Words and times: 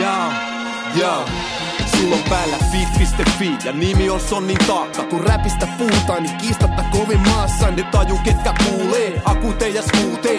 Jaa, 0.00 0.32
jaa. 0.94 1.28
Sulla 1.90 2.16
on 2.16 2.22
päällä 2.30 2.56
fit.fi 2.72 3.56
ja 3.64 3.72
nimi 3.72 4.10
on 4.10 4.20
Sonnin 4.20 4.58
taakka. 4.66 5.02
Kun 5.02 5.20
räpistä 5.20 5.68
puhutaan, 5.78 6.22
niin 6.22 6.36
kiistatta 6.36 6.82
kovin 6.90 7.20
maassa. 7.20 7.70
Ne 7.70 7.82
taju 7.82 8.18
ketkä 8.24 8.54
kuulee, 8.64 9.22
akute 9.24 9.68
ja. 9.68 9.82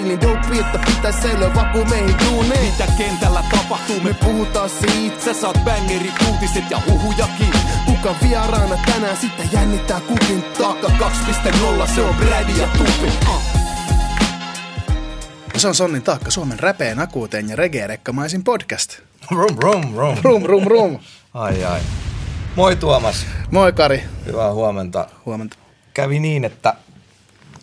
Niin 0.01 0.21
dope, 0.21 0.59
että 0.59 0.79
pitäis 0.85 1.15
säilyä 1.21 1.55
vaku 1.55 1.85
meihin 1.85 2.15
duuneen. 2.25 2.65
Mitä 2.65 2.87
kentällä 2.97 3.43
tapahtuu, 3.51 3.99
me 4.03 4.13
puhutaan 4.13 4.69
siitä. 4.69 5.23
Sä 5.25 5.33
saat 5.33 5.59
bangerit, 5.65 6.13
uutiset 6.31 6.71
ja 6.71 6.81
huhujakin. 6.89 7.53
Kuka 7.85 8.15
vieraana 8.23 8.77
tänään, 8.85 9.17
sitten 9.17 9.49
jännittää 9.51 9.99
kukin 9.99 10.43
taakka 10.43 10.87
2.0. 10.87 11.87
Se 11.95 12.01
on 12.01 12.15
Brady 12.15 12.51
ja 12.61 12.67
Tupi. 12.67 13.11
Uh. 13.29 13.52
Se 15.63 15.67
on 15.67 15.75
Sonnin 15.75 16.03
taakka 16.03 16.31
Suomen 16.31 16.59
räpeen 16.59 16.99
akuuteen 16.99 17.49
ja 17.49 17.55
reggae-rekkamaisin 17.55 18.43
podcast. 18.43 18.99
Rum, 19.31 19.57
rum, 19.59 19.95
rum. 19.95 20.17
Rum, 20.23 20.43
rum, 20.43 20.63
rum. 20.67 20.99
Ai, 21.33 21.63
ai. 21.63 21.81
Moi 22.55 22.75
Tuomas. 22.75 23.25
Moi 23.51 23.73
Kari. 23.73 24.03
Hyvää 24.25 24.53
huomenta. 24.53 25.09
Huomenta. 25.25 25.57
Kävi 25.93 26.19
niin, 26.19 26.45
että 26.45 26.73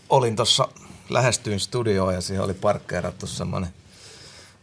olin 0.08 0.36
tuossa, 0.36 0.68
lähestyin 1.08 1.60
studioon 1.60 2.14
ja 2.14 2.20
siihen 2.20 2.44
oli 2.44 2.54
parkkeerattu 2.54 3.26
semmoinen 3.26 3.70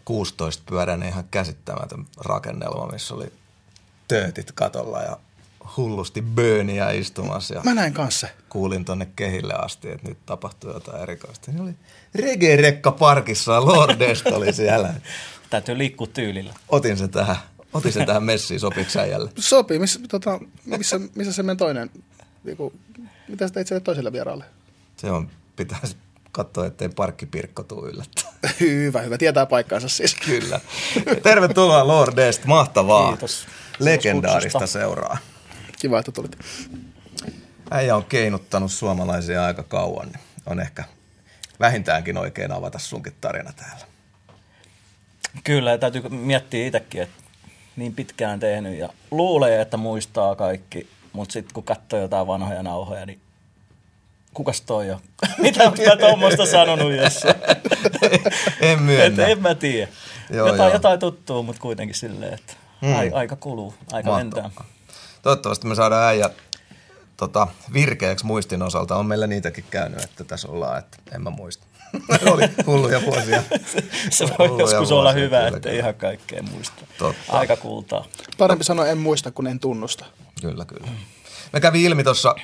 16-pyöräinen 0.09 1.07
ihan 1.07 1.27
käsittämätön 1.31 2.05
rakennelma, 2.17 2.91
missä 2.91 3.15
oli 3.15 3.33
töötit 4.07 4.51
katolla 4.51 5.01
ja 5.01 5.17
hullusti 5.77 6.21
bööniä 6.21 6.91
istumassa. 6.91 7.53
Ja 7.53 7.61
Mä 7.63 7.73
näin 7.73 7.93
kanssa. 7.93 8.27
kuulin 8.49 8.85
tonne 8.85 9.07
kehille 9.15 9.53
asti, 9.53 9.91
että 9.91 10.07
nyt 10.07 10.17
tapahtui 10.25 10.73
jotain 10.73 11.01
erikoista. 11.01 11.51
Niin 11.51 11.61
oli 11.61 11.75
reggae-rekka 12.15 12.91
parkissa 12.91 13.53
ja 13.53 13.65
Lordest 13.65 14.27
oli 14.27 14.53
siellä. 14.53 14.93
Täytyy 15.49 15.77
liikkua 15.77 16.07
tyylillä. 16.07 16.53
Otin 16.69 16.97
sen 16.97 17.09
tähän, 17.09 17.35
otin 17.73 17.93
sen 17.93 18.05
tähän 18.05 18.23
messiin, 18.23 18.59
sopiks 18.59 18.95
äijälle? 18.97 19.29
Sopii. 19.39 19.79
Missä, 19.79 19.99
tota, 20.09 20.39
missä, 20.65 20.99
missä 21.15 21.33
se 21.33 21.43
meidän 21.43 21.57
toinen, 21.57 21.89
niinku, 22.43 22.73
mitä 23.27 23.47
sä 23.47 23.53
teit 23.53 23.67
sille 23.67 23.81
toiselle 23.81 24.11
vieraalle? 24.11 24.45
Se 24.97 25.11
on, 25.11 25.29
pitäisi 25.55 25.95
katsoa, 26.31 26.65
ettei 26.65 26.89
parkkipirkko 26.89 27.63
tuu 27.63 27.87
yllättää. 27.87 28.31
hyvä, 28.59 29.01
hyvä. 29.01 29.17
Tietää 29.17 29.45
paikkaansa 29.45 29.89
siis. 29.89 30.15
Kyllä. 30.15 30.59
Tervetuloa 31.23 31.87
Lordest, 31.87 32.45
mahtavaa. 32.45 33.09
Kiitos. 33.09 33.47
Legendaarista 33.79 34.67
seuraa. 34.67 35.17
Kiva, 35.79 35.99
että 35.99 36.11
tulit. 36.11 36.37
Äijä 37.71 37.95
on 37.95 38.05
keinuttanut 38.05 38.71
suomalaisia 38.71 39.45
aika 39.45 39.63
kauan, 39.63 40.07
niin 40.07 40.19
on 40.45 40.59
ehkä 40.59 40.83
vähintäänkin 41.59 42.17
oikein 42.17 42.51
avata 42.51 42.79
sunkin 42.79 43.13
tarina 43.21 43.53
täällä. 43.53 43.85
Kyllä, 45.43 45.71
ja 45.71 45.77
täytyy 45.77 46.01
miettiä 46.09 46.65
itsekin, 46.67 47.01
että 47.01 47.23
niin 47.75 47.93
pitkään 47.93 48.39
tehnyt 48.39 48.77
ja 48.79 48.89
luulee, 49.11 49.61
että 49.61 49.77
muistaa 49.77 50.35
kaikki, 50.35 50.89
mutta 51.13 51.33
sitten 51.33 51.53
kun 51.53 51.63
katsoo 51.63 51.99
jotain 51.99 52.27
vanhoja 52.27 52.63
nauhoja, 52.63 53.05
niin 53.05 53.19
kukas 54.33 54.61
toi 54.61 54.91
on? 54.91 54.99
Mitä 55.41 55.63
mä 55.63 55.95
tuommoista 55.99 56.45
sanonut 56.45 56.93
jossain? 56.93 57.35
en 58.61 58.77
Et 58.79 58.85
myönnä. 58.85 59.25
en 59.27 59.41
mä 59.41 59.55
tiedä. 59.55 59.91
Joo, 60.29 60.47
jotain, 60.47 60.67
joo. 60.67 60.73
jotain 60.75 60.99
tuttuu, 60.99 61.43
mutta 61.43 61.61
kuitenkin 61.61 61.95
silleen, 61.95 62.33
että 62.33 62.53
Mm. 62.81 62.95
ai, 62.95 63.11
aika 63.13 63.35
kuluu, 63.35 63.73
aika 63.91 64.09
Mahtavaa. 64.11 64.43
lentää. 64.43 64.65
Toivottavasti 65.27 65.67
me 65.67 65.75
saadaan 65.75 66.03
äijä 66.03 66.29
tota, 67.17 67.47
virkeäksi 67.73 68.25
muistin 68.25 68.61
osalta. 68.61 68.95
On 68.95 69.05
meillä 69.05 69.27
niitäkin 69.27 69.63
käynyt, 69.69 70.03
että 70.03 70.23
tässä 70.23 70.47
ollaan, 70.47 70.79
että 70.79 70.97
en 71.15 71.23
mä 71.23 71.29
muista. 71.29 71.65
Oli 72.31 72.43
hulluja 72.65 73.01
vuosia. 73.01 73.43
Se 74.09 74.25
voi 74.25 74.47
Hulluja 74.47 74.63
joskus 74.63 74.91
olla 74.91 75.03
vuosia, 75.03 75.23
hyvä, 75.23 75.37
kyllä, 75.37 75.47
että 75.47 75.69
kyllä. 75.69 75.81
ihan 75.81 75.95
kaikkea 75.95 76.43
muista. 76.43 76.81
Totta. 76.97 77.31
Aika 77.31 77.55
kultaa. 77.55 78.05
Parempi 78.37 78.63
sanoa 78.63 78.87
en 78.87 78.97
muista, 78.97 79.31
kun 79.31 79.47
en 79.47 79.59
tunnusta. 79.59 80.05
Kyllä, 80.41 80.65
kyllä. 80.65 80.87
Me 81.53 81.59
kävi 81.59 81.83
ilmi 81.83 82.03
tuossa 82.03 82.35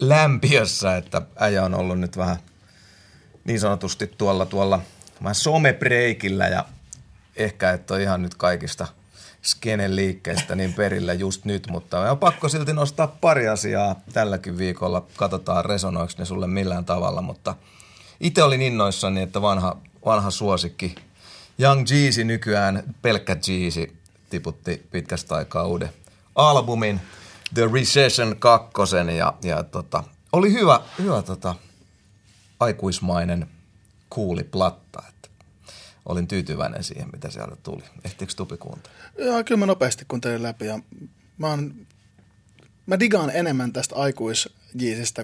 lämpiössä, 0.00 0.96
että 0.96 1.22
äijä 1.36 1.64
on 1.64 1.74
ollut 1.74 2.00
nyt 2.00 2.16
vähän 2.16 2.36
niin 3.44 3.60
sanotusti 3.60 4.06
tuolla, 4.06 4.46
tuolla 4.46 4.80
vähän 5.22 5.34
somebreikillä 5.34 6.48
ja 6.48 6.64
ehkä 7.36 7.72
et 7.72 7.90
ole 7.90 8.02
ihan 8.02 8.22
nyt 8.22 8.34
kaikista 8.34 8.86
skenen 9.46 9.96
liikkeistä 9.96 10.54
niin 10.54 10.74
perillä 10.74 11.14
just 11.14 11.44
nyt, 11.44 11.66
mutta 11.70 12.10
on 12.10 12.18
pakko 12.18 12.48
silti 12.48 12.72
nostaa 12.72 13.06
pari 13.06 13.48
asiaa 13.48 14.00
tälläkin 14.12 14.58
viikolla. 14.58 15.06
Katsotaan 15.16 15.64
resonoiko 15.64 16.12
ne 16.18 16.24
sulle 16.24 16.46
millään 16.46 16.84
tavalla, 16.84 17.22
mutta 17.22 17.54
itse 18.20 18.42
olin 18.42 18.62
innoissani, 18.62 19.22
että 19.22 19.42
vanha, 19.42 19.76
vanha 20.04 20.30
suosikki 20.30 20.94
Young 21.58 21.84
Jeezy 21.90 22.24
nykyään 22.24 22.94
pelkkä 23.02 23.36
Jeezy 23.48 23.96
tiputti 24.30 24.86
pitkästä 24.90 25.34
aikaa 25.34 25.66
uuden 25.66 25.90
albumin 26.34 27.00
The 27.54 27.68
Recession 27.72 28.36
2 28.38 28.70
ja, 29.16 29.34
ja 29.42 29.62
tota, 29.62 30.04
oli 30.32 30.52
hyvä, 30.52 30.80
hyvä 30.98 31.22
tota, 31.22 31.54
aikuismainen 32.60 33.48
kuuli 34.10 34.44
platta, 34.44 35.02
että 35.08 35.28
olin 36.06 36.28
tyytyväinen 36.28 36.84
siihen, 36.84 37.08
mitä 37.12 37.30
sieltä 37.30 37.56
tuli. 37.56 37.82
Ehtiikö 38.04 38.32
Tupi 38.36 38.56
kuuntelemaan? 38.56 39.05
Joo, 39.18 39.44
kyllä 39.44 39.58
mä 39.58 39.66
nopeasti 39.66 40.04
kuuntelin 40.08 40.42
läpi 40.42 40.66
ja 40.66 40.78
mä, 41.38 41.48
oon, 41.48 41.86
mä 42.86 43.00
digaan 43.00 43.30
enemmän 43.30 43.72
tästä 43.72 43.94
aikuis 43.96 44.48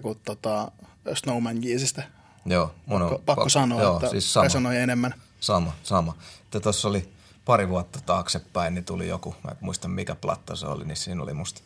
kuin 0.02 0.20
tota 0.24 0.72
Snowman 1.14 1.64
Jeezistä. 1.64 2.02
Joo, 2.46 2.74
mun 2.86 3.02
on 3.02 3.08
Pakko, 3.08 3.22
pakko 3.26 3.48
sanoa, 3.48 3.82
joo, 3.82 3.96
että 3.96 4.08
siis 4.08 4.32
sama, 4.32 4.44
resonoi 4.44 4.76
enemmän. 4.76 5.14
sama, 5.40 5.72
sama. 5.82 6.16
Tuossa 6.62 6.88
oli 6.88 7.12
pari 7.44 7.68
vuotta 7.68 7.98
taaksepäin, 8.06 8.74
niin 8.74 8.84
tuli 8.84 9.08
joku, 9.08 9.34
mä 9.44 9.50
en 9.50 9.56
muista 9.60 9.88
mikä 9.88 10.14
platta 10.14 10.56
se 10.56 10.66
oli, 10.66 10.84
niin 10.84 10.96
siinä 10.96 11.22
oli 11.22 11.34
musta 11.34 11.60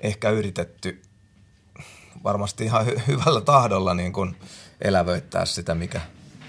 ehkä 0.00 0.30
yritetty 0.30 1.02
varmasti 2.24 2.64
ihan 2.64 2.86
hy- 2.86 3.00
hyvällä 3.06 3.40
tahdolla 3.40 3.94
niin 3.94 4.12
kuin 4.12 4.36
elävöittää 4.80 5.44
sitä, 5.44 5.74
mikä, 5.74 6.00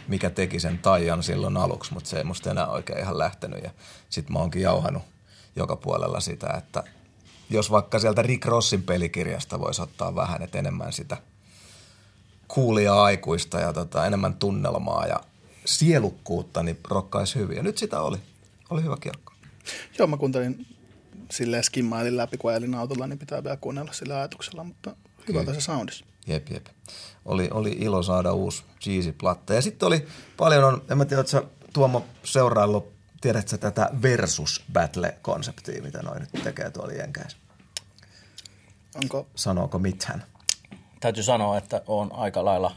mikä 0.07 0.29
teki 0.29 0.59
sen 0.59 0.77
taian 0.77 1.23
silloin 1.23 1.57
aluksi, 1.57 1.93
mutta 1.93 2.09
se 2.09 2.17
ei 2.17 2.23
musta 2.23 2.51
enää 2.51 2.67
oikein 2.67 2.99
ihan 2.99 3.17
lähtenyt. 3.17 3.63
Ja 3.63 3.71
sit 4.13 4.29
mä 4.29 4.39
oonkin 4.39 4.61
jauhanut 4.61 5.03
joka 5.55 5.75
puolella 5.75 6.19
sitä, 6.19 6.53
että 6.57 6.83
jos 7.49 7.71
vaikka 7.71 7.99
sieltä 7.99 8.21
Rick 8.21 8.45
Rossin 8.45 8.83
pelikirjasta 8.83 9.59
voisi 9.59 9.81
ottaa 9.81 10.15
vähän, 10.15 10.41
että 10.41 10.59
enemmän 10.59 10.93
sitä 10.93 11.17
kuulia 12.47 13.03
aikuista 13.03 13.59
ja 13.59 13.73
tota, 13.73 14.05
enemmän 14.05 14.33
tunnelmaa 14.33 15.07
ja 15.07 15.19
sielukkuutta, 15.65 16.63
niin 16.63 16.79
rokkaisi 16.89 17.35
hyvin. 17.35 17.57
Ja 17.57 17.63
nyt 17.63 17.77
sitä 17.77 18.01
oli. 18.01 18.17
Oli 18.69 18.83
hyvä 18.83 18.97
kiekko. 19.01 19.33
Joo, 19.99 20.07
mä 20.07 20.17
kuuntelin 20.17 20.67
silleen 21.31 21.63
skimmailin 21.63 22.17
läpi, 22.17 22.37
kun 22.37 22.51
ajelin 22.51 22.75
autolla, 22.75 23.07
niin 23.07 23.19
pitää 23.19 23.43
vielä 23.43 23.57
kuunnella 23.57 23.93
sillä 23.93 24.17
ajatuksella, 24.17 24.63
mutta 24.63 24.95
hyvältä 25.27 25.53
se 25.53 25.61
soundis. 25.61 26.03
Jep, 26.27 26.49
jep. 26.49 26.65
Oli, 27.25 27.49
oli 27.51 27.71
ilo 27.79 28.03
saada 28.03 28.33
uusi 28.33 28.63
Jeezy-platta. 28.85 29.53
Ja 29.53 29.61
sitten 29.61 29.87
oli 29.87 30.07
paljon, 30.37 30.63
on, 30.63 30.81
en 30.89 30.97
mä 30.97 31.05
tiedä, 31.05 31.23
sä, 31.23 31.43
Tuomo 31.73 32.05
seuraillut, 32.23 32.92
tiedätkö 33.23 33.49
sä 33.49 33.57
tätä 33.57 33.89
versus 34.01 34.63
battle-konseptia, 34.73 35.83
mitä 35.83 36.01
noin 36.01 36.19
nyt 36.19 36.43
tekee 36.43 36.69
tuolla 36.71 36.93
Jenkäis? 36.93 37.37
Onko, 38.95 39.27
Sanooko 39.35 39.79
mitään? 39.79 40.23
Täytyy 40.99 41.23
sanoa, 41.23 41.57
että 41.57 41.81
on 41.87 42.11
aika 42.13 42.45
lailla 42.45 42.75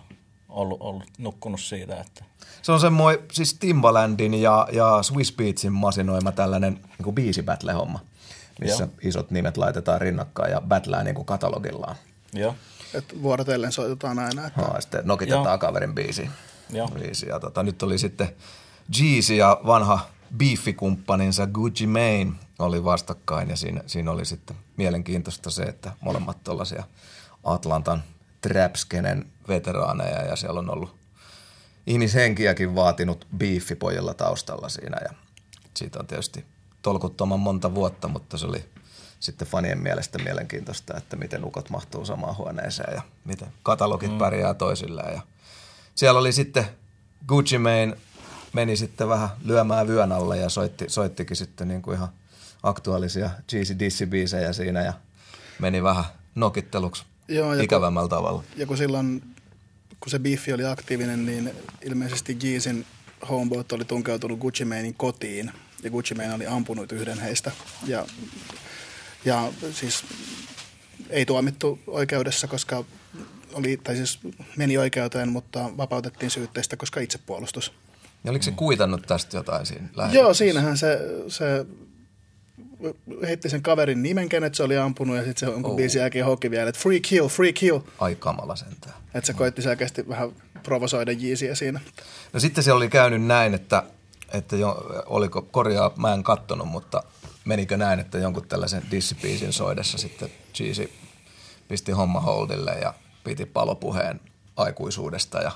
ollut, 0.48 0.80
ollut 0.80 1.02
nukkunut 1.18 1.60
siitä, 1.60 2.00
että 2.00 2.24
Se 2.62 2.72
on 2.72 2.80
semmoinen 2.80 3.24
siis 3.32 3.54
Timbalandin 3.54 4.34
ja, 4.34 4.68
ja 4.72 5.02
Swiss 5.02 5.32
Beatsin 5.32 5.72
masinoima 5.72 6.32
tällainen 6.32 6.74
niin 6.74 7.04
kuin 7.04 7.14
biisi 7.14 7.42
battle-homma, 7.42 7.98
missä 8.60 8.84
Joo. 8.84 8.92
isot 9.02 9.30
nimet 9.30 9.56
laitetaan 9.56 10.00
rinnakkain 10.00 10.52
ja 10.52 10.60
battlää 10.60 11.04
niin 11.04 11.14
kuin 11.14 11.26
katalogillaan. 11.26 11.96
joo, 12.32 12.54
että 12.94 13.14
vuorotellen 13.22 13.72
soitetaan 13.72 14.18
aina, 14.18 14.46
että 14.46 14.60
No, 14.60 14.80
sitten 14.80 15.00
nokitetaan 15.04 15.44
Joo. 15.44 15.58
kaverin 15.58 15.94
biisi. 15.94 16.30
Joo. 16.70 16.88
biisi. 16.88 17.28
Ja 17.28 17.40
tota, 17.40 17.62
nyt 17.62 17.82
oli 17.82 17.98
sitten 17.98 18.28
Jeezy 19.00 19.34
ja 19.34 19.60
vanha 19.66 20.06
beefikumppaninsa 20.38 21.46
Gucci 21.46 21.86
Mane 21.86 22.32
oli 22.58 22.84
vastakkain 22.84 23.50
ja 23.50 23.56
siinä, 23.56 23.80
siinä 23.86 24.10
oli 24.10 24.24
sitten 24.24 24.56
mielenkiintoista 24.76 25.50
se, 25.50 25.62
että 25.62 25.92
molemmat 26.00 26.44
tuollaisia 26.44 26.84
Atlantan 27.44 28.02
trapskenen 28.40 29.26
veteraaneja 29.48 30.22
ja 30.22 30.36
siellä 30.36 30.60
on 30.60 30.70
ollut 30.70 30.96
ihmishenkiäkin 31.86 32.74
vaatinut 32.74 33.26
biifi 33.36 33.74
pojilla 33.74 34.14
taustalla 34.14 34.68
siinä 34.68 34.98
ja 35.02 35.10
siitä 35.74 35.98
on 35.98 36.06
tietysti 36.06 36.44
tolkuttoman 36.82 37.40
monta 37.40 37.74
vuotta, 37.74 38.08
mutta 38.08 38.38
se 38.38 38.46
oli 38.46 38.64
sitten 39.20 39.48
fanien 39.48 39.78
mielestä 39.78 40.18
mielenkiintoista, 40.18 40.96
että 40.96 41.16
miten 41.16 41.44
ukot 41.44 41.70
mahtuu 41.70 42.04
samaan 42.04 42.36
huoneeseen 42.36 42.94
ja 42.94 43.02
miten 43.24 43.48
katalogit 43.62 44.12
mm. 44.12 44.18
pärjää 44.18 44.54
toisilleen. 44.54 45.14
Ja 45.14 45.20
siellä 45.94 46.20
oli 46.20 46.32
sitten 46.32 46.64
Gucci 47.28 47.58
Mane 47.58 47.96
meni 48.52 48.76
sitten 48.76 49.08
vähän 49.08 49.28
lyömään 49.44 49.88
vyön 49.88 50.12
alle 50.12 50.36
ja 50.38 50.48
soitti, 50.48 50.84
soittikin 50.88 51.36
sitten 51.36 51.68
niin 51.68 51.82
kuin 51.82 51.96
ihan 51.96 52.08
aktuaalisia 52.62 53.30
Dissi-biisejä 53.78 54.52
siinä 54.52 54.82
ja 54.82 54.92
meni 55.58 55.82
vähän 55.82 56.04
nokitteluksi 56.34 57.04
Joo, 57.28 57.52
ja 57.52 57.56
kun- 57.56 57.64
ikävämmällä 57.64 58.08
tavalla. 58.08 58.44
Ja 58.56 58.66
kun 58.66 58.76
silloin, 58.76 59.22
kun 60.00 60.10
se 60.10 60.18
Biffi 60.18 60.52
oli 60.52 60.64
aktiivinen, 60.64 61.26
niin 61.26 61.50
ilmeisesti 61.84 62.36
Jeezin 62.42 62.86
homeboat 63.28 63.72
oli 63.72 63.84
tunkeutunut 63.84 64.38
Gucci 64.38 64.64
Manein 64.64 64.94
kotiin 64.94 65.52
ja 65.82 65.90
Gucci 65.90 66.14
Mane 66.14 66.34
oli 66.34 66.46
ampunut 66.46 66.92
yhden 66.92 67.18
heistä. 67.18 67.52
Ja, 67.86 68.06
ja 69.24 69.52
siis 69.72 70.04
ei 71.10 71.26
tuomittu 71.26 71.78
oikeudessa, 71.86 72.46
koska 72.46 72.84
oli, 73.52 73.80
tai 73.84 73.96
siis 73.96 74.18
meni 74.56 74.78
oikeuteen, 74.78 75.28
mutta 75.28 75.70
vapautettiin 75.76 76.30
syytteistä, 76.30 76.76
koska 76.76 77.00
itsepuolustus. 77.00 77.72
Ja 78.26 78.30
oliko 78.30 78.42
se 78.42 78.50
kuitannut 78.50 79.02
tästä 79.06 79.36
jotain 79.36 79.66
siinä 79.66 79.88
Joo, 80.12 80.34
siinähän 80.34 80.76
se, 80.76 81.00
se 81.28 81.66
heitti 83.26 83.48
sen 83.48 83.62
kaverin 83.62 84.02
nimen, 84.02 84.28
kenet 84.28 84.54
se 84.54 84.62
oli 84.62 84.76
ampunut, 84.76 85.16
ja 85.16 85.24
sitten 85.24 85.48
se 85.48 85.52
jonkun 85.52 85.70
oh. 85.70 85.76
biisin 85.76 86.00
jälkeen 86.00 86.24
hoki 86.24 86.50
vielä, 86.50 86.68
että 86.68 86.80
free 86.80 87.00
kill, 87.00 87.28
free 87.28 87.52
kill. 87.52 87.78
Ai 87.98 88.14
kamala 88.14 88.56
sentään. 88.56 88.94
Että 89.14 89.26
se 89.26 89.32
koitti 89.32 89.62
selkeästi 89.62 90.08
vähän 90.08 90.32
provosoida 90.62 91.12
Jeezyä 91.12 91.54
siinä. 91.54 91.80
No 92.32 92.40
sitten 92.40 92.64
se 92.64 92.72
oli 92.72 92.88
käynyt 92.88 93.22
näin, 93.22 93.54
että, 93.54 93.82
että 94.32 94.56
jo, 94.56 94.86
oliko, 95.06 95.42
korjaa, 95.42 95.92
mä 95.96 96.14
en 96.14 96.22
kattonut, 96.22 96.68
mutta 96.68 97.02
menikö 97.44 97.76
näin, 97.76 98.00
että 98.00 98.18
jonkun 98.18 98.48
tällaisen 98.48 98.82
dissipiisin 98.90 99.52
soidessa 99.52 99.98
sitten 99.98 100.28
Jeezy 100.58 100.90
pisti 101.68 101.92
homma 101.92 102.20
holdille 102.20 102.72
ja 102.82 102.94
piti 103.24 103.46
palopuheen 103.46 104.20
aikuisuudesta 104.56 105.38
ja 105.38 105.52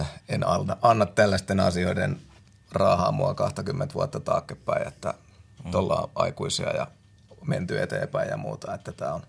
että 0.00 0.06
en 0.28 0.46
anna, 0.46 0.76
anna 0.82 1.06
tällaisten 1.06 1.60
asioiden 1.60 2.20
raahaa 2.72 3.12
mua 3.12 3.34
20 3.34 3.94
vuotta 3.94 4.20
taaksepäin, 4.20 4.88
että 4.88 5.14
mm. 5.64 5.74
ollaan 5.74 6.08
aikuisia 6.14 6.76
ja 6.76 6.86
menty 7.46 7.82
eteenpäin 7.82 8.28
ja 8.28 8.36
muuta, 8.36 8.74
että 8.74 8.92
tämä 8.92 9.14
on 9.14 9.22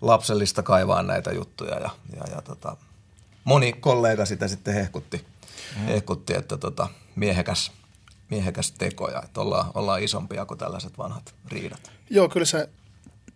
lapsellista 0.00 0.62
kaivaa 0.62 1.02
näitä 1.02 1.32
juttuja 1.32 1.74
ja, 1.74 1.90
ja, 2.16 2.34
ja 2.34 2.42
tota, 2.42 2.76
moni 3.44 3.72
kollega 3.72 4.24
sitä 4.24 4.48
sitten 4.48 4.74
hehkutti, 4.74 5.26
mm. 5.76 5.86
hehkutti 5.86 6.34
että 6.34 6.56
tota, 6.56 6.88
miehekäs, 7.16 7.72
miehekäs 8.30 8.72
teko 8.72 9.10
ja 9.10 9.22
että 9.24 9.40
ollaan, 9.40 9.70
ollaan 9.74 10.02
isompia 10.02 10.46
kuin 10.46 10.58
tällaiset 10.58 10.98
vanhat 10.98 11.34
riidat. 11.48 11.90
Joo, 12.10 12.28
kyllä 12.28 12.46
se, 12.46 12.68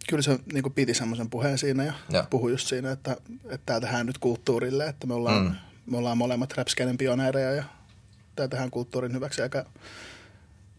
kyllä 0.09 0.23
se 0.23 0.39
niin 0.53 0.73
piti 0.73 0.95
semmoisen 0.95 1.31
puheen 1.31 1.59
siinä 1.59 1.85
ja, 1.85 1.93
ja. 2.09 2.25
puhui 2.31 2.51
just 2.51 2.67
siinä, 2.67 2.93
että, 2.93 3.17
että 3.45 3.67
tämä 3.67 3.81
tehdään 3.81 4.07
nyt 4.07 4.19
kulttuurille, 4.19 4.87
että 4.87 5.07
me 5.07 5.15
ollaan, 5.15 5.45
mm. 5.45 5.72
Me 5.87 5.96
ollaan 5.96 6.19
molemmat 6.19 6.56
rapskenen 6.56 6.99
pioneereja 6.99 7.50
ja 7.50 7.64
tämä 8.37 8.49
tehdään 8.49 8.70
kulttuurin 8.70 9.12
hyväksi 9.12 9.43
eikä 9.43 9.64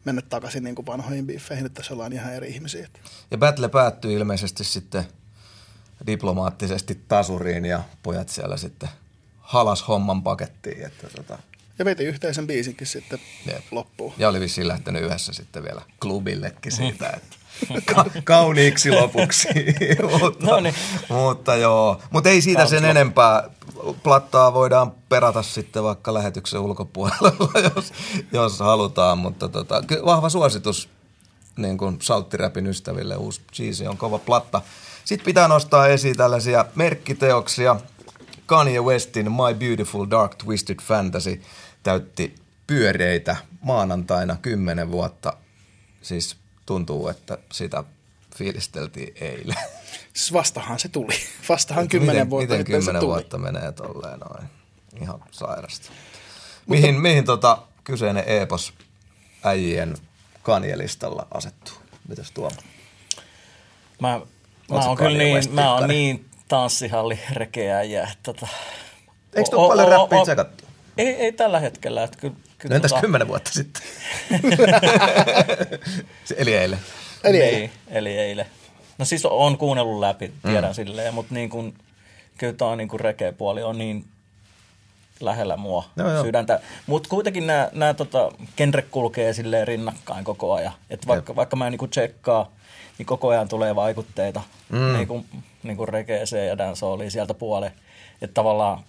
mennä 0.05 0.21
takaisin 0.21 0.63
niin 0.63 0.75
kuin 0.75 0.85
vanhoihin 0.85 1.27
biffeihin, 1.27 1.65
että 1.65 1.77
tässä 1.79 1.93
ollaan 1.93 2.13
ihan 2.13 2.33
eri 2.33 2.49
ihmisiä. 2.49 2.87
Ja 3.31 3.37
battle 3.37 3.69
päättyi 3.69 4.13
ilmeisesti 4.13 4.63
sitten 4.63 5.03
diplomaattisesti 6.07 7.01
tasuriin 7.07 7.65
ja 7.65 7.83
pojat 8.03 8.29
siellä 8.29 8.57
sitten 8.57 8.89
halas 9.39 9.87
homman 9.87 10.23
pakettiin. 10.23 10.85
Että 10.85 11.07
tota. 11.15 11.39
Ja 11.79 11.85
veti 11.85 12.03
yhteisen 12.03 12.47
biisinkin 12.47 12.87
sitten 12.87 13.19
Jep. 13.45 13.63
loppuun. 13.71 14.13
Ja 14.17 14.29
oli 14.29 14.39
vissiin 14.39 14.67
lähtenyt 14.67 15.03
yhdessä 15.03 15.33
sitten 15.33 15.63
vielä 15.63 15.81
klubillekin 16.01 16.71
siitä, 16.71 17.09
että 17.09 17.35
ka- 17.95 18.05
kauniiksi 18.23 18.91
lopuksi. 18.91 19.47
mutta, 20.21 20.45
no 20.45 20.59
niin. 20.59 20.75
mutta 21.09 21.55
joo, 21.55 22.01
mutta 22.11 22.29
ei 22.29 22.41
siitä 22.41 22.65
sen 22.65 22.85
enempää. 22.85 23.49
Plattaa 24.03 24.53
voidaan 24.53 24.91
perata 25.09 25.43
sitten 25.43 25.83
vaikka 25.83 26.13
lähetyksen 26.13 26.59
ulkopuolella, 26.59 27.59
jos, 27.75 27.93
jos 28.31 28.59
halutaan, 28.59 29.17
mutta 29.17 29.49
tota, 29.49 29.83
vahva 30.05 30.29
suositus 30.29 30.89
niin 31.57 31.77
kuin 31.77 31.97
salttiräpin 32.01 32.67
ystäville. 32.67 33.15
Uusi 33.15 33.41
cheese 33.53 33.89
on 33.89 33.97
kova 33.97 34.19
platta. 34.19 34.61
Sitten 35.05 35.25
pitää 35.25 35.47
nostaa 35.47 35.87
esiin 35.87 36.17
tällaisia 36.17 36.65
merkkiteoksia. 36.75 37.75
Kanye 38.45 38.81
Westin 38.81 39.31
My 39.31 39.53
Beautiful 39.59 40.07
Dark 40.09 40.35
Twisted 40.35 40.77
Fantasy 40.81 41.41
täytti 41.83 42.35
pyöreitä 42.67 43.35
maanantaina 43.61 44.37
kymmenen 44.41 44.91
vuotta. 44.91 45.33
Siis 46.01 46.37
tuntuu, 46.65 47.07
että 47.07 47.37
sitä 47.51 47.83
fiilisteltiin 48.35 49.13
eilen. 49.21 49.57
Siis 50.13 50.33
vastahan 50.33 50.79
se 50.79 50.89
tuli. 50.89 51.13
Vastahan 51.49 51.87
kymmenen 51.87 52.29
vuotta. 52.29 52.51
Miten 52.51 52.65
kymmenen 52.65 53.01
vuotta 53.01 53.37
menee 53.37 53.71
tolleen 53.71 54.19
noin. 54.19 54.49
Ihan 55.01 55.23
sairasta. 55.31 55.89
Mutta, 55.89 56.01
mihin, 56.67 57.01
mihin 57.01 57.25
tota 57.25 57.57
kyseinen 57.83 58.23
epos 58.27 58.73
äijien 59.43 59.97
kanjelistalla 60.43 61.27
asettuu? 61.31 61.73
Mitäs 62.07 62.31
tuo? 62.31 62.51
Mä, 63.99 64.21
mä 64.71 64.85
oon 64.85 64.97
kyllä 64.97 65.17
niin, 65.17 65.53
mä 65.53 65.73
oon 65.73 65.87
niin 65.87 66.29
tanssihalli 66.47 67.19
rekeäjä. 67.31 68.11
Tota, 68.23 68.47
Eikö 69.33 69.49
tuo 69.49 69.67
paljon 69.67 69.87
räppiä 69.87 70.21
tsekattu? 70.23 70.63
Ei, 70.97 71.07
ei 71.07 71.31
tällä 71.31 71.59
hetkellä. 71.59 72.03
Että 72.03 72.17
kyllä, 72.17 72.35
kyllä 72.63 72.73
no 72.73 72.75
entäs 72.75 72.91
tota... 72.91 73.01
kymmenen 73.01 73.27
vuotta 73.27 73.51
sitten? 73.51 73.83
eli 76.37 76.55
eilen. 76.55 76.79
Eli 77.23 77.37
niin, 77.37 77.53
eilen. 77.53 77.71
Eli 77.87 78.17
eilen. 78.17 78.45
No 78.97 79.05
siis 79.05 79.25
on 79.25 79.57
kuunnellut 79.57 79.99
läpi, 79.99 80.33
tiedän 80.41 80.71
mm. 80.71 80.73
silleen, 80.73 81.13
mutta 81.13 81.33
niin 81.33 81.49
kuin, 81.49 81.73
kyllä 82.37 82.53
tämä 82.53 82.75
niin 82.75 82.99
rekeä-puoli 82.99 83.63
on 83.63 83.77
niin 83.77 84.05
lähellä 85.19 85.57
mua 85.57 85.83
no, 85.95 86.23
sydäntä. 86.23 86.59
Mutta 86.87 87.09
kuitenkin 87.09 87.47
nämä, 87.47 87.69
nämä 87.73 87.93
tota, 87.93 88.31
genre 88.57 88.81
kulkee 88.81 89.33
silleen 89.33 89.67
rinnakkain 89.67 90.25
koko 90.25 90.53
ajan. 90.53 90.73
Et 90.89 91.07
vaikka, 91.07 91.35
vaikka 91.35 91.55
mä 91.55 91.67
en 91.67 91.71
niin 91.71 91.89
tsekkaa, 91.89 92.51
niin 92.97 93.05
koko 93.05 93.29
ajan 93.29 93.47
tulee 93.47 93.75
vaikutteita 93.75 94.41
mm. 94.69 94.93
niin 94.93 95.07
kuin, 95.07 95.25
niin 95.63 95.77
kuin 95.77 95.89
rekeeseen 95.89 96.47
ja 96.47 96.57
dancehalliin 96.57 97.11
sieltä 97.11 97.33
puoleen. 97.33 97.73
Että 98.21 98.33
tavallaan 98.33 98.83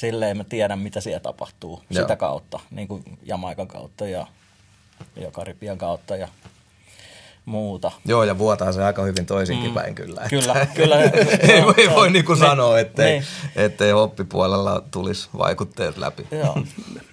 silleen 0.00 0.36
mä 0.36 0.44
tiedän, 0.44 0.78
mitä 0.78 1.00
siellä 1.00 1.20
tapahtuu 1.20 1.82
Joo. 1.90 2.02
sitä 2.02 2.16
kautta, 2.16 2.60
niin 2.70 2.88
kuin 2.88 3.04
Jamaikan 3.22 3.68
kautta 3.68 4.06
ja, 4.06 4.26
ja 5.16 5.30
Karibian 5.30 5.78
kautta 5.78 6.16
ja 6.16 6.28
muuta. 7.44 7.92
Joo, 8.04 8.24
ja 8.24 8.38
vuotaa 8.38 8.72
se 8.72 8.84
aika 8.84 9.02
hyvin 9.02 9.26
toisinkin 9.26 9.70
mm. 9.70 9.74
päin 9.74 9.94
kyllä. 9.94 10.26
Kyllä, 10.30 10.66
kyllä. 10.76 11.00
ei 11.00 11.62
voi, 11.64 11.74
ei 11.76 11.90
voi 11.90 12.10
niin 12.10 12.24
kuin 12.24 12.38
sanoa, 12.38 12.78
ettei, 12.78 13.10
niin. 13.12 13.24
ettei 13.56 13.92
oppipuolella 13.92 14.84
tulisi 14.90 15.28
vaikutteet 15.38 15.96
läpi. 15.96 16.26
Joo, 16.30 16.62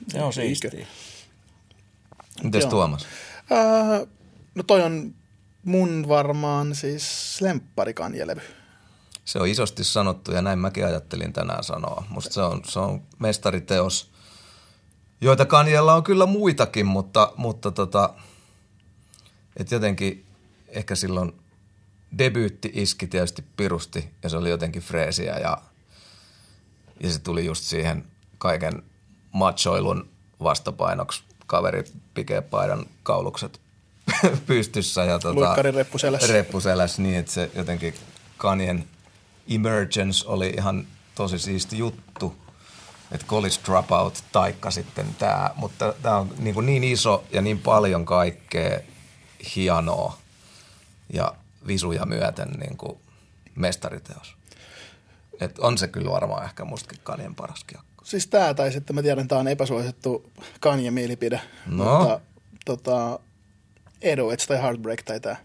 se 0.08 0.22
on 0.22 0.34
siistiä. 0.34 0.88
Mites 2.44 2.66
Tuomas? 2.66 3.08
Uh, 3.52 4.08
no 4.56 4.64
toi 4.64 4.82
on 4.82 5.14
mun 5.64 6.06
varmaan 6.08 6.76
siis 6.76 7.38
lempparikanjelevy. 7.42 8.42
Se 9.28 9.40
on 9.40 9.48
isosti 9.48 9.84
sanottu 9.84 10.32
ja 10.32 10.42
näin 10.42 10.60
mäkin 10.60 10.86
ajattelin 10.86 11.34
tänään 11.34 11.64
sanoa. 11.64 12.04
Musta 12.10 12.34
se 12.34 12.42
on, 12.42 12.62
se 12.66 12.80
on 12.80 13.02
mestariteos, 13.20 14.12
joita 15.22 15.46
Kanjella 15.46 15.94
on 15.94 16.04
kyllä 16.04 16.26
muitakin, 16.26 16.86
mutta, 16.86 17.34
mutta 17.38 17.72
tota, 17.72 18.14
et 19.58 19.72
jotenkin 19.72 20.26
ehkä 20.68 20.96
silloin 20.96 21.34
debyytti 22.18 22.72
iski 22.74 23.08
tietysti 23.08 23.44
pirusti 23.58 24.10
ja 24.24 24.30
se 24.30 24.38
oli 24.38 24.50
jotenkin 24.50 24.82
freesiä 24.82 25.38
ja, 25.40 25.58
ja 27.04 27.12
se 27.12 27.20
tuli 27.20 27.46
just 27.46 27.64
siihen 27.64 28.06
kaiken 28.38 28.84
machoilun 29.32 30.10
vastapainoksi 30.44 31.24
kaveri 31.48 31.84
paidan 32.50 32.86
kaulukset 33.04 33.62
pystyssä 34.48 35.04
ja 35.04 35.20
tota, 35.20 35.56
reppuselässä. 35.62 36.34
reppuselässä 36.34 37.02
niin, 37.02 37.16
että 37.16 37.32
se 37.32 37.52
jotenkin 37.56 37.94
Kanjen 38.38 38.88
Emergence 39.48 40.28
oli 40.28 40.50
ihan 40.50 40.88
tosi 41.16 41.40
siisti 41.40 41.78
juttu, 41.78 42.36
että 43.12 43.28
College 43.28 43.56
Dropout 43.66 44.24
taikka 44.32 44.72
sitten 44.72 45.16
tämä, 45.20 45.52
mutta 45.56 45.94
tämä 46.02 46.18
on 46.18 46.32
niin, 46.38 46.56
niin 46.66 46.84
iso 46.84 47.24
ja 47.34 47.42
niin 47.42 47.60
paljon 47.60 48.06
kaikkea 48.06 48.80
hienoa 49.56 50.18
ja 51.14 51.36
visuja 51.68 52.06
myöten 52.06 52.50
niin 52.50 52.78
kuin 52.78 52.98
mestariteos. 53.56 54.36
Et 55.40 55.60
on 55.60 55.78
se 55.78 55.88
kyllä 55.88 56.12
varmaan 56.12 56.44
ehkä 56.44 56.66
mustakin 56.66 57.00
Kanjen 57.04 57.36
paras 57.36 57.64
kiekko. 57.64 57.88
Siis 58.04 58.28
tämä, 58.28 58.54
tai 58.54 58.72
sitten 58.72 58.96
mä 58.96 59.02
tiedän, 59.02 59.28
tämä 59.28 59.42
on 59.42 59.48
epäsuosittu 59.48 60.32
Kanye 60.60 60.92
mielipide, 60.92 61.42
no. 61.66 61.84
mutta 61.84 62.20
tota, 62.66 63.20
Edo 64.02 64.28
tai 64.48 64.62
Heartbreak 64.62 65.02
tai 65.02 65.20
tämä. 65.20 65.36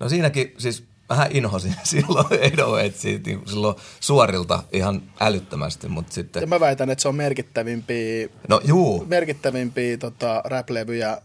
No 0.00 0.08
siinäkin, 0.08 0.54
siis 0.58 0.84
vähän 1.08 1.28
inhosin 1.30 1.74
silloin 1.84 2.26
Edo 2.40 2.76
Edgeä 2.76 3.20
niin 3.26 3.42
silloin 3.46 3.76
suorilta 4.00 4.62
ihan 4.72 5.02
älyttömästi, 5.20 5.88
mutta 5.88 6.14
sitten... 6.14 6.40
Ja 6.40 6.46
mä 6.46 6.60
väitän, 6.60 6.90
että 6.90 7.02
se 7.02 7.08
on 7.08 7.16
merkittävimpiä, 7.16 8.28
no, 8.48 8.60
juu. 8.64 9.04
merkittävimpiä 9.08 9.96
tota, 9.96 10.42
rap-levyjä 10.44 11.22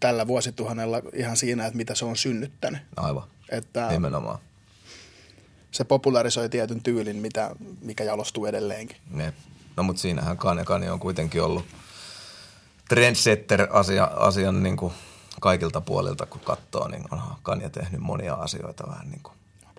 tällä 0.00 0.26
vuosituhannella 0.26 1.02
ihan 1.12 1.36
siinä, 1.36 1.66
että 1.66 1.76
mitä 1.76 1.94
se 1.94 2.04
on 2.04 2.16
synnyttänyt. 2.16 2.80
Aivan, 2.96 3.24
että 3.48 3.88
nimenomaan. 3.88 4.38
Se 5.70 5.84
popularisoi 5.84 6.48
tietyn 6.48 6.82
tyylin, 6.82 7.16
mitä, 7.16 7.50
mikä 7.82 8.04
jalostuu 8.04 8.46
edelleenkin. 8.46 8.96
Ne. 9.10 9.32
No 9.76 9.82
mutta 9.82 10.02
siinähän 10.02 10.36
Kanye, 10.36 10.64
Kanye 10.64 10.90
on 10.90 11.00
kuitenkin 11.00 11.42
ollut 11.42 11.64
trendsetter-asia, 12.88 14.04
asian 14.04 14.62
niin 14.62 14.76
kuin 14.76 14.92
kaikilta 15.40 15.80
puolilta, 15.80 16.26
kun 16.26 16.40
katsoo, 16.40 16.88
niin 16.88 17.04
onhan 17.10 17.36
Kanye 17.42 17.70
tehnyt 17.70 18.00
monia 18.00 18.34
asioita 18.34 18.88
vähän 18.88 19.10
niin 19.10 19.22
kuin 19.22 19.34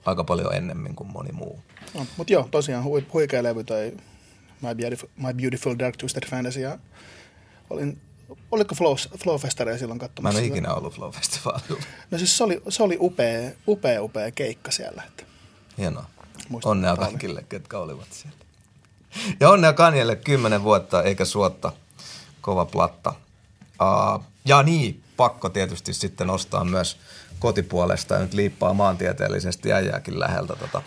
aika 0.06 0.24
paljon 0.24 0.56
ennemmin 0.56 0.96
kuin 0.96 1.12
moni 1.12 1.32
muu. 1.32 1.60
No, 1.94 2.06
mutta 2.18 2.34
joo, 2.34 2.48
tosiaan 2.52 2.84
hui, 2.84 3.06
huikea 3.14 3.44
levy 3.44 3.64
toi 3.64 3.94
My 4.62 4.76
Beautiful, 4.76 5.10
My 5.18 5.34
Beautiful 5.34 5.76
Dark 5.80 5.98
Twisted 5.98 6.30
Fantasy 6.30 6.60
ja 6.60 6.78
olin 7.70 8.02
oliko 8.52 8.76
Flow, 8.76 8.96
Flow 9.24 9.40
Festaria 9.40 9.78
silloin 9.78 10.00
katsomassa? 10.00 10.40
Mä 10.40 10.40
en 10.40 10.52
ole 10.52 10.58
ikinä 10.58 10.74
ollut 10.74 10.94
Flow 10.94 11.12
Festivalilla. 11.12 11.84
No 12.12 12.18
siis 12.18 12.38
se 12.38 12.44
oli, 12.44 12.62
se 12.70 12.84
oli 12.84 12.98
upea, 13.00 13.52
upea, 13.68 14.04
upea 14.04 14.32
keikka 14.32 14.72
siellä. 14.72 15.04
Että. 15.08 15.24
Hienoa. 15.78 16.06
Muistan, 16.50 16.72
onnea 16.72 16.96
kaikille, 16.96 17.46
ketkä 17.50 17.78
olivat 17.78 18.08
siellä. 18.12 18.38
Ja 19.40 19.50
onnea 19.50 19.74
Kanjelle 19.74 20.16
kymmenen 20.16 20.64
vuotta 20.64 21.04
eikä 21.04 21.26
suotta. 21.26 21.72
Kova 22.42 22.66
platta. 22.66 23.14
Uh, 23.82 24.24
ja 24.46 24.64
niin, 24.64 25.04
pakko 25.20 25.50
tietysti 25.50 25.94
sitten 25.94 26.28
nostaa 26.28 26.64
myös 26.64 26.98
kotipuolesta 27.40 28.14
ja 28.14 28.20
nyt 28.20 28.34
liippaa 28.34 28.74
maantieteellisesti 28.74 29.74
äijääkin 29.74 30.20
läheltä. 30.20 30.56
Tota. 30.56 30.82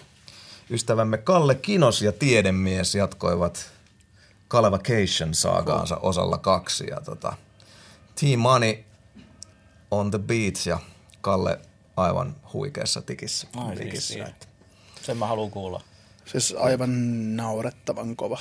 Ystävämme 0.71 1.19
Kalle 1.19 1.55
Kinos 1.55 2.03
ja 2.03 2.13
tiedemies 2.13 2.95
jatkoivat 2.95 3.71
Calvacation 4.51 5.35
saagaansa 5.35 5.97
osalla 5.97 6.39
kaksi 6.39 6.87
ja 6.91 7.01
tota, 7.01 7.33
Team 8.21 8.41
Money 8.41 8.75
on 9.91 10.11
the 10.11 10.19
beat 10.19 10.67
ja 10.67 10.79
Kalle 11.21 11.61
aivan 11.97 12.37
huikeassa 12.53 13.03
tikissä. 13.03 13.47
Ai, 13.57 13.77
tikissä. 13.77 14.15
Siis, 14.15 14.27
Sen 15.03 15.17
mä 15.17 15.27
haluan 15.27 15.51
kuulla. 15.51 15.83
Siis 16.25 16.55
aivan 16.59 16.91
naurettavan 17.37 18.17
kova. 18.17 18.39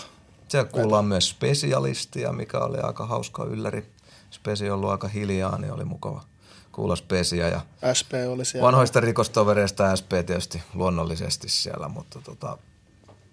Se 0.48 0.64
kuullaan 0.64 1.06
myös 1.06 1.30
spesialistia, 1.30 2.32
mikä 2.32 2.60
oli 2.60 2.78
aika 2.78 3.06
hauska 3.06 3.44
ylläri. 3.44 3.86
Spesi 4.32 4.70
on 4.70 4.76
ollut 4.76 4.90
aika 4.90 5.08
hiljaa, 5.08 5.58
niin 5.58 5.74
oli 5.74 5.86
mukava 5.86 6.24
kuulla 6.72 6.96
Spesia. 6.96 7.48
Ja 7.48 7.62
SP 8.00 8.12
oli 8.30 8.46
siellä. 8.46 8.66
Vanhoista 8.66 9.00
rikostovereista 9.00 9.96
SP 10.00 10.12
tietysti 10.26 10.64
luonnollisesti 10.74 11.50
siellä, 11.50 11.88
mutta 11.88 12.22
tota, 12.22 12.58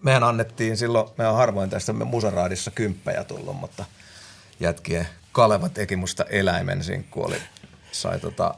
mehän 0.02 0.24
annettiin 0.24 0.76
silloin, 0.76 1.08
me 1.18 1.28
on 1.28 1.36
harvoin 1.36 1.70
tästä 1.70 1.92
musaraadissa 1.92 2.70
kymppejä 2.70 3.24
tullut, 3.24 3.56
mutta 3.56 3.84
jätkien 4.60 5.08
Kaleva 5.32 5.68
teki 5.68 5.96
musta 5.96 6.24
eläimen 6.24 6.84
sinkku 6.84 7.24
oli, 7.24 7.36
sai 7.92 8.20
tota, 8.20 8.54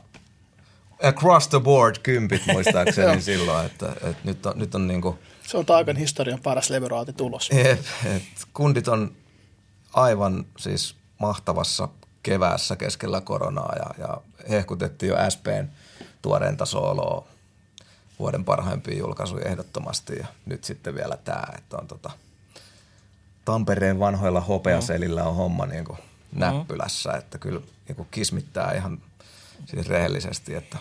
across 1.02 1.48
the 1.48 1.60
board 1.60 1.96
kympit 2.02 2.46
muistaakseni 2.46 3.22
silloin, 3.30 3.66
että, 3.66 3.92
että 3.92 4.22
nyt 4.24 4.46
on, 4.46 4.52
nyt 4.58 4.74
on 4.74 4.86
niinku, 4.86 5.18
Se 5.46 5.56
on 5.56 5.66
taikan 5.66 5.96
historian 5.96 6.40
paras 6.42 6.70
levyraati 6.70 7.12
tulos. 7.12 7.50
Et, 7.52 7.86
et, 8.16 8.22
kundit 8.52 8.88
on 8.88 9.12
aivan 9.92 10.46
siis 10.58 10.96
mahtavassa 11.18 11.88
keväässä 12.22 12.76
keskellä 12.76 13.20
koronaa 13.20 13.72
ja, 13.76 14.04
ja 14.04 14.20
hehkutettiin 14.50 15.10
jo 15.10 15.30
SPn 15.30 15.68
tuoreinta 16.22 16.66
sooloa 16.66 17.26
vuoden 18.18 18.44
parhaimpia 18.44 18.98
julkaisuja 18.98 19.48
ehdottomasti 19.48 20.16
ja 20.16 20.26
nyt 20.46 20.64
sitten 20.64 20.94
vielä 20.94 21.16
tämä, 21.24 21.44
että 21.58 21.76
on 21.76 21.86
tota, 21.86 22.10
Tampereen 23.44 23.98
vanhoilla 23.98 24.40
hopeaselillä 24.40 25.24
on 25.24 25.34
homma 25.34 25.66
niin 25.66 25.84
kuin 25.84 25.98
näppylässä, 26.32 27.12
että 27.12 27.38
kyllä 27.38 27.60
niin 27.88 27.96
kuin 27.96 28.08
kismittää 28.10 28.72
ihan 28.72 28.98
siis 29.66 29.88
rehellisesti, 29.88 30.54
että 30.54 30.78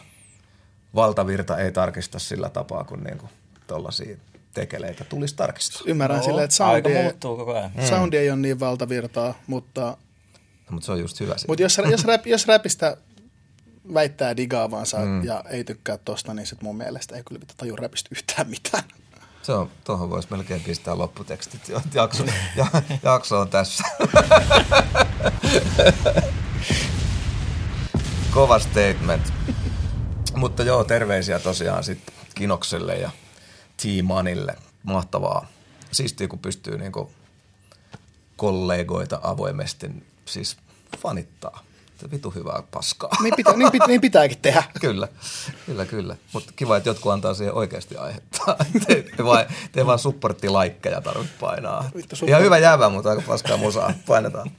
valtavirta 0.95 1.57
ei 1.57 1.71
tarkista 1.71 2.19
sillä 2.19 2.49
tapaa 2.49 2.83
kuin, 2.83 3.03
niin 3.03 3.17
kuin 3.17 3.29
tuollaisia 3.67 4.17
tekeleitä 4.53 5.03
tulisi 5.03 5.35
tarkistaa. 5.35 5.81
Ymmärrän 5.85 6.17
no, 6.17 6.25
silleen, 6.25 6.43
että 6.43 6.55
soundi 6.55 6.89
ei, 6.89 7.13
koko 7.19 7.53
ajan. 7.53 7.71
Mm. 7.75 7.85
soundi 7.85 8.17
ei 8.17 8.29
ole 8.29 8.39
niin 8.39 8.59
valtavirtaa, 8.59 9.33
mutta... 9.47 9.97
No, 10.69 10.73
mutta 10.73 10.85
se 10.85 10.91
on 10.91 10.99
just 10.99 11.19
hyvä. 11.19 11.35
Mutta 11.47 11.61
jos, 11.61 11.81
jos, 11.91 12.05
rap, 12.05 12.27
jos 12.27 12.47
räpistä 12.47 12.97
väittää 13.93 14.37
digaavansa 14.37 14.97
mm. 14.97 15.23
ja 15.23 15.43
ei 15.49 15.63
tykkää 15.63 15.97
tosta, 15.97 16.33
niin 16.33 16.47
sit 16.47 16.61
mun 16.61 16.77
mielestä 16.77 17.15
ei 17.15 17.23
kyllä 17.23 17.41
taju 17.57 17.75
räpistä 17.75 18.09
yhtään 18.11 18.49
mitään. 18.49 18.83
Se 19.41 19.51
on, 19.51 19.69
tuohon 19.83 20.09
voisi 20.09 20.27
melkein 20.31 20.61
pistää 20.61 20.97
lopputekstit. 20.97 21.61
Jakso, 21.93 22.25
ja, 22.55 22.67
jakso 23.03 23.39
on 23.39 23.49
tässä. 23.49 23.83
Kova 28.33 28.59
statement. 28.59 29.33
Mutta 30.35 30.63
joo, 30.63 30.83
terveisiä 30.83 31.39
tosiaan 31.39 31.83
sitten 31.83 32.15
Kinokselle 32.35 32.97
ja 32.97 33.11
T-Manille. 33.77 34.55
Mahtavaa. 34.83 35.47
Siistiä, 35.91 36.27
kun 36.27 36.39
pystyy 36.39 36.77
niinku 36.77 37.11
kollegoita 38.35 39.19
avoimesti 39.23 39.91
siis 40.29 40.57
fanittaa 40.97 41.63
vitu 42.11 42.29
hyvää 42.29 42.63
paskaa. 42.71 43.09
Niin, 43.23 43.33
pitä, 43.35 43.53
niin, 43.53 43.71
pitä, 43.71 43.87
niin 43.87 44.01
pitääkin 44.01 44.37
tehdä. 44.41 44.63
kyllä, 44.81 45.07
kyllä, 45.65 45.85
kyllä. 45.85 46.15
Mutta 46.33 46.53
kiva, 46.55 46.77
että 46.77 46.89
jotkut 46.89 47.11
antaa 47.11 47.33
siihen 47.33 47.53
oikeasti 47.53 47.97
aihetta. 47.97 48.55
te, 48.87 49.05
te, 49.17 49.25
vaan, 49.25 49.45
te 49.71 49.85
vaan 49.85 49.99
supporttilaikkeja 49.99 51.01
tarvitse 51.01 51.33
painaa. 51.39 51.89
Vittu, 51.95 52.15
support... 52.15 52.29
Ihan 52.29 52.41
hyvä 52.41 52.57
jäävä, 52.57 52.89
mutta 52.89 53.09
aika 53.09 53.23
paskaa 53.27 53.57
musaa. 53.57 53.93
Painetaan, 54.07 54.51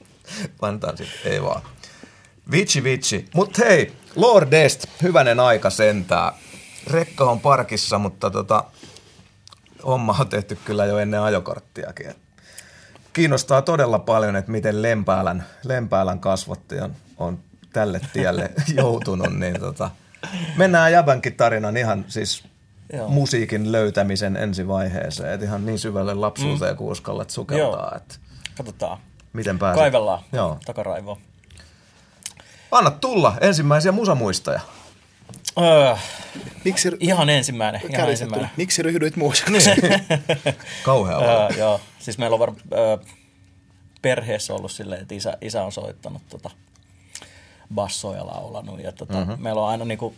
painetaan 0.59 0.97
sitten, 0.97 1.31
ei 1.31 1.43
vaan. 1.43 1.61
Vitsi, 2.51 2.83
vitsi. 2.83 3.25
Mutta 3.35 3.65
hei, 3.65 3.93
Lordest, 4.15 4.85
hyvänen 5.01 5.39
aika 5.39 5.69
sentää. 5.69 6.33
Rekka 6.87 7.31
on 7.31 7.39
parkissa, 7.39 7.99
mutta 7.99 8.29
tota, 8.29 8.63
homma 9.85 10.15
on 10.19 10.27
tehty 10.27 10.57
kyllä 10.65 10.85
jo 10.85 10.97
ennen 10.97 11.21
ajokorttiakin. 11.21 12.15
Kiinnostaa 13.13 13.61
todella 13.61 13.99
paljon, 13.99 14.35
että 14.35 14.51
miten 14.51 14.81
Lempäälän, 14.81 15.45
Lempäälän 15.63 16.19
kasvatti 16.19 16.79
on 16.79 16.95
on 17.21 17.39
tälle 17.73 18.01
tielle 18.13 18.51
joutunut, 18.75 19.33
niin 19.33 19.59
tota, 19.59 19.91
mennään 20.57 20.91
Jäbänkin 20.91 21.35
tarinan 21.35 21.77
ihan 21.77 22.05
siis 22.07 22.43
Joo. 22.93 23.09
musiikin 23.09 23.71
löytämisen 23.71 24.37
ensivaiheeseen, 24.37 25.33
että 25.33 25.45
ihan 25.45 25.65
niin 25.65 25.79
syvälle 25.79 26.13
lapsuuteen 26.13 26.75
mm. 26.75 26.85
uskallat 26.85 27.29
sukeltaa. 27.29 27.93
Että 27.95 28.15
Katsotaan. 28.57 28.97
Miten 29.33 29.59
pääset? 29.59 29.79
Kaivellaan 29.79 30.23
Joo. 30.31 30.57
takaraivoon. 30.65 31.17
Anna 32.71 32.91
tulla 32.91 33.33
ensimmäisiä 33.41 33.91
musamuistoja. 33.91 34.59
Öö, 35.57 35.95
Miksi, 36.65 36.91
ihan 36.99 37.29
ensimmäinen. 37.29 37.81
Ihan 37.89 38.09
ensimmäinen. 38.09 38.49
Miksi 38.57 38.81
ryhdyit 38.83 39.15
muusiksi? 39.15 39.71
Kauhea 40.83 41.17
öö, 41.17 41.57
Joo, 41.57 41.81
siis 41.99 42.17
meillä 42.17 42.33
on 42.33 42.39
var, 42.39 42.53
öö, 42.73 42.97
perheessä 44.01 44.53
ollut 44.53 44.71
silleen, 44.71 45.01
että 45.01 45.15
isä, 45.15 45.37
isä 45.41 45.63
on 45.63 45.71
soittanut 45.71 46.21
tota, 46.29 46.49
bassoja 47.73 48.27
laulanut. 48.27 48.79
Ja 48.79 48.91
tota, 48.91 49.17
mm-hmm. 49.17 49.43
Meillä 49.43 49.61
on 49.61 49.69
aina 49.69 49.85
niinku, 49.85 50.15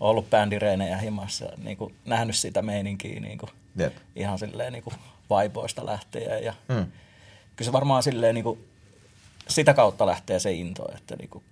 ollut 0.00 0.30
bändireinejä 0.30 0.96
himassa 0.96 1.44
ja 1.44 1.52
niinku, 1.64 1.92
nähnyt 2.04 2.36
sitä 2.36 2.62
meininkiä 2.62 3.20
niinku, 3.20 3.48
yep. 3.80 3.92
ihan 4.16 4.38
silleen 4.38 4.72
niinku, 4.72 4.92
vaipoista 5.30 5.86
lähtien. 5.86 6.44
Ja 6.44 6.54
mm. 6.68 6.86
Kyllä 7.56 7.68
se 7.68 7.72
varmaan 7.72 8.02
silleen 8.02 8.34
niinku, 8.34 8.58
sitä 9.48 9.74
kautta 9.74 10.06
lähtee 10.06 10.38
se 10.38 10.52
into, 10.52 10.88
että 10.96 11.16
niinku, 11.16 11.42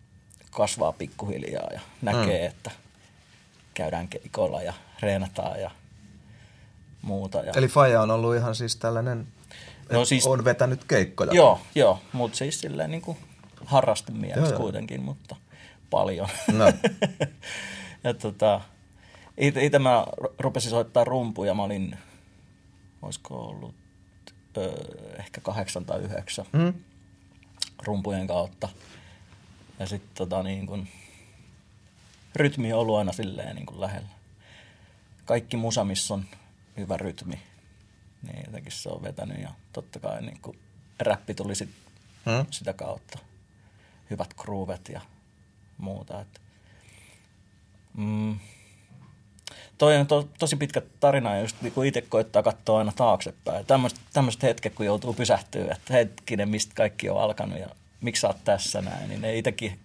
kasvaa 0.50 0.92
pikkuhiljaa 0.92 1.68
ja 1.72 1.80
näkee, 2.02 2.40
mm. 2.40 2.46
että 2.46 2.70
käydään 3.78 4.08
keikoilla 4.08 4.62
ja 4.62 4.74
reenataan 5.00 5.60
ja 5.60 5.70
muuta. 7.02 7.38
Ja... 7.38 7.52
Eli 7.56 7.68
Faja 7.68 8.02
on 8.02 8.10
ollut 8.10 8.36
ihan 8.36 8.54
siis 8.54 8.76
tällainen, 8.76 9.26
no 9.92 10.04
siis, 10.04 10.26
on 10.26 10.44
vetänyt 10.44 10.84
keikkoja. 10.84 11.32
Joo, 11.32 11.60
joo 11.74 12.00
mutta 12.12 12.38
siis 12.38 12.60
silleen 12.60 12.90
niin 12.90 13.02
kuin 13.02 13.18
harrastemielessä 13.64 14.56
kuitenkin, 14.56 15.02
mutta 15.02 15.36
paljon. 15.90 16.28
No. 16.52 16.64
ja 18.04 18.14
tota, 18.14 18.60
itse 19.36 19.78
mä 19.78 20.06
rupesin 20.38 20.70
soittaa 20.70 21.04
rumpuja, 21.04 21.54
mä 21.54 21.62
olin, 21.62 21.98
olisiko 23.02 23.34
ollut 23.34 23.74
ö, 24.56 24.72
ehkä 25.18 25.40
kahdeksan 25.40 25.84
tai 25.84 26.00
yhdeksän 26.00 26.46
mm. 26.52 26.74
rumpujen 27.86 28.26
kautta. 28.26 28.68
Ja 29.78 29.86
sitten 29.86 30.10
tota 30.14 30.42
niin 30.42 30.66
kun, 30.66 30.88
rytmi 32.38 32.72
on 32.72 32.80
ollut 32.80 32.96
aina 32.96 33.12
silleen 33.12 33.56
niin 33.56 33.66
kuin 33.66 33.80
lähellä. 33.80 34.08
Kaikki 35.24 35.56
musa, 35.56 35.84
missä 35.84 36.14
on 36.14 36.24
hyvä 36.76 36.96
rytmi, 36.96 37.38
niin 38.22 38.42
jotenkin 38.46 38.72
se 38.72 38.88
on 38.88 39.02
vetänyt 39.02 39.42
ja 39.42 39.48
totta 39.72 40.00
kai 40.00 40.22
niin 40.22 40.38
kuin 40.42 40.58
räppi 41.00 41.34
tuli 41.34 41.54
sit 41.54 41.70
hmm? 42.26 42.46
sitä 42.50 42.72
kautta 42.72 43.18
hyvät 44.10 44.34
groovet 44.34 44.88
ja 44.88 45.00
muuta. 45.78 46.20
Et, 46.20 46.40
mm, 47.96 48.38
toi 49.78 49.96
on 49.96 50.06
to, 50.06 50.28
tosi 50.38 50.56
pitkä 50.56 50.82
tarina 51.00 51.34
ja 51.34 51.40
just 51.40 51.56
niinku 51.62 51.82
itse 51.82 52.00
koittaa 52.00 52.42
katsoa 52.42 52.78
aina 52.78 52.92
taaksepäin. 52.96 53.66
Tämmöiset 54.12 54.42
hetket, 54.42 54.74
kun 54.74 54.86
joutuu 54.86 55.14
pysähtyä, 55.14 55.72
että 55.72 55.92
hetkinen, 55.92 56.48
mistä 56.48 56.74
kaikki 56.74 57.10
on 57.10 57.22
alkanut 57.22 57.58
ja 57.58 57.68
miksi 58.00 58.20
sä 58.20 58.28
oot 58.28 58.44
tässä 58.44 58.82
näin, 58.82 59.08
niin 59.08 59.20
ne 59.20 59.38
itsekin 59.38 59.78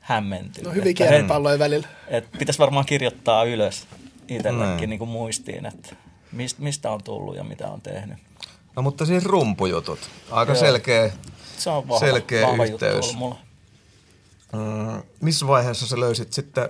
hämmentyy. 0.00 0.64
No 0.64 0.70
hyvin 0.70 0.94
kierrepalloja 0.94 1.58
välillä. 1.58 1.88
Et 2.08 2.32
pitäisi 2.38 2.58
varmaan 2.58 2.86
kirjoittaa 2.86 3.44
ylös 3.44 3.86
itsellekin 4.28 4.90
niin 4.90 4.98
kuin 4.98 5.10
muistiin, 5.10 5.66
että 5.66 5.96
mistä, 6.32 6.62
mistä 6.62 6.90
on 6.90 7.02
tullut 7.02 7.36
ja 7.36 7.44
mitä 7.44 7.68
on 7.68 7.80
tehnyt. 7.80 8.18
No 8.76 8.82
mutta 8.82 9.06
siis 9.06 9.24
rumpujutut. 9.24 10.10
Aika 10.30 10.52
Joo. 10.52 10.60
selkeä, 10.60 11.12
Se 11.58 11.70
on 11.70 11.88
vahva, 11.88 12.06
selkeä 12.06 12.46
vahva 12.46 12.64
yhteys. 12.64 13.16
Mulla. 13.16 13.38
Mm, 14.52 15.02
missä 15.20 15.46
vaiheessa 15.46 15.86
sä 15.86 16.00
löysit 16.00 16.32
sitten 16.32 16.68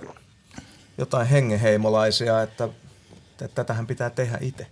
jotain 0.97 1.27
hengenheimolaisia, 1.27 2.41
että, 2.41 2.69
että 3.31 3.47
tätähän 3.47 3.87
pitää 3.87 4.09
tehdä 4.09 4.37
itse? 4.41 4.67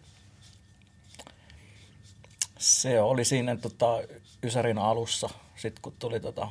Se 2.57 3.01
oli 3.01 3.25
siinä 3.25 3.55
tota, 3.55 4.01
Ysärin 4.43 4.77
alussa, 4.77 5.29
sitten 5.55 5.81
kun 5.81 5.93
tuli 5.99 6.19
tota, 6.19 6.47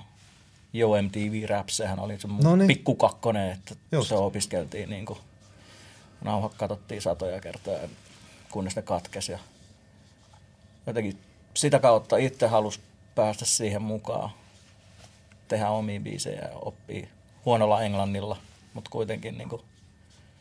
Yo 0.75 1.03
MTV 1.03 1.49
Rap, 1.49 1.69
sehän 1.69 1.99
oli 1.99 2.21
se 2.21 2.29
no 2.43 2.57
niin. 2.57 2.69
pikkukakkonen, 2.69 3.51
että 3.53 3.75
Just. 3.93 4.09
se 4.09 4.15
opiskeltiin 4.15 4.91
niin 4.91 5.07
kuin, 5.07 5.19
nauhat 6.25 6.55
katsottiin 6.55 7.03
satoja 7.03 7.41
kertoja, 7.41 7.89
kunnes 8.51 8.77
ne 8.77 8.83
katkesi. 8.83 9.33
Ja 9.33 9.39
jotenkin 10.87 11.19
sitä 11.55 11.79
kautta 11.79 12.17
itse 12.17 12.47
halusi 12.47 12.81
päästä 13.15 13.45
siihen 13.45 13.83
mukaan, 13.83 14.31
tehdä 15.49 15.71
omia 15.71 16.01
biisejä 16.01 16.41
ja 16.41 16.59
oppii 16.63 17.09
huonolla 17.45 17.83
englannilla, 17.83 18.37
mutta 18.75 18.91
kuitenkin 18.91 19.39
niin 19.39 19.49
kuin, 19.49 19.63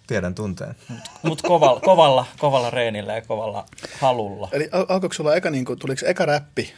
Tiedän 0.08 0.36
tunteen. 0.36 0.76
Mutta 0.90 1.10
mut 1.24 1.42
kovalla, 1.42 1.80
kovalla, 1.80 2.26
kovalla 2.38 2.70
reenillä 2.70 3.16
ja 3.16 3.22
kovalla 3.22 3.66
halulla. 4.00 4.50
Eli 4.52 4.70
al- 4.72 4.86
alkoiko 4.90 5.14
sulla 5.14 5.36
eka, 5.36 5.50
niin 5.50 5.66
kuin, 5.66 5.80
tuliko 5.80 6.06
eka 6.06 6.26
räppi 6.26 6.74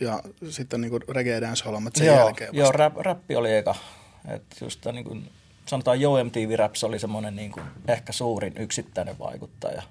ja 0.00 0.22
sitten 0.50 0.80
niin 0.80 0.90
kuin 0.90 1.02
reggae 1.08 1.40
dance 1.40 1.64
sen 1.94 2.06
joo, 2.06 2.16
jälkeen 2.16 2.48
vasta? 2.48 2.58
Joo, 2.60 2.72
rap, 2.72 2.96
rappi 2.96 3.36
oli 3.36 3.56
eka. 3.56 3.74
Et 4.28 4.42
just 4.60 4.86
niin 4.92 5.04
kuin, 5.04 5.30
sanotaan 5.66 6.00
Yo 6.00 6.24
MTV 6.24 6.56
Raps 6.56 6.84
oli 6.84 6.98
semmoinen 6.98 7.36
niin 7.36 7.52
kuin, 7.52 7.66
ehkä 7.88 8.12
suurin 8.12 8.52
yksittäinen 8.56 9.18
vaikuttaja. 9.18 9.82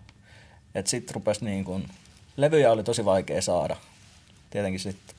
Et 0.76 0.88
sit 0.88 1.12
rupes 1.12 1.42
niin 1.42 1.66
kuin, 1.66 1.90
levyjä 2.38 2.72
oli 2.72 2.84
tosi 2.84 3.06
vaikea 3.06 3.42
saada. 3.42 3.76
Tietenkin 4.50 4.80
sit, 4.80 5.16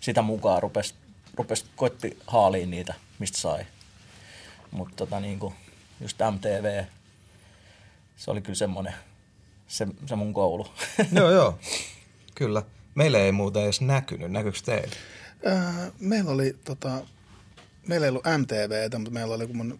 sitä 0.00 0.22
mukaan 0.22 0.62
rupes, 0.62 0.94
rupes 1.34 1.66
koitti 1.76 2.18
haaliin 2.26 2.70
niitä, 2.70 2.94
mistä 3.18 3.38
sai. 3.38 3.66
Mutta 4.70 4.96
tota, 4.96 5.20
niin 5.20 5.38
kuin, 5.38 5.54
just 6.00 6.18
MTV, 6.32 6.84
se 8.16 8.30
oli 8.30 8.40
kyllä 8.40 8.56
semmoinen, 8.56 8.94
se, 9.68 9.86
se 10.06 10.16
mun 10.16 10.34
koulu. 10.34 10.66
joo, 11.12 11.30
joo, 11.30 11.58
kyllä. 12.34 12.62
Meillä 12.94 13.18
ei 13.18 13.32
muuta 13.32 13.62
edes 13.64 13.80
näkynyt. 13.80 14.32
Näkyykö 14.32 14.58
teille? 14.64 14.96
Äh, 15.46 15.92
meillä 16.00 16.30
oli, 16.30 16.56
tota, 16.64 17.02
meillä 17.88 18.06
ei 18.06 18.10
ollut 18.10 18.24
MTV, 18.38 18.98
mutta 18.98 19.10
meillä 19.10 19.34
oli, 19.34 19.46
kun 19.46 19.56
mun 19.56 19.78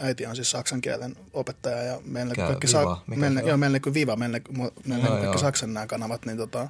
äiti 0.00 0.26
on 0.26 0.36
siis 0.36 0.50
saksan 0.50 0.80
kielen 0.80 1.16
opettaja 1.32 1.82
ja 1.82 2.00
meillä 2.04 2.34
Käy, 2.34 2.46
kaikki 2.46 2.66
viva. 2.66 3.02
Sa- 3.08 3.16
meillä, 3.16 3.40
joo, 3.40 3.56
meillä 3.56 3.80
kuin 3.80 3.94
Viva, 3.94 4.16
meillä, 4.16 4.40
meillä 4.86 5.08
no, 5.08 5.16
kaikki 5.16 5.38
saksan 5.38 5.74
nämä 5.74 5.86
kanavat, 5.86 6.26
niin 6.26 6.36
tota, 6.36 6.68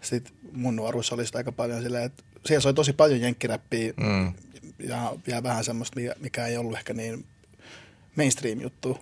sit 0.00 0.32
mun 0.52 0.76
nuoruus 0.76 1.12
oli 1.12 1.26
sitä 1.26 1.38
aika 1.38 1.52
paljon 1.52 1.82
silleen, 1.82 2.04
että 2.04 2.22
siellä 2.46 2.62
soi 2.62 2.74
tosi 2.74 2.92
paljon 2.92 3.20
jenkkiräppiä 3.20 3.92
mm. 3.96 4.32
ja, 4.78 5.12
ja 5.26 5.42
vähän 5.42 5.64
semmoista, 5.64 6.00
mikä 6.20 6.46
ei 6.46 6.56
ollut 6.56 6.78
ehkä 6.78 6.94
niin 6.94 7.26
mainstream-juttu. 8.16 8.98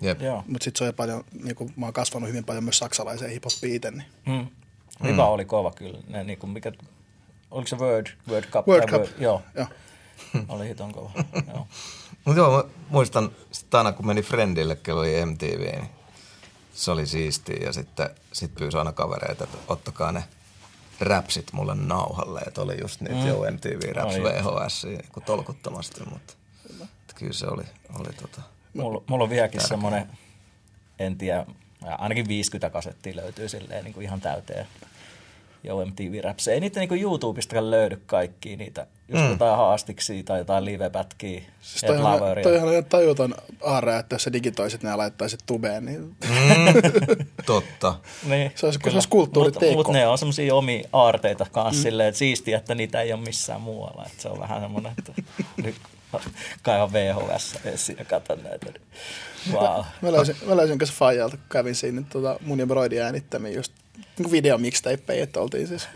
Mutta 0.48 0.64
sitten 0.64 0.78
se 0.78 0.88
on 0.88 0.94
paljon, 0.94 1.24
niin 1.42 1.56
kuin 1.56 1.72
mä 1.76 1.86
oon 1.86 1.92
kasvanut 1.92 2.28
hyvin 2.28 2.44
paljon 2.44 2.64
myös 2.64 2.78
saksalaiseen 2.78 3.30
hip-hopiin 3.30 3.74
itse. 3.74 3.90
Niin. 3.90 4.04
Mm. 4.26 4.46
Riva 5.00 5.22
mm. 5.22 5.28
oli 5.28 5.44
kova 5.44 5.70
kyllä. 5.70 5.98
Ne, 6.08 6.24
niin 6.24 6.38
kuin 6.38 6.50
mikä, 6.50 6.72
oliko 7.50 7.68
se 7.68 7.76
Word, 7.76 8.06
Word 8.28 8.44
Cup? 8.44 8.68
Word 8.68 8.88
Cup, 8.88 9.00
Word, 9.02 9.12
joo. 9.18 9.42
joo. 9.54 9.66
oli 10.54 10.68
hiton 10.68 10.92
kova, 10.92 11.10
joo. 11.54 11.66
Mutta 12.24 12.40
joo, 12.40 12.56
mä 12.56 12.70
muistan 12.88 13.30
sitten 13.52 13.78
aina 13.78 13.92
kun 13.92 14.06
meni 14.06 14.22
Friendille, 14.22 14.76
kello 14.76 15.00
oli 15.00 15.26
MTV, 15.26 15.60
niin 15.60 15.90
se 16.74 16.90
oli 16.90 17.06
siistiä. 17.06 17.56
Ja 17.64 17.72
sitten 17.72 18.10
sit 18.32 18.54
pyysi 18.54 18.76
aina 18.78 18.92
kavereita, 18.92 19.44
että 19.44 19.58
ottakaa 19.68 20.12
ne 20.12 20.24
räpsit 21.00 21.52
mulle 21.52 21.74
nauhalle. 21.74 22.40
Että 22.40 22.62
oli 22.62 22.80
just 22.80 23.00
niitä 23.00 23.20
mm. 23.20 23.26
jo 23.26 23.36
MTV 23.52 23.92
Raps 23.92 24.14
VHS 24.14 24.84
niin 24.84 25.24
tolkuttomasti, 25.26 26.00
mutta 26.10 26.34
kyllä 27.14 27.32
se 27.32 27.46
oli, 27.46 27.64
oli 27.98 28.12
tota, 28.22 28.42
Mulla, 28.74 29.02
mulla 29.06 29.24
on 29.24 29.30
vieläkin 29.30 29.60
semmoinen, 29.60 30.10
en 30.98 31.18
tiedä, 31.18 31.46
ainakin 31.98 32.28
50 32.28 32.70
kasettia 32.70 33.16
löytyy 33.16 33.48
silleen 33.48 33.84
niin 33.84 33.94
kuin 33.94 34.04
ihan 34.04 34.20
täyteen. 34.20 34.66
Jo 35.64 35.86
MTV 35.86 36.24
Raps. 36.24 36.48
Ei 36.48 36.60
niitä 36.60 36.80
niin 36.80 37.02
YouTubesta 37.02 37.70
löydy 37.70 38.02
kaikki 38.06 38.56
niitä, 38.56 38.86
just 39.08 39.24
mm. 39.24 39.30
jotain 39.30 39.56
haastiksi 39.56 40.22
tai 40.22 40.38
jotain 40.38 40.64
live-pätkiä. 40.64 41.42
Siis 41.60 41.84
toihan, 41.86 42.20
toihan 42.42 42.68
on 42.68 42.72
ihan 42.72 42.84
tajuton 42.84 43.34
aare, 43.62 43.96
että 43.96 44.14
jos 44.14 44.22
sä 44.22 44.32
digitoisit 44.32 44.82
ne 44.82 44.90
ja 44.90 44.98
laittaisit 44.98 45.40
tubeen, 45.46 45.84
niin... 45.84 46.00
Mm. 46.00 46.74
Totta. 47.46 47.94
niin, 48.28 48.52
se 48.54 48.66
olisi, 48.66 48.78
se 48.84 48.90
olisi 48.90 49.08
kulttuuriteikko. 49.08 49.76
Mutta 49.76 49.88
mut 49.88 49.96
ne 49.96 50.06
on 50.06 50.18
semmoisia 50.18 50.54
omia 50.54 50.88
aarteita 50.92 51.46
kanssa 51.52 51.80
mm. 51.80 51.82
silleen, 51.82 52.08
että 52.08 52.18
siistiä, 52.18 52.58
että 52.58 52.74
niitä 52.74 53.00
ei 53.00 53.12
ole 53.12 53.20
missään 53.20 53.60
muualla. 53.60 54.04
Että 54.06 54.22
se 54.22 54.28
on 54.28 54.40
vähän 54.40 54.60
semmoinen, 54.60 54.92
että 54.98 55.22
nyt 55.56 55.74
kaivan 56.62 56.92
VHS 56.92 57.58
esiin 57.64 57.98
ja 57.98 58.04
katson 58.04 58.42
näitä. 58.42 58.66
Wow. 59.52 59.84
Mä, 60.02 60.12
löysin, 60.12 60.36
mä 60.46 60.56
löysin 60.56 60.78
kanssa 60.78 60.96
Fajalta, 60.98 61.36
kun 61.36 61.46
kävin 61.48 61.74
siinä 61.74 62.02
tota 62.12 62.38
mun 62.40 62.58
ja 62.58 62.66
Broidin 62.66 63.02
äänittämiä 63.02 63.52
just 63.52 63.72
niin 64.18 64.30
video 64.30 64.58
mixtapejä, 64.58 65.22
että 65.22 65.40
oltiin 65.40 65.66
siis 65.66 65.88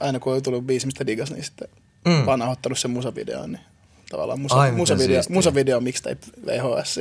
aina 0.00 0.18
kun 0.18 0.32
oli 0.32 0.42
tullut 0.42 0.66
biisi, 0.66 0.86
mistä 0.86 1.06
digas, 1.06 1.30
niin 1.30 1.44
sitten 1.44 1.68
mm. 2.04 2.26
vaan 2.26 2.42
ottanut 2.42 2.78
sen 2.78 2.90
musavideon, 2.90 3.52
niin 3.52 3.62
tavallaan 4.10 4.40
musa, 4.40 4.54
Ai, 4.54 4.72
musavideo, 4.72 5.22
musavideo 5.28 5.80
mixtape 5.80 6.26
VHS. 6.46 7.00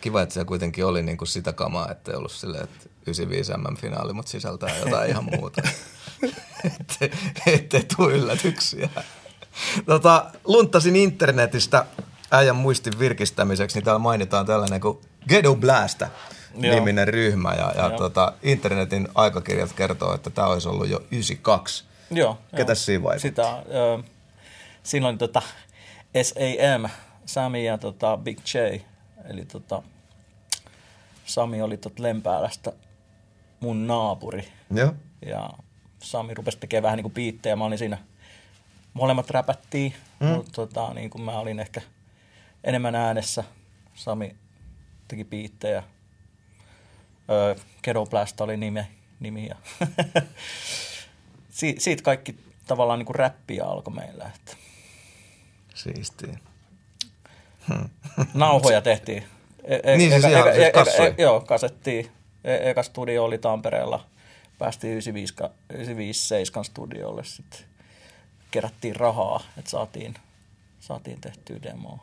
Kiva, 0.00 0.22
että 0.22 0.34
se 0.34 0.44
kuitenkin 0.44 0.84
oli 0.84 1.02
niin 1.02 1.18
kuin 1.18 1.28
sitä 1.28 1.52
kamaa, 1.52 1.90
että 1.90 2.10
ei 2.10 2.16
ollut 2.16 2.32
silleen, 2.32 2.64
että 2.64 2.88
95 3.02 3.52
M-finaali, 3.52 4.12
mutta 4.12 4.30
sisältää 4.30 4.78
jotain 4.78 5.10
ihan 5.10 5.24
muuta. 5.24 5.62
ettei, 6.80 7.10
ettei 7.46 7.82
tule 7.96 8.12
yllätyksiä 8.12 8.88
tota, 9.86 10.30
luntasin 10.44 10.96
internetistä 10.96 11.86
äijän 12.30 12.56
muistin 12.56 12.98
virkistämiseksi, 12.98 13.76
niin 13.76 13.84
täällä 13.84 13.98
mainitaan 13.98 14.46
tällainen 14.46 14.80
kuin 14.80 14.98
Ghetto 15.28 15.54
Blasta 15.54 16.08
niminen 16.54 17.08
ryhmä. 17.08 17.52
Ja, 17.52 17.72
ja 17.76 17.90
tota, 17.90 18.32
internetin 18.42 19.08
aikakirjat 19.14 19.72
kertoo, 19.72 20.14
että 20.14 20.30
tämä 20.30 20.48
olisi 20.48 20.68
ollut 20.68 20.88
jo 20.88 20.98
92. 20.98 21.84
Joo. 22.10 22.38
Ketä 22.56 22.74
siinä 22.74 23.04
vaikutti? 23.04 23.28
Sitä, 23.28 23.52
äh, 23.52 24.04
siinä 24.82 25.08
oli 25.08 25.16
tota 25.16 25.42
SAM, 26.22 26.90
Sami 27.26 27.66
ja 27.66 27.78
tota 27.78 28.16
Big 28.16 28.38
J. 28.54 28.58
Eli 29.30 29.44
tota, 29.44 29.82
Sami 31.24 31.62
oli 31.62 31.76
tot 31.76 31.98
Lempäälästä 31.98 32.72
mun 33.60 33.86
naapuri. 33.86 34.48
Joo. 34.74 34.92
Ja 35.26 35.50
Sami 36.02 36.34
rupesi 36.34 36.58
tekemään 36.58 36.82
vähän 36.82 36.96
niin 36.96 37.02
kuin 37.02 37.14
biittejä. 37.14 37.56
Mä 37.56 37.64
olin 37.64 37.78
siinä– 37.78 37.98
molemmat 38.96 39.30
räpättiin, 39.30 39.94
mm. 40.20 40.26
mutta 40.26 40.52
tota, 40.52 40.94
niin 40.94 41.10
kuin 41.10 41.22
mä 41.22 41.38
olin 41.38 41.60
ehkä 41.60 41.80
enemmän 42.64 42.94
äänessä. 42.94 43.44
Sami 43.94 44.36
teki 45.08 45.24
biittejä. 45.24 45.82
Öö, 47.30 47.54
Kedoblast 47.82 48.40
oli 48.40 48.56
nimi, 48.56 48.80
nimi 49.20 49.46
ja 49.48 49.56
si- 51.50 51.76
siitä 51.78 52.02
kaikki 52.02 52.36
tavallaan 52.66 52.98
niin 52.98 53.06
kuin 53.06 53.16
räppiä 53.16 53.64
alkoi 53.64 53.94
meillä. 53.94 54.30
Että. 54.34 54.56
Siistiä. 55.74 56.38
Nauhoja 58.34 58.80
tehtiin. 58.82 59.24
E- 59.64 59.80
e- 59.82 59.96
niin, 59.96 60.10
siis 60.12 60.24
eka, 60.24 60.42
siis 60.52 60.66
eka, 60.66 60.80
eka, 60.80 61.06
e- 61.06 61.14
joo, 61.18 61.40
kasettiin. 61.40 62.10
E- 62.44 62.70
eka 62.70 62.82
studio 62.82 63.24
oli 63.24 63.38
Tampereella. 63.38 64.04
Päästiin 64.58 64.90
95, 64.90 65.34
95 65.70 66.28
7 66.28 66.64
studiolle 66.64 67.24
sitten 67.24 67.60
kerättiin 68.56 68.96
rahaa, 68.96 69.42
että 69.58 69.70
saatiin, 69.70 70.14
saatiin 70.80 71.20
tehtyä 71.20 71.62
demoa. 71.62 71.98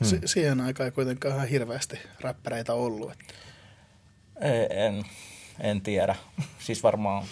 Hmm. 0.00 0.08
Si- 0.08 0.20
siihen 0.24 0.60
aikaan 0.60 0.84
ei 0.84 0.90
kuitenkaan 0.90 1.34
ihan 1.34 1.48
hirveästi 1.48 1.98
räppäreitä 2.20 2.74
ollut. 2.74 3.12
Että. 3.12 3.24
En, 4.70 5.04
en 5.60 5.80
tiedä. 5.80 6.16
Siis 6.58 6.82
varmaan 6.82 7.24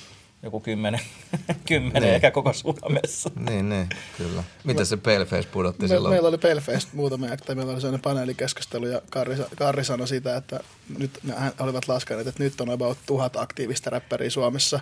joku 0.43 0.61
kymmenen, 0.61 1.01
kymmenen 1.69 2.03
niin. 2.03 2.15
eikä 2.15 2.31
koko 2.31 2.53
Suomessa. 2.53 3.31
Niin, 3.49 3.69
niin, 3.69 3.89
kyllä. 4.19 4.45
Mitä 4.65 4.85
se 4.85 4.97
Paleface 4.97 5.49
pudotti 5.49 5.83
Me, 5.83 5.89
silloin? 5.89 6.15
Meillä 6.15 6.29
oli 6.29 6.39
Paleface 6.39 6.89
muutamia, 6.93 7.37
tai 7.37 7.55
meillä 7.55 7.73
oli 7.73 7.81
sellainen 7.81 8.03
paneelikeskustelu, 8.03 8.87
ja 8.87 9.03
Karri, 9.11 9.37
Karri 9.57 9.85
sanoi 9.85 10.09
sitä, 10.09 10.37
että 10.37 10.61
nyt 10.99 11.19
ne 11.23 11.35
olivat 11.61 11.89
laskeneet, 11.89 12.27
että 12.27 12.43
nyt 12.43 12.61
on 12.61 12.71
about 12.71 12.99
tuhat 13.07 13.37
aktiivista 13.37 13.91
räppäriä 13.91 14.31
Suomessa, 14.31 14.81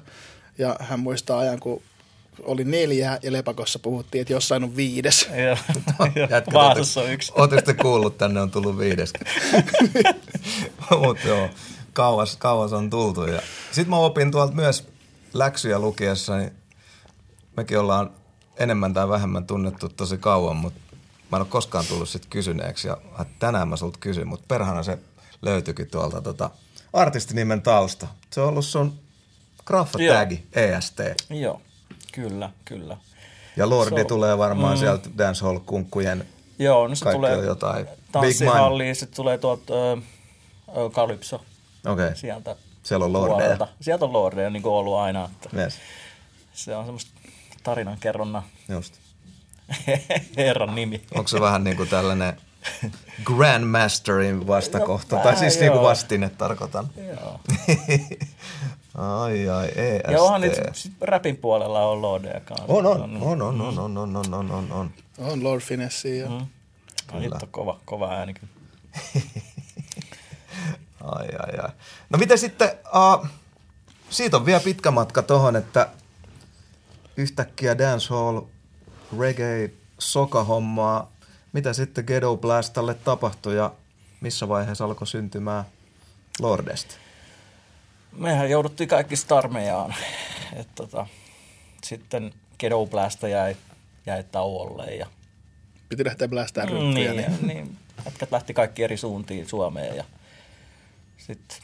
ja 0.58 0.76
hän 0.80 1.00
muistaa 1.00 1.38
ajan, 1.38 1.60
kun 1.60 1.82
oli 2.42 2.64
neljä 2.64 3.18
ja 3.22 3.32
Lepakossa 3.32 3.78
puhuttiin, 3.78 4.22
että 4.22 4.32
jossain 4.32 4.64
on 4.64 4.76
viides. 4.76 5.28
Vaasassa 6.52 7.00
on 7.00 7.10
yksi. 7.10 7.32
Oletteko 7.36 7.62
te 7.62 7.74
kuullut, 7.74 8.18
tänne 8.18 8.40
on 8.40 8.50
tullut 8.50 8.78
viides? 8.78 9.12
Mutta 11.00 11.28
joo, 11.28 11.48
kauas, 11.92 12.36
kauas 12.36 12.72
on 12.72 12.90
tultu. 12.90 13.20
Sitten 13.72 13.90
mä 13.90 13.96
opin 13.96 14.30
tuolta 14.30 14.54
myös 14.54 14.88
läksyjä 15.34 15.78
lukiessa, 15.78 16.36
niin 16.36 16.52
mekin 17.56 17.78
ollaan 17.78 18.10
enemmän 18.58 18.94
tai 18.94 19.08
vähemmän 19.08 19.46
tunnettu 19.46 19.88
tosi 19.88 20.18
kauan, 20.18 20.56
mutta 20.56 20.80
mä 21.30 21.36
en 21.36 21.42
ole 21.42 21.48
koskaan 21.50 21.84
tullut 21.88 22.08
sitten 22.08 22.30
kysyneeksi. 22.30 22.88
Ja 22.88 22.96
tänään 23.38 23.68
mä 23.68 23.76
sulta 23.76 23.98
kysyn, 24.00 24.28
mutta 24.28 24.44
perhana 24.48 24.82
se 24.82 24.98
löytyikin 25.42 25.90
tuolta 25.90 26.22
tota, 26.22 26.50
artistinimen 26.92 27.62
tausta. 27.62 28.06
Se 28.30 28.40
on 28.40 28.48
ollut 28.48 28.64
sun 28.64 28.98
graffa-tagi, 29.64 30.42
EST. 30.52 30.98
Joo. 31.30 31.60
Kyllä, 32.16 32.50
kyllä. 32.64 32.96
Ja 33.56 33.70
Lordi 33.70 34.00
so, 34.00 34.08
tulee 34.08 34.38
varmaan 34.38 34.74
mm, 34.74 34.78
sieltä 34.78 35.08
dancehall-kunkkujen 35.18 36.24
Joo, 36.58 36.88
no 36.88 36.94
se 36.94 37.12
tulee 37.12 37.36
jotain. 37.36 37.86
tanssihalliin, 38.12 38.96
se 38.96 39.06
tulee 39.06 39.38
tuolta 39.38 39.72
uh, 39.92 40.92
Calypso. 40.92 41.36
Okei. 41.36 41.92
Okay. 41.92 42.16
Sieltä 42.16 42.56
Siellä 42.82 43.04
on 43.04 43.12
lordeja. 43.12 43.66
Sieltä 43.80 44.04
on 44.04 44.12
lordeja, 44.12 44.50
niin 44.50 44.62
kuin 44.62 44.72
ollut 44.72 44.96
aina. 44.96 45.24
Että 45.24 45.56
yes. 45.56 45.78
Se 46.52 46.76
on 46.76 46.84
semmoista 46.84 47.10
tarinan 47.62 47.98
kerronna 48.00 48.42
Just. 48.68 48.94
Herran 50.36 50.74
nimi. 50.74 51.02
Onko 51.14 51.28
se 51.28 51.40
vähän 51.40 51.64
niin 51.64 51.76
kuin 51.76 51.88
tällainen 51.88 52.36
Grandmasterin 53.24 54.46
vastakohta, 54.46 55.16
no, 55.16 55.22
tai 55.22 55.36
siis 55.36 55.60
niin 55.60 55.72
kuin 55.72 55.82
vastine 55.82 56.28
tarkoitan. 56.28 56.90
Joo. 57.08 57.40
ai 58.96 59.48
ai, 59.48 59.66
EST. 59.66 60.10
Ja 60.10 60.22
onhan 60.22 60.40
nyt 60.40 60.60
sit 60.72 60.92
rapin 61.00 61.36
puolella 61.36 61.80
on 61.80 62.02
Lordea 62.02 62.40
kanssa. 62.40 62.64
On, 62.68 62.86
on, 62.86 63.02
on, 63.02 63.22
on, 63.22 63.42
on, 63.42 63.78
on, 63.78 63.98
on, 63.98 64.16
on, 64.16 64.34
on, 64.34 64.50
on, 64.50 64.72
on. 64.72 64.90
On 65.18 65.44
Lord 65.44 65.60
Finesse 65.60 66.16
ja... 66.16 66.28
Mm. 66.28 66.46
Hitto, 67.20 67.46
kova, 67.50 67.80
kova 67.84 68.12
ääni 68.12 68.34
kyllä. 68.34 68.52
ai 71.18 71.28
ai 71.38 71.58
ai. 71.62 71.70
No 72.10 72.18
miten 72.18 72.38
sitten, 72.38 72.70
uh, 72.86 73.26
siitä 74.10 74.36
on 74.36 74.46
vielä 74.46 74.60
pitkä 74.60 74.90
matka 74.90 75.22
tohon, 75.22 75.56
että 75.56 75.88
yhtäkkiä 77.16 77.78
dancehall, 77.78 78.40
reggae, 79.18 79.70
soka-hommaa 79.98 81.16
mitä 81.56 81.72
sitten 81.72 82.04
Ghetto 82.04 82.36
Blastalle 82.36 82.94
tapahtui 82.94 83.56
ja 83.56 83.72
missä 84.20 84.48
vaiheessa 84.48 84.84
alkoi 84.84 85.06
syntymään 85.06 85.64
Lordesta? 86.40 86.94
Mehän 88.16 88.50
jouduttiin 88.50 88.88
kaikki 88.88 89.16
starmejaan. 89.16 89.94
Et 90.56 90.68
tota, 90.74 91.06
sitten 91.84 92.32
Ghetto 92.58 92.86
Blasta 92.86 93.28
jäi, 93.28 93.56
jäi 94.06 94.24
tauolle 94.24 94.84
ja 94.84 95.06
Piti 95.88 96.04
lähteä 96.04 96.28
blastaan 96.28 96.68
mm, 96.68 96.94
niin, 96.94 97.16
niin. 97.16 97.38
niin. 97.46 97.76
Jätkät 98.04 98.32
lähti 98.32 98.54
kaikki 98.54 98.82
eri 98.82 98.96
suuntiin 98.96 99.48
Suomeen 99.48 99.96
ja 99.96 100.04
sitten 101.16 101.58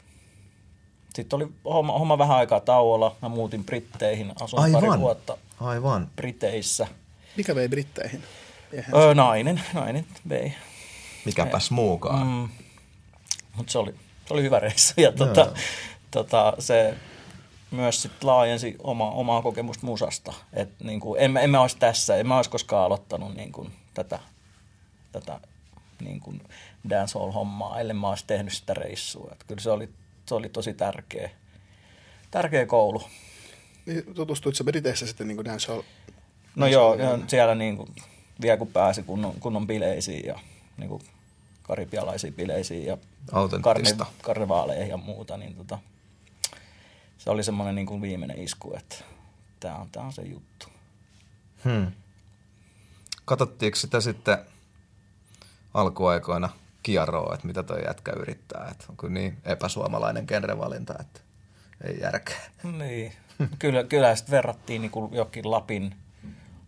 sitten 1.15 1.37
oli 1.37 1.47
homma, 1.65 1.99
homma 1.99 2.17
vähän 2.17 2.37
aikaa 2.37 2.59
tauolla. 2.59 3.15
Mä 3.21 3.29
muutin 3.29 3.63
Britteihin, 3.63 4.33
asuin 4.41 4.63
Aivan. 4.63 4.85
pari 4.85 4.99
vuotta 4.99 5.37
Aivan. 5.61 6.09
Briteissä. 6.15 6.87
Mikä 7.37 7.55
vei 7.55 7.69
Britteihin? 7.69 8.23
Öö, 8.95 9.13
nainen, 9.13 9.61
nainen 9.73 10.05
vei. 10.29 10.53
Mikäpäs 11.25 11.71
muukaan. 11.71 12.27
Mm. 12.27 12.49
Mutta 13.55 13.71
se 13.71 13.77
oli, 13.77 13.95
se 14.25 14.33
oli 14.33 14.43
hyvä 14.43 14.59
reissu 14.59 14.93
ja 14.97 15.11
tota, 15.11 15.53
tota, 16.13 16.53
se 16.59 16.97
myös 17.71 18.01
sit 18.01 18.23
laajensi 18.23 18.75
oma, 18.79 19.11
omaa 19.11 19.41
kokemusta 19.41 19.85
musasta. 19.85 20.33
Et 20.53 20.69
niin 20.83 20.99
kuin, 20.99 21.21
en, 21.21 21.37
en 21.37 21.49
mä 21.49 21.61
olisi 21.61 21.77
tässä, 21.77 22.15
en 22.15 22.27
mä 22.27 22.35
olisi 22.35 22.49
koskaan 22.49 22.85
aloittanut 22.85 23.35
niin 23.35 23.51
kuin, 23.51 23.71
tätä, 23.93 24.19
tätä 25.11 25.39
niin 26.01 26.19
kuin 26.19 26.41
dancehall-hommaa, 26.89 27.79
ellei 27.79 27.93
mä 27.93 28.09
olisi 28.09 28.23
tehnyt 28.27 28.53
sitä 28.53 28.73
reissua. 28.73 29.29
Et 29.31 29.43
kyllä 29.47 29.61
se 29.61 29.71
oli, 29.71 29.89
se 30.25 30.35
oli 30.35 30.49
tosi 30.49 30.73
tärkeä, 30.73 31.29
tärkeä 32.31 32.65
koulu. 32.65 33.03
Niin, 33.85 34.15
tutustuit 34.15 34.55
sä 34.55 34.63
Briteissä 34.63 35.07
sitten 35.07 35.27
niin 35.27 35.37
kuin 35.37 35.45
dancehall? 35.45 35.81
No 36.55 36.67
joo, 36.67 36.97
siellä 37.27 37.55
niin 37.55 37.77
kuin, 37.77 37.89
vielä 38.41 38.57
kun 38.57 38.67
pääsi 38.67 39.03
kunnon, 39.03 39.33
kunnon 39.39 39.67
bileisiin 39.67 40.25
ja 40.25 40.39
niin 40.77 40.89
kuin 40.89 41.01
karibialaisiin 41.63 42.33
bileisiin 42.33 42.85
ja 42.85 42.97
karne, 43.61 43.89
karnevaaleihin 44.21 44.89
ja 44.89 44.97
muuta, 44.97 45.37
niin 45.37 45.55
tota, 45.55 45.79
se 47.23 47.29
oli 47.29 47.43
semmoinen 47.43 47.75
niin 47.75 47.85
kuin 47.85 48.01
viimeinen 48.01 48.39
isku, 48.39 48.73
että 48.77 48.95
tämä 49.59 49.75
on, 49.75 49.89
tämä 49.91 50.05
on 50.05 50.13
se 50.13 50.21
juttu. 50.21 50.67
Hmm. 51.63 51.91
Katsottiinko 53.25 53.75
sitä 53.75 54.01
sitten 54.01 54.37
alkuaikoina 55.73 56.49
kierroa, 56.83 57.33
että 57.33 57.47
mitä 57.47 57.63
toi 57.63 57.83
jätkä 57.87 58.11
yrittää, 58.11 58.67
että 58.71 58.85
on 58.89 58.97
kyllä 58.97 59.13
niin 59.13 59.37
epäsuomalainen 59.45 60.25
genrevalinta, 60.27 60.95
että 60.99 61.19
ei 61.83 61.99
järkeä. 62.01 62.37
Niin, 62.63 63.13
kyllä, 63.59 63.83
kyllä 63.83 64.15
sitten 64.15 64.31
verrattiin 64.31 64.81
niin 64.81 64.91
kuin 64.91 65.13
jokin 65.13 65.51
Lapin 65.51 65.95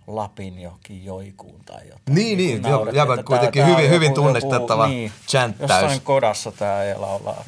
Lapin 0.07 0.61
johonkin 0.61 1.05
joikuun 1.05 1.59
tai 1.65 1.81
jotain. 1.83 2.01
Niin, 2.09 2.37
niin, 2.37 2.61
niin 2.61 2.71
jo, 2.71 2.85
ja 2.85 3.05
kuitenkin 3.23 3.63
tää, 3.63 3.75
hyvin, 3.75 3.89
hyvin 3.89 4.13
tunnistettava 4.13 4.87
niin, 4.87 5.11
chanttäys. 5.27 5.71
Jossain 5.71 6.01
kodassa 6.01 6.51
tämä 6.51 6.83
ei 6.83 6.95
laulaa. 6.95 7.45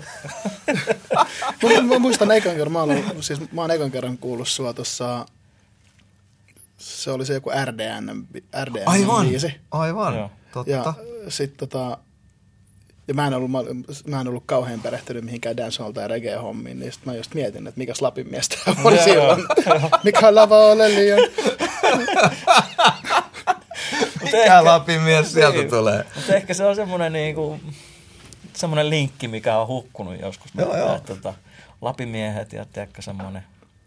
mä, 1.63 1.81
mä, 1.81 1.99
muistan 1.99 2.31
ekan 2.31 2.55
kerran, 2.55 2.71
mä, 2.71 2.81
olen, 2.81 3.05
siis 3.19 3.51
mä 3.51 3.61
oon 3.61 3.71
ekan 3.71 3.91
kerran 3.91 4.17
kuullut 4.17 4.47
sua 4.47 4.73
tuossa, 4.73 5.25
se 6.77 7.11
oli 7.11 7.25
se 7.25 7.33
joku 7.33 7.51
RDN, 7.65 8.27
RDN 8.63 8.83
aivan, 8.85 9.27
biisi. 9.27 9.55
Aivan, 9.71 10.15
Joo. 10.15 10.31
totta. 10.53 10.71
Ja 10.71 10.93
sit 11.29 11.57
tota, 11.57 11.97
ja 13.07 13.13
mä 13.13 13.27
en 13.27 13.33
ollut, 13.33 13.51
mä, 13.51 13.59
mä 14.07 14.21
en 14.21 14.27
ollut 14.27 14.43
kauhean 14.45 14.79
perehtynyt 14.79 15.23
mihinkään 15.23 15.57
dancehall 15.57 15.91
tai 15.91 16.07
reggae-hommiin, 16.07 16.79
niin 16.79 16.91
sit 16.91 17.05
mä 17.05 17.15
just 17.15 17.33
mietin, 17.33 17.67
että 17.67 17.77
mikä 17.77 17.93
Lapin 18.01 18.31
miestä 18.31 18.57
oli 18.83 18.97
silloin. 18.97 19.43
mikä 20.03 20.35
lava 20.35 20.57
ole 20.57 20.89
liian. 20.89 21.19
Mikä 24.23 24.63
Lapin 24.63 25.01
mies 25.01 25.33
sieltä 25.33 25.57
niin, 25.57 25.69
tulee. 25.69 26.05
Mutta 26.15 26.35
ehkä 26.35 26.53
se 26.53 26.65
on 26.65 26.75
semmoinen 26.75 27.13
niinku, 27.13 27.59
semmoinen 28.53 28.89
linkki, 28.89 29.27
mikä 29.27 29.57
on 29.57 29.67
hukkunut 29.67 30.19
joskus. 30.21 30.51
Joo, 30.57 30.77
joo. 30.77 30.95
Että, 30.95 31.15
tota, 31.15 31.33
Lapimiehet 31.81 32.53
ja 32.53 32.65
tiedätkö 32.65 33.01
semmoinen, 33.01 33.43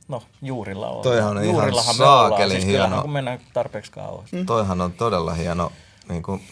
no 0.09 0.23
juurilla 0.43 0.89
on. 0.89 1.03
Toihan 1.03 1.37
on 1.37 1.45
ihan 1.45 1.75
saakelin 1.75 2.57
siis 2.57 2.67
hieno. 2.67 3.03
kun 3.03 3.13
mennään 3.13 3.41
tarpeeksi 3.53 3.93
kauas. 3.93 4.33
Mm. 4.33 4.47
Toihan 4.47 4.81
on 4.81 4.93
todella 4.93 5.35
hieno 5.35 5.73
niin 6.09 6.23
kuin, 6.23 6.43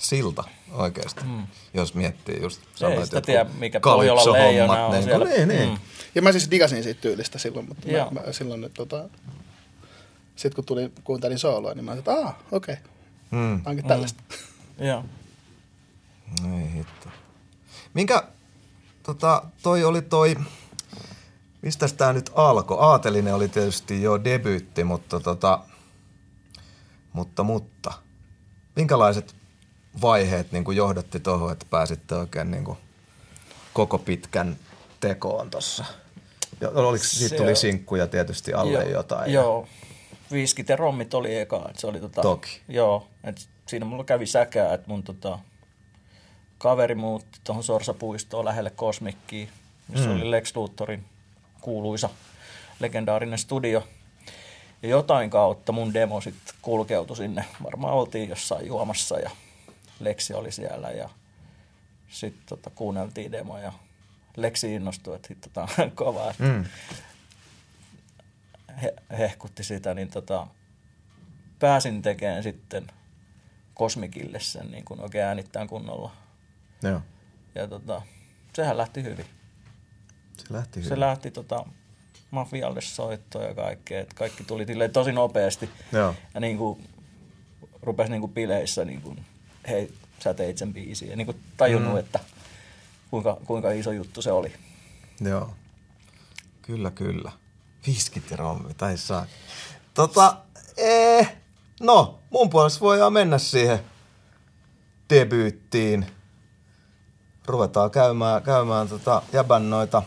silta 0.00 0.44
oikeasti, 0.72 1.24
mm. 1.24 1.46
jos 1.74 1.94
miettii 1.94 2.42
just 2.42 2.60
sanoit, 2.74 2.98
Ei 2.98 3.04
sitä 3.06 3.20
tiedä, 3.20 3.50
mikä 3.58 3.80
Pohjolan 3.80 4.32
leijona 4.32 4.86
on 4.86 4.92
niin, 4.92 5.04
siellä. 5.04 5.24
Niin, 5.24 5.48
niin. 5.48 5.68
Mm. 5.68 5.78
Ja 6.14 6.22
mä 6.22 6.32
siis 6.32 6.50
digasin 6.50 6.82
siitä 6.82 7.00
tyylistä 7.00 7.38
silloin, 7.38 7.68
mutta 7.68 7.88
mä, 7.88 8.20
mä, 8.20 8.32
silloin 8.32 8.60
nyt 8.60 8.74
tota, 8.74 9.08
sitten 10.40 10.54
kun 10.54 10.64
tuli, 10.64 10.92
kuuntelin 11.04 11.38
sooloa, 11.38 11.74
niin 11.74 11.84
mä 11.84 11.90
sanoin, 11.90 11.98
että 11.98 12.12
aah, 12.12 12.34
okei, 12.52 12.74
okay. 12.74 12.84
mm. 13.30 13.62
onkin 13.66 13.86
tällaista. 13.86 14.22
Mm. 14.78 14.86
Joo. 14.88 15.04
Ei 16.44 16.72
hitto. 16.72 17.08
Minkä, 17.94 18.22
tota, 19.02 19.42
toi 19.62 19.84
oli 19.84 20.02
toi, 20.02 20.36
mistä 21.62 21.88
tämä 21.88 22.12
nyt 22.12 22.30
alkoi? 22.34 22.76
Aatelinen 22.80 23.34
oli 23.34 23.48
tietysti 23.48 24.02
jo 24.02 24.24
debyytti, 24.24 24.84
mutta 24.84 25.20
tota, 25.20 25.60
mutta, 27.12 27.42
mutta, 27.42 27.92
minkälaiset 28.76 29.34
vaiheet 30.00 30.52
niin 30.52 30.64
kuin 30.64 30.76
johdatti 30.76 31.20
tuohon, 31.20 31.52
että 31.52 31.66
pääsitte 31.70 32.14
oikein 32.14 32.50
niin 32.50 32.64
kuin 32.64 32.78
koko 33.72 33.98
pitkän 33.98 34.56
tekoon 35.00 35.50
tuossa? 35.50 35.84
Oliko, 36.74 37.04
siitä 37.04 37.36
tuli 37.36 37.56
sinkkuja 37.56 38.06
tietysti 38.06 38.52
alle 38.52 38.84
jo, 38.84 38.90
jotain? 38.90 39.32
Joo, 39.32 39.68
viskit 40.32 40.68
ja 40.68 40.76
rommit 40.76 41.14
oli 41.14 41.38
eka. 41.38 41.66
Että 41.68 41.80
se 41.80 41.86
oli 41.86 42.00
tota, 42.00 42.22
Toki. 42.22 42.60
Joo, 42.68 43.06
että 43.24 43.40
siinä 43.66 43.84
mulla 43.84 44.04
kävi 44.04 44.26
säkää, 44.26 44.74
että 44.74 44.88
mun 44.88 45.02
tota, 45.02 45.38
kaveri 46.58 46.94
muutti 46.94 47.38
tuohon 47.44 47.64
Sorsapuistoon 47.64 48.44
lähelle 48.44 48.70
Kosmikkiin, 48.70 49.48
missä 49.88 50.08
mm. 50.08 50.14
oli 50.14 50.30
Lex 50.30 50.56
Luthorin 50.56 51.04
kuuluisa 51.60 52.10
legendaarinen 52.80 53.38
studio. 53.38 53.88
Ja 54.82 54.88
jotain 54.88 55.30
kautta 55.30 55.72
mun 55.72 55.94
demo 55.94 56.20
sitten 56.20 56.54
kulkeutui 56.62 57.16
sinne. 57.16 57.44
Varmaan 57.62 57.94
oltiin 57.94 58.28
jossain 58.28 58.66
juomassa 58.66 59.18
ja 59.18 59.30
Lexi 60.00 60.34
oli 60.34 60.52
siellä 60.52 60.90
ja 60.90 61.08
sitten 62.10 62.42
tota, 62.46 62.70
kuunneltiin 62.70 63.32
demoja. 63.32 63.72
Lexi 64.36 64.74
innostui, 64.74 65.16
että 65.16 65.28
hitto, 65.30 65.48
tämä 65.52 65.66
on 65.78 65.90
kova. 66.04 66.34
Mm. 66.38 66.64
He, 68.82 68.94
hehkutti 69.18 69.64
sitä, 69.64 69.94
niin 69.94 70.08
tota, 70.08 70.46
pääsin 71.58 72.02
tekemään 72.02 72.42
sitten 72.42 72.86
Kosmikille 73.74 74.40
sen 74.40 74.70
niin 74.70 74.84
kun 74.84 75.00
oikein 75.00 75.24
äänittään 75.24 75.66
kunnolla. 75.66 76.12
Joo. 76.82 77.00
Ja 77.54 77.68
tota, 77.68 78.02
sehän 78.52 78.76
lähti 78.76 79.02
hyvin. 79.02 79.26
Se 80.38 80.44
lähti 80.50 80.80
hyvin. 80.80 80.88
Se 80.88 81.00
lähti 81.00 81.30
tota, 81.30 81.64
mafialle 82.30 82.80
soittoa 82.80 83.42
ja 83.42 83.54
kaikkea. 83.54 84.00
Että 84.00 84.14
kaikki 84.14 84.44
tuli 84.44 84.66
tosi 84.92 85.12
nopeasti. 85.12 85.70
Joo. 85.92 86.14
Ja 86.34 86.40
niin 86.40 86.58
kuin, 86.58 86.88
rupesi 87.82 88.10
niin 88.10 88.20
kuin 88.20 88.32
bileissä 88.32 88.84
niin 88.84 89.02
kuin 89.02 89.24
hei, 89.68 89.94
sä 90.18 90.34
teit 90.34 90.58
sen 90.58 90.72
biisin. 90.72 91.10
Ja 91.10 91.16
niin 91.16 91.26
kuin 91.26 91.40
tajunnut, 91.56 91.92
mm. 91.92 91.98
että 91.98 92.20
kuinka, 93.10 93.40
kuinka 93.44 93.70
iso 93.70 93.92
juttu 93.92 94.22
se 94.22 94.32
oli. 94.32 94.52
Joo. 95.20 95.54
Kyllä, 96.62 96.90
kyllä. 96.90 97.32
Viskit 97.86 98.30
ja 98.30 98.36
rommi, 98.36 98.74
tai 98.74 98.96
saa. 98.96 99.26
Tota, 99.94 100.36
ee, 100.76 101.38
no, 101.80 102.18
mun 102.30 102.50
puolesta 102.50 102.80
voidaan 102.80 103.12
mennä 103.12 103.38
siihen 103.38 103.80
debyyttiin. 105.10 106.06
Ruvetaan 107.46 107.90
käymään, 107.90 108.42
käymään 108.42 108.88
tota 108.88 109.22
jäbän 109.32 109.70
noita 109.70 110.02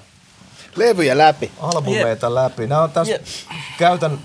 levyjä 0.75 1.17
läpi. 1.17 1.51
Albumeita 1.59 2.27
yeah. 2.27 2.43
läpi. 2.43 2.67
Nämä 2.67 2.81
on 2.81 2.91
tässä, 2.91 3.13
yeah. 3.13 3.25
käytän 3.77 4.19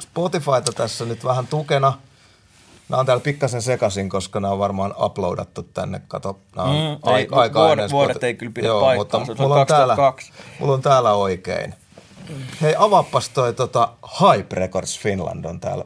Spotifyta 0.00 0.72
tässä 0.76 1.04
nyt 1.04 1.24
vähän 1.24 1.46
tukena– 1.46 1.98
Nämä 2.88 3.00
on 3.00 3.06
täällä 3.06 3.22
pikkasen 3.22 3.62
sekasin, 3.62 4.08
koska 4.08 4.40
nämä 4.40 4.52
on 4.52 4.58
varmaan 4.58 4.94
uploadattu 5.04 5.62
tänne. 5.62 6.00
Kato, 6.08 6.38
nämä 6.56 6.68
on 6.68 6.76
mm, 6.76 6.98
ai, 7.02 7.20
ei, 7.20 7.28
aika 7.32 7.60
vuodet, 7.60 7.90
vuodet 7.90 8.24
ei 8.24 8.34
kyllä 8.34 8.52
pidä 8.52 8.66
Joo, 8.66 8.80
paikkaa. 8.80 9.20
Mutta 9.20 9.42
mulla 9.42 9.60
on, 9.60 9.66
täällä, 9.66 9.96
mulla 10.60 10.74
on 10.74 10.82
täällä 10.82 11.12
oikein. 11.12 11.74
Hei, 12.62 12.74
avappas 12.78 13.28
toi 13.28 13.54
tota, 13.54 13.92
Hype 14.20 14.54
Records 14.54 14.98
Finland 14.98 15.44
on 15.44 15.60
täällä 15.60 15.84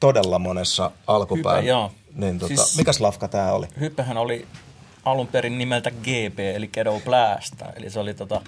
todella 0.00 0.38
monessa 0.38 0.90
alkupään. 1.06 1.56
Hype, 1.56 1.68
joo. 1.68 1.92
Niin, 2.14 2.38
tota, 2.38 2.56
siis, 2.56 2.78
mikäs 2.78 3.00
lafka 3.00 3.28
tämä 3.28 3.52
oli? 3.52 3.66
Hyppähän 3.80 4.16
oli 4.16 4.46
alun 5.04 5.26
perin 5.26 5.58
nimeltä 5.58 5.90
GP, 5.90 6.38
eli 6.54 6.68
Ghetto 6.68 7.00
Blast. 7.04 7.54
Eli 7.76 7.90
se 7.90 8.00
oli 8.00 8.14
tota, 8.14 8.40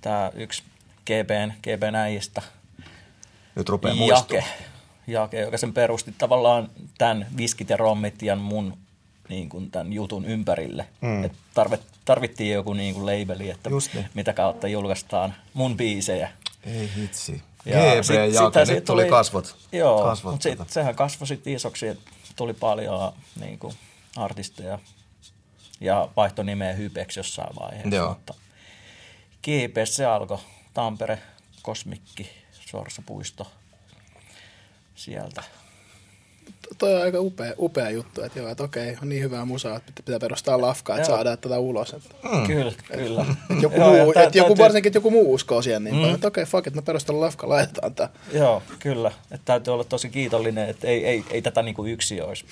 tämä 0.00 0.30
yksi 0.34 0.62
GPn, 1.06 1.52
GPn 1.62 1.94
äijistä. 1.94 2.42
Nyt 3.54 3.68
rupeaa 3.68 3.94
Jake, 3.94 4.44
Jake, 5.06 5.40
joka 5.40 5.58
sen 5.58 5.72
perusti 5.72 6.14
tavallaan 6.18 6.68
tämän 6.98 7.26
viskit 7.36 7.70
ja 7.70 7.76
rommit 7.76 8.22
ja 8.22 8.36
mun 8.36 8.78
niin 9.28 9.48
kuin 9.48 9.70
tämän 9.70 9.92
jutun 9.92 10.24
ympärille. 10.24 10.86
Mm. 11.00 11.24
Et 11.24 11.32
tarvit, 11.54 11.80
tarvittiin 12.04 12.52
joku 12.52 12.72
niin 12.72 12.94
kuin 12.94 13.06
labeli, 13.06 13.50
että 13.50 13.70
niin. 13.70 14.08
mitä 14.14 14.32
kautta 14.32 14.68
julkaistaan 14.68 15.34
mun 15.54 15.76
biisejä. 15.76 16.30
Ei 16.66 16.90
hitsi. 16.96 17.42
Ja 17.64 17.80
GP 17.80 18.66
sit, 18.66 18.74
nyt 18.74 18.84
tuli 18.84 19.08
kasvot. 19.08 19.56
Joo, 19.72 20.02
kasvot 20.02 20.32
mutta 20.32 20.42
sit, 20.42 20.70
sehän 20.70 20.94
kasvoi 20.94 21.26
sitten 21.26 21.52
isoksi, 21.52 21.88
että 21.88 22.10
tuli 22.36 22.54
paljon 22.54 23.12
niin 23.40 23.58
kuin, 23.58 23.74
artisteja 24.16 24.78
ja 25.80 26.08
vaihtoi 26.16 26.44
nimeä 26.44 26.72
Hypeksi 26.72 27.18
jossain 27.20 27.56
vaiheessa. 27.60 27.96
Joo. 27.96 28.08
Mutta 28.08 28.34
GPS 29.42 29.96
se 29.96 30.06
alkoi, 30.06 30.38
Tampere, 30.74 31.18
Kosmikki, 31.62 32.30
Sorsapuisto, 32.70 33.50
sieltä. 34.94 35.42
Toi 36.78 36.94
on 36.94 37.02
aika 37.02 37.20
upea, 37.20 37.52
upea 37.58 37.90
juttu, 37.90 38.22
että 38.22 38.38
joo, 38.38 38.48
että 38.48 38.64
okei, 38.64 38.96
on 39.02 39.08
niin 39.08 39.22
hyvää 39.22 39.44
musaa, 39.44 39.76
että 39.76 39.92
pitää 39.96 40.18
perustaa 40.18 40.60
lafkaa, 40.60 40.96
että 40.96 41.08
saadaan 41.08 41.38
tätä 41.38 41.58
ulos. 41.58 41.92
Että, 41.92 42.14
mm. 42.32 42.46
Kyllä, 42.46 42.72
kyllä. 42.92 43.26
Että 43.50 43.62
joku, 43.62 43.76
joo, 43.76 44.04
muu, 44.04 44.12
että 44.16 44.38
joku 44.38 44.58
varsinkin, 44.58 44.88
että 44.88 44.96
joku 44.96 45.10
muu 45.10 45.34
uskoo 45.34 45.62
siihen 45.62 45.84
niin 45.84 45.94
mm. 45.94 46.00
paljon, 46.00 46.14
että 46.14 46.28
okei, 46.28 46.44
fuck 46.44 46.66
it, 46.66 46.74
mä 46.74 46.82
perustan 46.82 47.20
lafka, 47.20 47.48
laitetaan 47.48 47.94
tämä. 47.94 48.08
Joo, 48.32 48.62
kyllä. 48.78 49.12
Että 49.30 49.44
täytyy 49.44 49.74
olla 49.74 49.84
tosi 49.84 50.10
kiitollinen, 50.10 50.68
että 50.68 50.86
ei, 50.86 51.06
ei, 51.06 51.24
ei 51.30 51.42
tätä 51.42 51.62
niinku 51.62 51.84
yksi 51.84 52.20
olisi. 52.20 52.44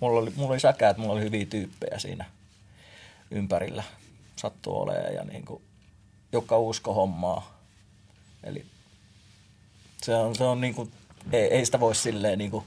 Mulla 0.00 0.20
oli, 0.20 0.32
mulla 0.36 0.50
oli 0.50 0.60
säkää, 0.60 0.90
että 0.90 1.02
mulla 1.02 1.14
oli 1.14 1.24
hyviä 1.24 1.46
tyyppejä 1.46 1.98
siinä 1.98 2.24
ympärillä 3.30 3.82
sattuu 4.36 4.80
olemaan 4.80 5.14
ja 5.14 5.24
niin 5.24 5.44
kuin, 5.44 5.62
joka 6.32 6.58
usko 6.58 6.94
hommaa. 6.94 7.58
Eli 8.44 8.66
se 10.02 10.14
on, 10.14 10.34
se 10.36 10.44
on 10.44 10.60
niin 10.60 10.74
kuin, 10.74 10.92
ei, 11.32 11.44
ei 11.44 11.64
sitä 11.64 11.80
voi 11.80 11.94
silleen 11.94 12.38
niin 12.38 12.50
kuin, 12.50 12.64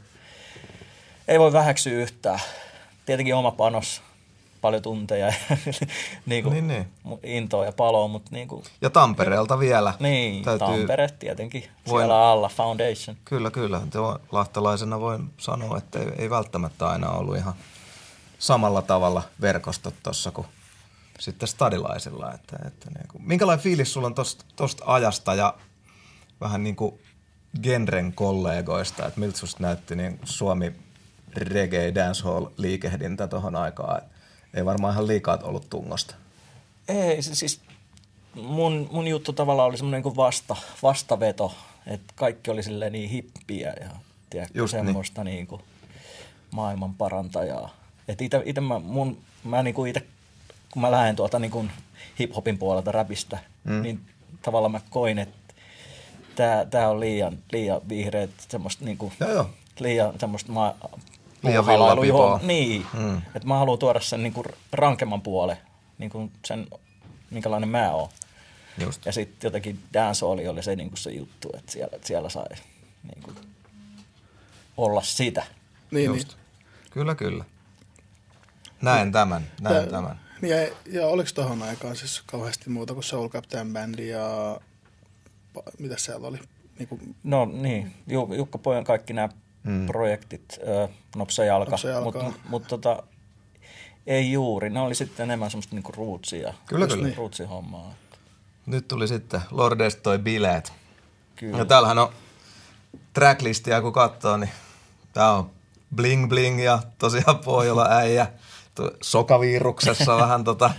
ei 1.28 1.40
voi 1.40 1.54
vähäksyä 1.54 1.94
yhtään. 1.94 2.40
Tietenkin 3.06 3.36
oma 3.36 3.52
panos, 3.52 4.02
paljon 4.62 4.82
tunteja, 4.82 5.34
niin 6.26 6.44
kuin 6.44 6.54
niin, 6.54 6.68
niin. 6.68 6.88
intoa 7.24 7.66
ja 7.66 7.72
paloa, 7.72 8.08
mutta 8.08 8.30
niin 8.32 8.48
kuin, 8.48 8.64
Ja 8.82 8.90
Tampereelta 8.90 9.60
vielä. 9.60 9.94
Niin, 10.00 10.44
Täytyy... 10.44 10.68
Tampere 10.68 11.10
tietenkin, 11.20 11.64
voin... 11.88 12.02
siellä 12.02 12.30
alla, 12.30 12.50
Foundation. 12.50 13.18
Kyllä, 13.26 13.52
kyllä. 13.52 13.82
Lahtelaisena 14.32 15.00
voin 15.00 15.30
sanoa, 15.38 15.78
että 15.78 16.00
ei, 16.00 16.08
ei 16.18 16.30
välttämättä 16.30 16.88
aina 16.88 17.10
ollut 17.10 17.38
ihan 17.38 17.54
samalla 18.40 18.82
tavalla 18.82 19.24
verkostot 19.42 19.94
tuossa 20.04 20.32
kuin 20.32 20.48
sitten 21.20 21.48
stadilaisilla. 21.48 22.34
Että, 22.34 22.58
että 22.68 22.90
niin 22.90 23.08
kuin, 23.08 23.28
minkälainen 23.28 23.64
fiilis 23.64 23.94
sulla 23.94 24.08
on 24.08 24.16
tuosta 24.56 24.84
ajasta 24.86 25.36
ja 25.36 25.54
vähän 26.42 26.64
niin 26.64 26.76
kuin 26.76 27.00
genren 27.64 28.14
kollegoista, 28.14 29.06
että 29.06 29.20
miltä 29.20 29.38
susta 29.38 29.64
näytti 29.64 29.96
niin 29.96 30.20
Suomi 30.24 30.85
reggae 31.42 31.96
dancehall 31.96 32.46
liikehdintä 32.58 33.28
tuohon 33.28 33.56
aikaan? 33.56 33.98
Et 33.98 34.04
ei 34.54 34.66
varmaan 34.66 34.94
ihan 34.94 35.08
liikaa 35.08 35.40
ollut 35.44 35.70
tungosta. 35.70 36.16
Ei, 36.88 37.22
siis 37.22 37.62
mun, 38.36 38.90
mun 38.92 39.08
juttu 39.08 39.34
tavallaan 39.34 39.70
oli 39.70 39.78
semmoinen 39.78 40.04
kuin 40.04 40.16
vasta, 40.16 40.56
vastaveto, 40.84 41.56
että 41.88 42.14
kaikki 42.16 42.52
oli 42.52 42.64
silleen 42.64 42.92
niin 42.92 43.10
hippiä 43.10 43.74
ja 43.82 43.90
tiedätkö, 44.30 44.60
Just 44.60 44.74
niin. 44.74 44.86
semmoista 44.86 45.24
niin. 45.24 45.36
niin 45.36 45.48
kuin 45.48 45.62
maailman 46.52 46.94
parantajaa. 46.94 47.76
Että 48.08 48.24
ite, 48.24 48.42
ite 48.46 48.62
mä, 48.62 48.80
mun, 48.80 49.18
mä 49.44 49.64
niin 49.64 49.74
kuin 49.74 49.92
ite 49.92 50.04
kun 50.76 50.82
mä 50.82 50.92
lähden 50.92 51.16
tuolta 51.16 51.40
niin 51.40 51.72
hip-hopin 52.20 52.58
puolelta 52.58 52.92
räpistä, 52.92 53.40
mm. 53.64 53.82
niin 53.82 54.02
tavallaan 54.42 54.72
mä 54.72 54.82
koin, 54.90 55.20
että 55.20 55.54
tää, 56.36 56.66
tää 56.66 56.90
on 56.90 57.00
liian, 57.00 57.38
liian 57.52 57.82
vihreät, 57.90 58.30
semmoista 58.48 58.86
niin 58.86 58.98
kuin, 58.98 59.14
joo, 59.20 59.32
joo. 59.32 59.50
liian 59.80 60.20
semmoista 60.20 60.52
ma- 60.52 60.76
liian 61.44 61.68
villapipoa. 61.68 62.40
Niin, 62.44 62.86
mm. 62.94 63.18
että 63.18 63.48
mä 63.48 63.58
haluan 63.58 63.80
tuoda 63.80 64.00
sen 64.00 64.24
niin 64.24 64.34
kuin 64.34 64.48
rankemman 64.72 65.22
puolen, 65.22 65.58
niin 65.98 66.10
kuin 66.10 66.32
sen, 66.46 66.68
minkälainen 67.32 67.70
mä 67.70 67.92
oon. 67.92 68.10
Just. 68.78 69.06
Ja 69.06 69.12
sitten 69.12 69.48
jotenkin 69.48 69.80
dancehall 69.94 70.40
oli 70.50 70.64
se, 70.64 70.76
niin 70.76 70.90
kuin 70.90 70.98
se 70.98 71.12
juttu, 71.12 71.50
että 71.58 71.72
siellä, 71.72 71.98
siellä 72.04 72.30
sai 72.30 72.50
niin 73.04 73.24
kuin, 73.24 73.36
olla 74.78 75.02
sitä. 75.02 75.44
Niin, 75.92 76.06
Just. 76.06 76.28
niin. 76.28 76.38
Kyllä, 76.92 77.16
kyllä. 77.16 77.46
Näen 78.82 79.12
tämän, 79.12 79.52
näen 79.62 79.76
Tää, 79.76 79.92
tämän. 79.92 80.20
Ja, 80.42 80.56
ja 80.92 81.08
oliko 81.08 81.30
tuohon 81.36 81.64
aikaan 81.64 81.96
siis 81.96 82.24
kauheasti 82.26 82.70
muuta 82.70 82.94
kuin 82.94 83.04
Soul 83.04 83.30
Captain 83.30 83.74
Bandi 83.74 84.08
ja 84.08 84.60
mitä 85.80 85.98
siellä 85.98 86.28
oli? 86.28 86.40
Niin 86.80 86.88
kuin... 86.88 87.16
No 87.24 87.46
niin, 87.46 87.94
Jukka 88.38 88.58
Pojan 88.58 88.84
kaikki 88.84 89.14
nämä 89.14 89.30
hmm. 89.66 89.86
projektit, 89.86 90.60
Nopsa 91.16 91.46
Jalka, 91.46 91.78
mutta 92.04 92.32
mut, 92.50 92.68
tota, 92.68 93.04
ei 94.08 94.32
juuri. 94.32 94.70
Ne 94.70 94.80
oli 94.80 94.96
sitten 94.96 95.24
enemmän 95.24 95.52
semmoista 95.52 95.76
niinku 95.76 95.92
rootsia, 95.92 96.54
kyllä, 96.66 96.88
kyllä. 96.88 97.08
Niin. 97.08 97.50
hommaa. 97.50 97.94
Nyt 98.66 98.88
tuli 98.88 99.08
sitten 99.08 99.42
Lordest 99.52 100.04
toi 100.04 100.20
bileet. 100.20 100.74
Kyllä. 101.36 101.58
Ja 101.58 101.66
täällähän 101.66 102.00
on 102.00 102.10
tracklistia, 103.14 103.82
kun 103.82 103.94
katsoo, 103.94 104.38
niin 104.38 104.50
tää 105.14 105.32
on 105.32 105.52
bling 105.96 106.30
bling 106.30 106.64
ja 106.64 106.80
tosiaan 106.98 107.40
Pohjola 107.40 107.88
äijä 107.90 108.28
sokaviruksessa 109.02 110.18
vähän 110.24 110.44
tota, 110.44 110.72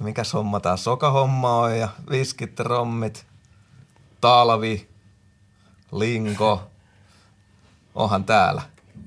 mikä 0.00 0.22
homma 0.32 0.60
tää 0.60 0.76
sokahomma 0.76 1.56
on 1.56 1.78
ja 1.78 1.88
viskit, 2.10 2.60
rommit, 2.60 3.26
talvi, 4.20 4.88
linko, 5.92 6.67
onhan 7.98 8.24
täällä. 8.24 8.62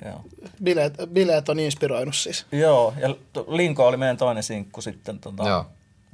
Joo. 0.06 0.22
Bileet, 0.64 0.94
bileet 1.14 1.50
on 1.50 1.60
inspiroinut 1.60 2.16
siis. 2.16 2.46
Joo, 2.52 2.94
ja 2.98 3.16
Linko 3.48 3.88
oli 3.88 3.98
meidän 3.98 4.18
toinen 4.18 4.44
sinkku 4.44 4.82
sitten. 4.82 5.20
Tota, 5.20 5.48
Joo. 5.48 5.66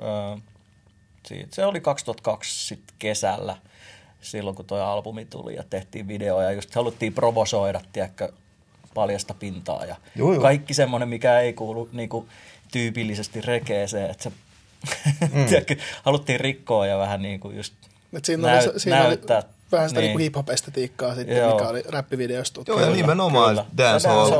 Ö, 0.01 0.39
siitä. 1.25 1.55
Se 1.55 1.65
oli 1.65 1.81
2002 1.81 2.67
sit 2.67 2.83
kesällä, 2.99 3.57
silloin 4.21 4.55
kun 4.55 4.65
tuo 4.65 4.77
albumi 4.77 5.25
tuli 5.25 5.55
ja 5.55 5.63
tehtiin 5.69 6.07
video 6.07 6.41
ja 6.41 6.51
just 6.51 6.75
haluttiin 6.75 7.13
provosoida, 7.13 7.81
tiedätkö, 7.93 8.33
paljasta 8.93 9.33
pintaa 9.33 9.85
ja 9.85 9.95
joo, 10.15 10.33
joo. 10.33 10.41
kaikki 10.41 10.73
semmoinen, 10.73 11.09
mikä 11.09 11.39
ei 11.39 11.53
kuulu 11.53 11.89
niin 11.91 12.09
kuin, 12.09 12.27
tyypillisesti 12.71 13.41
rekeeseen, 13.41 14.11
että 14.11 14.23
se 14.23 14.31
mm. 15.33 15.45
tiedätkö, 15.49 15.75
haluttiin 16.03 16.39
rikkoa 16.39 16.87
ja 16.87 16.97
vähän 16.97 17.21
niin 17.21 17.39
kuin 17.39 17.57
just 17.57 17.73
Et 18.13 18.25
siinä 18.25 18.47
näyt, 18.47 18.67
oli, 18.67 18.79
siinä 18.79 19.03
näyttää. 19.03 19.37
Oli 19.37 19.56
vähän 19.71 19.89
sitä 19.89 20.01
niin. 20.01 20.17
niin 20.17 20.19
hip-hop-estetiikkaa 20.19 21.15
sitten, 21.15 21.37
Joo. 21.37 21.53
mikä 21.53 21.69
oli 21.69 21.83
räppivideosta. 21.89 22.61
Joo, 22.67 22.79
ja 22.79 22.89
nimenomaan 22.89 23.65
dancehall, 23.77 24.31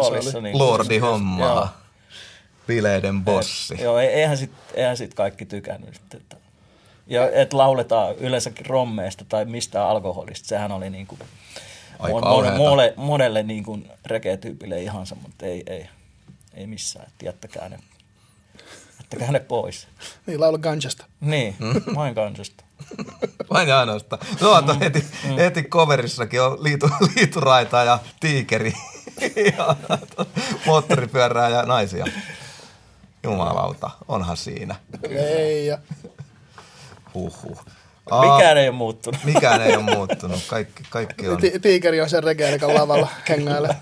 lordi 0.54 0.98
hommaa. 0.98 1.82
Bileiden 2.68 3.24
bossi. 3.24 3.74
Et, 3.74 3.80
joo, 3.80 4.00
eihän 4.00 4.38
sit, 4.38 4.52
eihän 4.74 4.98
sit 4.98 5.13
kaikki 5.13 5.46
tykännyt. 5.46 6.02
Että, 6.16 6.38
ja 7.08 7.32
että 7.32 7.58
lauletaan 7.58 8.16
yleensäkin 8.16 8.66
rommeista 8.66 9.26
tai 9.30 9.46
mistä 9.46 9.88
alkoholista, 9.88 10.48
sehän 10.48 10.72
oli 10.72 10.90
niin 10.90 11.08
kuin 11.08 11.20
Aika 12.00 12.22
monelle, 12.58 12.94
monelle 12.98 13.44
niin 13.44 13.63
kuin 13.63 13.92
rekeetyypille 14.06 14.82
ihan 14.82 15.06
mutta 15.22 15.46
ei, 15.46 15.63
ei, 15.68 15.90
ei 16.54 16.68
missään, 16.68 17.08
että 17.08 17.26
jättäkää 17.26 17.70
ne, 17.70 17.80
jättäkää 19.08 19.32
ne 19.32 19.39
pois. 19.39 19.88
Niin, 20.26 20.41
laulu 20.41 20.58
ganjasta. 20.58 21.06
Niin, 21.22 21.56
mm. 21.60 21.82
vain 21.96 22.13
ganjasta. 22.13 22.63
Vain 23.54 23.67
ja 23.67 23.80
ainoastaan. 23.80 24.22
No, 24.41 24.62
mm. 24.62 24.80
heti, 24.80 25.06
mm. 25.24 25.36
heti 25.36 25.63
coverissakin 25.63 26.41
on 26.41 26.63
liitu, 26.63 26.89
liituraita 27.15 27.84
ja 27.84 28.00
tiikeri 28.20 28.74
ja 29.58 29.76
moottoripyörää 30.65 31.50
ja 31.50 31.63
naisia. 31.63 32.06
Jumalauta, 33.24 33.89
onhan 34.08 34.38
siinä. 34.38 34.76
Ei 35.10 35.67
ja. 35.67 35.78
Huhhuh. 37.13 37.65
Mikään 38.22 38.58
ei 38.58 38.67
ole 38.67 38.76
muuttunut. 38.76 39.24
Mikään 39.24 39.62
ei 39.62 39.76
ole 39.76 39.84
muuttunut. 39.96 40.43
Kaikki, 40.48 40.84
kaikki 40.89 41.28
on. 41.28 41.38
Ti- 41.38 41.60
tiikeri 41.60 42.02
on 42.02 42.10
sen 42.10 42.24
rekeä, 42.24 42.50
joka 42.50 42.74
lavalla 42.74 43.08
kengäilee. 43.26 43.76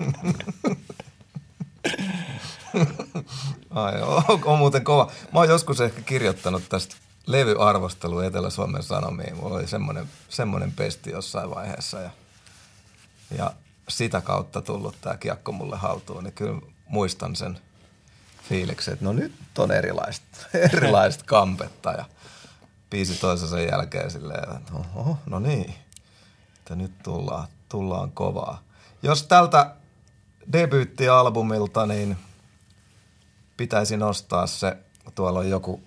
Ai, 3.76 4.02
on, 4.02 4.24
on 4.52 4.58
muuten 4.58 4.84
kova. 4.84 5.12
Mä 5.34 5.40
oon 5.40 5.50
joskus 5.50 5.82
ehkä 5.82 6.02
kirjoittanut 6.02 6.64
tästä 6.70 6.96
levyarvostelu 7.26 8.20
Etelä-Suomen 8.20 8.84
Sanomiin. 8.84 9.36
Mulla 9.36 9.56
oli 9.56 9.68
semmoinen, 9.68 10.10
semmoinen 10.30 10.72
pesti 10.72 11.12
jossain 11.12 11.50
vaiheessa 11.50 12.00
ja, 12.00 12.10
ja 13.38 13.52
sitä 13.90 14.22
kautta 14.22 14.62
tullut 14.62 14.96
tämä 15.02 15.18
kiekko 15.18 15.52
mulle 15.52 15.78
haltuun, 15.78 16.24
niin 16.24 16.34
kyllä 16.34 16.62
muistan 16.88 17.36
sen 17.36 17.60
fiiliksen, 18.50 18.94
että 18.94 19.06
no 19.06 19.14
nyt 19.14 19.34
on 19.58 19.72
erilaista, 19.72 20.38
erilaista 20.74 21.24
kampetta 21.28 21.92
ja 21.92 22.06
biisi 22.90 23.16
toisensa 23.16 23.60
jälkeen 23.60 24.12
silleen, 24.12 24.58
että 24.58 24.74
oho, 24.96 25.18
no 25.26 25.40
niin, 25.40 25.76
että 26.58 26.76
nyt 26.76 26.92
tullaan, 27.04 27.48
tullaan 27.70 28.12
kovaa. 28.12 28.62
Jos 29.04 29.24
tältä 29.24 29.76
debyyttialbumilta, 30.54 31.86
niin 31.86 32.18
pitäisi 33.58 33.98
nostaa 33.98 34.48
se, 34.48 34.78
tuolla 35.16 35.40
on 35.40 35.50
joku 35.50 35.82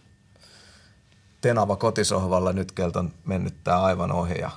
Tenava 1.41 1.77
kotisohvalla 1.77 2.53
nyt 2.53 2.73
keltä 2.73 2.99
on 2.99 3.13
mennyt 3.25 3.55
tää 3.65 3.83
aivan 3.83 4.13
ohi 4.13 4.39
ja 4.41 4.51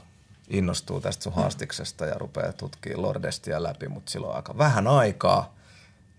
innostuu 0.49 1.01
tästä 1.01 1.23
sun 1.23 1.33
haastiksesta 1.33 2.05
ja 2.05 2.15
rupeaa 2.17 2.53
tutkimaan 2.53 3.01
Lordestia 3.01 3.63
läpi, 3.63 3.87
mutta 3.87 4.11
silloin 4.11 4.35
aika 4.35 4.57
vähän 4.57 4.87
aikaa, 4.87 5.55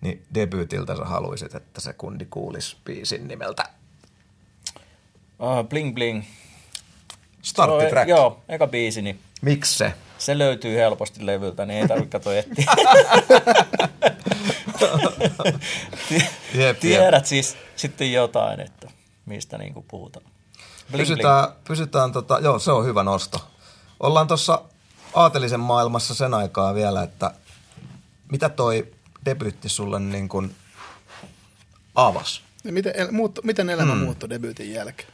niin 0.01 0.25
debyytiltä 0.35 0.97
sä 0.97 1.05
haluaisit, 1.05 1.55
että 1.55 1.81
se 1.81 1.93
kundi 1.93 2.27
kuulisi 2.31 2.77
biisin 2.85 3.29
nimeltä. 3.29 3.65
Uh, 5.39 5.69
bling 5.69 5.95
Bling. 5.95 6.25
Starttitrack. 7.43 8.09
Joo, 8.09 8.41
eka 8.49 8.67
biisi, 8.67 9.03
niin 9.03 9.21
Miksi 9.43 9.79
se? 9.79 9.93
se 10.19 10.39
löytyy 10.39 10.77
helposti 10.77 11.27
levyltä, 11.27 11.67
niin 11.67 11.81
ei 11.81 11.89
tarvitse 11.89 12.11
katsoa 12.11 12.35
etsiä. 12.35 12.73
Jep, 16.55 16.81
Tiedät 16.81 17.15
jep. 17.15 17.25
siis 17.25 17.57
sitten 17.77 18.13
jotain, 18.13 18.61
että 18.61 18.91
mistä 19.27 19.59
niinku 19.59 19.85
puhutaan. 19.91 20.27
Bling 20.91 21.09
Pysytään, 21.09 21.49
pysytään 21.65 22.13
tota, 22.13 22.39
joo 22.39 22.59
se 22.59 22.73
on 22.73 22.85
hyvä 22.85 23.03
nosto. 23.03 23.39
Ollaan 24.01 24.29
tuossa 24.29 24.63
aatelisen 25.15 25.61
maailmassa 25.61 26.15
sen 26.15 26.35
aikaa 26.35 26.75
vielä, 26.75 27.03
että 27.03 27.31
mitä 28.33 28.49
toi 28.49 28.93
debyytti 29.25 29.69
sulle 29.69 30.01
niin 30.01 30.29
kuin 30.29 30.55
avas? 31.95 32.43
Ja 32.65 32.73
Miten, 32.73 32.93
el- 32.97 33.11
muuttu, 33.13 33.41
miten 33.45 33.71
elämä 33.71 33.93
hmm. 33.93 34.03
muuttui 34.03 34.31
debyytin 34.31 34.73
jälkeen? 34.73 35.09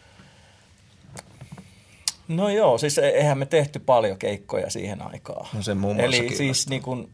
No 2.29 2.49
joo, 2.49 2.79
siis 2.79 2.99
e- 2.99 3.09
eihän 3.09 3.39
me 3.39 3.47
tehty 3.47 3.79
paljon 3.79 4.19
keikkoja 4.19 4.71
siihen 4.71 5.03
aikaan. 5.03 5.49
No 5.53 5.63
se 5.63 5.75
muun 5.75 5.97
muassa 5.97 6.07
Eli 6.07 6.17
kiinnostaa. 6.17 6.39
siis 6.39 6.69
niin 6.69 6.83
kun, 6.83 7.11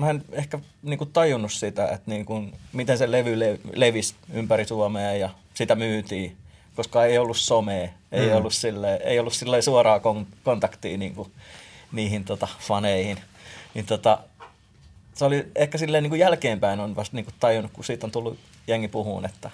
mä 0.00 0.10
en 0.10 0.24
ehkä 0.32 0.58
niin 0.82 0.98
kun 0.98 1.12
tajunnut 1.12 1.52
sitä, 1.52 1.84
että 1.88 2.10
niin 2.10 2.24
kun, 2.24 2.52
miten 2.72 2.98
se 2.98 3.10
levy 3.10 3.38
le- 3.38 3.58
levisi 3.74 4.14
ympäri 4.32 4.64
Suomea 4.64 5.14
ja 5.14 5.30
sitä 5.54 5.74
myytiin, 5.74 6.36
koska 6.76 7.04
ei 7.04 7.18
ollut 7.18 7.36
somea, 7.36 7.88
ei 8.12 8.26
Mm. 8.30 8.36
ollut, 8.36 8.54
sille, 8.54 9.00
ei 9.04 9.18
ollut 9.18 9.32
sille 9.32 9.62
suoraa 9.62 9.98
kon- 9.98 10.26
kontaktia 10.44 10.98
niin 10.98 11.14
kun, 11.14 11.30
niihin 11.92 12.24
tota, 12.24 12.48
faneihin. 12.60 13.18
Niin 13.74 13.86
tota, 13.86 14.18
se 15.14 15.24
oli 15.24 15.46
ehkä 15.54 15.78
silleen 15.78 16.02
niin 16.02 16.10
kuin 16.10 16.20
jälkeenpäin 16.20 16.80
on 16.80 16.96
vasta 16.96 17.16
niin 17.16 17.24
kuin 17.24 17.34
tajunnut, 17.40 17.72
kun 17.72 17.84
siitä 17.84 18.06
on 18.06 18.10
tullut 18.10 18.38
jengi 18.66 18.88
puhuun, 18.88 19.24
että 19.24 19.50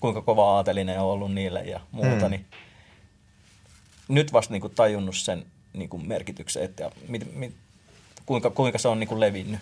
kuinka 0.00 0.22
kova 0.22 0.56
aatelinen 0.56 1.00
on 1.00 1.06
ollut 1.06 1.34
niille 1.34 1.60
ja 1.60 1.80
muuta, 1.92 2.24
Mm. 2.24 2.30
niin 2.30 2.44
nyt 4.08 4.32
vasta 4.32 4.52
niin 4.54 4.60
kuin 4.60 4.74
tajunnut 4.74 5.16
sen 5.16 5.46
niin 5.72 5.88
kuin 5.88 6.08
merkityksen, 6.08 6.62
että 6.62 6.90
mit, 7.08 7.34
mit, 7.34 7.54
kuinka, 8.28 8.50
kuinka 8.50 8.78
se 8.78 8.88
on 8.88 9.00
niin 9.00 9.08
kuin 9.08 9.20
levinnyt. 9.20 9.60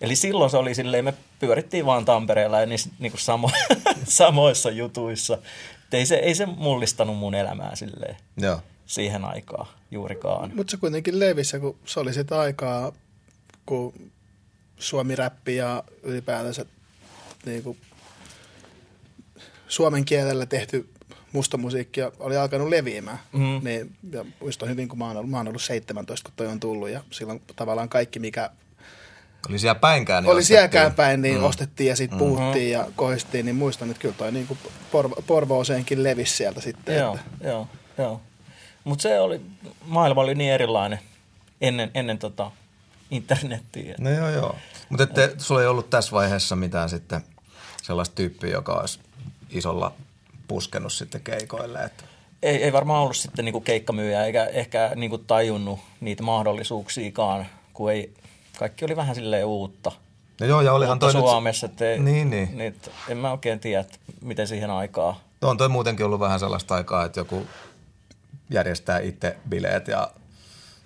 Eli 0.00 0.16
silloin 0.16 0.50
se 0.50 0.56
oli 0.56 0.74
silleen, 0.74 1.04
me 1.04 1.14
pyörittiin 1.38 1.86
vaan 1.86 2.04
Tampereella 2.04 2.60
ja 2.60 2.66
niissä 2.66 2.90
niin 2.98 3.12
kuin 3.12 3.20
samo, 3.20 3.50
samoissa 4.04 4.70
jutuissa. 4.70 5.38
Et 5.84 5.94
ei 5.94 6.06
se, 6.06 6.14
ei 6.14 6.34
se 6.34 6.46
mullistanut 6.46 7.16
mun 7.16 7.34
elämää 7.34 7.74
silleen 7.74 8.16
Joo. 8.36 8.60
siihen 8.86 9.24
aikaan 9.24 9.66
juurikaan. 9.90 10.52
Mutta 10.54 10.70
se 10.70 10.76
kuitenkin 10.76 11.20
levisi, 11.20 11.58
kun 11.58 11.76
se 11.86 12.00
oli 12.00 12.14
sitä 12.14 12.40
aikaa, 12.40 12.92
kun 13.66 14.10
suomi-räppi 14.78 15.56
ja 15.56 15.84
ylipäätänsä 16.02 16.66
niin 17.46 17.62
kuin 17.62 17.78
suomen 19.68 20.04
kielellä 20.04 20.46
tehty 20.46 20.88
musta 21.34 21.56
musiikkia 21.56 22.12
oli 22.18 22.36
alkanut 22.36 22.68
leviämään. 22.68 23.20
Mhm. 23.32 23.64
Niin, 23.64 23.96
ja 24.12 24.24
muistan 24.40 24.68
hyvin, 24.68 24.88
kun 24.88 24.98
mä 24.98 25.06
oon, 25.06 25.16
ollut, 25.16 25.30
mä 25.30 25.36
oon 25.36 25.48
ollut 25.48 25.62
17, 25.62 26.24
kun 26.28 26.32
toi 26.36 26.46
on 26.46 26.60
tullut 26.60 26.88
ja 26.88 27.00
silloin 27.10 27.42
tavallaan 27.56 27.88
kaikki, 27.88 28.18
mikä 28.18 28.50
Oli 29.48 29.58
siellä 29.58 29.74
päinkään. 29.74 30.22
niin 30.22 30.30
oli 30.30 30.38
ostettiin. 30.38 30.56
sielläkään 30.58 30.94
päin, 30.94 31.22
niin 31.22 31.38
mm. 31.38 31.44
ostettiin 31.44 31.88
ja 31.88 31.96
sitten 31.96 32.18
puhuttiin 32.18 32.70
ja 32.70 32.86
kohistiin, 32.96 33.46
niin 33.46 33.56
muistan, 33.56 33.90
että 33.90 34.00
kyllä 34.00 34.14
toi 34.18 34.32
niin 34.32 34.46
kuin 34.46 34.58
Porvo, 34.92 35.14
Porvooseenkin 35.26 36.02
levisi 36.02 36.36
sieltä 36.36 36.60
sitten. 36.60 36.96
Joo, 36.98 37.14
Että, 37.14 37.48
joo, 37.48 37.68
joo. 37.98 38.20
Mutta 38.84 39.02
se 39.02 39.20
oli, 39.20 39.40
maailma 39.86 40.20
oli 40.20 40.34
niin 40.34 40.52
erilainen 40.52 40.98
ennen, 41.60 41.90
ennen 41.94 42.18
tota 42.18 42.50
internettiä. 43.10 43.94
No 43.98 44.10
joo, 44.10 44.28
joo. 44.28 44.56
Mutta 44.88 45.06
sulla 45.38 45.60
ei 45.60 45.66
ollut 45.66 45.90
tässä 45.90 46.12
vaiheessa 46.12 46.56
mitään 46.56 46.88
sitten 46.88 47.20
sellaista 47.82 48.14
tyyppiä, 48.14 48.50
joka 48.50 48.72
olisi 48.74 48.98
isolla 49.50 49.92
puskenut 50.48 50.92
sitten 50.92 51.20
keikoille. 51.20 51.84
Että. 51.84 52.04
Ei, 52.42 52.62
ei 52.64 52.72
varmaan 52.72 53.02
ollut 53.02 53.16
sitten 53.16 53.44
niinku 53.44 53.60
keikkamyyjä 53.60 54.24
eikä 54.24 54.44
ehkä 54.44 54.92
niinku 54.94 55.18
tajunnut 55.18 55.80
niitä 56.00 56.22
mahdollisuuksiakaan, 56.22 57.46
kun 57.72 57.92
ei, 57.92 58.14
kaikki 58.58 58.84
oli 58.84 58.96
vähän 58.96 59.14
silleen 59.14 59.46
uutta. 59.46 59.92
No 60.40 60.46
joo, 60.46 60.60
ja 60.60 60.72
olihan 60.72 60.98
toi 60.98 61.14
nyt, 61.14 61.22
Suomessa, 61.22 61.66
että 61.66 61.90
ei, 61.90 61.98
Niin, 61.98 62.30
niin. 62.30 62.58
niin, 62.58 62.74
et 62.74 62.90
en 63.08 63.16
mä 63.16 63.30
oikein 63.30 63.60
tiedä, 63.60 63.80
että 63.80 63.98
miten 64.20 64.48
siihen 64.48 64.70
aikaan. 64.70 65.16
No 65.40 65.48
on 65.48 65.56
toi 65.56 65.68
muutenkin 65.68 66.06
ollut 66.06 66.20
vähän 66.20 66.40
sellaista 66.40 66.74
aikaa, 66.74 67.04
että 67.04 67.20
joku 67.20 67.46
järjestää 68.50 68.98
itse 68.98 69.36
bileet 69.48 69.88
ja 69.88 70.10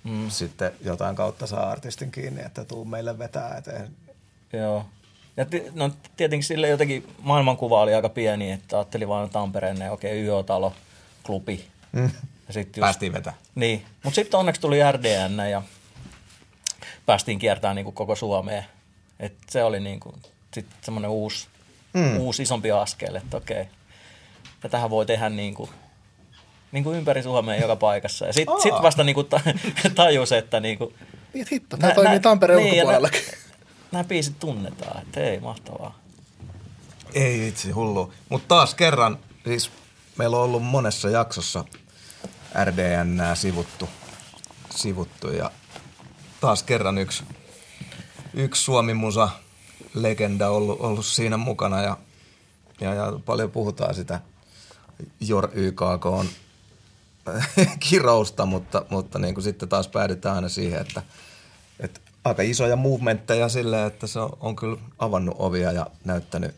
mm. 0.05 0.31
sitten 0.31 0.73
jotain 0.85 1.17
kautta 1.17 1.47
saa 1.47 1.71
artistin 1.71 2.11
kiinni, 2.11 2.43
että 2.43 2.65
tuu 2.65 2.85
meille 2.85 3.19
vetää 3.19 3.57
eteen. 3.57 3.91
Joo. 4.53 4.85
Ja 5.39 5.45
ti- 5.45 5.65
no, 5.75 5.91
tietenkin 6.17 6.47
sille 6.47 6.69
jotenkin 6.69 7.09
maailmankuva 7.19 7.81
oli 7.81 7.95
aika 7.95 8.09
pieni, 8.09 8.53
että 8.53 8.77
ajattelin 8.77 9.09
vaan 9.09 9.31
Tampereen, 9.31 9.91
okei, 9.91 10.23
okay, 10.23 10.37
YÖ-talo, 10.37 10.73
klubi. 11.23 11.65
Mm. 11.93 12.11
Ja 12.49 12.55
sit 12.55 12.67
just, 12.69 12.81
Päästiin 12.81 13.13
vetää. 13.13 13.35
Niin, 13.55 13.85
mutta 14.05 14.15
sitten 14.15 14.41
onneksi 14.41 14.61
tuli 14.61 14.79
RDN 14.93 15.51
ja 15.51 15.63
päästiin 17.07 17.39
kiertämään 17.39 17.77
niin 17.77 17.93
koko 17.93 18.17
Suomeen. 18.17 18.65
Et 19.21 19.35
se 19.51 19.65
oli 19.65 19.81
niin 19.81 20.01
kuin, 20.01 20.17
sit 20.55 20.67
semmoinen 20.81 21.11
uusi, 21.11 21.49
mm. 21.93 22.17
uusi 22.17 22.43
isompi 22.43 22.71
askel, 22.71 23.15
että 23.15 23.37
okei, 23.37 23.65
tätähän 24.61 24.91
voi 24.91 25.07
tehdä 25.07 25.29
niin 25.29 25.55
kuin, 25.55 25.71
niin 26.73 26.85
kuin 26.85 26.99
ympäri 26.99 27.23
Suomea 27.23 27.61
joka 27.61 27.77
paikassa. 27.77 28.27
Ja 28.27 28.33
sitten 28.33 28.63
sit 28.63 28.75
vasta 28.83 29.05
niin 29.05 29.15
kuin 29.15 29.27
tajus, 29.95 30.33
että 30.33 30.61
niin 30.61 30.79
kuin, 30.79 30.95
niin, 31.35 31.43
että 31.43 31.55
hitto, 31.55 31.77
tämä 31.77 31.95
toimii 31.95 32.21
Tampereen 32.21 32.63
niin, 32.63 32.75
ulkopuolellakin. 32.75 33.23
Nämä 33.93 34.05
biisit 34.05 34.39
tunnetaan, 34.39 35.03
että 35.03 35.21
ei, 35.21 35.41
mahtavaa. 35.41 35.99
Ei 37.15 37.41
vitsi, 37.41 37.71
hullu. 37.71 38.13
Mutta 38.29 38.49
taas 38.49 38.75
kerran, 38.75 39.19
siis 39.45 39.71
meillä 40.19 40.37
on 40.37 40.43
ollut 40.43 40.63
monessa 40.63 41.09
jaksossa 41.09 41.65
RDN 42.65 43.23
sivuttu, 43.35 43.89
sivuttu 44.75 45.31
ja 45.31 45.51
taas 46.41 46.63
kerran 46.63 46.99
yksi, 46.99 47.25
yksi 48.35 48.63
Suomi-musa 48.63 49.29
legenda 49.95 50.49
ollut, 50.49 50.81
ollut 50.81 51.07
siinä 51.07 51.37
mukana 51.37 51.83
ja, 51.83 51.97
ja, 52.81 52.95
ja 52.95 53.13
paljon 53.27 53.51
puhutaan 53.51 53.95
sitä 53.95 54.21
Jor 55.21 55.51
YKK 55.53 56.07
on 56.07 56.29
kirousta, 57.89 58.47
mutta, 58.47 58.85
mutta 58.91 59.19
niin 59.19 59.35
kuin 59.35 59.45
sitten 59.45 59.69
taas 59.69 59.89
päädytään 59.89 60.35
aina 60.37 60.49
siihen, 60.49 60.81
että, 60.81 61.03
että 61.81 62.01
aika 62.29 62.43
isoja 62.43 62.77
movementteja 62.77 63.49
silleen, 63.49 63.87
että 63.87 64.07
se 64.07 64.21
on, 64.21 64.37
on 64.41 64.57
kyllä 64.57 64.79
avannut 64.99 65.37
ovia 65.39 65.73
ja 65.73 65.87
näyttänyt 66.05 66.55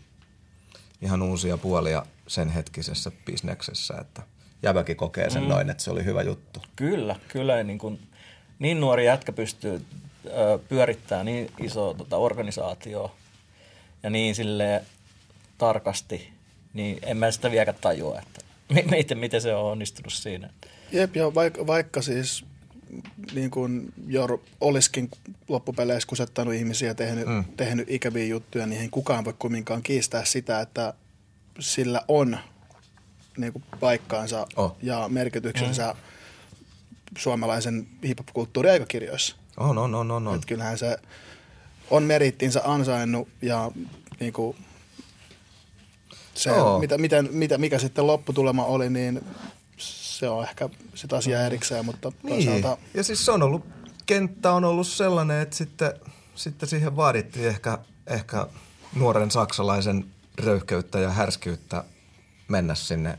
ihan 1.02 1.22
uusia 1.22 1.58
puolia 1.58 2.06
sen 2.26 2.48
hetkisessä 2.48 3.10
bisneksessä, 3.24 3.94
että 4.00 4.22
jäbäkin 4.62 4.96
kokee 4.96 5.30
sen 5.30 5.42
mm. 5.42 5.48
noin, 5.48 5.70
että 5.70 5.82
se 5.82 5.90
oli 5.90 6.04
hyvä 6.04 6.22
juttu. 6.22 6.62
Kyllä, 6.76 7.16
kyllä. 7.28 7.62
Niin, 7.62 7.78
kuin, 7.78 8.00
niin 8.58 8.80
nuori 8.80 9.06
jätkä 9.06 9.32
pystyy 9.32 9.84
ö, 10.26 10.58
pyörittämään 10.68 11.26
niin 11.26 11.50
iso 11.60 11.94
tota, 11.94 12.16
organisaatio 12.16 13.14
ja 14.02 14.10
niin 14.10 14.34
sille 14.34 14.84
tarkasti, 15.58 16.32
niin 16.74 16.98
en 17.02 17.16
mä 17.16 17.30
sitä 17.30 17.50
vieläkään 17.50 17.78
tajua, 17.80 18.18
että 18.18 18.40
mi- 18.74 18.96
miten, 18.96 19.18
miten 19.18 19.40
se 19.40 19.54
on 19.54 19.72
onnistunut 19.72 20.12
siinä. 20.12 20.50
Jep, 20.92 21.16
ja 21.16 21.34
vaikka, 21.34 21.66
vaikka 21.66 22.02
siis 22.02 22.44
niin 23.34 23.50
kuin 23.50 23.92
Jor 24.06 24.38
olisikin 24.60 25.10
loppupeleissä 25.48 26.08
kusettanut 26.08 26.54
ihmisiä, 26.54 26.94
tehnyt, 26.94 27.26
mm. 27.26 27.44
tehnyt 27.56 27.90
ikäviä 27.90 28.24
juttuja, 28.24 28.66
niin 28.66 28.80
ei 28.80 28.88
kukaan 28.88 29.24
voi 29.24 29.34
kumminkaan 29.38 29.82
kiistää 29.82 30.24
sitä, 30.24 30.60
että 30.60 30.94
sillä 31.58 32.02
on 32.08 32.38
niin 33.36 33.52
kuin 33.52 33.64
paikkaansa 33.80 34.46
Oh. 34.56 34.76
ja 34.82 35.08
merkityksensä 35.08 35.92
mm. 35.92 35.98
suomalaisen 37.18 37.86
hip-hop-kulttuurin 38.06 38.72
aikakirjoissa. 38.72 39.36
On, 39.56 39.78
on, 39.78 39.94
on, 39.94 40.10
on. 40.10 40.28
on. 40.28 40.34
Et 40.34 40.46
kyllähän 40.46 40.78
se 40.78 40.98
on 41.90 42.02
merittinsä 42.02 42.62
ansainnut 42.64 43.28
ja 43.42 43.70
niin 44.20 44.32
kuin 44.32 44.56
se, 46.34 46.50
Joo. 46.50 46.78
mitä, 46.78 46.98
miten, 46.98 47.28
mitä, 47.32 47.58
mikä 47.58 47.78
sitten 47.78 48.06
lopputulema 48.06 48.64
oli, 48.64 48.90
niin 48.90 49.24
se 50.20 50.28
on 50.28 50.42
ehkä 50.42 50.68
sitä 50.94 51.16
asiaa 51.16 51.42
erikseen, 51.42 51.84
mutta 51.84 52.12
toisaalta 52.28 52.68
Niin. 52.68 52.90
Ja 52.94 53.02
siis 53.02 53.24
se 53.24 53.32
on 53.32 53.42
ollut, 53.42 53.64
kenttä 54.06 54.52
on 54.52 54.64
ollut 54.64 54.86
sellainen, 54.86 55.40
että 55.40 55.56
sitten, 55.56 55.92
sitten 56.34 56.68
siihen 56.68 56.96
vaadittiin 56.96 57.48
ehkä, 57.48 57.78
ehkä 58.06 58.46
nuoren 58.94 59.30
saksalaisen 59.30 60.04
röyhkeyttä 60.38 60.98
ja 60.98 61.10
härskyyttä 61.10 61.84
mennä 62.48 62.74
sinne 62.74 63.18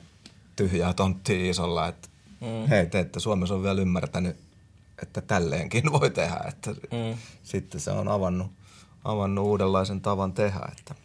tyhjää 0.56 0.94
tonttiin 0.94 1.46
isolla, 1.46 1.88
että 1.88 2.08
mm. 2.42 2.68
hei, 2.70 2.86
te 2.86 3.00
ette 3.00 3.20
Suomessa 3.20 3.56
on 3.56 3.64
vielä 3.64 3.82
ymmärtänyt, 3.82 4.38
että 5.02 5.22
tälleenkin 5.22 5.92
voi 5.92 6.10
tehdä, 6.10 6.42
että 6.48 6.72
mm. 6.72 7.18
sitten 7.44 7.82
se 7.82 7.92
on 7.92 8.08
avannut, 8.08 8.52
avannut 9.04 9.46
uudenlaisen 9.46 10.02
tavan 10.02 10.34
tehdä, 10.34 10.70
että, 10.72 10.96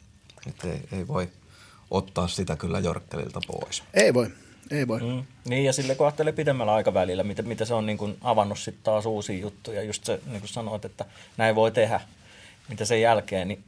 että 0.47 0.69
ei, 0.69 0.81
ei 0.93 1.09
voi 1.09 1.29
ottaa 1.91 2.29
sitä 2.29 2.57
kyllä 2.57 2.79
Jorkkelilta 2.79 3.41
pois. 3.47 3.83
Ei 3.95 4.15
voi, 4.15 4.31
ei 4.71 4.89
voi. 4.89 5.01
Mm. 5.01 5.25
Niin 5.45 5.65
ja 5.65 5.73
sille 5.73 5.95
kun 5.95 6.07
ajattelee 6.07 6.33
pidemmällä 6.33 6.75
aikavälillä, 6.75 7.23
mitä, 7.23 7.43
mitä 7.43 7.65
se 7.65 7.75
on 7.75 7.87
niin 7.87 7.99
kuin 7.99 8.19
avannut 8.21 8.59
sitten 8.59 8.85
taas 8.85 9.07
uusia 9.07 9.39
juttuja, 9.39 9.83
just 9.83 10.05
se 10.05 10.21
niin 10.27 10.41
kuin 10.41 10.49
sanoit, 10.49 10.85
että 10.85 11.05
näin 11.37 11.55
voi 11.55 11.71
tehdä, 11.71 12.01
mitä 12.69 12.85
sen 12.85 13.01
jälkeen, 13.01 13.49
niin 13.49 13.65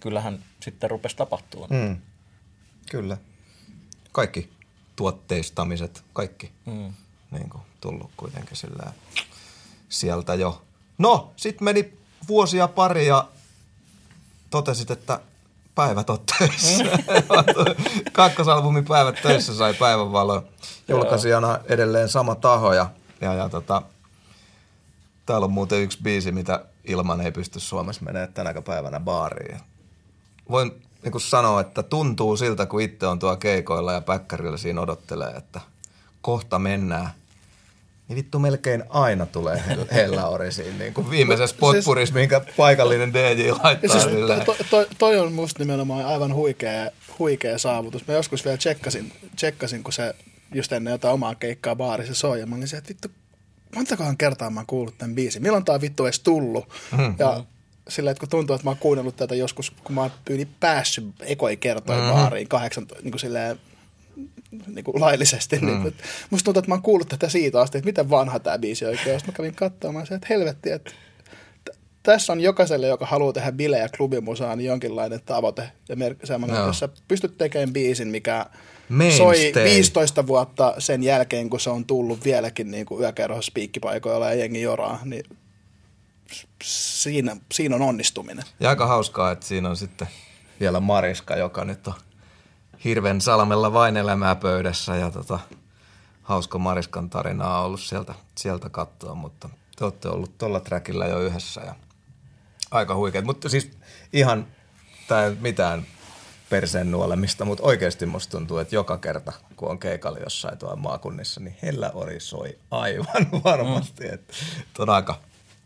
kyllähän 0.00 0.44
sitten 0.60 0.90
rupesi 0.90 1.16
tapahtua. 1.16 1.66
Mm. 1.70 1.96
Kyllä. 2.90 3.16
Kaikki 4.12 4.50
tuotteistamiset, 4.96 6.04
kaikki 6.12 6.52
mm. 6.66 6.92
niin 7.30 7.50
kuin, 7.50 7.62
tullut 7.80 8.10
kuitenkin 8.16 8.56
sillä 8.56 8.92
sieltä 9.88 10.34
jo. 10.34 10.62
No, 10.98 11.32
sitten 11.36 11.64
meni 11.64 11.92
vuosia 12.28 12.68
pari 12.68 13.06
ja 13.06 13.28
totesit, 14.50 14.90
että 14.90 15.20
päivät 15.74 16.10
on 16.10 16.18
töissä. 16.38 16.84
Kakkosalbumin 18.12 18.84
päivät 18.84 19.22
töissä 19.22 19.54
sai 19.54 19.74
päivänvaloa. 19.74 20.42
Julkaisijana 20.88 21.58
edelleen 21.64 22.08
sama 22.08 22.34
taho 22.34 22.72
ja, 22.72 22.90
ja, 23.20 23.34
ja 23.34 23.48
tota, 23.48 23.82
täällä 25.26 25.44
on 25.44 25.52
muuten 25.52 25.82
yksi 25.82 25.98
biisi, 26.02 26.32
mitä 26.32 26.64
ilman 26.84 27.20
ei 27.20 27.32
pysty 27.32 27.60
Suomessa 27.60 28.04
menemään 28.04 28.32
tänä 28.32 28.54
päivänä 28.62 29.00
baariin. 29.00 29.60
Voin 30.50 30.82
niin 31.02 31.12
kuin 31.12 31.22
sanoa, 31.22 31.60
että 31.60 31.82
tuntuu 31.82 32.36
siltä, 32.36 32.66
kun 32.66 32.80
itse 32.80 33.06
on 33.06 33.18
tuo 33.18 33.36
keikoilla 33.36 33.92
ja 33.92 34.00
päkkärillä 34.00 34.56
siinä 34.56 34.80
odottelee, 34.80 35.30
että 35.30 35.60
kohta 36.22 36.58
mennään– 36.58 37.10
niin 38.08 38.16
vittu 38.16 38.38
melkein 38.38 38.84
aina 38.88 39.26
tulee 39.26 39.62
hella 39.92 40.28
orisiin, 40.28 40.78
niin 40.78 40.94
kuin 40.94 41.10
viimeisessä 41.10 41.56
potpurissa, 41.60 42.12
siis, 42.12 42.14
minkä 42.14 42.40
paikallinen 42.56 43.12
DJ 43.12 43.50
laittaa. 43.50 44.00
Siis, 44.00 44.14
to, 44.44 44.56
to, 44.70 44.86
toi 44.98 45.18
on 45.18 45.32
musta 45.32 45.58
nimenomaan 45.58 46.06
aivan 46.06 46.34
huikea, 46.34 46.90
huikea 47.18 47.58
saavutus. 47.58 48.06
Mä 48.06 48.14
joskus 48.14 48.44
vielä 48.44 48.56
tsekkasin, 48.56 49.12
tsekkasin 49.36 49.84
kun 49.84 49.92
se 49.92 50.14
just 50.54 50.72
ennen 50.72 50.92
jotain 50.92 51.14
omaa 51.14 51.34
keikkaa 51.34 51.76
baarissa 51.76 52.14
soi, 52.14 52.40
ja 52.40 52.46
mä 52.46 52.56
olin 52.56 52.68
se, 52.68 52.76
että 52.76 52.88
vittu, 52.88 53.08
montakohan 53.74 54.16
kertaa 54.16 54.50
mä 54.50 54.60
oon 54.60 54.66
kuullut 54.66 54.98
tämän 54.98 55.14
biisin. 55.14 55.42
Milloin 55.42 55.64
tää 55.64 55.80
vittu 55.80 56.04
edes 56.04 56.20
tullut? 56.20 56.68
Mm-hmm. 56.92 57.14
Ja 57.18 57.44
sillä, 57.88 58.10
että 58.10 58.20
kun 58.20 58.28
tuntuu, 58.28 58.54
että 58.54 58.66
mä 58.66 58.70
oon 58.70 58.78
kuunnellut 58.78 59.16
tätä 59.16 59.34
joskus, 59.34 59.70
kun 59.70 59.94
mä 59.94 60.00
oon 60.00 60.10
yli 60.30 60.48
päässyt 60.60 61.04
ekoi 61.20 61.56
kertoin 61.56 61.98
mm-hmm. 61.98 62.14
baariin 62.14 62.48
kahdeksan, 62.48 62.86
niin 63.02 63.10
kuin 63.10 63.20
silleen, 63.20 63.60
niin 64.66 64.84
kuin 64.84 65.00
laillisesti. 65.00 65.58
Mm. 65.58 65.66
Niin, 65.66 65.94
musta 66.30 66.44
tuntuu, 66.44 66.58
että 66.58 66.70
mä 66.70 66.74
oon 66.74 66.82
kuullut 66.82 67.08
tätä 67.08 67.28
siitä 67.28 67.60
asti, 67.60 67.78
että 67.78 67.88
miten 67.88 68.10
vanha 68.10 68.38
tämä 68.38 68.58
biisi 68.58 68.84
oikein. 68.84 69.20
Sitten 69.20 69.32
mä 69.32 69.36
kävin 69.36 69.54
katsomaan 69.54 70.06
se, 70.06 70.14
että 70.14 70.26
helvetti, 70.30 70.70
että 70.70 70.90
tässä 72.02 72.32
on 72.32 72.40
jokaiselle, 72.40 72.86
joka 72.86 73.06
haluaa 73.06 73.32
tehdä 73.32 73.50
bile- 73.50 73.78
ja 73.78 73.88
klubimusaa, 73.96 74.56
niin 74.56 74.66
jonkinlainen 74.66 75.20
tavoite 75.26 75.70
ja 75.88 75.96
mer- 75.96 76.16
semmoinen, 76.24 76.58
no. 76.58 76.66
jossa 76.66 76.88
pystyt 77.08 77.38
tekemään 77.38 77.72
biisin, 77.72 78.08
mikä 78.08 78.46
Mainstay. 78.88 79.52
soi 79.52 79.52
15 79.64 80.26
vuotta 80.26 80.74
sen 80.78 81.02
jälkeen, 81.02 81.50
kun 81.50 81.60
se 81.60 81.70
on 81.70 81.84
tullut 81.84 82.24
vieläkin 82.24 82.70
niin 82.70 82.86
kuin 82.86 83.00
yökerhossa 83.00 83.52
piikkipaikoilla 83.54 84.28
ja 84.28 84.34
jengi 84.34 84.60
joraa, 84.60 85.00
niin 85.04 85.24
siinä, 86.64 87.36
siinä 87.52 87.76
on 87.76 87.82
onnistuminen. 87.82 88.44
Ja 88.60 88.68
aika 88.68 88.86
hauskaa, 88.86 89.30
että 89.30 89.46
siinä 89.46 89.70
on 89.70 89.76
sitten 89.76 90.08
vielä 90.60 90.80
Mariska, 90.80 91.36
joka 91.36 91.64
nyt 91.64 91.86
on 91.86 91.94
hirven 92.84 93.20
salmella 93.20 93.72
vain 93.72 93.96
elämää 93.96 94.34
pöydässä 94.34 94.96
ja 94.96 95.10
tota, 95.10 95.38
hauska 96.22 96.58
Mariskan 96.58 97.10
tarinaa 97.10 97.60
on 97.60 97.66
ollut 97.66 97.80
sieltä, 97.80 98.14
sieltä 98.38 98.68
katsoa, 98.68 99.14
mutta 99.14 99.48
te 99.76 99.84
olette 99.84 100.08
ollut 100.08 100.38
tuolla 100.38 100.60
trackillä 100.60 101.06
jo 101.06 101.20
yhdessä 101.20 101.60
ja 101.60 101.74
aika 102.70 102.94
huikeet. 102.94 103.24
Mutta 103.24 103.48
siis 103.48 103.70
ihan, 104.12 104.46
tai 105.08 105.36
mitään 105.40 105.86
perseen 106.50 106.90
nuolemista, 106.90 107.44
mutta 107.44 107.64
oikeasti 107.64 108.06
musta 108.06 108.30
tuntuu, 108.30 108.58
että 108.58 108.74
joka 108.74 108.98
kerta, 108.98 109.32
kun 109.56 109.70
on 109.70 109.78
keikalla 109.78 110.18
jossain 110.18 110.58
tuolla 110.58 110.76
maakunnissa, 110.76 111.40
niin 111.40 111.56
Hellä 111.62 111.90
Ori 111.94 112.20
soi 112.20 112.58
aivan 112.70 113.26
varmasti. 113.44 114.04
Mm. 114.04 114.14
Että 114.14 114.32
on 114.78 114.90
aika 114.90 115.20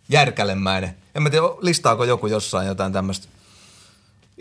järkälemäinen. 0.09 0.97
En 1.15 1.23
mä 1.23 1.31
tiedä, 1.31 1.47
listaako 1.61 2.05
joku 2.05 2.27
jossain 2.27 2.67
jotain 2.67 2.93
tämmöistä 2.93 3.29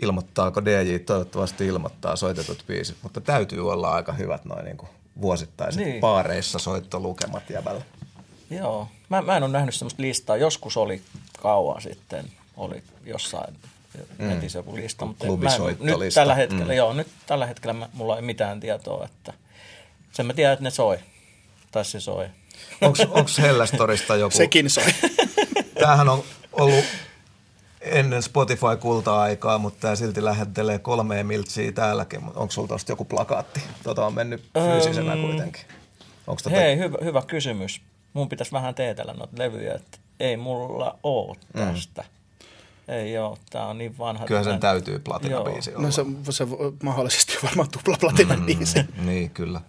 ilmoittaako 0.02 0.64
DJ, 0.64 0.98
toivottavasti 0.98 1.66
ilmoittaa 1.66 2.16
soitetut 2.16 2.64
biisit, 2.66 2.96
mutta 3.02 3.20
täytyy 3.20 3.70
olla 3.72 3.90
aika 3.90 4.12
hyvät 4.12 4.44
noin 4.44 4.64
niin 4.64 4.76
kuin 4.76 4.88
vuosittaiset 5.20 5.84
niin. 5.84 6.00
paareissa 6.00 6.58
soittolukemat 6.58 7.50
jäbällä. 7.50 7.82
Joo, 8.50 8.88
mä, 9.08 9.22
mä 9.22 9.36
en 9.36 9.42
ole 9.42 9.52
nähnyt 9.52 9.74
sellaista 9.74 10.02
listaa. 10.02 10.36
Joskus 10.36 10.76
oli 10.76 11.02
kauan 11.42 11.82
sitten, 11.82 12.24
oli 12.56 12.82
jossain 13.04 13.54
mm. 14.18 14.28
netissä 14.28 14.58
joku 14.58 14.76
lista, 14.76 15.04
mutta 15.04 15.26
mä 15.26 15.54
en, 15.54 15.76
nyt 15.80 16.14
tällä 16.14 16.34
hetkellä, 16.34 16.64
mm. 16.64 16.72
joo, 16.72 16.92
nyt 16.92 17.08
tällä 17.26 17.46
hetkellä 17.46 17.72
mä, 17.72 17.88
mulla 17.92 18.16
ei 18.16 18.22
mitään 18.22 18.60
tietoa, 18.60 19.04
että 19.04 19.32
sen 20.12 20.26
mä 20.26 20.34
tiedän, 20.34 20.52
että 20.52 20.62
ne 20.62 20.70
soi, 20.70 20.98
tai 21.70 21.84
se 21.84 22.00
soi. 22.00 22.26
Onko 22.80 23.28
Hellastorista 23.38 24.16
joku? 24.16 24.36
Sekin 24.36 24.70
soi. 24.70 24.84
Tämähän 25.80 26.08
on 26.08 26.24
ollut 26.52 26.84
ennen 27.90 28.22
Spotify-kulta-aikaa, 28.22 29.58
mutta 29.58 29.80
tämä 29.80 29.96
silti 29.96 30.24
lähettelee 30.24 30.78
kolmeen 30.78 31.26
miltsiä 31.26 31.72
täälläkin. 31.72 32.20
Onko 32.24 32.50
sulla 32.50 32.68
tuosta 32.68 32.92
joku 32.92 33.04
plakaatti? 33.04 33.62
Tota 33.82 34.06
on 34.06 34.14
mennyt 34.14 34.44
fyysisenä 34.54 35.14
um, 35.14 35.20
kuitenkin. 35.20 35.62
Onko 36.26 36.40
tota... 36.42 36.56
Hei, 36.56 36.78
hyvä, 36.78 36.98
hyvä 37.04 37.22
kysymys. 37.22 37.80
Mun 38.12 38.28
pitäisi 38.28 38.52
vähän 38.52 38.74
teetellä 38.74 39.12
noita 39.12 39.38
levyjä, 39.38 39.74
että 39.74 39.98
ei 40.20 40.36
mulla 40.36 40.98
ole 41.02 41.36
mm. 41.54 41.60
tästä. 41.60 42.02
Mm. 42.02 42.08
Ei 42.88 43.12
joo, 43.12 43.38
tää 43.50 43.66
on 43.66 43.78
niin 43.78 43.98
vanha. 43.98 44.26
Kyllä 44.26 44.44
sen 44.44 44.60
täytyy 44.60 44.98
platina-biisi 44.98 45.74
olla. 45.74 45.86
No 45.86 45.90
se, 45.90 46.04
se 46.30 46.46
mahdollisesti 46.82 47.36
varmaan 47.46 47.68
tupla 47.70 47.96
platina-biisi. 48.00 48.82
Mm, 48.82 49.06
niin, 49.06 49.30
kyllä. 49.30 49.60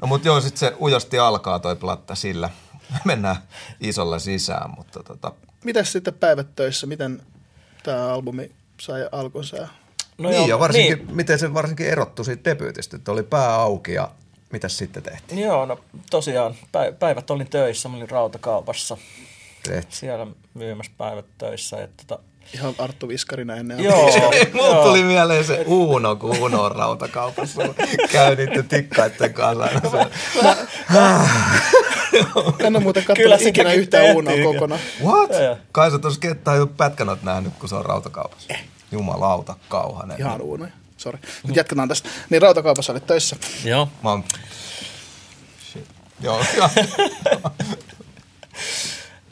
No 0.00 0.06
mutta 0.06 0.28
joo, 0.28 0.40
sitten 0.40 0.58
se 0.58 0.76
ujosti 0.80 1.18
alkaa 1.18 1.58
toi 1.58 1.76
platta 1.76 2.14
sillä. 2.14 2.50
Mennään 3.04 3.36
isolla 3.80 4.18
sisään, 4.18 4.70
mutta 4.76 5.02
tota, 5.02 5.32
Mitäs 5.64 5.92
sitten 5.92 6.14
päivät 6.14 6.46
töissä, 6.56 6.86
miten 6.86 7.22
tämä 7.82 8.12
albumi 8.12 8.50
sai 8.80 9.08
alkunsa? 9.12 9.56
No 10.18 10.28
niin, 10.28 10.38
joo, 10.38 10.48
ja 10.48 10.58
varsinkin, 10.58 10.98
niin. 10.98 11.16
miten 11.16 11.38
se 11.38 11.54
varsinkin 11.54 11.86
erottui 11.86 12.24
siitä 12.24 12.50
debyytistä, 12.50 12.96
että 12.96 13.12
oli 13.12 13.22
pää 13.22 13.54
auki 13.54 13.92
ja 13.92 14.10
mitä 14.52 14.68
sitten 14.68 15.02
tehtiin? 15.02 15.40
Joo, 15.42 15.66
no 15.66 15.80
tosiaan 16.10 16.54
päivät 16.98 17.30
olin 17.30 17.50
töissä, 17.50 17.88
mä 17.88 17.96
olin 17.96 18.10
rautakaupassa. 18.10 18.96
Tehti. 19.62 19.96
Siellä 19.96 20.26
myymässä 20.54 20.92
päivät 20.98 21.24
töissä. 21.38 21.82
Että 21.82 22.04
tota... 22.06 22.22
Ihan 22.54 22.74
Arttu 22.78 23.08
Viskarina 23.08 23.56
ennen. 23.56 23.84
Joo. 23.84 24.10
Mulla 24.54 24.82
tuli 24.82 25.04
mieleen 25.04 25.44
se 25.44 25.64
Uuno, 25.66 26.16
kun 26.16 26.38
Uuno 26.38 26.62
on 26.62 26.72
rautakaupassa. 26.72 27.62
Käyditte 28.12 28.62
tikkaitten 28.62 29.34
kanssa. 29.34 30.10
En 32.58 32.76
ole 32.76 32.82
muuten 32.82 33.04
katsonut 33.04 33.40
ikinä 33.42 33.72
yhtään 33.72 34.14
Uunoa 34.14 34.34
kokonaan. 34.44 34.80
What? 35.04 35.30
Kai 35.72 35.90
sä 35.90 35.98
tuossa 35.98 36.20
kettaa 36.20 36.56
jo 36.56 36.66
pätkänät 36.66 37.22
nähnyt, 37.22 37.52
kun 37.58 37.68
se 37.68 37.74
on 37.74 37.84
rautakaupassa. 37.84 38.54
Eh. 38.54 38.64
Jumalauta, 38.92 39.56
kauhanen. 39.68 40.20
Ihan 40.20 40.40
Uuno, 40.40 40.66
sori. 40.96 41.18
Nyt 41.46 41.56
jatketaan 41.56 41.88
tästä. 41.88 42.08
Niin 42.30 42.42
rautakaupassa 42.42 42.92
olit 42.92 43.06
töissä. 43.06 43.36
Joo. 43.64 43.88
Mä 44.02 44.10
oon... 44.10 44.24
Shit. 45.72 45.86
Joo. 46.20 46.44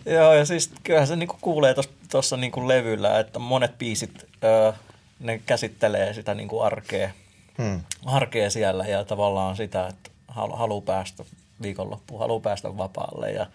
Joo, 0.07 0.35
ja 0.39 0.45
siis 0.45 0.71
kyllähän 0.83 1.09
se 1.09 1.17
niinku 1.17 1.37
kuulee 1.41 1.75
tuossa 2.11 2.37
niinku 2.37 2.69
levyllä, 2.69 3.19
että 3.19 3.39
monet 3.39 3.79
biisit, 3.79 4.27
öö, 4.45 4.73
ne 5.21 5.41
käsittelee 5.47 6.15
sitä 6.15 6.35
niinku 6.35 6.61
arkea, 6.61 7.11
hmm. 7.59 7.81
arkea 8.05 8.51
siellä 8.51 8.85
ja 8.85 9.05
tavallaan 9.05 9.57
sitä, 9.57 9.87
että 9.87 10.11
halu, 10.29 10.57
haluaa 10.57 10.81
päästä 10.81 11.25
viikonloppuun, 11.63 12.21
haluaa 12.21 12.41
päästä 12.41 12.77
vapaalle. 12.77 13.31
Ja 13.31 13.47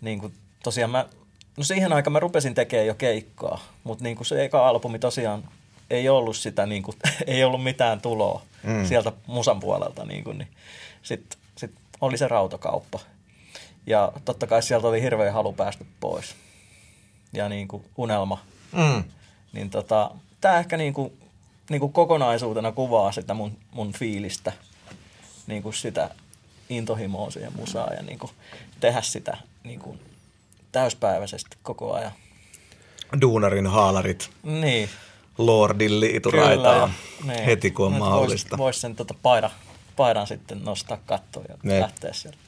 niin 0.00 0.20
kuin, 0.20 0.32
tosiaan 0.62 0.90
mä, 0.90 1.06
no 1.56 1.64
siihen 1.64 1.92
aikaan 1.92 2.12
mä 2.12 2.20
rupesin 2.20 2.54
tekemään 2.54 2.86
jo 2.86 2.94
keikkaa, 2.94 3.60
mutta 3.84 4.04
niin 4.04 4.16
kuin 4.16 4.26
se 4.26 4.44
eka 4.44 4.68
albumi 4.68 4.98
tosiaan 4.98 5.44
ei 5.90 6.08
ollut 6.08 6.36
sitä, 6.36 6.66
niin 6.66 6.82
kuin, 6.82 6.96
ei 7.26 7.44
ollut 7.44 7.64
mitään 7.64 8.00
tuloa 8.00 8.42
mm. 8.62 8.86
sieltä 8.86 9.12
musan 9.26 9.60
puolelta. 9.60 10.04
Niin 10.04 10.24
kuin, 10.24 10.38
niin 10.38 10.48
sitten 11.02 11.38
sit 11.56 11.72
oli 12.00 12.18
se 12.18 12.28
rautakauppa. 12.28 12.98
Ja 13.86 14.12
totta 14.24 14.46
kai 14.46 14.62
sieltä 14.62 14.88
oli 14.88 15.02
hirveä 15.02 15.32
halu 15.32 15.52
päästä 15.52 15.84
pois. 16.00 16.36
Ja 17.32 17.48
niin 17.48 17.68
kuin 17.68 17.84
unelma. 17.96 18.42
Mm. 18.72 19.04
Niin 19.52 19.70
tota, 19.70 20.10
tämä 20.40 20.58
ehkä 20.58 20.76
niin 20.76 20.94
kuin, 20.94 21.12
niin 21.70 21.80
kuin 21.80 21.92
kokonaisuutena 21.92 22.72
kuvaa 22.72 23.12
sitä 23.12 23.34
mun, 23.34 23.58
mun 23.70 23.92
fiilistä. 23.92 24.52
Niin 25.46 25.62
kuin 25.62 25.74
sitä, 25.74 26.10
intohimoa 26.68 27.30
siihen 27.30 27.52
musaan 27.56 27.96
ja 27.96 28.02
niin 28.02 28.18
kuin 28.18 28.32
tehdä 28.80 29.02
sitä 29.02 29.36
niin 29.64 29.80
kuin 29.80 30.00
täyspäiväisesti 30.72 31.56
koko 31.62 31.92
ajan. 31.92 32.12
Duunarin 33.20 33.66
haalarit. 33.66 34.30
Niin. 34.42 34.88
Lordin 35.38 36.00
liituraitaa 36.00 36.90
niin. 37.24 37.44
heti 37.44 37.70
kun 37.70 37.86
on 37.86 37.92
Nyt 37.92 37.98
mahdollista. 37.98 38.50
Voisi 38.50 38.58
vois 38.58 38.80
sen 38.80 38.96
tota 38.96 39.14
paidan, 39.22 39.50
paidan 39.96 40.26
sitten 40.26 40.64
nostaa 40.64 40.98
kattoon 41.06 41.46
ja 41.48 41.54
ne. 41.62 41.80
lähteä 41.80 42.12
sieltä. 42.12 42.38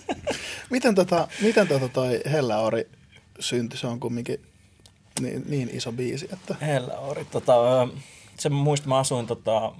miten 0.70 0.94
tota, 0.94 1.28
miten 1.40 1.68
tota 1.68 1.88
toi 1.88 2.20
Hellaori 2.32 2.88
syntyi? 3.40 3.78
Se 3.78 3.86
on 3.86 4.00
kumminkin 4.00 4.40
niin, 5.20 5.44
niin 5.48 5.70
iso 5.72 5.92
biisi. 5.92 6.28
Että... 6.32 6.56
Ori, 6.98 7.24
tota, 7.24 7.54
se 8.38 8.48
muista, 8.48 8.88
mä 8.88 8.98
asuin 8.98 9.26
tota, 9.26 9.72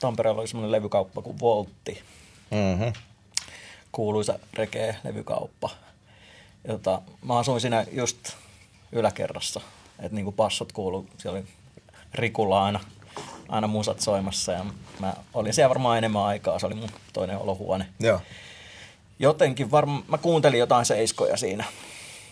Tampereella 0.00 0.40
oli 0.40 0.48
semmoinen 0.48 0.72
levykauppa 0.72 1.22
kuin 1.22 1.40
Voltti. 1.40 2.02
Mm-hmm. 2.50 2.92
Kuuluisa 3.96 4.38
reggae-levykauppa. 4.54 5.70
Jota, 6.68 7.02
mä 7.22 7.38
asuin 7.38 7.60
siinä 7.60 7.86
just 7.92 8.18
yläkerrassa, 8.92 9.60
että 9.98 10.14
niinku 10.14 10.32
passot 10.32 10.72
kuulu, 10.72 11.06
siellä 11.18 11.38
oli 11.38 11.46
Rikulla 12.14 12.64
aina, 12.64 12.80
aina 13.48 13.66
musat 13.66 14.00
soimassa 14.00 14.52
ja 14.52 14.64
mä 15.00 15.14
olin 15.34 15.54
siellä 15.54 15.68
varmaan 15.68 15.98
enemmän 15.98 16.22
aikaa, 16.22 16.58
se 16.58 16.66
oli 16.66 16.74
mun 16.74 16.90
toinen 17.12 17.38
olohuone. 17.38 17.86
Joo. 18.00 18.20
Jotenkin 19.18 19.70
varmaan, 19.70 20.04
mä 20.08 20.18
kuuntelin 20.18 20.58
jotain 20.58 20.86
seiskoja 20.86 21.36
siinä. 21.36 21.64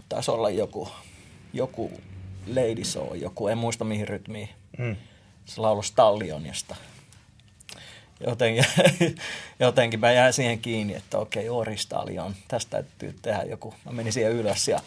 Taisi 0.09 0.31
olla 0.31 0.51
joku, 0.51 0.89
joku 1.53 1.93
Lady 2.47 2.85
Show, 2.85 3.17
joku, 3.17 3.49
en 3.49 3.59
muista 3.59 3.85
mihin 3.85 4.09
rytmiin. 4.09 4.49
Mm. 4.79 4.97
Se 5.45 5.61
laulu 5.61 5.83
Stallionista. 5.83 6.77
Jotenkin, 8.27 8.65
jotenkin 9.61 10.01
mä 10.01 10.13
jäin 10.13 10.33
siihen 10.33 10.59
kiinni, 10.59 10.95
että 10.95 11.19
okei, 11.19 11.49
Ori 11.49 11.77
Stallion, 11.77 12.35
tästä 12.49 12.71
täytyy 12.71 13.19
tehdä 13.23 13.43
joku. 13.43 13.75
Mä 13.85 13.93
menin 13.93 14.13
siihen 14.13 14.33
ylös 14.33 14.69
ja 14.69 14.81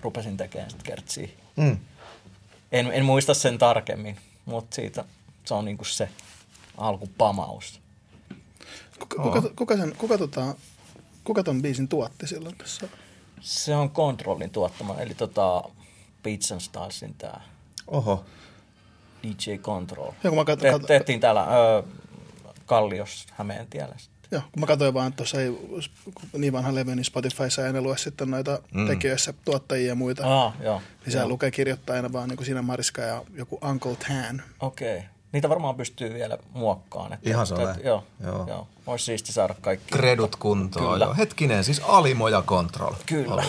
rupesin 0.00 0.36
tekemään 0.36 0.70
sitten 0.70 0.86
kertsiä. 0.86 1.28
Mm. 1.56 1.76
En, 2.72 2.92
en 2.92 3.04
muista 3.04 3.34
sen 3.34 3.58
tarkemmin, 3.58 4.16
mutta 4.44 4.74
siitä 4.74 5.04
se 5.44 5.54
on 5.54 5.64
niinku 5.64 5.84
se 5.84 6.08
alkupamaus. 6.76 7.80
Kuka, 8.98 9.22
kuka, 9.22 9.42
kuka, 9.56 9.76
sen, 9.76 9.94
kuka, 9.98 10.18
tota, 10.18 10.54
kuka 11.24 11.42
ton 11.42 11.62
biisin 11.62 11.88
tuotti 11.88 12.26
silloin 12.26 12.56
tässä? 12.56 12.88
Se 13.40 13.76
on 13.76 13.90
Controlin 13.90 14.50
tuottama, 14.50 15.00
eli 15.00 15.14
tota 15.14 15.64
Beats 16.22 16.52
and 16.52 16.60
Starsin 16.60 17.14
tää. 17.14 17.40
Oho. 17.86 18.24
DJ 19.24 19.56
Control. 19.56 20.12
Joo, 20.24 20.34
kun 20.34 20.34
mä 20.34 20.54
kat- 20.54 20.80
Te- 20.80 20.86
tehtiin 20.86 21.20
täällä 21.20 21.46
ö, 21.78 21.82
Kallios 22.66 23.26
Hämeentiellä. 23.32 23.94
Joo, 24.30 24.42
kun 24.52 24.60
mä 24.60 24.66
katsoin 24.66 24.94
vaan, 24.94 25.08
että 25.08 25.16
tuossa 25.16 25.40
ei 25.40 25.58
niin 26.32 26.52
vanha 26.52 26.74
levy, 26.74 26.94
niin 26.94 27.04
Spotifyssa 27.04 27.66
ei 27.66 27.80
lue 27.80 27.98
sitten 27.98 28.30
noita 28.30 28.58
mm. 28.74 28.86
tekijöissä 28.86 29.34
tuottajia 29.44 29.88
ja 29.88 29.94
muita. 29.94 30.44
Ah, 30.44 30.54
joo. 30.60 30.82
Lisää 31.06 31.20
joo. 31.20 31.28
lukee 31.28 31.50
kirjoittajana 31.50 32.12
vaan 32.12 32.28
niin 32.28 32.36
kuin 32.36 32.46
siinä 32.46 32.62
Mariska 32.62 33.02
ja 33.02 33.22
joku 33.34 33.58
Uncle 33.70 33.96
Tan. 34.08 34.42
Okei. 34.60 34.96
Okay. 34.96 35.08
Niitä 35.32 35.48
varmaan 35.48 35.74
pystyy 35.74 36.14
vielä 36.14 36.38
muokkaan. 36.52 37.12
Että, 37.12 37.30
Ihan 37.30 37.46
se 37.46 37.54
että, 37.54 37.80
joo, 37.84 38.04
joo. 38.24 38.46
joo. 38.48 38.68
Olisi 38.86 39.04
siisti 39.04 39.32
saada 39.32 39.54
kaikki. 39.60 39.92
Kredut 39.92 40.36
kuntoon. 40.36 40.92
Kyllä. 40.92 41.04
Joo. 41.04 41.14
Hetkinen, 41.14 41.64
siis 41.64 41.82
Alimoja 41.84 42.42
Control 42.42 42.92
Kyllä, 43.06 43.34
oli. 43.34 43.42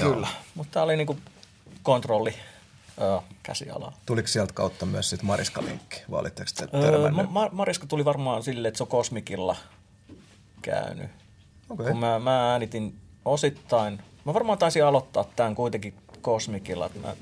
Joo. 0.00 0.12
kyllä. 0.12 0.28
Mutta 0.54 0.72
tämä 0.72 0.84
oli 0.84 0.96
niinku 0.96 1.16
kontrolli 1.82 2.34
Joo, 3.00 3.24
käsialaa. 3.42 3.92
Tuliko 4.06 4.28
sieltä 4.28 4.54
kautta 4.54 4.86
myös 4.86 5.10
sit 5.10 5.22
Mariska-linkki, 5.22 6.02
vai 6.10 6.20
olitteko 6.20 6.50
te 6.56 6.68
öö, 6.76 7.10
Ma- 7.10 7.48
Mariska 7.52 7.86
tuli 7.86 8.04
varmaan 8.04 8.42
silleen, 8.42 8.68
että 8.68 8.78
se 8.78 8.82
on 8.82 8.88
Kosmikilla 8.88 9.56
käynyt. 10.62 11.10
Okay. 11.70 11.86
Kun 11.86 11.98
mä, 11.98 12.18
mä 12.18 12.52
äänitin 12.52 13.00
osittain, 13.24 14.02
mä 14.24 14.34
varmaan 14.34 14.58
taisin 14.58 14.84
aloittaa 14.84 15.24
tämän 15.24 15.54
kuitenkin 15.54 15.94
Kosmikilla, 16.22 16.86
että 16.86 16.98
mä 16.98 17.14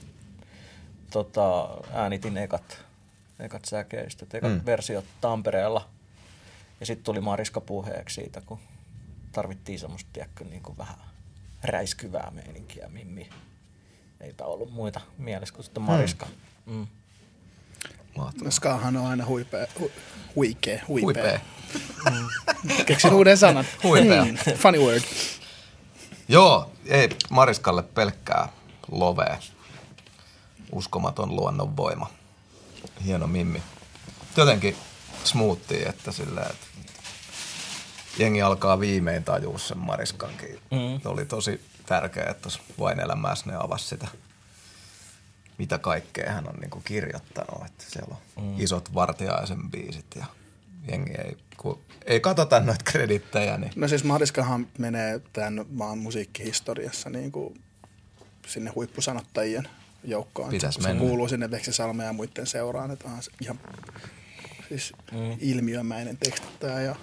tota, 1.10 1.68
äänitin 1.92 2.36
ekat, 2.36 2.78
ekat 3.38 3.64
säkeistöt, 3.64 4.34
ekat 4.34 4.52
mm. 4.52 4.60
versiot 4.66 5.04
Tampereella. 5.20 5.88
Ja 6.80 6.86
sitten 6.86 7.04
tuli 7.04 7.20
Mariska 7.20 7.60
puheeksi 7.60 8.14
siitä, 8.14 8.40
kun 8.40 8.58
tarvittiin 9.32 9.78
semmoista, 9.78 10.10
tiedätkö, 10.12 10.44
niin 10.44 10.62
kuin 10.62 10.78
vähän 10.78 10.98
räiskyvää 11.62 12.30
meininkiä, 12.34 12.88
Mimmi 12.88 13.28
eipä 14.20 14.44
ollut 14.44 14.72
muita 14.72 15.00
mielessä 15.18 15.54
kuin 15.54 15.64
sitten 15.64 15.82
Mariska. 15.82 16.26
Mm. 16.66 16.86
Skahan 18.50 18.96
on 18.96 19.06
aina 19.06 19.26
huipea, 19.26 19.66
hu, 19.80 19.90
huikea, 20.36 20.84
huipea. 20.88 21.04
huipea. 21.04 21.40
Mm. 22.10 22.84
Keksin 22.86 23.12
uuden 23.12 23.38
sanan. 23.38 23.64
Huipea. 23.82 24.24
Mm. 24.24 24.36
Funny 24.54 24.78
word. 24.78 25.02
Joo, 26.28 26.70
ei 26.86 27.08
Mariskalle 27.30 27.82
pelkkää 27.82 28.48
lovea. 28.90 29.38
Uskomaton 30.72 31.36
luonnonvoima. 31.36 32.10
Hieno 33.04 33.26
mimmi. 33.26 33.62
Jotenkin 34.36 34.76
smoothie, 35.24 35.88
että 35.88 36.12
sillä, 36.12 36.40
että 36.40 36.66
jengi 38.18 38.42
alkaa 38.42 38.80
viimein 38.80 39.24
tajua 39.24 39.58
sen 39.58 39.78
Mariskankin. 39.78 40.60
Mm. 40.70 41.00
Oli 41.10 41.24
tosi 41.24 41.60
tärkeää, 41.88 42.30
että 42.30 42.42
tuossa 42.42 42.60
vain 42.78 43.00
elämässä 43.00 43.50
ne 43.50 43.56
avasi 43.56 43.86
sitä, 43.88 44.08
mitä 45.58 45.78
kaikkea 45.78 46.32
hän 46.32 46.48
on 46.48 46.54
niin 46.60 46.70
kuin 46.70 46.84
kirjoittanut. 46.84 47.66
Että 47.66 47.84
siellä 47.88 48.16
on 48.36 48.44
mm. 48.44 48.60
isot 48.60 48.94
vartiaisen 48.94 49.70
biisit 49.70 50.06
ja 50.16 50.26
jengi 50.90 51.12
ei, 51.12 51.36
kun 51.56 51.80
ei 52.06 52.20
katsota 52.20 52.60
noita 52.60 52.84
kredittejä. 52.84 53.58
Niin. 53.58 53.72
No 53.76 53.88
siis 53.88 54.04
Mariskahan 54.04 54.66
menee 54.78 55.20
tämän 55.32 55.64
maan 55.70 55.98
musiikkihistoriassa 55.98 57.10
niin 57.10 57.32
kuin 57.32 57.60
sinne 58.46 58.70
huippusanottajien 58.70 59.68
joukkoon. 60.04 60.50
Pitäisi 60.50 60.82
se 60.82 60.94
kuuluu 60.94 61.28
sinne 61.28 61.50
Veksi 61.50 61.72
Salme 61.72 62.04
ja 62.04 62.12
muiden 62.12 62.46
seuraan, 62.46 62.90
että 62.90 63.08
on 63.08 63.20
ihan 63.40 63.60
siis 64.68 64.92
mm. 65.12 65.36
ilmiömäinen 65.40 66.16
tekstittäjä. 66.16 66.80
Ja... 66.80 66.96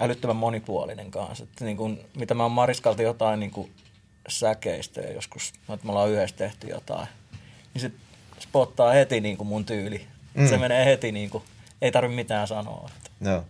Älyttömän 0.00 0.36
monipuolinen 0.36 1.10
kanssa. 1.10 1.44
Että 1.44 1.64
niin 1.64 1.76
kuin, 1.76 2.00
mitä 2.16 2.34
mä 2.34 2.42
oon 2.42 2.52
Mariskalta 2.52 3.02
jotain 3.02 3.40
niin 3.40 3.50
kuin 3.50 3.70
säkeistä 4.28 5.00
ja 5.00 5.12
joskus, 5.12 5.52
että 5.74 5.86
me 5.86 5.92
ollaan 5.92 6.10
yhdessä 6.10 6.36
tehty 6.36 6.66
jotain, 6.66 7.08
niin 7.74 7.82
se 7.82 7.90
spottaa 8.40 8.92
heti 8.92 9.20
niin 9.20 9.36
kuin 9.36 9.48
mun 9.48 9.64
tyyli. 9.64 10.06
Mm. 10.34 10.48
Se 10.48 10.58
menee 10.58 10.84
heti 10.84 11.12
niin 11.12 11.30
kuin, 11.30 11.44
ei 11.82 11.92
tarvi 11.92 12.14
mitään 12.14 12.48
sanoa. 12.48 12.90
Että, 12.96 13.10
no. 13.20 13.44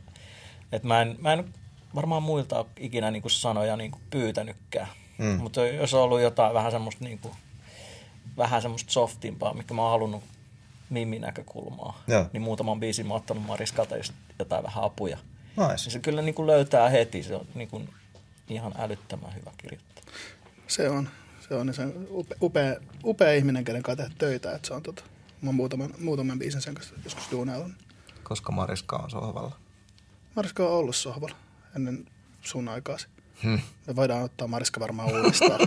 että 0.72 0.88
mä, 0.88 1.02
en, 1.02 1.16
mä 1.18 1.32
en 1.32 1.54
varmaan 1.94 2.22
muilta 2.22 2.58
ole 2.58 2.66
ikinä 2.76 3.10
niin 3.10 3.22
kuin 3.22 3.32
sanoja 3.32 3.76
niin 3.76 3.90
kuin 3.90 4.02
pyytänytkään. 4.10 4.88
Mm. 5.18 5.40
Mutta 5.42 5.66
jos 5.66 5.94
on 5.94 6.02
ollut 6.02 6.20
jotain 6.20 6.54
vähän 6.54 6.72
semmoista, 6.72 7.04
niin 7.04 7.18
kuin, 7.18 7.34
vähän 8.36 8.62
semmoista 8.62 8.92
softimpaa, 8.92 9.54
mikä 9.54 9.74
mä 9.74 9.82
oon 9.82 9.90
halunnut 9.90 10.24
Mimmin 10.90 11.20
näkökulmaa, 11.20 12.02
Joo. 12.08 12.26
niin 12.32 12.42
muutaman 12.42 12.80
biisin 12.80 13.06
mä 13.06 13.14
oon 13.14 13.20
ottanut 13.20 13.46
Mariskalta 13.46 13.94
jotain 14.38 14.64
vähän 14.64 14.84
apuja. 14.84 15.18
Nice. 15.56 15.68
Niin 15.68 15.78
se 15.90 15.98
kyllä 15.98 16.22
niin 16.22 16.34
kuin 16.34 16.46
löytää 16.46 16.88
heti, 16.88 17.22
se 17.22 17.34
on 17.34 17.46
niin 17.54 17.68
kuin 17.68 17.88
ihan 18.48 18.74
älyttömän 18.78 19.34
hyvä 19.34 19.50
kirjoittaja. 19.56 19.91
Se 20.72 20.88
on. 20.88 21.08
Se 21.48 21.54
on, 21.54 21.74
se 21.74 21.82
on 21.82 22.06
upea, 22.42 22.76
upea 23.04 23.32
ihminen, 23.32 23.64
kenen 23.64 23.82
kanssa 23.82 24.02
tehdä 24.02 24.14
töitä. 24.18 24.52
Että 24.52 24.68
se 24.68 24.74
on 24.74 24.82
tota, 24.82 25.02
mä 25.42 25.48
oon 25.48 25.54
muutaman, 25.54 25.94
muutaman 25.98 26.38
biisin 26.38 26.60
sen 26.60 26.74
kanssa 26.74 26.94
joskus 27.04 27.30
duunailla. 27.30 27.68
Koska 28.22 28.52
Mariska 28.52 28.96
on 28.96 29.10
sohvalla? 29.10 29.56
Mariska 30.36 30.62
on 30.62 30.70
ollut 30.72 30.96
sohvalla 30.96 31.36
ennen 31.76 32.06
sun 32.40 32.68
aikaasi. 32.68 33.06
Hmm. 33.42 33.60
Me 33.86 33.96
voidaan 33.96 34.22
ottaa 34.22 34.48
Mariska 34.48 34.80
varmaan 34.80 35.12
uudestaan. 35.12 35.60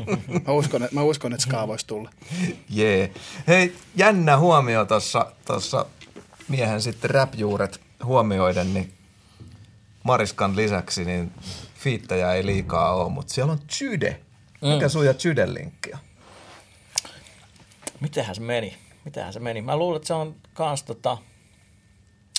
mä, 0.46 0.52
uskon, 0.52 0.82
että, 0.82 0.94
mä 0.94 1.02
uskon, 1.02 1.32
että 1.32 1.42
Ska 1.42 1.68
voisi 1.68 1.86
tulla. 1.86 2.10
Jee. 2.70 2.98
Yeah. 2.98 3.10
Hei, 3.48 3.76
jännä 3.96 4.38
huomio 4.38 4.84
tuossa 4.84 5.86
miehen 6.48 6.82
sitten 6.82 7.10
rap-juuret 7.10 7.80
huomioiden, 8.04 8.74
niin 8.74 8.92
Mariskan 10.02 10.56
lisäksi 10.56 11.04
niin 11.04 11.32
fiittäjä 11.74 12.32
ei 12.32 12.46
liikaa 12.46 12.94
ole, 12.94 13.12
mutta 13.12 13.34
siellä 13.34 13.52
on 13.52 13.60
Chyde. 13.68 14.20
Mikä 14.62 14.86
mm. 14.86 14.90
sun 14.90 15.06
ja 15.06 15.14
Chyden 15.14 15.54
linkki 15.54 15.92
on? 15.92 15.98
Mitenhän 18.00 18.34
se 18.34 18.40
meni? 18.40 18.76
Mitenhän 19.04 19.32
se 19.32 19.40
meni? 19.40 19.62
Mä 19.62 19.76
luulen, 19.76 19.96
että 19.96 20.06
se 20.06 20.14
on 20.14 20.34
kans 20.54 20.82
tota, 20.82 21.18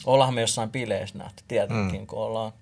ollaan 0.05 0.34
me 0.34 0.41
jossain 0.41 0.69
bileissä 0.69 1.17
nähty 1.17 1.43
tietenkin, 1.47 2.01
mm. 2.01 2.07
kun 2.07 2.19
ollaan 2.19 2.53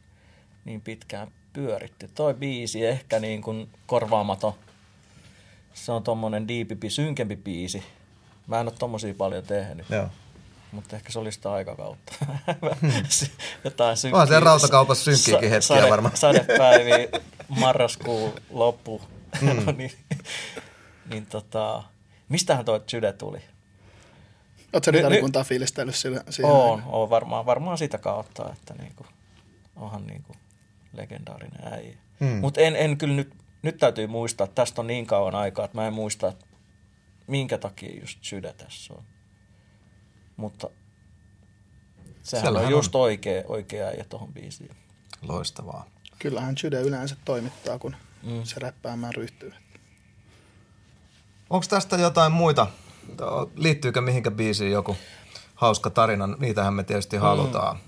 niin 0.66 0.82
pitkään 0.82 1.32
pyöritty. 1.54 2.10
Toi 2.16 2.34
biisi 2.34 2.86
ehkä 2.86 3.20
niin 3.20 3.42
kuin 3.42 3.70
korvaamaton. 3.86 4.54
Se 5.74 5.92
on 5.92 6.04
tommonen 6.04 6.48
diipipi, 6.48 6.90
synkempi 6.90 7.36
biisi. 7.36 7.84
Mä 8.48 8.60
en 8.60 8.68
ole 8.68 8.76
tommosia 8.80 9.14
paljon 9.14 9.44
tehnyt. 9.44 9.90
Joo. 9.90 10.08
Mutta 10.72 10.96
ehkä 10.96 11.12
se 11.12 11.20
oli 11.20 11.32
sitä 11.32 11.52
aikakautta. 11.52 12.14
Hmm. 12.82 12.94
Jotain 13.64 13.98
synkkiä. 13.98 14.22
On 14.22 14.28
se 14.28 14.40
rautakaupassa 14.40 15.04
synkkiäkin 15.04 15.50
hetkiä 15.50 15.62
sade, 15.62 15.90
varmaan. 15.90 16.18
Sadepäiviä, 16.18 17.08
marraskuun 17.50 18.34
loppu. 18.50 19.02
Mm. 19.42 19.48
niin, 19.78 19.92
niin 21.10 21.26
tota, 21.26 21.84
mistähän 22.30 22.66
tuo 22.66 22.82
Jude 22.94 23.14
tuli? 23.14 23.42
Oletko 24.74 24.92
nyt 24.92 25.06
alikuntaa 25.06 25.44
fiilistellyt 25.44 25.96
siihen? 25.96 26.24
On, 26.44 26.84
on 26.86 27.10
varmaan, 27.10 27.46
varmaan 27.46 27.78
sitä 27.78 27.98
kautta, 27.98 28.52
että 28.54 28.74
niinku, 28.74 29.06
onhan 29.76 30.08
niinku 30.08 30.34
legendaarinen 30.94 31.74
äijä. 31.74 31.98
Mm. 32.20 32.28
Mutta 32.28 32.62
en, 32.62 32.76
en 32.76 32.98
kyllä 32.98 33.16
nyt, 33.16 33.34
nyt 33.62 33.78
täytyy 33.78 34.08
muistaa, 34.08 34.46
että 34.46 34.56
tästä 34.56 34.82
on 34.82 34.88
niin 34.88 35.06
kauan 35.06 35.36
aikaa, 35.36 35.66
että 35.66 35.78
mä 35.78 35.88
en 35.88 35.94
muista, 35.94 36.28
että 36.28 36.46
minkä 37.28 37.58
takia 37.58 38.00
just 38.00 38.32
Jude 38.32 38.54
tässä 38.54 38.94
on. 38.94 39.04
Mutta 40.38 40.70
sehän 42.22 42.44
Siellähän 42.44 42.68
on 42.68 42.72
just 42.72 42.96
on. 42.96 43.02
oikea, 43.02 43.44
oikea 43.48 43.88
äijä 43.88 44.06
tuohon 44.10 44.34
biisiin. 44.34 44.76
Loistavaa. 45.22 45.86
Kyllähän 46.20 46.56
Jude 46.64 46.82
yleensä 46.82 47.16
toimittaa, 47.26 47.80
kun 47.80 47.96
mm. 48.24 48.44
se 48.44 48.60
räppäämään 48.60 49.14
ryhtyy. 49.14 49.54
Onko 51.50 51.66
tästä 51.70 51.96
jotain 51.96 52.32
muita? 52.32 52.68
Liittyykö 53.56 54.02
mihinkä 54.02 54.32
biisiin 54.32 54.72
joku 54.72 54.98
hauska 55.56 55.90
tarina? 55.90 56.28
Niitähän 56.28 56.74
me 56.74 56.84
tietysti 56.84 57.16
mm. 57.16 57.22
halutaan. 57.22 57.80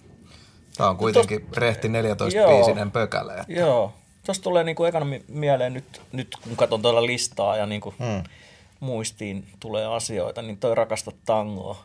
Tämä 0.77 0.89
on 0.89 0.97
kuitenkin 0.97 1.45
Tos, 1.45 1.57
rehti 1.57 1.87
14-biisinen 1.87 2.91
pökäle. 2.91 3.33
Että. 3.33 3.53
Joo. 3.53 3.93
Tuossa 4.25 4.43
tulee 4.43 4.63
niinku 4.63 4.83
ekana 4.83 5.05
mieleen 5.27 5.73
nyt, 5.73 6.01
nyt 6.11 6.37
kun 6.43 6.55
katson 6.55 6.81
tuolla 6.81 7.05
listaa 7.05 7.57
ja 7.57 7.65
niinku 7.65 7.93
hmm. 7.99 8.23
muistiin 8.79 9.47
tulee 9.59 9.85
asioita, 9.85 10.41
niin 10.41 10.57
toi 10.57 10.75
Rakasta 10.75 11.11
tangoa. 11.25 11.83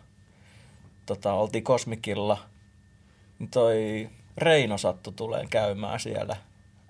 Tota, 1.06 1.32
oltiin 1.32 1.64
Kosmikilla, 1.64 2.38
niin 3.38 3.50
toi 3.50 4.08
Reino 4.36 4.78
sattu 4.78 5.12
tulee 5.12 5.46
käymään 5.50 6.00
siellä. 6.00 6.36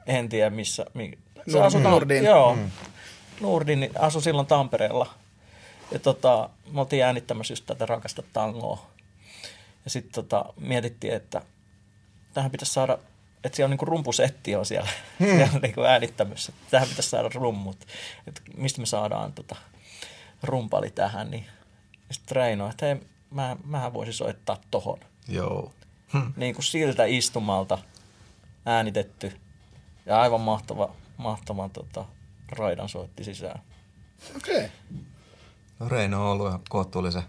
En 0.06 0.28
tiedä 0.28 0.50
missä. 0.50 0.86
Mi, 0.94 1.18
se 1.52 1.60
asui 1.60 1.80
Nurdin. 1.80 2.24
Joo. 2.24 2.54
Hmm. 2.54 2.70
Nurdin 3.40 3.90
asui 3.98 4.22
silloin 4.22 4.46
Tampereella. 4.46 5.14
Ja 5.90 5.98
tota, 5.98 6.50
me 6.72 6.80
oltiin 6.80 7.04
äänittämässä 7.04 7.52
just 7.52 7.66
tätä 7.66 7.86
Rakasta 7.86 8.22
tangoa. 8.32 8.86
Ja 9.84 9.90
sitten 9.90 10.12
tota, 10.12 10.44
mietittiin, 10.56 11.14
että 11.14 11.42
tähän 12.34 12.50
pitäisi 12.50 12.72
saada, 12.72 12.98
että 13.44 13.56
siellä 13.56 13.66
on 13.66 13.70
niin 13.70 13.78
kuin 13.78 13.88
rumpusetti 13.88 14.56
on 14.56 14.66
siellä, 14.66 14.88
hmm. 15.18 15.28
siellä 15.36 15.58
niin 15.62 15.74
kuin 15.74 15.86
äänittämässä. 15.86 16.52
Tähän 16.70 16.88
pitäisi 16.88 17.10
saada 17.10 17.30
rummut. 17.34 17.86
Että 18.26 18.40
mistä 18.56 18.80
me 18.80 18.86
saadaan 18.86 19.32
tota, 19.32 19.56
rumpali 20.42 20.90
tähän. 20.90 21.30
Niin 21.30 21.44
sitten 22.10 22.36
Reino, 22.36 22.68
että 22.70 22.86
hei, 22.86 22.96
mä, 23.30 23.56
mähän 23.64 23.92
voisin 23.92 24.14
soittaa 24.14 24.58
tohon. 24.70 24.98
Joo. 25.28 25.72
Hmm. 26.12 26.32
Niin 26.36 26.54
kuin 26.54 26.64
siltä 26.64 27.04
istumalta 27.04 27.78
äänitetty. 28.66 29.32
Ja 30.06 30.20
aivan 30.20 30.40
mahtava, 30.40 30.90
mahtava 31.18 31.68
tota, 31.68 32.04
raidan 32.48 32.88
soitti 32.88 33.24
sisään. 33.24 33.60
Okei. 34.36 34.56
Okay. 34.56 34.68
No 35.78 35.88
Reino 35.88 36.24
on 36.24 36.32
ollut 36.32 36.48
ihan 36.48 36.60
kohtuullisen 36.68 37.22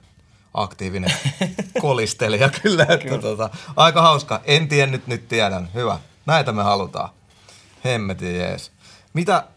aktiivinen 0.54 1.12
kolistelija 1.82 2.50
kyllä. 2.50 2.84
Että 2.84 3.08
kyllä. 3.08 3.22
Tota, 3.22 3.50
aika 3.76 4.02
hauska. 4.02 4.42
En 4.44 4.68
tiennyt, 4.68 5.08
nyt 5.08 5.28
tiedän. 5.28 5.70
Hyvä. 5.74 6.00
Näitä 6.26 6.52
me 6.52 6.64
halutaan. 6.64 7.10
Hemmetin 7.86 8.36
jees. 8.36 8.72
Mitä 9.14 9.48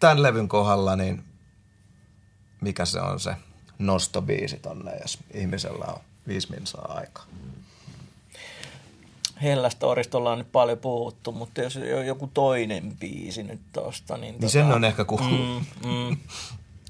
tämän 0.00 0.22
levyn 0.22 0.48
kohdalla, 0.48 0.96
niin 0.96 1.24
mikä 2.60 2.84
se 2.84 3.00
on 3.00 3.20
se 3.20 3.36
nostobiisi 3.78 4.56
tonne, 4.56 4.92
jos 5.00 5.18
ihmisellä 5.34 5.84
on 5.84 6.00
viisi 6.28 6.50
minsaa 6.50 6.94
aikaa? 6.94 7.24
Hellastorista 9.42 10.18
ollaan 10.18 10.38
nyt 10.38 10.52
paljon 10.52 10.78
puhuttu, 10.78 11.32
mutta 11.32 11.62
jos 11.62 11.78
joku 12.06 12.30
toinen 12.34 12.96
biisi 13.00 13.42
nyt 13.42 13.60
tosta, 13.72 14.16
niin... 14.16 14.20
Niin 14.22 14.34
tota, 14.34 14.52
sen 14.52 14.72
on 14.72 14.84
ehkä 14.84 15.04
kuullut. 15.04 15.30
Mm, 15.30 15.90
mm. 15.90 16.16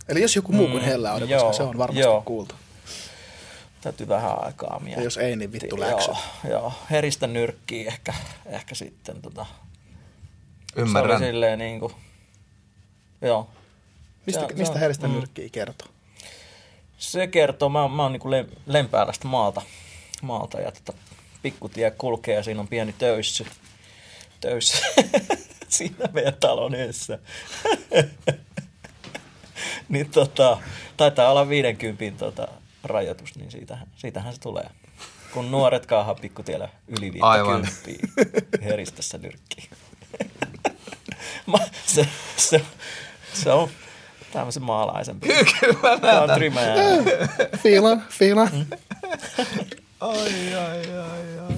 Eli 0.08 0.22
jos 0.22 0.36
joku 0.36 0.52
muu 0.52 0.68
kuin 0.68 0.82
mm, 0.82 0.88
Hella 0.88 1.12
on, 1.12 1.20
koska 1.20 1.52
se 1.52 1.62
on 1.62 1.78
varmasti 1.78 2.00
joo. 2.00 2.22
kuultu. 2.22 2.54
Täytyy 3.80 4.08
vähän 4.08 4.44
aikaa 4.44 4.80
miettiä. 4.80 5.00
Ja 5.00 5.04
jos 5.04 5.16
ei, 5.16 5.36
niin 5.36 5.52
vittu 5.52 5.80
läksy. 5.80 6.10
Joo, 6.10 6.50
joo. 6.50 6.72
heristä 6.90 7.26
nyrkkiä 7.26 7.88
ehkä, 7.88 8.14
ehkä 8.46 8.74
sitten 8.74 9.22
tota, 9.22 9.46
Ymmärrän. 10.76 11.18
Se 11.18 11.24
oli 11.24 11.32
silleen 11.32 11.58
niin 11.58 11.80
kuin, 11.80 11.92
joo. 13.22 13.48
Mistä, 14.26 14.46
se, 14.48 14.54
mistä 14.54 14.74
se, 14.74 14.80
heristä 14.80 15.08
mm, 15.08 15.14
nyrkkiä 15.14 15.48
kertoo? 15.52 15.88
Se 16.98 17.26
kertoo, 17.26 17.68
mä, 17.68 17.88
mä 17.88 18.02
oon 18.02 18.12
niin 18.12 18.46
lempäälästä 18.66 19.28
maalta, 19.28 19.62
maalta 20.22 20.60
ja 20.60 20.72
tota, 20.72 20.98
pikkutie 21.42 21.90
kulkee 21.90 22.34
ja 22.34 22.42
siinä 22.42 22.60
on 22.60 22.68
pieni 22.68 22.92
töyssy. 22.92 23.46
Töyssy. 24.40 24.82
siinä 25.68 26.08
meidän 26.12 26.34
talon 26.40 26.74
edessä. 26.74 27.18
niin 29.88 30.10
tota, 30.10 30.58
taitaa 30.96 31.30
olla 31.30 31.48
50 31.48 32.18
tota, 32.18 32.48
rajoitus, 32.84 33.36
niin 33.36 33.50
siitähän, 33.50 33.86
siitähän 33.96 34.34
se 34.34 34.40
tulee. 34.40 34.70
Kun 35.34 35.50
nuoret 35.50 35.86
kaahaa 35.86 36.14
pikkutiellä 36.14 36.68
yli 36.88 37.12
50 37.12 37.68
heristössä 38.62 39.18
nyrkkiin. 39.18 39.70
se, 41.86 42.08
se, 42.36 42.62
se 43.32 43.50
on 43.50 43.68
tämmöisen 44.32 44.62
maalaisempi. 44.62 45.28
Kyllä 45.60 45.98
Tämä 46.00 46.20
on 46.20 46.30
trimää. 46.34 46.74
Fiilan, 47.62 48.04
fiilan. 48.10 48.48
Mm. 48.52 48.66
Ai, 50.00 50.54
ai, 50.54 50.98
ai, 50.98 51.38
ai. 51.38 51.56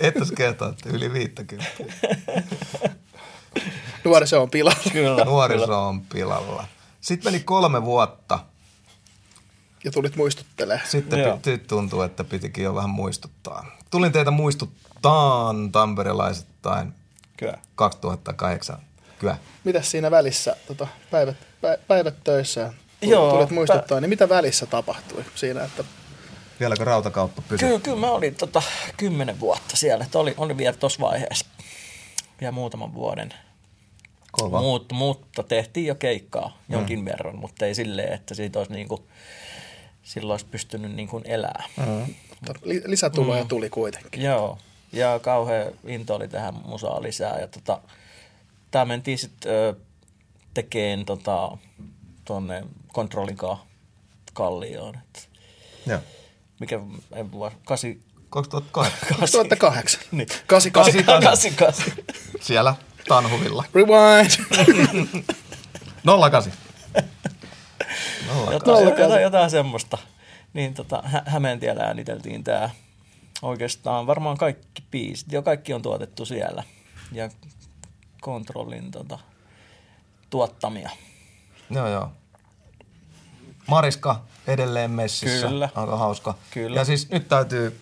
Ettäs 0.00 0.32
kertoa, 0.32 0.68
että 0.68 0.88
yli 0.88 1.12
50. 1.12 1.66
Nuoriso 4.04 4.42
on 4.42 4.50
pilalla. 4.50 4.90
Kyllä. 4.92 5.24
Nuoriso 5.24 5.86
on 5.88 6.00
pilalla. 6.00 6.66
Sitten 7.00 7.32
meni 7.32 7.44
kolme 7.44 7.84
vuotta– 7.84 8.38
ja 9.84 9.90
tulit 9.90 10.16
muistuttelee. 10.16 10.80
Sitten 10.84 11.18
p- 11.38 11.66
tuntuu, 11.66 12.02
että 12.02 12.24
pitikin 12.24 12.64
jo 12.64 12.74
vähän 12.74 12.90
muistuttaa. 12.90 13.66
Tulin 13.90 14.12
teitä 14.12 14.30
muistuttaa 14.30 15.54
tamperelaisittain 15.72 16.92
Kyllä. 17.36 17.58
2008. 17.74 18.78
Kyllä. 19.18 19.36
Mitäs 19.64 19.90
siinä 19.90 20.10
välissä, 20.10 20.56
tota, 20.66 20.88
päivät, 21.10 21.36
päivät 21.88 22.14
töissä, 22.24 22.72
Joo, 23.02 23.30
tulit 23.32 23.50
muistuttaa, 23.50 23.98
pä- 23.98 24.00
niin 24.00 24.08
mitä 24.08 24.28
välissä 24.28 24.66
tapahtui 24.66 25.24
siinä, 25.34 25.64
että 25.64 25.84
Vieläkö 26.64 26.84
rautakauppa 26.84 27.42
pysyi? 27.48 27.68
Kyllä, 27.68 27.80
kyllä 27.80 27.96
mä 27.96 28.10
olin 28.10 28.34
tota, 28.34 28.62
kymmenen 28.96 29.40
vuotta 29.40 29.76
siellä. 29.76 30.04
Että 30.04 30.18
oli, 30.18 30.34
oli 30.36 30.56
vielä 30.56 30.76
tuossa 30.76 31.00
vaiheessa. 31.00 31.46
Vielä 32.40 32.52
muutaman 32.52 32.94
vuoden. 32.94 33.34
Kova. 34.32 34.60
Mut, 34.60 34.92
mutta 34.92 35.42
tehtiin 35.42 35.86
jo 35.86 35.94
keikkaa 35.94 36.58
jonkin 36.68 36.98
mm. 36.98 37.04
verran, 37.04 37.38
mutta 37.38 37.66
ei 37.66 37.74
silleen, 37.74 38.12
että 38.12 38.34
siitä 38.34 38.58
olisi 38.58 38.72
niinku 38.72 39.06
silloin 40.02 40.32
olisi 40.32 40.46
pystynyt 40.46 40.94
niin 40.94 41.08
kuin 41.08 41.22
elämään. 41.26 41.64
Mm. 41.76 42.14
Lisätuloja 42.84 43.42
mm. 43.42 43.48
tuli 43.48 43.70
kuitenkin. 43.70 44.22
Joo, 44.22 44.58
ja 44.92 45.18
kauhean 45.18 45.72
into 45.86 46.14
oli 46.14 46.28
tähän 46.28 46.54
musaa 46.54 47.02
lisää. 47.02 47.40
Ja 47.40 47.46
tota, 47.46 47.80
tämä 48.70 48.84
mentiin 48.84 49.18
sitten 49.18 49.52
tekemään 50.54 51.04
tota, 51.04 51.58
tuonne 52.24 52.64
kontrollin 52.92 53.38
kallioon. 54.32 54.94
Et, 54.94 55.28
Joo. 55.86 56.00
Mikä, 56.60 56.80
en 57.12 57.32
voi, 57.32 57.50
kasi, 57.64 58.02
2008. 58.30 59.18
2008. 59.18 60.00
niin. 60.12 60.28
88. 60.46 61.52
88. 61.52 61.92
Siellä 62.46 62.74
Tanhuvilla. 63.08 63.64
Rewind. 63.74 64.30
08. 66.04 66.52
jotain, 68.52 68.88
jotain, 68.88 69.22
jotain 69.22 69.50
semmoista. 69.50 69.98
Niin 70.52 70.74
tota, 70.74 71.02
Hä- 71.06 71.22
Hämeentiellä 71.26 71.82
ääniteltiin 71.82 72.44
tämä. 72.44 72.70
Oikeastaan 73.42 74.06
varmaan 74.06 74.36
kaikki 74.36 74.82
biisit, 74.90 75.32
jo 75.32 75.42
kaikki 75.42 75.74
on 75.74 75.82
tuotettu 75.82 76.24
siellä. 76.26 76.62
Ja 77.12 77.30
kontrollin 78.20 78.90
tota, 78.90 79.18
tuottamia. 80.30 80.90
Joo, 81.70 81.88
joo. 81.88 82.12
Mariska 83.66 84.24
edelleen 84.46 84.90
messissä. 84.90 85.48
Kyllä. 85.48 85.68
Aika 85.74 85.96
hauska. 85.96 86.34
Kyllä. 86.50 86.80
Ja 86.80 86.84
siis 86.84 87.10
nyt 87.10 87.28
täytyy 87.28 87.80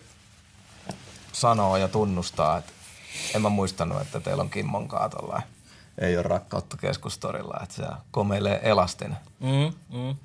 sanoa 1.31 1.77
ja 1.77 1.87
tunnustaa, 1.87 2.57
että 2.57 2.73
en 3.35 3.41
mä 3.41 3.49
muistanut, 3.49 4.01
että 4.01 4.19
teillä 4.19 4.41
on 4.41 4.49
Kimmon 4.49 4.87
kaatolla. 4.87 5.41
Ei 5.97 6.17
ole 6.17 6.23
rakkautta 6.23 6.77
keskustorilla, 6.77 7.59
että 7.63 7.75
se 7.75 7.83
komeilee 8.11 8.59
elastin. 8.63 9.15
Mm, 9.39 9.73
mm 9.97 10.15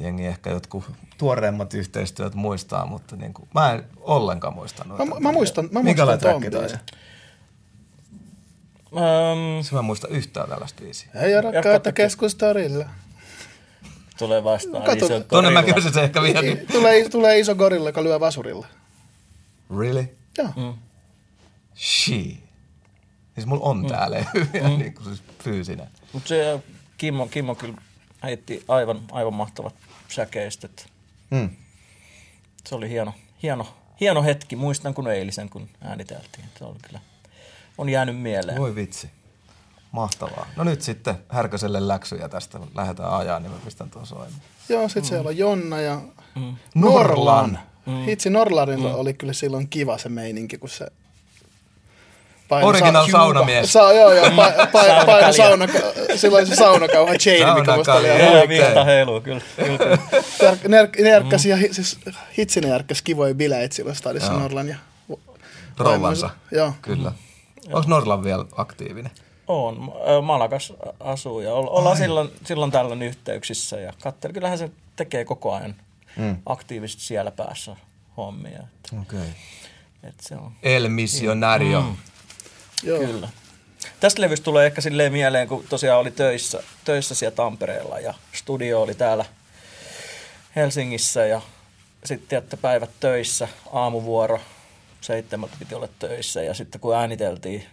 jengi 0.00 0.26
ehkä 0.26 0.50
jotkut 0.50 0.84
tuoreemmat 1.18 1.74
yhteistyöt 1.74 2.34
muistaa, 2.34 2.86
mutta 2.86 3.16
niin 3.16 3.34
kuin, 3.34 3.48
mä 3.54 3.72
en 3.72 3.84
ollenkaan 4.00 4.54
muistanut. 4.54 4.98
Mä, 4.98 5.04
mä 5.20 5.32
muistan, 5.32 5.68
mä 5.72 5.82
muistan 5.82 6.18
ton 6.18 6.40
biisin. 6.40 6.78
Um, 8.92 9.64
se 9.64 9.74
mä 9.74 9.82
muista 9.82 10.08
yhtään 10.08 10.48
tällaista 10.48 10.82
biisiä. 10.82 11.10
Ei 11.14 11.34
ole 11.34 11.40
rakkautta 11.40 11.92
keskustorilla. 11.92 12.84
Tulee 14.20 14.44
vastaan 14.44 14.84
Kato, 14.84 14.96
iso 14.96 15.08
gorilla. 15.08 15.24
Tuonne 15.28 15.50
mä 15.50 15.62
kysyn 15.62 15.92
se 15.92 16.02
ehkä 16.02 16.22
vielä. 16.22 16.42
Niin. 16.42 16.66
Tulee, 16.72 17.08
tulee 17.08 17.38
iso 17.38 17.54
gorilla, 17.54 17.88
joka 17.88 18.02
lyö 18.02 18.20
vasurilla. 18.20 18.66
Really? 19.78 20.16
Joo. 20.38 20.48
Mm. 20.56 20.74
She. 21.74 22.36
Siis 23.34 23.46
mulla 23.46 23.64
on 23.64 23.76
mm. 23.82 23.86
täällä 23.86 24.24
mm. 24.34 24.78
niin 24.78 24.94
kuin 24.94 25.04
siis 25.04 25.22
fyysinen. 25.44 25.86
Mutta 26.12 26.28
se 26.28 26.60
Kimmo, 26.98 27.26
Kimmo 27.26 27.54
kyllä 27.54 27.74
heitti 28.22 28.64
aivan, 28.68 29.00
aivan 29.12 29.34
mahtavat 29.34 29.74
säkeistöt. 30.08 30.86
Hmm. 31.34 31.50
Se 32.66 32.74
oli 32.74 32.88
hieno, 32.88 33.14
hieno, 33.42 33.66
hieno 34.00 34.22
hetki. 34.22 34.56
Muistan 34.56 34.94
kun 34.94 35.08
eilisen, 35.08 35.48
kun 35.48 35.68
ääniteltiin. 35.80 36.44
Se 36.58 36.64
oli 36.64 36.78
kyllä, 36.86 37.00
on 37.78 37.88
jäänyt 37.88 38.18
mieleen. 38.18 38.58
Voi 38.58 38.74
vitsi. 38.74 39.10
Mahtavaa. 39.92 40.46
No 40.56 40.64
nyt 40.64 40.82
sitten 40.82 41.14
Härköselle 41.28 41.88
läksyjä 41.88 42.28
tästä. 42.28 42.58
Lähdetään 42.74 43.10
ajaa, 43.10 43.40
niin 43.40 43.52
mä 43.52 43.58
pistän 43.64 43.90
tuon 43.90 44.06
soimaan. 44.06 44.32
Joo, 44.68 44.88
sitten 44.88 45.02
mm. 45.02 45.08
siellä 45.08 45.28
on 45.28 45.38
Jonna 45.38 45.80
ja 45.80 46.00
mm. 46.34 46.56
Norlan. 46.74 47.58
Mm. 47.86 48.04
Hitsi 48.04 48.30
Norlanilla 48.30 48.88
mm. 48.88 48.94
oli 48.94 49.14
kyllä 49.14 49.32
silloin 49.32 49.68
kiva 49.68 49.98
se 49.98 50.08
meininki, 50.08 50.58
kun 50.58 50.68
se 50.68 50.86
paino 52.48 52.68
Original 52.68 53.06
sa- 53.06 53.12
saunamies. 53.12 53.72
Sa- 53.72 53.92
joo, 53.92 54.12
joo, 54.12 54.26
pa- 54.26 54.66
pa- 54.74 55.06
paino 55.06 55.32
sauna, 55.32 55.66
silloin 56.16 56.46
se 56.46 56.54
saunakauha 56.56 57.14
chain, 57.14 57.54
mikä 57.54 57.76
musta 57.76 57.94
oli 57.94 58.06
ihan 58.06 58.34
Joo, 58.36 58.48
virta 58.48 58.84
heiluu, 58.84 59.20
kyllä. 59.20 59.40
kyllä. 59.56 59.96
Ner- 60.64 61.02
nerkkäsi 61.02 61.54
mm. 61.54 61.62
ja 61.62 61.74
siis 61.74 61.98
hitsin 62.38 62.62
nerkkäsi 62.68 63.04
kivoja 63.04 63.34
bileitä 63.34 63.74
silloin 63.74 63.96
stadissa 63.96 64.32
Norlan 64.32 64.68
ja 64.68 64.76
Rouvansa. 65.78 66.30
Joo. 66.52 66.72
Kyllä. 66.82 67.10
Mm. 67.10 67.74
Onko 67.74 67.88
Norlan 67.88 68.24
vielä 68.24 68.44
aktiivinen? 68.56 69.10
On. 69.50 69.92
Malakas 70.22 70.72
asuu 71.00 71.40
ja 71.40 71.54
ollaan 71.54 71.96
silloin, 71.96 72.30
silloin 72.44 72.70
tällöin 72.70 73.02
yhteyksissä 73.02 73.80
ja 73.80 73.92
katsel, 74.02 74.32
kyllähän 74.32 74.58
se 74.58 74.70
tekee 74.96 75.24
koko 75.24 75.52
ajan 75.52 75.74
mm. 76.16 76.36
aktiivisesti 76.46 77.02
siellä 77.02 77.30
päässä 77.30 77.76
hommia. 78.16 78.62
Okei. 79.00 79.18
Okay. 79.18 79.28
Et 80.02 80.20
se 80.20 80.34
on. 80.34 80.52
El 80.62 80.88
Missionario. 80.88 81.80
Mm. 81.80 81.96
Joo. 82.82 82.98
Kyllä. 82.98 83.28
Tästä 84.00 84.22
levystä 84.22 84.44
tulee 84.44 84.66
ehkä 84.66 84.80
silleen 84.80 85.12
mieleen, 85.12 85.48
kun 85.48 85.64
tosiaan 85.68 86.00
oli 86.00 86.10
töissä, 86.10 86.62
töissä 86.84 87.14
siellä 87.14 87.36
Tampereella 87.36 88.00
ja 88.00 88.14
studio 88.32 88.82
oli 88.82 88.94
täällä 88.94 89.24
Helsingissä 90.56 91.26
ja 91.26 91.40
sitten 92.04 92.38
että 92.38 92.56
päivät 92.56 92.90
töissä, 93.00 93.48
aamuvuoro, 93.72 94.40
seitsemältä 95.00 95.56
piti 95.58 95.74
olla 95.74 95.88
töissä 95.98 96.42
ja 96.42 96.54
sitten 96.54 96.80
kun 96.80 96.96
ääniteltiin, 96.96 97.64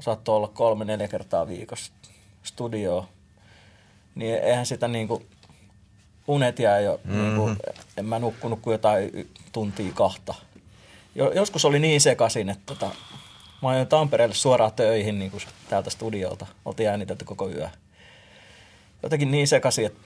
saattoi 0.00 0.36
olla 0.36 0.48
kolme, 0.48 0.84
neljä 0.84 1.08
kertaa 1.08 1.48
viikossa 1.48 1.92
studioa, 2.42 3.08
niin 4.14 4.34
eihän 4.34 4.66
sitä 4.66 4.88
niinku, 4.88 5.22
unet 6.28 6.58
jää 6.58 6.80
jo, 6.80 7.00
mm-hmm. 7.04 7.22
niinku, 7.22 7.50
en 7.96 8.04
mä 8.04 8.18
nukkunut 8.18 8.60
kuin 8.62 8.72
jotain 8.72 9.30
tuntia 9.52 9.92
kahta. 9.94 10.34
Joskus 11.34 11.64
oli 11.64 11.78
niin 11.78 12.00
sekaisin, 12.00 12.48
että 12.48 12.62
tota, 12.66 12.90
Mä 13.62 13.68
ajoin 13.68 13.86
Tampereelle 13.88 14.34
suoraan 14.34 14.72
töihin 14.72 15.18
niin 15.18 15.30
kuin 15.30 15.42
täältä 15.68 15.90
studiolta. 15.90 16.46
Oltiin 16.64 16.88
äänitetty 16.88 17.24
koko 17.24 17.50
yö. 17.50 17.68
Jotenkin 19.02 19.30
niin 19.30 19.48
sekaisin, 19.48 19.86
että 19.86 20.00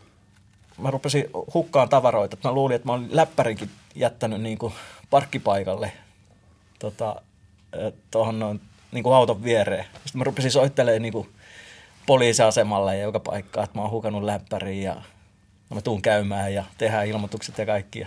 mä 0.79 0.91
rupesin 0.91 1.25
hukkaan 1.55 1.89
tavaroita. 1.89 2.37
Mä 2.45 2.53
luulin, 2.53 2.75
että 2.75 2.89
mä 2.89 2.93
olin 2.93 3.09
läppärinkin 3.11 3.71
jättänyt 3.95 4.41
niin 4.41 4.59
kuin 4.59 4.73
parkkipaikalle 5.11 5.93
tota, 6.79 7.23
tuohon 8.11 8.39
noin 8.39 8.61
niin 8.95 9.05
kuin 9.05 9.15
auton 9.15 9.45
viereen. 9.45 9.85
Sitten 9.85 10.19
mä 10.19 10.25
rupesin 10.25 10.51
soittelemaan 10.51 11.03
niin 11.03 11.13
kuin 11.13 11.29
poliisiasemalle 12.07 12.97
ja 12.97 13.03
joka 13.03 13.21
paikkaan, 13.21 13.65
että 13.65 13.79
mä 13.79 13.83
oon 13.83 13.91
hukannut 13.91 14.23
läppärin 14.23 14.83
ja 14.83 15.03
mä 15.75 15.81
tuun 15.81 16.03
käymään 16.03 16.55
ja 16.55 16.65
tehdään 16.79 17.07
ilmoitukset 17.07 17.59
ja 17.59 17.67
kaikki. 17.67 18.07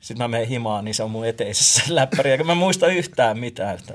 Sitten 0.00 0.24
mä 0.24 0.28
menen 0.28 0.48
himaan, 0.48 0.84
niin 0.84 0.94
se 0.94 1.02
on 1.02 1.10
mun 1.10 1.26
eteisessä 1.26 1.82
läppäri, 1.94 2.30
eikä 2.30 2.44
mä 2.44 2.54
muista 2.54 2.86
yhtään 2.86 3.38
mitään. 3.38 3.78
Että 3.78 3.94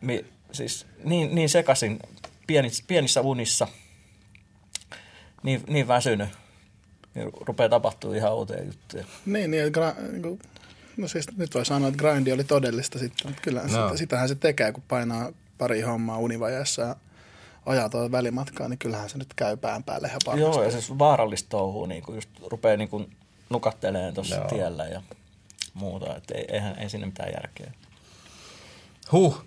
mi, 0.00 0.24
siis 0.52 0.86
niin, 1.04 1.34
niin 1.34 1.48
sekasin 1.48 1.98
pienissä, 2.46 2.84
pienissä 2.86 3.20
unissa, 3.20 3.68
niin, 5.42 5.62
niin 5.68 5.88
väsynyt, 5.88 6.28
niin 7.14 7.30
rupeaa 7.40 7.68
tapahtuu 7.68 8.12
ihan 8.12 8.34
uusia 8.34 8.64
juttuja. 8.64 9.04
Niin, 9.26 9.50
niin 9.50 9.66
gra- 9.66 10.10
niin 10.10 10.22
kuin, 10.22 10.38
no 10.96 11.08
siis 11.08 11.36
nyt 11.36 11.54
voi 11.54 11.66
sanoa, 11.66 11.88
että 11.88 11.98
grindi 11.98 12.32
oli 12.32 12.44
todellista 12.44 12.98
sitten, 12.98 13.26
mutta 13.26 13.42
kyllä 13.42 13.62
no. 13.62 13.68
sitä, 13.68 13.96
sitähän 13.96 14.28
se 14.28 14.34
tekee, 14.34 14.72
kun 14.72 14.82
painaa 14.88 15.32
pari 15.58 15.80
hommaa 15.80 16.18
univajassa 16.18 16.82
ja 16.82 16.96
ajaa 17.66 17.88
tuo 17.88 18.10
välimatkaa, 18.12 18.68
niin 18.68 18.78
kyllähän 18.78 19.10
se 19.10 19.18
nyt 19.18 19.34
käy 19.34 19.56
pään 19.56 19.84
päälle 19.84 20.08
ihan 20.08 20.20
parhaasti. 20.24 20.58
Joo, 20.58 20.64
ja 20.64 20.70
siis 20.70 20.98
vaarallista 20.98 21.48
touhua, 21.48 21.86
niin 21.86 22.02
kuin 22.02 22.14
just 22.14 22.30
rupeaa 22.46 22.76
niin 22.76 22.88
kuin 22.88 23.16
nukatteleen 23.50 24.14
tuossa 24.14 24.40
tiellä 24.40 24.84
ja 24.84 25.02
muuta, 25.74 26.16
että 26.16 26.34
ei, 26.34 26.44
eihän, 26.48 26.78
ei 26.78 26.90
sinne 26.90 27.06
mitään 27.06 27.32
järkeä. 27.32 27.72
Huh, 29.12 29.44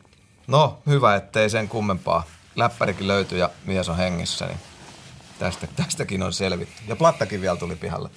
No, 0.50 0.78
hyvä, 0.88 1.16
ettei 1.16 1.50
sen 1.50 1.70
kummempaa. 1.70 2.24
Läppärikin 2.56 3.08
löytyi 3.08 3.40
ja 3.40 3.50
mies 3.66 3.90
on 3.90 3.98
hengissä, 3.98 4.46
niin 4.46 4.60
tästä, 5.40 5.68
tästäkin 5.76 6.24
on 6.24 6.34
selvitty. 6.34 6.82
Ja 6.88 6.96
plattakin 6.96 7.42
vielä 7.42 7.58
tuli 7.58 7.76
pihalle. 7.76 8.10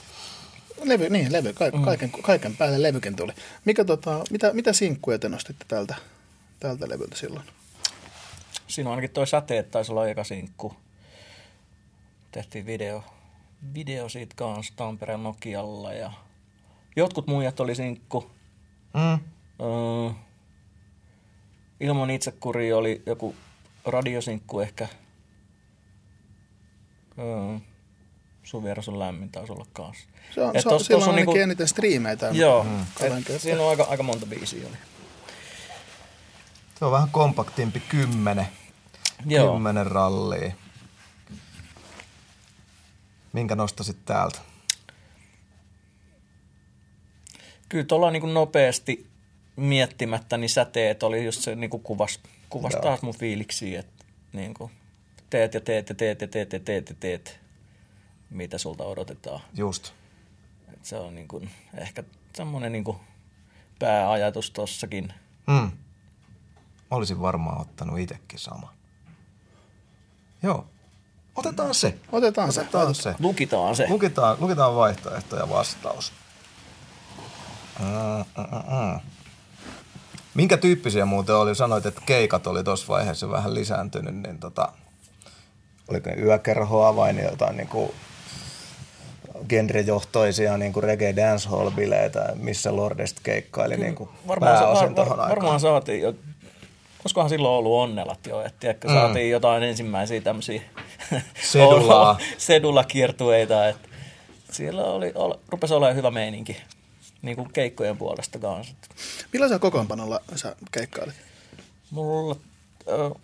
Levy, 0.85 1.09
niin, 1.09 1.33
levy, 1.33 1.53
ka- 1.53 1.71
mm. 1.71 1.85
kaiken, 1.85 2.11
kaiken 2.11 2.57
päälle 2.57 2.83
levykin 2.83 3.17
tuli. 3.17 3.33
Mikä, 3.65 3.85
tota, 3.85 4.25
mitä, 4.31 4.53
mitä 4.53 4.73
sinkkuja 4.73 5.19
te 5.19 5.29
nostitte 5.29 5.65
tältä, 5.69 5.95
tältä 6.61 6.89
levyltä 6.89 7.17
silloin? 7.17 7.47
Siinä 8.67 8.91
on 8.91 8.95
ainakin 8.95 9.11
toi 9.11 9.27
säteet, 9.27 9.71
taisi 9.71 9.93
olla 9.93 10.09
eka 10.09 10.25
sinkku. 10.25 10.77
Tehtiin 12.33 12.67
video, 12.67 13.05
video 13.75 14.09
siitä 14.09 14.35
kanssa 14.37 14.73
Tampereen 14.77 15.23
Nokialla 15.23 15.93
ja 15.93 16.13
jotkut 16.97 17.27
muijat 17.27 17.61
oli 17.61 17.75
sinkku. 17.75 18.31
Mm. 18.95 19.19
Öö, 19.61 20.11
ilman 21.81 22.11
itsekuri 22.11 22.73
oli 22.73 23.03
joku 23.07 23.35
radiosinkku 23.85 24.61
ehkä. 24.61 24.89
Öö, 27.19 27.59
sun 28.53 28.65
vieras 28.65 28.89
on 28.89 28.99
lämmin, 28.99 29.31
taisi 29.31 29.53
olla 29.53 29.67
kanssa. 29.73 30.07
Se 30.35 30.43
on, 30.43 30.57
et 30.57 30.63
se 30.63 30.69
on, 30.69 30.85
silloin 30.85 31.09
on 31.09 31.17
niinku, 31.17 31.35
eniten 31.35 31.69
striimeitä. 31.69 32.29
Joo, 32.33 32.65
mm. 32.65 32.81
et, 33.01 33.41
siinä 33.41 33.63
on 33.63 33.71
aika, 33.71 33.83
aika 33.83 34.03
monta 34.03 34.27
biisiä 34.27 34.69
oli. 34.69 34.77
Se 36.79 36.85
on 36.85 36.93
vähän 36.93 37.09
kompaktimpi, 37.11 37.81
kymmenen. 37.81 38.47
Joo. 39.27 39.53
Kymmenen 39.53 39.87
rallia. 39.87 40.53
Minkä 43.33 43.55
nostasit 43.55 44.05
täältä? 44.05 44.39
Kyllä 47.69 47.85
tuolla 47.85 48.11
niin 48.11 48.35
nopeasti 48.35 49.07
miettimättä, 49.57 50.37
niin 50.37 50.51
säteet 50.51 51.03
oli 51.03 51.25
just 51.25 51.41
se 51.41 51.55
niin 51.55 51.71
kuin 51.71 51.83
kuvas, 51.83 52.21
kuvas 52.49 52.73
taas 52.83 53.03
mun 53.03 53.19
fiiliksi, 53.19 53.77
että 53.77 54.05
niin 54.33 54.55
kuin, 54.55 54.71
teet 55.31 55.55
ja 55.55 55.61
teet 55.61 55.89
ja 55.89 55.95
teet 55.95 56.21
ja 56.21 56.29
teet 56.29 56.53
ja 56.53 56.61
teet 56.61 56.89
ja 56.89 56.95
teet, 57.01 57.42
mitä 58.33 58.59
sulta 58.59 58.85
odotetaan. 58.85 59.41
Just. 59.55 59.93
Et 60.73 60.85
se 60.85 60.97
on 60.97 61.15
niin 61.15 61.29
kuin, 61.29 61.51
ehkä 61.75 62.05
semmoinen 62.35 62.73
niin 62.73 62.85
kuin 62.85 62.97
pääajatus 63.79 64.51
tossakin. 64.51 65.15
Mm. 65.47 65.71
Mä 66.91 66.97
olisin 66.97 67.21
varmaan 67.21 67.61
ottanut 67.61 67.99
itsekin 67.99 68.39
sama. 68.39 68.73
Joo. 70.43 70.67
Otetaan 71.35 71.75
se. 71.75 71.99
Otetaan, 72.13 72.53
se. 72.53 72.61
Otetaan 72.61 72.95
se. 72.95 73.15
Lukitaan 73.19 73.77
se. 73.77 73.87
Lukitaan, 73.89 74.37
lukitaan 74.41 74.75
vaihtoehto 74.75 75.37
ja 75.37 75.49
vastaus. 75.49 76.13
Mm, 77.79 77.87
mm, 78.37 78.57
mm. 78.57 79.01
Minkä 80.35 80.57
tyyppisiä 80.57 81.07
muuten 81.07 81.35
oli? 81.35 81.55
Sanoit, 81.55 81.87
että 81.87 82.01
keikat 82.07 82.47
oli 82.47 82.65
tuossa 82.65 82.89
vaiheessa 82.89 83.31
vähän 83.31 83.55
lisääntynyt, 83.55 84.15
niin 84.15 84.39
tota, 84.39 84.73
oliko 85.89 86.11
ne 86.11 86.17
yökerhoa 86.17 86.97
vai 86.97 87.13
niin 87.13 87.25
jotain 87.25 87.57
niin 87.57 87.69
kuin 87.69 87.93
genrejohtoisia 89.49 90.59
niin 90.59 90.73
kuin 90.73 90.85
reggae 90.85 91.15
dancehall-bileitä, 91.17 92.35
missä 92.35 92.77
Lordest 92.77 93.17
keikkaili 93.23 93.77
niin 93.77 93.95
kuin 93.95 94.11
varmaan, 94.29 94.59
pääosin 94.59 94.97
var, 94.97 95.09
var, 95.09 95.19
var, 95.19 95.29
Varmaan 95.29 95.61
saatiin 95.61 96.03
jo, 96.03 96.15
olisikohan 97.01 97.29
silloin 97.29 97.55
ollut 97.55 97.73
onnelat 97.73 98.27
jo, 98.27 98.41
että 98.41 98.61
tiedätkö, 98.61 98.89
mm. 98.89 98.95
saatiin 98.95 99.31
jotain 99.31 99.63
ensimmäisiä 99.63 100.21
tämmöisiä 100.21 100.63
sedulaa. 101.53 102.19
sedulakiertueita, 102.39 103.69
että 103.69 103.89
siellä 104.51 104.85
oli, 104.85 105.13
oli, 105.15 105.35
rupesi 105.49 105.75
olemaan 105.75 105.97
hyvä 105.97 106.11
meininki 106.11 106.57
niin 107.23 107.37
kuin 107.37 107.53
keikkojen 107.53 107.97
puolesta 107.97 108.39
kanssa. 108.39 108.75
Millaisella 109.33 109.59
kokoonpanolla 109.59 110.21
sä 110.35 110.57
keikkailit? 110.73 111.15
Mulla 111.91 112.37
äh, 112.89 113.23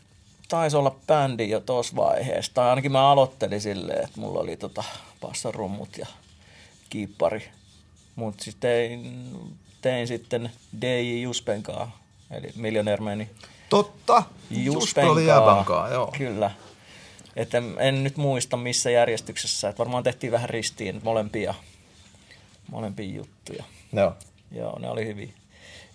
taisi 0.48 0.76
olla 0.76 0.96
bändi 1.06 1.50
jo 1.50 1.60
tuossa 1.60 1.96
vaiheessa, 1.96 2.54
tai 2.54 2.68
ainakin 2.68 2.92
mä 2.92 3.10
aloittelin 3.10 3.60
silleen, 3.60 4.04
että 4.04 4.20
mulla 4.20 4.40
oli 4.40 4.56
tota 4.56 4.84
passarummut 5.20 5.98
ja 5.98 6.06
kiippari. 6.90 7.48
Mutta 8.16 8.44
sitten 8.44 8.70
tein, 8.70 9.30
tein 9.80 10.08
sitten 10.08 10.50
DJ 10.80 11.22
Juspen 11.22 11.62
kanssa, 11.62 11.88
eli 12.30 12.52
Millionaire 12.56 13.28
Totta, 13.68 14.22
Juspen 14.50 15.10
oli 15.10 15.24
joo. 15.90 16.12
Kyllä. 16.18 16.50
Että 17.36 17.58
en, 17.58 17.74
en, 17.78 18.04
nyt 18.04 18.16
muista 18.16 18.56
missä 18.56 18.90
järjestyksessä, 18.90 19.68
että 19.68 19.78
varmaan 19.78 20.02
tehtiin 20.02 20.32
vähän 20.32 20.50
ristiin 20.50 21.00
molempia, 21.04 21.54
molempia 22.70 23.14
juttuja. 23.14 23.64
Joo. 23.92 24.14
Joo, 24.52 24.78
ne 24.78 24.90
oli 24.90 25.06
hyviä, 25.06 25.28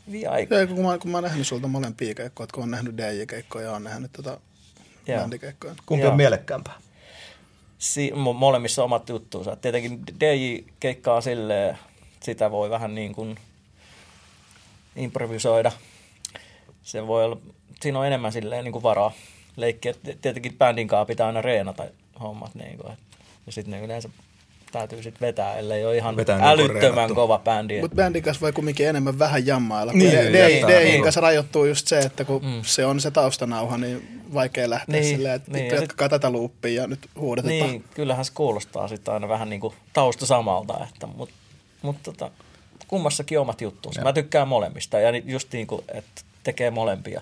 hyviä 0.07 0.32
aikoja. 0.32 0.59
Ja, 0.61 0.67
kun, 0.67 0.86
mä, 0.86 0.97
kun 0.97 1.11
mä 1.11 1.17
oon 1.17 1.24
nähnyt 1.24 1.47
sulta 1.47 1.67
molempia 1.67 2.15
keikkoja, 2.15 2.47
kun 2.53 2.63
on 2.63 2.71
nähnyt 2.71 2.97
DJ-keikkoja 2.97 3.65
ja 3.65 3.71
on 3.71 3.84
nähnyt 3.84 4.11
tota 4.11 4.39
bändikeikkoja. 5.07 5.76
Kumpi 5.86 6.05
on 6.05 6.15
mielekkäämpää? 6.15 6.74
Si- 7.84 8.12
molemmissa 8.34 8.84
omat 8.84 9.10
juttuunsa. 9.10 9.56
Tietenkin 9.56 10.00
DJ-keikkaa 10.20 11.22
silleen, 11.22 11.78
sitä 12.20 12.52
voi 12.52 12.70
vähän 12.70 12.96
niin 12.96 13.16
kuin 13.16 13.38
improvisoida. 14.96 15.72
Se 16.84 17.08
voi 17.08 17.26
olla, 17.26 17.38
siinä 17.82 18.00
on 18.00 18.08
enemmän 18.08 18.32
silleen 18.32 18.64
niin 18.64 18.72
kuin 18.72 18.84
varaa 18.84 19.12
leikkiä. 19.56 19.94
Tietenkin 20.22 20.58
bändin 20.58 20.88
kanssa 20.88 21.06
pitää 21.06 21.28
aina 21.28 21.42
reenata 21.42 21.86
hommat. 22.22 22.56
Niin 22.56 22.78
kuin, 22.78 22.98
ja 23.46 23.52
sitten 23.52 23.72
ne 23.72 23.86
yleensä 23.86 24.10
täytyy 24.74 25.03
sitten 25.03 25.28
vetää, 25.28 25.55
ellei 25.55 25.86
ole 25.86 25.97
ihan 25.97 26.15
Vetää 26.15 26.38
niin 26.38 26.47
älyttömän 26.47 27.07
niin 27.07 27.15
kova 27.15 27.39
bändi. 27.39 27.82
Mutta 27.82 27.95
bändin 27.95 28.24
kanssa 28.24 28.41
voi 28.41 28.53
kumminkin 28.53 28.88
enemmän 28.88 29.19
vähän 29.19 29.45
jammailla. 29.45 29.93
Niin, 29.93 30.11
D, 30.11 30.34
D, 30.67 30.84
niin. 30.84 31.03
kanssa 31.03 31.21
rajoittuu 31.21 31.65
just 31.65 31.88
se, 31.88 31.99
että 31.99 32.26
kun 32.26 32.45
mm. 32.45 32.61
se 32.63 32.86
on 32.86 33.01
se 33.01 33.11
taustanauha, 33.11 33.78
niin 33.78 34.21
vaikea 34.34 34.69
lähteä 34.69 35.01
niin, 35.01 35.15
silleen, 35.15 35.36
että 35.36 35.51
niin, 35.51 35.76
jatkakaa 35.76 36.05
sit, 36.05 36.11
tätä 36.11 36.32
loopia 36.32 36.82
ja 36.82 36.88
nyt 36.88 37.09
huudetetaan. 37.19 37.71
Niin, 37.71 37.84
kyllähän 37.95 38.26
se 38.26 38.32
kuulostaa 38.36 38.88
sitten 38.88 39.13
aina 39.13 39.30
vähän 39.30 39.49
niin 39.49 39.61
kuin 39.61 39.74
tausta 39.93 40.26
samalta, 40.26 40.88
että, 40.89 41.07
mutta 41.07 41.36
mut 41.82 41.95
tota, 42.03 42.32
kummassakin 42.88 43.39
omat 43.39 43.61
juttuunsa. 43.61 44.01
Mä 44.01 44.13
tykkään 44.13 44.47
molemmista 44.47 44.99
ja 44.99 45.09
just 45.26 45.53
niin 45.53 45.67
kuin, 45.67 45.82
että 45.88 46.21
tekee 46.43 46.71
molempia. 46.71 47.21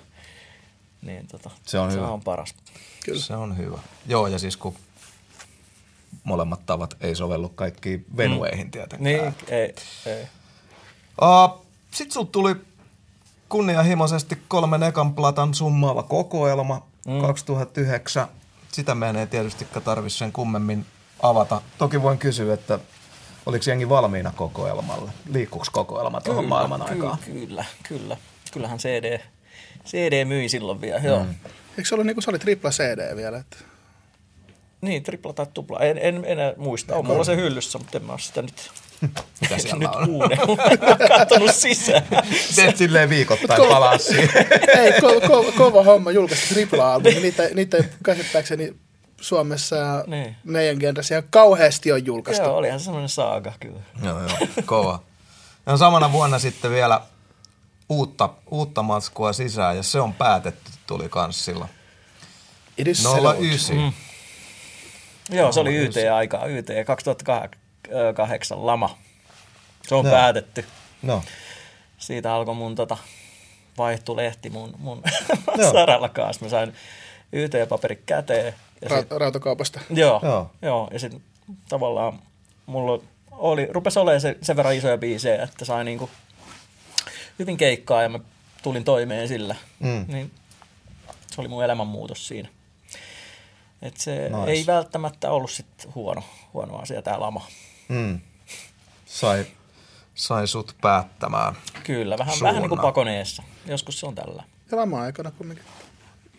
Niin 1.02 1.28
tota, 1.28 1.50
se 1.66 1.80
on, 1.80 1.92
se 1.92 1.98
hyvä. 1.98 2.08
on 2.08 2.22
paras. 2.22 2.56
Kyllä. 3.06 3.22
Se 3.22 3.34
on 3.34 3.58
hyvä. 3.58 3.80
Joo, 4.08 4.28
ja 4.28 4.40
siis 4.40 4.58
kun 4.58 4.76
molemmat 6.24 6.66
tavat 6.66 6.98
ei 7.02 7.16
sovellu 7.16 7.50
kaikkiin 7.50 8.06
venueihin 8.18 8.68
mm. 8.68 8.72
tietenkään. 8.72 9.04
Niin, 9.04 9.36
ei, 9.48 9.76
ei. 10.06 10.28
Uh, 11.22 11.66
Sitten 11.92 12.14
sulla 12.14 12.30
tuli 12.32 12.56
kunnianhimoisesti 13.50 14.38
kolmen 14.48 14.84
ekan 14.84 15.16
platan 15.16 15.54
summaava 15.54 16.04
kokoelma 16.04 16.88
mm. 17.08 17.22
2009. 17.22 18.28
Sitä 18.72 18.96
meidän 18.96 19.16
ei 19.16 19.28
tietysti 19.28 19.68
tarvitse 19.84 20.18
sen 20.18 20.32
kummemmin 20.32 20.86
avata. 21.24 21.62
Toki 21.78 22.02
voin 22.02 22.18
kysyä, 22.18 22.54
että 22.54 22.80
oliko 23.46 23.64
jengi 23.68 23.90
valmiina 23.90 24.34
kokoelmalle? 24.36 25.12
Liikkuuko 25.30 25.66
kokoelma 25.72 26.22
tuohon 26.22 26.46
maailman 26.46 26.82
aikaan? 26.82 27.18
Kyllä, 27.26 27.66
kyllä. 27.88 28.18
Kyllähän 28.52 28.78
CD, 28.78 29.20
CD 29.86 30.26
myi 30.26 30.50
silloin 30.50 30.82
vielä, 30.82 31.00
mm. 31.00 31.06
joo. 31.06 31.26
Eikö 31.70 31.86
se 31.86 31.96
ollut 31.96 32.06
niin 32.06 32.16
kuin 32.16 32.24
se 32.24 32.30
oli 32.30 32.40
tripla 32.40 32.70
CD 32.70 33.16
vielä? 33.16 33.38
Että... 33.38 33.58
Niin, 34.82 35.04
tripla 35.04 35.34
tai 35.34 35.46
tupla. 35.54 35.80
En, 35.80 35.98
en 35.98 36.26
enää 36.26 36.54
muista. 36.58 36.96
On 36.96 37.06
mulla 37.06 37.24
se 37.24 37.36
hyllyssä, 37.36 37.78
mutta 37.78 37.98
en 37.98 38.04
mä 38.06 38.12
ole 38.12 38.20
sitä 38.20 38.42
nyt 38.42 38.72
mitä 39.42 39.58
siellä 39.58 39.80
nyt 39.80 39.96
on? 39.96 40.06
kuunnellut. 40.06 40.60
katsonut 41.18 41.56
sisään. 41.56 42.04
Teet 42.56 42.78
silleen 42.78 43.10
viikoittain 43.10 43.70
palaa 43.70 43.98
siihen. 43.98 44.30
Ei, 44.78 44.92
ko- 44.92 45.22
ko- 45.28 45.52
kova 45.58 45.84
homma 45.84 46.12
julkaista 46.12 46.54
tripla-albumi. 46.54 47.20
Niitä, 47.20 47.44
niitä 47.54 47.84
käsittääkseni 48.04 48.76
Suomessa 49.22 49.76
ja 49.76 50.04
niin. 50.08 50.36
meidän 50.44 50.78
genressä 50.80 51.16
ihan 51.16 51.28
kauheasti 51.30 51.92
on 51.92 52.06
julkaistu. 52.06 52.44
Joo, 52.44 52.58
olihan 52.58 52.80
se 52.80 52.84
semmoinen 52.84 53.10
saaga 53.10 53.54
kyllä. 53.60 53.80
Joo, 54.04 54.20
joo, 54.20 54.48
kova. 54.66 55.04
Ja 55.66 55.78
samana 55.78 56.12
vuonna 56.12 56.40
sitten 56.40 56.72
vielä 56.72 57.02
uutta, 57.90 58.30
uutta 58.52 58.84
matskua 58.84 59.34
sisään 59.34 59.78
ja 59.78 59.84
se 59.84 60.00
on 60.00 60.14
päätetty, 60.14 60.72
tuli 60.88 61.10
kans 61.10 61.46
silloin. 61.46 61.70
09. 62.78 63.76
Mm. 63.78 63.94
Joo, 65.30 65.52
se 65.52 65.60
oli 65.60 65.76
YT-aikaa, 65.76 66.46
YT 66.46 66.68
2008 66.86 68.66
lama. 68.66 68.98
Se 69.88 69.96
on 69.96 70.06
no. 70.06 70.12
päätetty. 70.12 70.66
No. 71.02 71.24
Siitä 71.98 72.34
alkoi 72.34 72.56
mun 72.56 72.76
tota, 72.76 72.98
vaihtulehti 73.78 74.50
mun, 74.50 74.76
mun 74.78 75.02
no. 75.58 75.72
saralla 75.72 76.10
kanssa. 76.10 76.46
Mä 76.46 76.50
sain 76.50 76.74
YT-paperi 77.34 77.96
käteen. 78.06 78.54
Ja 78.82 78.90
Ra- 78.90 79.00
sit, 79.00 79.12
rautakaupasta. 79.12 79.80
Joo, 79.90 80.20
joo. 80.24 80.52
joo 80.62 80.90
ja 80.94 81.00
sitten 81.00 81.22
tavallaan 81.70 82.20
mulla 82.66 83.04
oli, 83.32 83.68
rupesi 83.72 84.00
olemaan 84.00 84.22
se, 84.22 84.38
sen 84.42 84.56
verran 84.56 84.76
isoja 84.76 84.98
biisejä, 84.98 85.44
että 85.44 85.66
sai 85.66 85.84
niinku 85.84 86.10
hyvin 87.40 87.58
keikkaa 87.58 88.04
ja 88.04 88.10
mä 88.10 88.20
tulin 88.64 88.84
toimeen 88.84 89.28
sillä. 89.28 89.56
Mm. 89.80 90.06
Niin 90.08 90.32
se 91.32 91.42
oli 91.42 91.48
mun 91.48 91.64
elämänmuutos 91.64 92.28
siinä. 92.28 92.50
Et 93.82 93.98
se 93.98 94.30
nice. 94.30 94.52
ei 94.52 94.64
välttämättä 94.68 95.32
ollut 95.32 95.52
sit 95.52 95.88
huono, 95.96 96.24
huono 96.54 96.76
asia 96.78 97.02
tämä 97.02 97.20
lama. 97.20 97.48
Mm. 97.88 98.20
Sai, 99.06 99.46
sai 100.16 100.48
sut 100.48 100.76
päättämään 100.82 101.56
Kyllä, 101.84 102.18
vähän, 102.18 102.36
vähän 102.42 102.62
niin 102.62 102.70
kuin 102.70 102.82
pakoneessa. 102.82 103.44
Joskus 103.66 104.00
se 104.00 104.06
on 104.06 104.16
tällä. 104.16 104.44
Ja 104.72 104.78
lama-aikana 104.78 105.32
kumminkin 105.32 105.66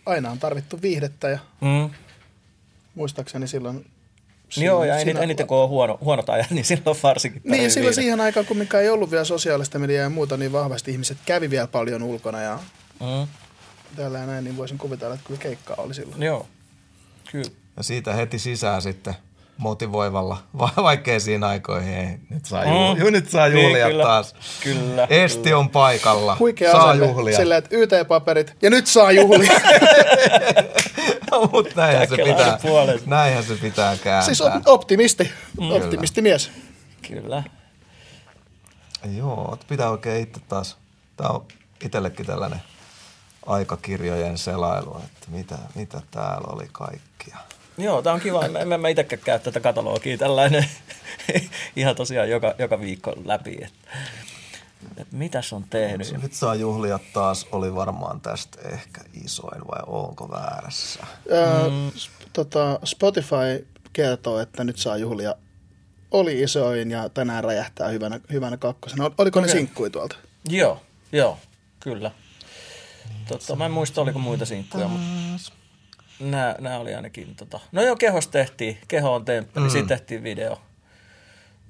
aina 0.05 0.31
on 0.31 0.39
tarvittu 0.39 0.81
viihdettä 0.81 1.29
ja 1.29 1.39
mm. 1.61 1.89
muistaakseni 2.95 3.47
silloin 3.47 3.85
Siinä, 4.49 4.67
Joo, 4.67 4.83
ja 4.83 4.97
eniten, 4.97 5.23
eniten 5.23 5.47
kun 5.47 5.57
on 5.57 5.69
huono, 5.69 5.97
huonot 6.01 6.29
ajat, 6.29 6.51
niin 6.51 6.65
silloin 6.65 6.97
varsinkin 7.03 7.41
Niin, 7.45 7.71
silloin 7.71 7.95
siihen 7.95 8.21
aikaan, 8.21 8.45
kun 8.45 8.57
mikä 8.57 8.79
ei 8.79 8.89
ollut 8.89 9.11
vielä 9.11 9.23
sosiaalista 9.23 9.79
mediaa 9.79 10.03
ja 10.03 10.09
muuta, 10.09 10.37
niin 10.37 10.51
vahvasti 10.51 10.91
ihmiset 10.91 11.17
kävi 11.25 11.49
vielä 11.49 11.67
paljon 11.67 12.03
ulkona 12.03 12.41
ja 12.41 12.59
mm. 12.99 13.27
täällä 13.95 14.19
ja 14.19 14.25
näin, 14.25 14.43
niin 14.43 14.57
voisin 14.57 14.77
kuvitella, 14.77 15.13
että 15.13 15.27
kyllä 15.27 15.39
keikkaa 15.39 15.75
oli 15.79 15.93
silloin. 15.93 16.23
Joo, 16.23 16.47
kyllä. 17.31 17.51
Ja 17.77 17.83
siitä 17.83 18.13
heti 18.13 18.39
sisään 18.39 18.81
sitten 18.81 19.15
motivoivalla, 19.57 20.37
vaikkei 20.83 21.19
siinä 21.19 21.47
aikoihin. 21.47 21.93
Ei, 21.93 22.17
nyt 22.29 22.45
saa, 22.45 22.65
juhlia, 22.65 23.05
mm. 23.05 23.11
nyt 23.11 23.29
saa 23.29 23.47
juhlia 23.47 23.85
niin, 23.85 23.91
kyllä, 23.91 24.03
taas. 24.03 24.35
Kyllä. 24.63 25.07
Esti 25.09 25.43
kyllä. 25.43 25.57
on 25.57 25.69
paikalla. 25.69 26.37
Huikea 26.39 26.71
saa 26.71 26.89
asenne, 26.89 27.07
juhlia. 27.07 27.37
Sillä, 27.37 27.57
että 27.57 27.75
YT-paperit 27.75 28.55
ja 28.61 28.69
nyt 28.69 28.87
saa 28.87 29.11
juhlia. 29.11 29.51
no, 31.31 31.49
mutta 31.51 31.81
näinhän 31.81 32.07
se, 32.07 32.15
pitää, 32.15 32.59
näinhän 33.05 33.43
se 33.43 33.55
pitää 33.55 33.97
kääntää. 33.97 34.21
Siis 34.21 34.43
optimisti, 34.65 35.31
mm. 35.61 35.71
optimistimies. 35.71 36.51
Kyllä. 37.07 37.43
Joo, 39.17 39.57
pitää 39.67 39.89
oikein 39.89 40.23
itse 40.23 40.41
taas. 40.49 40.77
Tämä 41.17 41.29
on 41.29 41.45
itsellekin 41.85 42.25
tällainen 42.25 42.61
aikakirjojen 43.45 44.37
selailu, 44.37 44.97
että 44.97 45.27
mitä, 45.27 45.57
mitä 45.75 46.01
täällä 46.11 46.47
oli 46.47 46.69
kaikkia. 46.71 47.37
Joo, 47.77 48.01
tämä 48.01 48.13
on 48.13 48.19
kiva. 48.19 48.45
En 48.45 48.81
mä 48.81 48.87
itsekään 48.87 49.21
käy 49.25 49.39
tätä 49.39 49.59
katalogia 49.59 50.17
tällainen 50.17 50.65
ihan 51.75 51.95
tosiaan 51.95 52.29
joka, 52.29 52.55
joka 52.59 52.79
viikko 52.79 53.13
läpi. 53.25 53.57
Että, 53.63 53.89
että 54.97 55.15
mitäs 55.15 55.53
on 55.53 55.63
tehnyt? 55.69 56.21
Nyt 56.21 56.33
saa 56.33 56.55
juhlia 56.55 56.99
taas, 57.13 57.47
oli 57.51 57.75
varmaan 57.75 58.21
tästä 58.21 58.69
ehkä 58.69 59.01
isoin 59.23 59.67
vai 59.67 59.81
onko 59.87 60.29
väärässä? 60.31 60.99
Ää, 61.31 61.69
mm. 61.69 61.91
tota, 62.33 62.79
Spotify 62.83 63.67
kertoo, 63.93 64.39
että 64.39 64.63
nyt 64.63 64.77
saa 64.77 64.97
juhlia 64.97 65.35
oli 66.11 66.41
isoin 66.41 66.91
ja 66.91 67.09
tänään 67.09 67.43
räjähtää 67.43 67.87
hyvänä, 67.87 68.19
hyvänä 68.31 68.57
kakkosena. 68.57 69.11
Oliko 69.17 69.39
okay. 69.39 69.41
ne 69.41 69.47
sinkkui 69.57 69.89
tuolta? 69.89 70.15
Joo, 70.49 70.81
joo, 71.11 71.37
kyllä. 71.79 72.11
Totta, 73.27 73.55
mä 73.55 73.65
en 73.65 73.71
muista, 73.71 74.01
oliko 74.01 74.19
muita 74.19 74.45
sinkkuja, 74.45 74.87
mutta 74.87 75.51
nämä, 76.19 76.55
nämä 76.59 76.77
oli 76.77 76.95
ainakin, 76.95 77.35
tota, 77.35 77.59
no 77.71 77.81
joo, 77.81 77.95
kehos 77.95 78.27
tehtiin, 78.27 78.77
keho 78.87 79.13
on 79.13 79.25
temppeli, 79.25 79.65
mm. 79.65 79.71
siitä 79.71 79.87
tehtiin 79.87 80.23
video. 80.23 80.61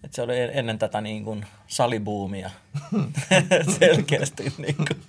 Et 0.04 0.14
se 0.14 0.22
oli 0.22 0.34
ennen 0.40 0.80
tätä 0.80 1.02
niin 1.02 1.24
kuin 1.24 1.46
salibuumia. 1.68 2.50
Selkeästi 3.80 4.54
niin 4.58 4.76
kuin 4.76 5.02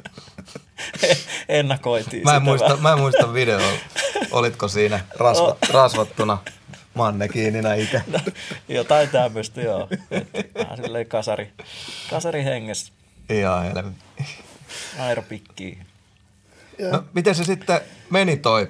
ennakoitiin 1.48 2.24
mä 2.24 2.36
en, 2.36 2.42
muista, 2.42 2.76
mä 2.76 2.92
en 2.92 2.98
muista 2.98 3.32
videoa. 3.32 3.72
Olitko 4.30 4.68
siinä 4.68 5.00
rasva, 5.18 5.44
oh. 5.44 5.58
rasvattuna 5.72 6.38
mannekiininä 6.94 7.74
itse? 7.74 8.02
No, 8.06 8.18
jotain 8.68 9.08
tämmöistä, 9.08 9.60
joo. 9.60 9.88
Vähän 10.54 10.76
silleen 10.76 11.06
kasari, 11.06 11.52
kasari 12.10 12.44
hengessä. 12.44 12.92
Ihan 13.30 13.62
helvetti. 13.62 14.04
Aeropikkiin. 14.98 15.86
No, 16.92 17.04
miten 17.14 17.34
se 17.34 17.44
sitten 17.44 17.80
meni 18.10 18.36
toi 18.36 18.68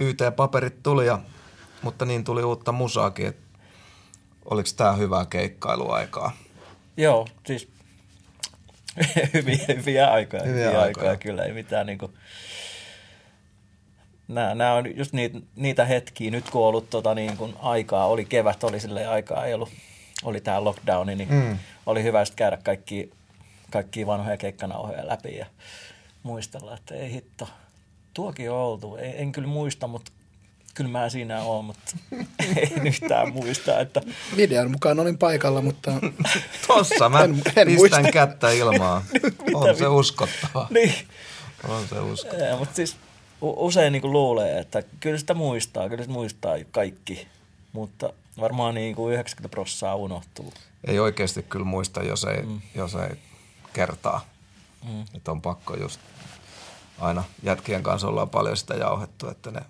YT-paperit 0.00 0.82
tuli, 0.82 1.06
ja, 1.06 1.18
mutta 1.82 2.04
niin 2.04 2.24
tuli 2.24 2.44
uutta 2.44 2.72
musaakin. 2.72 3.26
Et 3.26 3.36
oliko 4.44 4.68
tämä 4.76 4.92
hyvää 4.92 5.26
keikkailuaikaa? 5.26 6.32
Joo, 6.96 7.26
siis 7.46 7.68
hyviä, 9.34 9.64
hyviä 9.68 10.10
aikoja. 10.10 10.42
Hyviä, 10.42 10.64
hyviä 10.64 10.80
aikoja. 10.80 11.10
aikoja. 11.10 11.16
kyllä, 11.16 11.44
ei 11.44 11.52
mitään 11.52 11.86
niinku... 11.86 12.12
Nämä, 14.28 14.54
nämä 14.54 14.74
on 14.74 14.96
just 14.96 15.12
niitä, 15.12 15.38
niitä 15.56 15.84
hetkiä, 15.84 16.30
nyt 16.30 16.50
kun 16.50 16.62
on 16.62 16.68
ollut 16.68 16.90
tota 16.90 17.14
niin 17.14 17.36
kuin 17.36 17.54
aikaa, 17.62 18.06
oli 18.06 18.24
kevät, 18.24 18.64
oli 18.64 18.80
sille 18.80 19.06
aikaa, 19.06 19.44
ei 19.44 19.54
ollut, 19.54 19.70
oli 20.24 20.40
tämä 20.40 20.64
lockdowni, 20.64 21.14
niin 21.14 21.34
mm. 21.34 21.58
oli 21.86 22.02
hyvä 22.02 22.24
sitten 22.24 22.36
käydä 22.38 22.58
kaikki, 22.64 23.10
kaikki 23.70 24.06
vanhoja 24.06 24.36
keikkanauhoja 24.36 25.06
läpi 25.06 25.36
ja 25.36 25.46
muistella, 26.26 26.74
että 26.74 26.94
ei 26.94 27.12
hitto, 27.12 27.48
tuokin 28.14 28.50
on 28.50 28.58
oltu. 28.58 28.96
En, 28.96 29.14
en 29.16 29.32
kyllä 29.32 29.48
muista, 29.48 29.86
mutta 29.86 30.12
kyllä 30.74 30.90
mä 30.90 31.08
siinä 31.08 31.42
oon, 31.42 31.64
mutta 31.64 31.96
en 32.76 32.86
yhtään 32.86 33.32
muista. 33.32 33.80
Että... 33.80 34.00
Videon 34.36 34.70
mukaan 34.70 35.00
olin 35.00 35.18
paikalla, 35.18 35.62
mutta... 35.62 35.92
Tossa 36.66 37.08
mä 37.08 37.20
en, 37.20 37.30
en 37.30 37.66
pistän 37.66 38.02
muista. 38.02 38.02
kättä 38.12 38.50
ilmaan. 38.50 39.02
on 39.54 39.76
se 39.76 39.86
uskottava. 39.86 40.66
Niin. 40.70 40.94
On 41.68 41.88
se 41.88 42.00
uskottava. 42.00 42.42
Ja, 42.42 42.56
mutta 42.56 42.76
siis 42.76 42.96
usein 43.40 43.92
niin 43.92 44.12
luulee, 44.12 44.58
että 44.58 44.82
kyllä 45.00 45.18
sitä 45.18 45.34
muistaa, 45.34 45.88
kyllä 45.88 46.02
sitä 46.02 46.12
muistaa 46.12 46.56
kaikki, 46.70 47.28
mutta 47.72 48.12
varmaan 48.40 48.74
niin 48.74 48.94
kuin 48.94 49.14
90 49.14 49.48
prosenttia 49.54 49.94
unohtuu. 49.94 50.52
Ei 50.84 50.98
oikeasti 50.98 51.42
kyllä 51.42 51.64
muista, 51.64 52.02
jos 52.02 52.24
ei, 52.24 52.42
mm. 52.42 52.60
jos 52.74 52.94
ei 52.94 53.16
kertaa. 53.72 54.26
Mm. 54.88 55.04
Että 55.14 55.30
on 55.30 55.42
pakko 55.42 55.76
just 55.76 56.00
aina 56.98 57.24
jätkien 57.42 57.82
kanssa 57.82 58.08
ollaan 58.08 58.30
paljon 58.30 58.56
sitä 58.56 58.74
jauhettu, 58.74 59.28
että 59.28 59.50
ne 59.50 59.60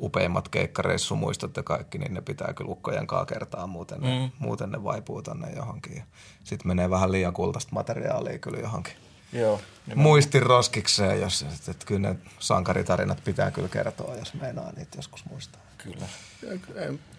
upeimmat 0.00 0.48
keikkareissumuistot 0.48 1.56
ja 1.56 1.62
kaikki, 1.62 1.98
niin 1.98 2.14
ne 2.14 2.20
pitää 2.20 2.52
kyllä 2.52 2.70
ukkojen 2.70 3.06
kaa 3.06 3.26
kertaa, 3.26 3.66
muuten 3.66 4.00
ne, 4.00 4.18
mm. 4.18 4.30
muuten 4.38 4.70
ne 4.70 4.84
vaipuu 4.84 5.22
tonne 5.22 5.52
johonkin. 5.56 6.02
Sitten 6.44 6.68
menee 6.68 6.90
vähän 6.90 7.12
liian 7.12 7.32
kultaista 7.32 7.72
materiaalia 7.72 8.38
kyllä 8.38 8.58
johonkin 8.58 8.94
Joo, 9.32 9.60
muistin 9.94 10.42
roskikseen, 10.42 11.20
jos, 11.20 11.42
että, 11.42 11.70
että 11.70 11.86
kyllä 11.86 12.08
ne 12.08 12.16
sankaritarinat 12.38 13.24
pitää 13.24 13.50
kyllä 13.50 13.68
kertoa, 13.68 14.16
jos 14.16 14.34
meinaa 14.34 14.72
niitä 14.76 14.98
joskus 14.98 15.24
muistaa. 15.24 15.60
Kyllä. 15.78 16.06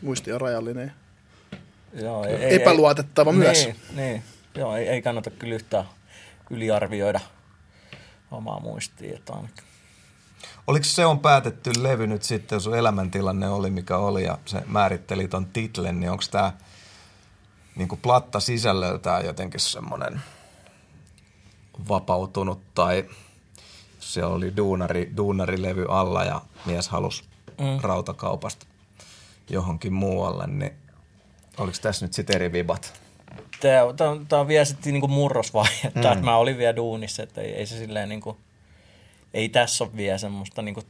Muisti 0.02 0.34
on 0.34 0.42
rajallinen. 0.42 0.92
Joo, 1.94 2.26
ei, 2.26 2.56
Epäluotettava 2.56 3.32
ei, 3.32 3.38
myös. 3.38 3.66
Niin, 3.66 3.76
niin. 3.96 4.24
Joo, 4.56 4.76
ei, 4.76 4.88
ei 4.88 5.02
kannata 5.02 5.30
kyllä 5.30 5.56
yhtään 5.56 5.86
yliarvioida 6.50 7.20
omaa 8.32 8.62
ainakin. 9.30 9.64
Oliko 10.68 10.84
se 10.84 11.06
on 11.06 11.20
päätetty 11.20 11.72
levy 11.84 12.08
nyt 12.08 12.24
sitten, 12.24 12.56
jos 12.56 12.64
sun 12.64 12.78
elämäntilanne 12.78 13.50
oli 13.50 13.70
mikä 13.70 13.98
oli 13.98 14.24
ja 14.24 14.38
se 14.46 14.62
määritteli 14.68 15.28
ton 15.28 15.46
titlen, 15.46 16.00
niin 16.00 16.12
onko 16.12 16.24
tämä 16.32 16.54
niinku 17.76 17.96
platta 17.96 18.40
sisällöltään 18.40 19.26
jotenkin 19.26 19.60
semmoinen 19.60 20.22
vapautunut 21.90 22.62
tai 22.74 23.06
se 24.00 24.26
oli 24.26 24.58
duunari, 24.58 25.12
duunarilevy 25.18 25.86
alla 25.90 26.24
ja 26.24 26.42
mies 26.66 26.90
halusi 26.90 27.24
mm. 27.48 27.80
rautakaupasta 27.82 28.66
johonkin 29.50 29.94
muualle, 29.94 30.48
niin 30.48 30.74
oliko 31.58 31.78
tässä 31.82 32.06
nyt 32.06 32.14
sitten 32.14 32.36
eri 32.36 32.52
vibat? 32.52 33.02
Tämä, 33.60 34.40
on 34.40 34.48
vielä 34.48 34.66
sitten 34.66 34.94
niinku 34.94 35.08
murrosvaihetta, 35.08 36.00
mm. 36.00 36.14
että 36.14 36.26
mä 36.26 36.38
olin 36.38 36.58
vielä 36.58 36.76
duunissa, 36.76 37.24
että 37.24 37.42
ei, 37.42 37.52
ei 37.52 37.66
se 37.66 37.78
silleen 37.78 38.10
niinku, 38.10 38.38
ei 39.34 39.50
tässä 39.50 39.84
ole 39.84 39.92
vielä 39.96 40.18
semmoista, 40.18 40.62
niinku, 40.62 40.82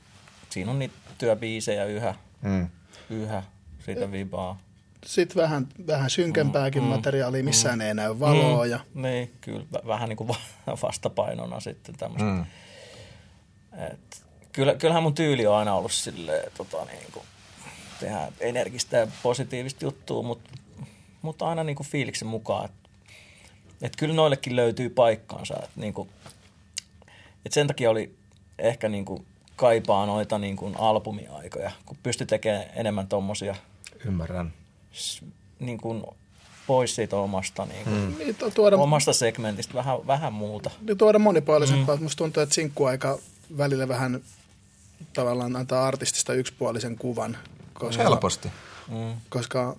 siinä 0.49 0.72
on 0.72 0.80
niitä 0.80 0.95
työbiisejä 1.17 1.86
yhä, 1.86 2.15
mm. 2.41 2.70
yhä 3.09 3.43
siitä 3.86 4.11
vibaa. 4.11 4.59
Sitten 5.05 5.41
vähän, 5.41 5.67
vähän 5.88 6.09
synkempääkin 6.09 6.82
mm, 6.82 6.89
mm, 6.89 6.95
materiaalia, 6.95 7.43
missään 7.43 7.80
mm, 7.80 7.82
ei 7.82 7.93
näy 7.93 8.20
valoa. 8.20 8.65
Mm, 8.65 8.72
ja... 8.72 8.80
Niin, 8.93 9.34
kyllä, 9.41 9.65
vähän 9.88 10.09
niin 10.09 10.17
kuin 10.17 10.30
vastapainona 10.82 11.59
sitten 11.59 11.95
tämmöistä. 11.95 12.26
Mm. 12.26 12.45
Et, 13.91 14.24
kyllä, 14.51 14.76
kyllähän 14.76 15.03
mun 15.03 15.15
tyyli 15.15 15.47
on 15.47 15.55
aina 15.55 15.74
ollut 15.74 15.91
silleen, 15.91 16.51
tota, 16.57 16.86
niin 16.86 17.11
kuin, 17.11 17.26
tehdä 17.99 18.32
energistä 18.39 18.97
ja 18.97 19.07
positiivista 19.24 19.86
juttua, 19.86 20.24
mutta, 20.24 20.49
mutta 21.22 21.47
aina 21.47 21.63
niin 21.63 21.76
kuin 21.76 21.88
fiiliksen 21.88 22.28
mukaan. 22.28 22.65
Et, 22.65 22.72
et 23.82 23.95
kyllä 23.95 24.13
noillekin 24.13 24.55
löytyy 24.55 24.89
paikkaansa. 24.89 25.55
Et, 25.63 25.70
niin 25.76 25.93
kuin, 25.93 26.09
et 27.45 27.53
sen 27.53 27.67
takia 27.67 27.89
oli 27.89 28.15
ehkä 28.59 28.89
niin 28.89 29.05
kuin, 29.05 29.26
kaipaa 29.55 30.05
noita 30.05 30.38
niin 30.38 30.55
kuin 30.55 30.76
albumiaikoja, 30.78 31.72
kun 31.86 31.97
pystyi 32.03 32.28
tekemään 32.28 32.65
enemmän 32.76 33.07
tommosia 33.07 33.55
Ymmärrän. 34.05 34.53
Niin 35.59 35.78
kuin 35.78 36.03
pois 36.67 36.95
siitä 36.95 37.17
omasta, 37.17 37.65
niin 37.65 37.84
kuin, 37.84 37.95
mm. 37.95 38.15
niin, 38.17 38.36
tuoda, 38.53 38.78
omasta 38.78 39.13
segmentistä 39.13 39.74
vähän, 39.74 40.07
vähän 40.07 40.34
muuta. 40.34 40.70
Niin 40.82 40.97
tuoda 40.97 41.20
monipuolisempaa. 41.20 41.95
Mm. 41.95 42.03
Musta 42.03 42.17
tuntuu, 42.17 42.43
että 42.43 42.55
sinkkuaika 42.55 43.20
välillä 43.57 43.88
vähän 43.88 44.22
tavallaan 45.13 45.55
antaa 45.55 45.88
artistista 45.88 46.34
yksipuolisen 46.34 46.97
kuvan. 46.97 47.38
Koska, 47.74 48.03
Helposti. 48.03 48.51
Mm. 48.88 49.13
Koska 49.30 49.76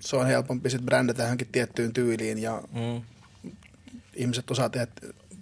se 0.00 0.16
on 0.16 0.26
helpompi 0.26 0.70
sitten 0.70 0.86
brändätä 0.86 1.22
johonkin 1.22 1.48
tiettyyn 1.52 1.92
tyyliin 1.92 2.38
ja 2.38 2.62
mm. 2.72 3.02
ihmiset 4.14 4.50
osaa 4.50 4.68
tehdä, 4.68 4.86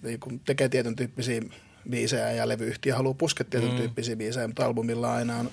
niin 0.03 0.21
kun 0.21 0.41
tekee 0.41 0.69
tietyn 0.69 0.97
tyyppisiä 0.97 1.43
biisejä 1.91 2.33
ja 2.33 2.49
levyyhtiö 2.49 2.97
haluaa 2.97 3.15
puskea 3.15 3.47
tietyn 3.51 3.71
mm. 3.71 3.77
tyyppisiä 3.77 4.17
biisejä, 4.17 4.47
mutta 4.47 4.65
albumilla 4.67 5.15
aina 5.15 5.37
on 5.37 5.51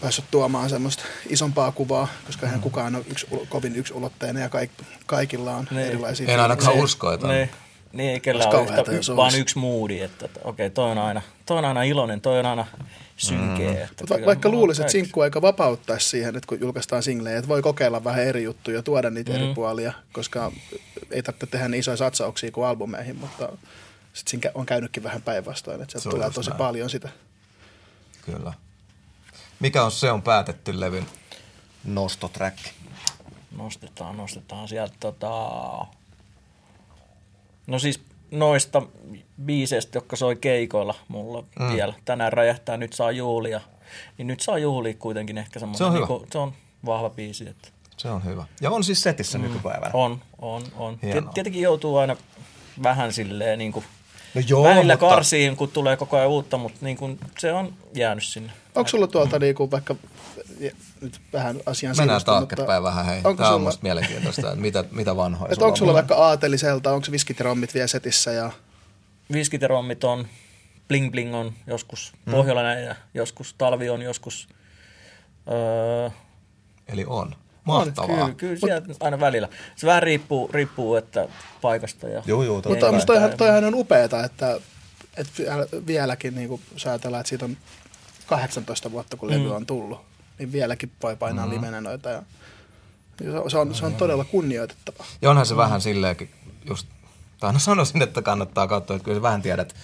päässyt 0.00 0.24
tuomaan 0.30 0.70
semmoista 0.70 1.04
isompaa 1.28 1.72
kuvaa, 1.72 2.08
koska 2.26 2.46
hän 2.46 2.58
mm. 2.58 2.62
kukaan 2.62 2.94
on 2.94 3.04
yksi, 3.10 3.26
kovin 3.48 3.76
yksulotteinen 3.76 4.42
ja 4.42 4.48
kaik, 4.48 4.70
kaikilla 5.06 5.56
on 5.56 5.68
niin. 5.70 5.86
erilaisia. 5.86 6.32
En 6.32 6.40
ainakaan 6.40 6.76
usko, 6.76 7.12
että 7.12 7.28
niin. 7.28 7.50
Niin, 7.92 8.10
ei 8.10 8.20
kellään 8.20 8.54
ole 8.54 8.62
yhtä, 8.62 9.12
y, 9.12 9.16
vaan 9.16 9.34
yksi 9.34 9.58
moodi, 9.58 10.00
että, 10.00 10.24
että 10.24 10.40
okei, 10.44 10.66
okay, 10.66 10.74
toi 10.74 10.90
on, 10.90 10.98
aina, 10.98 11.22
toi 11.46 11.58
on 11.58 11.64
aina 11.64 11.82
iloinen, 11.82 12.20
toi 12.20 12.38
on 12.38 12.46
aina 12.46 12.66
synkeä. 13.16 13.70
Mm. 13.70 13.82
Että 13.82 14.04
Va- 14.10 14.26
vaikka 14.26 14.48
luulisit, 14.48 14.80
että 14.80 14.92
sinkkuaika 14.92 15.42
vapauttaisi 15.42 16.08
siihen, 16.08 16.36
että 16.36 16.46
kun 16.46 16.60
julkaistaan 16.60 17.02
singlejä, 17.02 17.38
että 17.38 17.48
voi 17.48 17.62
kokeilla 17.62 18.04
vähän 18.04 18.24
eri 18.24 18.42
juttuja 18.42 18.76
ja 18.76 18.82
tuoda 18.82 19.10
niitä 19.10 19.32
mm. 19.32 19.36
eri 19.36 19.54
puolia, 19.54 19.92
koska 20.12 20.52
ei 21.10 21.22
tarvitse 21.22 21.46
tehdä 21.46 21.68
niin 21.68 21.80
isoja 21.80 21.96
satsauksia 21.96 22.50
kuin 22.50 22.66
albumeihin, 22.66 23.16
mutta 23.16 23.48
sitten 24.12 24.30
siinä 24.30 24.50
on 24.54 24.66
käynytkin 24.66 25.02
vähän 25.02 25.22
päinvastoin, 25.22 25.82
että 25.82 25.92
sieltä 25.92 26.16
tulee 26.16 26.30
tosi 26.30 26.50
näin. 26.50 26.58
paljon 26.58 26.90
sitä. 26.90 27.08
Kyllä. 28.22 28.52
Mikä 29.60 29.84
on 29.84 29.90
se 29.90 30.10
on 30.10 30.22
päätetty 30.22 30.80
levyn 30.80 31.06
nostotrack? 31.84 32.58
Nostetaan, 33.56 34.16
nostetaan 34.16 34.68
sieltä 34.68 34.94
tota... 35.00 35.50
No 37.72 37.78
siis 37.78 38.00
noista 38.30 38.82
biiseistä, 39.44 39.96
jotka 39.96 40.16
soi 40.16 40.36
keikoilla 40.36 40.94
mulla 41.08 41.44
mm. 41.60 41.72
vielä. 41.72 41.94
Tänään 42.04 42.32
räjähtää 42.32 42.76
Nyt 42.76 42.92
saa 42.92 43.10
juulia. 43.10 43.60
Niin 44.18 44.26
Nyt 44.26 44.40
saa 44.40 44.58
juulia 44.58 44.94
kuitenkin 44.94 45.38
ehkä 45.38 45.60
semmoinen. 45.60 45.78
Se 45.78 45.84
on, 45.84 45.94
hyvä. 45.94 46.06
Niin 46.06 46.28
se 46.32 46.38
on 46.38 46.52
vahva 46.86 47.10
biisi. 47.10 47.48
Että. 47.48 47.68
Se 47.96 48.10
on 48.10 48.24
hyvä. 48.24 48.44
Ja 48.60 48.70
on 48.70 48.84
siis 48.84 49.02
setissä 49.02 49.38
mm. 49.38 49.44
nykypäivänä. 49.44 49.90
On, 49.94 50.20
on, 50.38 50.62
on. 50.76 50.98
Tietenkin 51.34 51.62
joutuu 51.62 51.96
aina 51.96 52.16
vähän 52.82 53.12
silleen 53.12 53.58
niin 53.58 53.72
kuin 53.72 53.84
No 54.34 54.42
joo, 54.48 54.64
Välillä 54.64 54.92
mutta... 54.92 55.08
karsiin, 55.08 55.56
kun 55.56 55.68
tulee 55.68 55.96
koko 55.96 56.16
ajan 56.16 56.28
uutta, 56.28 56.58
mutta 56.58 56.78
niin 56.80 56.96
kuin 56.96 57.18
se 57.38 57.52
on 57.52 57.74
jäänyt 57.94 58.24
sinne. 58.24 58.52
Onko 58.74 58.88
sulla 58.88 59.06
tuolta 59.06 59.38
niin 59.38 59.54
kuin 59.54 59.70
vaikka 59.70 59.96
nyt 61.00 61.20
vähän 61.32 61.60
asian 61.66 61.94
Mennään 61.96 62.24
taaksepäin 62.24 62.82
vähän, 62.82 63.06
hei. 63.06 63.16
Onko 63.16 63.34
Tämä 63.34 63.46
sulla... 63.46 63.54
on 63.54 63.62
musta 63.62 63.82
mielenkiintoista, 63.82 64.48
että 64.48 64.60
mitä, 64.60 64.84
mitä 64.90 65.16
vanhoja 65.16 65.54
sulla 65.54 65.66
Onko 65.66 65.76
sulla 65.76 65.92
on? 65.92 65.94
vaikka 65.94 66.14
aateliselta, 66.14 66.92
onko 66.92 67.06
viskiterommit 67.10 67.74
vielä 67.74 67.86
setissä? 67.86 68.32
Ja... 68.32 68.50
Viskiterommit 69.32 70.04
on, 70.04 70.26
bling 70.88 71.10
bling 71.10 71.34
on 71.34 71.52
joskus, 71.66 72.12
hmm. 72.26 72.34
pohjolainen 72.34 72.84
ja 72.84 72.94
joskus 73.14 73.54
talvi 73.58 73.90
on 73.90 74.02
joskus. 74.02 74.48
Öö... 75.48 76.10
Eli 76.88 77.04
on. 77.08 77.34
Mahtavaa. 77.64 78.06
On, 78.06 78.16
kyllä, 78.16 78.34
kyllä 78.34 78.56
sieltä 78.56 78.88
Mut, 78.88 79.02
aina 79.02 79.20
välillä. 79.20 79.48
Se 79.76 79.86
vähän 79.86 80.02
riippuu, 80.02 80.50
riippuu 80.52 80.96
että 80.96 81.28
paikasta. 81.62 82.08
Ja 82.08 82.22
joo, 82.26 82.42
joo, 82.42 82.54
Mutta 82.54 83.06
toihan, 83.06 83.36
toihan 83.36 83.64
on 83.64 83.74
upeeta, 83.74 84.24
että, 84.24 84.60
että 85.16 85.42
vieläkin 85.86 86.34
niin 86.34 86.60
jos 86.72 86.86
ajatellaan, 86.86 87.20
että 87.20 87.28
siitä 87.28 87.44
on 87.44 87.56
18 88.26 88.92
vuotta, 88.92 89.16
kun 89.16 89.30
mm. 89.30 89.34
levy 89.34 89.54
on 89.54 89.66
tullut, 89.66 90.00
niin 90.38 90.52
vieläkin 90.52 90.92
voi 91.02 91.16
painaa 91.16 91.46
mm. 91.46 91.52
livenä 91.52 91.80
noita. 91.80 92.08
Ja, 92.08 92.22
se 93.48 93.58
on, 93.58 93.74
se 93.74 93.86
on 93.86 93.94
todella 93.94 94.24
kunnioitettava. 94.24 95.04
Ja 95.22 95.30
onhan 95.30 95.46
se 95.46 95.54
mm. 95.54 95.58
vähän 95.58 95.80
silleenkin, 95.80 96.30
just, 96.68 96.86
tai 97.40 97.52
no 97.52 97.58
sanoisin, 97.58 98.02
että 98.02 98.22
kannattaa 98.22 98.66
katsoa, 98.66 98.96
että 98.96 99.04
kyllä 99.04 99.18
sä 99.18 99.22
vähän 99.22 99.42
tiedät, 99.42 99.74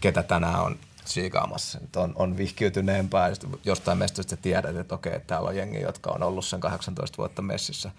ketä 0.00 0.22
tänään 0.22 0.62
on 0.62 0.78
siikaamassa. 1.06 1.78
On, 1.96 2.12
on 2.16 2.36
vihkiytyneempää, 2.36 3.28
ja 3.28 3.34
jostain 3.64 3.98
mestosta 3.98 4.36
tiedät, 4.36 4.76
että 4.76 4.94
okei, 4.94 5.20
täällä 5.20 5.48
on 5.48 5.56
jengi, 5.56 5.80
jotka 5.80 6.10
on 6.10 6.22
ollut 6.22 6.44
sen 6.44 6.60
18 6.60 7.18
vuotta 7.18 7.42
messissä. 7.42 7.90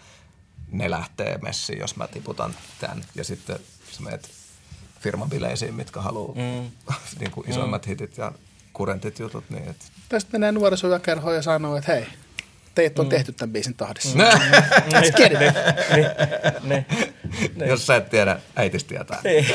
Ne 0.72 0.92
lähtee 0.92 1.38
messiin, 1.38 1.80
jos 1.80 1.96
mä 1.96 2.08
tiputan 2.08 2.56
tämän. 2.80 3.06
Ja 3.16 3.24
sitten 3.24 3.60
sä 3.92 4.04
meet 4.04 4.30
firmabileisiin, 5.00 5.74
mitkä 5.74 6.02
haluaa 6.02 6.36
mm. 6.36 6.72
niin 7.20 7.32
kuin 7.32 7.50
isoimmat 7.50 7.86
mm. 7.86 7.90
hitit 7.90 8.18
ja 8.18 8.32
kurentit 8.74 9.20
jutut. 9.20 9.50
Niin 9.50 9.70
et... 9.70 9.92
Tästä 10.10 10.32
menee 10.32 10.52
nuorisojakerhoon 10.52 11.36
ja 11.36 11.42
sanoo, 11.42 11.78
että 11.78 11.92
hei, 11.92 12.08
teet 12.78 13.00
on 13.00 13.06
mm. 13.06 13.10
tehty 13.10 13.32
tämän 13.32 13.54
biisin 13.54 13.76
tahdissa. 13.76 14.18
Mm. 14.18 14.24
Mm. 17.58 17.66
Jos 17.70 17.86
sä 17.88 17.96
et 17.96 18.10
tiedä, 18.10 18.40
äitis 18.56 18.84
tietää. 18.84 19.22
Niin. 19.24 19.46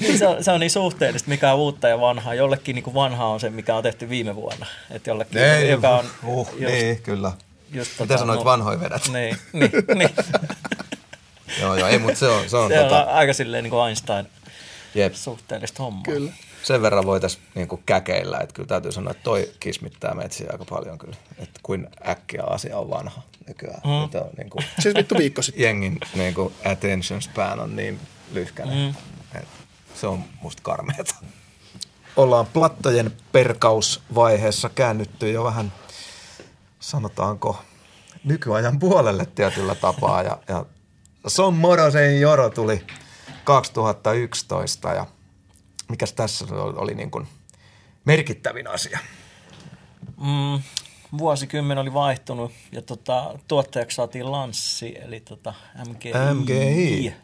niin 0.00 0.18
se, 0.18 0.26
on, 0.26 0.44
se 0.44 0.50
on 0.50 0.60
niin 0.60 0.70
suhteellista, 0.70 1.28
mikä 1.28 1.52
on 1.52 1.58
uutta 1.58 1.88
ja 1.88 2.00
vanhaa. 2.00 2.34
Jollekin 2.34 2.74
niin 2.74 2.82
kuin 2.82 2.94
vanhaa 2.94 3.28
on 3.28 3.40
se, 3.40 3.50
mikä 3.50 3.76
on 3.76 3.82
tehty 3.82 4.08
viime 4.08 4.36
vuonna. 4.36 4.66
Et 4.90 5.06
jollekin, 5.06 5.38
Ei, 5.38 5.70
joka 5.70 5.98
on 5.98 6.04
uh, 6.24 6.48
just, 6.58 6.74
niin, 6.74 7.02
kyllä. 7.02 7.32
Just 7.72 7.90
Mitä 7.90 8.06
tota, 8.06 8.18
sanoit 8.18 8.40
no, 8.40 8.44
vanhoja 8.44 8.80
vedät? 8.80 9.08
Niin, 9.12 9.36
niin, 9.52 9.70
niin. 9.94 10.10
joo, 11.60 11.76
joo, 11.76 11.88
ei, 11.88 11.98
mutta 11.98 12.18
se 12.18 12.28
on, 12.28 12.50
se 12.50 12.56
on, 12.56 12.70
se 12.70 12.78
tota... 12.78 13.04
on 13.04 13.08
aika 13.08 13.32
silleen 13.32 13.64
niin 13.64 13.70
kuin 13.70 13.86
Einstein 13.86 14.26
Jep. 14.94 15.14
suhteellista 15.14 15.82
hommaa. 15.82 16.02
Kyllä 16.02 16.32
sen 16.64 16.82
verran 16.82 17.06
voitaisiin 17.06 17.44
niin 17.54 17.68
käkeillä, 17.86 18.38
että 18.38 18.54
kyllä 18.54 18.66
täytyy 18.66 18.92
sanoa, 18.92 19.10
että 19.10 19.22
toi 19.22 19.50
kismittää 19.60 20.14
metsiä 20.14 20.48
aika 20.52 20.64
paljon 20.64 20.98
kyllä, 20.98 21.16
että 21.38 21.60
kuin 21.62 21.88
äkkiä 22.08 22.42
asia 22.42 22.78
on 22.78 22.90
vanha 22.90 23.22
nykyään. 23.48 23.80
Mm. 23.84 23.90
on, 23.90 24.30
niin 24.36 24.50
kuin, 24.50 24.64
siis 24.82 24.94
vittu 24.94 25.14
viikko 25.18 25.42
sitten. 25.42 25.62
Jengin 25.64 25.98
niin 26.14 26.34
kuin 26.34 26.54
attention 26.64 27.22
span 27.22 27.60
on 27.60 27.76
niin 27.76 28.00
lyhkäinen. 28.32 28.94
Mm. 29.34 29.40
se 29.94 30.06
on 30.06 30.24
musta 30.42 30.62
karmeeta. 30.62 31.14
Ollaan 32.16 32.46
plattojen 32.46 33.12
perkausvaiheessa 33.32 34.68
käännytty 34.68 35.30
jo 35.30 35.44
vähän, 35.44 35.72
sanotaanko, 36.80 37.62
nykyajan 38.24 38.78
puolelle 38.78 39.26
tietyllä 39.26 39.74
tapaa. 39.74 40.22
Ja, 40.22 40.38
ja 40.48 40.66
Son 41.26 41.54
Morosen 41.54 42.20
Joro 42.20 42.50
tuli 42.50 42.82
2011 43.44 44.92
ja 44.92 45.06
mikäs 45.88 46.12
tässä 46.12 46.44
oli, 46.54 46.94
niin 46.94 47.10
kuin 47.10 47.28
merkittävin 48.04 48.66
asia? 48.66 48.98
Mm, 50.20 50.62
vuosikymmen 51.18 51.78
oli 51.78 51.94
vaihtunut 51.94 52.52
ja 52.72 52.82
tota, 52.82 53.38
tuottajaksi 53.48 53.94
saatiin 53.94 54.32
Lanssi, 54.32 54.94
eli 55.02 55.20
tota 55.20 55.54
MGI. 55.88 56.12
MGI. 56.34 57.14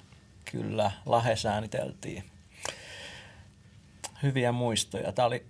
Kyllä, 0.52 0.90
Lahes 1.06 1.46
ääniteltiin. 1.46 2.24
Hyviä 4.22 4.52
muistoja. 4.52 5.12
Tämä 5.12 5.26
oli 5.26 5.46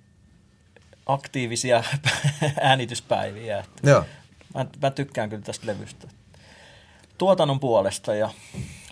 aktiivisia 1.07 1.85
äänityspäiviä. 2.61 3.65
Joo. 3.83 4.05
Mä, 4.55 4.67
mä 4.83 4.91
tykkään 4.91 5.31
kyllä 5.31 5.43
tästä 5.43 5.67
levystä. 5.67 6.09
Tuotannon 7.19 7.61
puolesta 7.61 8.15
ja 8.15 8.31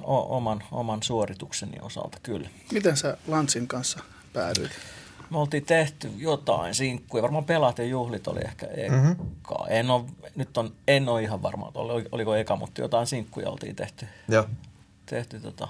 o- 0.03 0.37
oman, 0.37 0.63
oman 0.73 1.03
suoritukseni 1.03 1.79
osalta 1.83 2.19
kyllä. 2.23 2.49
Miten 2.73 2.97
sä 2.97 3.17
Lantsin 3.27 3.69
kanssa 3.69 4.01
päädyit? 4.33 4.71
Me 5.31 5.39
oltiin 5.39 5.65
tehty 5.65 6.11
jotain 6.17 6.75
sinkkuja. 6.75 7.23
Varmaan 7.23 7.45
pelaat 7.45 7.79
ja 7.79 7.85
juhlit 7.85 8.29
oli 8.29 8.41
ehkä 8.45 8.67
eka. 8.67 8.95
Mm-hmm. 8.95 9.17
En 9.69 9.91
ole, 9.91 10.05
nyt 10.37 10.57
on, 10.57 10.73
en 10.89 11.09
ole 11.09 11.23
ihan 11.23 11.43
varma, 11.43 11.69
että 11.69 11.79
oli, 11.79 12.05
oliko 12.13 12.35
eka, 12.35 12.57
mutta 12.57 12.81
jotain 12.81 13.07
sinkkuja 13.07 13.51
oltiin 13.51 13.77
tehty. 13.77 14.07
Joo. 14.29 14.47
Tehty 15.07 15.41
tota, 15.41 15.69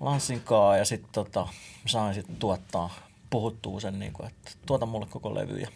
Lanssinkaa 0.00 0.76
ja 0.76 0.84
sitten 0.84 1.10
tota, 1.12 1.48
sain 1.86 2.14
sitten 2.14 2.36
tuottaa, 2.36 2.94
puhuttuu 3.30 3.80
sen, 3.80 3.98
niin 3.98 4.12
kuin, 4.12 4.26
että 4.26 4.50
tuota 4.66 4.86
mulle 4.86 5.06
koko 5.10 5.34
levy 5.34 5.58
ja 5.58 5.68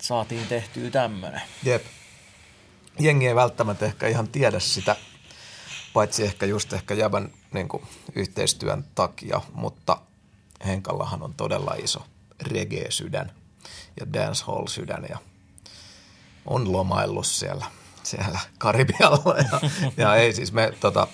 saatiin 0.00 0.46
tehtyä 0.46 0.90
tämmönen. 0.90 1.42
Jep. 1.64 1.82
Jengi 2.98 3.28
ei 3.28 3.34
välttämättä 3.34 3.86
ehkä 3.86 4.06
ihan 4.06 4.28
tiedä 4.28 4.60
sitä, 4.60 4.96
paitsi 5.94 6.24
ehkä 6.24 6.46
just 6.46 6.72
ehkä 6.72 6.94
jäbän 6.94 7.30
niin 7.52 7.68
kuin, 7.68 7.82
yhteistyön 8.14 8.84
takia, 8.94 9.40
mutta 9.52 9.96
Henkallahan 10.66 11.22
on 11.22 11.34
todella 11.34 11.74
iso 11.74 12.06
reggae-sydän 12.42 13.32
ja 14.00 14.12
dancehall-sydän 14.12 15.06
ja 15.08 15.18
on 16.46 16.72
lomaillut 16.72 17.26
siellä, 17.26 17.66
siellä 18.02 18.38
Karibialla. 18.58 19.36
Ja, 19.36 19.70
ja 19.96 20.16
ei 20.16 20.32
siis 20.32 20.52
me 20.52 20.72
tota, 20.80 21.06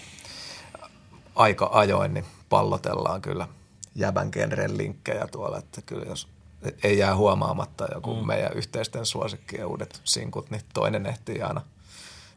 aika 1.37 1.70
ajoin 1.72 2.14
niin 2.14 2.26
pallotellaan 2.49 3.22
kyllä 3.22 3.49
jäbän 3.95 4.28
genren 4.33 4.78
linkkejä 4.78 5.26
tuolla, 5.26 5.59
että 5.59 5.83
kyllä 5.83 6.05
jos 6.05 6.28
ei 6.83 6.99
jää 6.99 7.16
huomaamatta 7.16 7.89
joku 7.95 8.14
mm. 8.14 8.26
meidän 8.26 8.53
yhteisten 8.53 9.07
suosikkien 9.07 9.66
uudet 9.66 10.01
sinkut, 10.05 10.51
niin 10.51 10.62
toinen 10.74 11.07
ehtii 11.07 11.43
aina– 11.43 11.61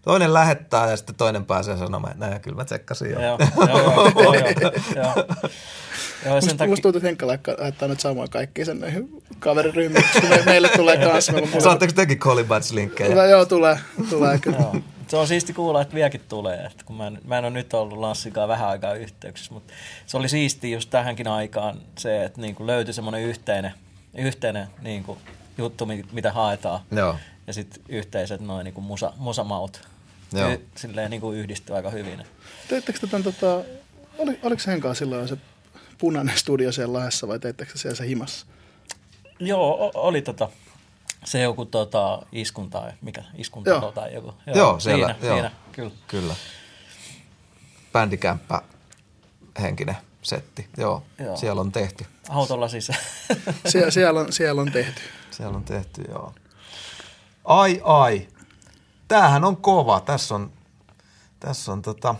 toinen 0.04 0.34
lähettää 0.34 0.90
ja 0.90 0.98
sitten 0.98 1.16
toinen 1.16 1.46
pääsee 1.46 1.78
sanomaan, 1.78 2.12
että 2.14 2.28
näin, 2.28 2.42
kyllä 2.42 2.56
mä 2.56 2.66
tsekkasin 2.66 3.12
jo. 3.12 3.22
Joo, 3.22 3.38
joo, 3.68 4.12
joo, 4.16 4.34
joo, 4.34 4.72
joo. 4.96 5.26
Joo, 6.26 6.42
sen 6.42 6.58
takia... 6.58 6.68
Musta 6.72 6.82
tuntuu, 6.82 6.98
että 6.98 7.08
Henkka 7.08 7.28
laittaa 7.28 7.88
nyt 7.88 8.00
samaan 8.00 8.30
kaikki 8.30 8.66
sen 8.66 8.80
näihin 8.80 9.24
kaveriryhmiin, 9.40 10.06
koska 10.14 10.28
me, 10.28 10.42
meille 10.46 10.70
tulee 10.70 10.98
kanssa. 10.98 11.34
Saatteko 11.60 11.94
tekin 11.94 12.20
Colin 12.20 12.48
linkkejä? 12.72 13.16
No, 13.16 13.26
joo, 13.26 13.46
tulee, 13.46 13.80
tulee 14.10 14.40
kyllä. 14.40 14.58
joo. 14.58 14.76
Se 15.08 15.18
on 15.18 15.28
siisti 15.28 15.54
kuulla, 15.54 15.82
että 15.82 15.96
vieläkin 15.96 16.22
tulee. 16.30 16.66
Että 16.66 16.86
kun 16.86 16.96
mä, 16.96 17.08
en, 17.08 17.20
mä 17.26 17.38
en 17.38 17.46
ole 17.46 17.54
nyt 17.54 17.74
ollut 17.74 18.00
Lanssikaan 18.00 18.50
vähän 18.50 18.70
aikaa 18.70 18.94
yhteyksissä, 18.94 19.54
mutta 19.54 19.74
se 20.06 20.18
oli 20.18 20.30
siisti 20.30 20.72
just 20.72 20.90
tähänkin 20.90 21.28
aikaan 21.28 21.78
se, 21.98 22.24
että 22.24 22.42
niin 22.42 22.56
kuin 22.56 22.68
löytyi 22.68 22.94
semmoinen 22.94 23.22
yhteinen, 23.22 23.72
yhteinen 24.18 24.68
niin 24.82 25.04
kuin 25.04 25.20
juttu, 25.58 25.88
mitä 26.12 26.32
haetaan. 26.32 26.80
Joo. 26.92 27.16
Ja 27.48 27.54
sitten 27.54 27.84
yhteiset 27.90 28.42
noin 28.42 28.64
niin 28.64 28.74
kuin 28.74 28.86
musa, 28.86 29.14
musamaut 29.18 29.82
Joo. 30.34 30.50
Y- 30.50 30.68
silleen 30.76 31.12
niin 31.12 31.22
kuin 31.22 31.38
yhdistyy 31.38 31.76
aika 31.76 31.90
hyvin. 31.90 32.26
Teittekö 32.70 33.08
tämän, 33.08 33.24
tota, 33.24 33.62
oli, 34.18 34.40
oliko 34.44 34.62
senkaan 34.62 34.96
silloin 34.96 35.28
se 35.28 35.38
punainen 35.98 36.38
studio 36.38 36.72
siellä 36.72 36.98
lahdessa 36.98 37.28
vai 37.28 37.40
teittekö 37.40 37.78
siellä 37.78 37.96
se 37.96 38.08
himassa? 38.08 38.46
Joo, 39.40 39.92
oli 39.94 40.22
tota, 40.22 40.50
se 41.26 41.42
joku 41.42 41.66
tota, 41.66 42.22
iskun 42.32 42.70
tai 42.70 42.92
mikä, 43.02 43.24
iskun 43.36 43.64
joo. 43.66 43.92
tai 43.92 44.14
joku. 44.14 44.34
Joo, 44.48 44.58
joo 44.58 44.80
siellä, 44.80 45.08
siinä, 45.08 45.28
joo. 45.28 45.36
siinä, 45.36 45.52
kyllä. 45.72 45.92
kyllä. 46.08 46.36
Bändikämppä 47.94 48.62
henkinen 49.62 49.98
setti, 50.22 50.68
joo, 50.78 51.04
joo. 51.20 51.38
siellä 51.38 51.62
on 51.62 51.72
tehty. 51.72 52.06
Autolla 52.30 52.68
siis. 52.68 52.92
Sie- 53.68 53.92
siellä, 53.92 54.20
on, 54.20 54.34
siellä 54.34 54.62
on 54.62 54.72
tehty. 54.72 55.02
Siellä 55.32 55.58
on 55.58 55.64
tehty, 55.64 56.02
joo. 56.10 56.34
Ai 57.46 57.82
ai, 57.84 58.28
tämähän 59.14 59.44
on 59.44 59.58
kova. 59.58 60.00
Tässä 60.00 60.36
on, 60.36 60.52
tässä 61.40 61.72
on 61.72 61.82
tota, 61.82 62.16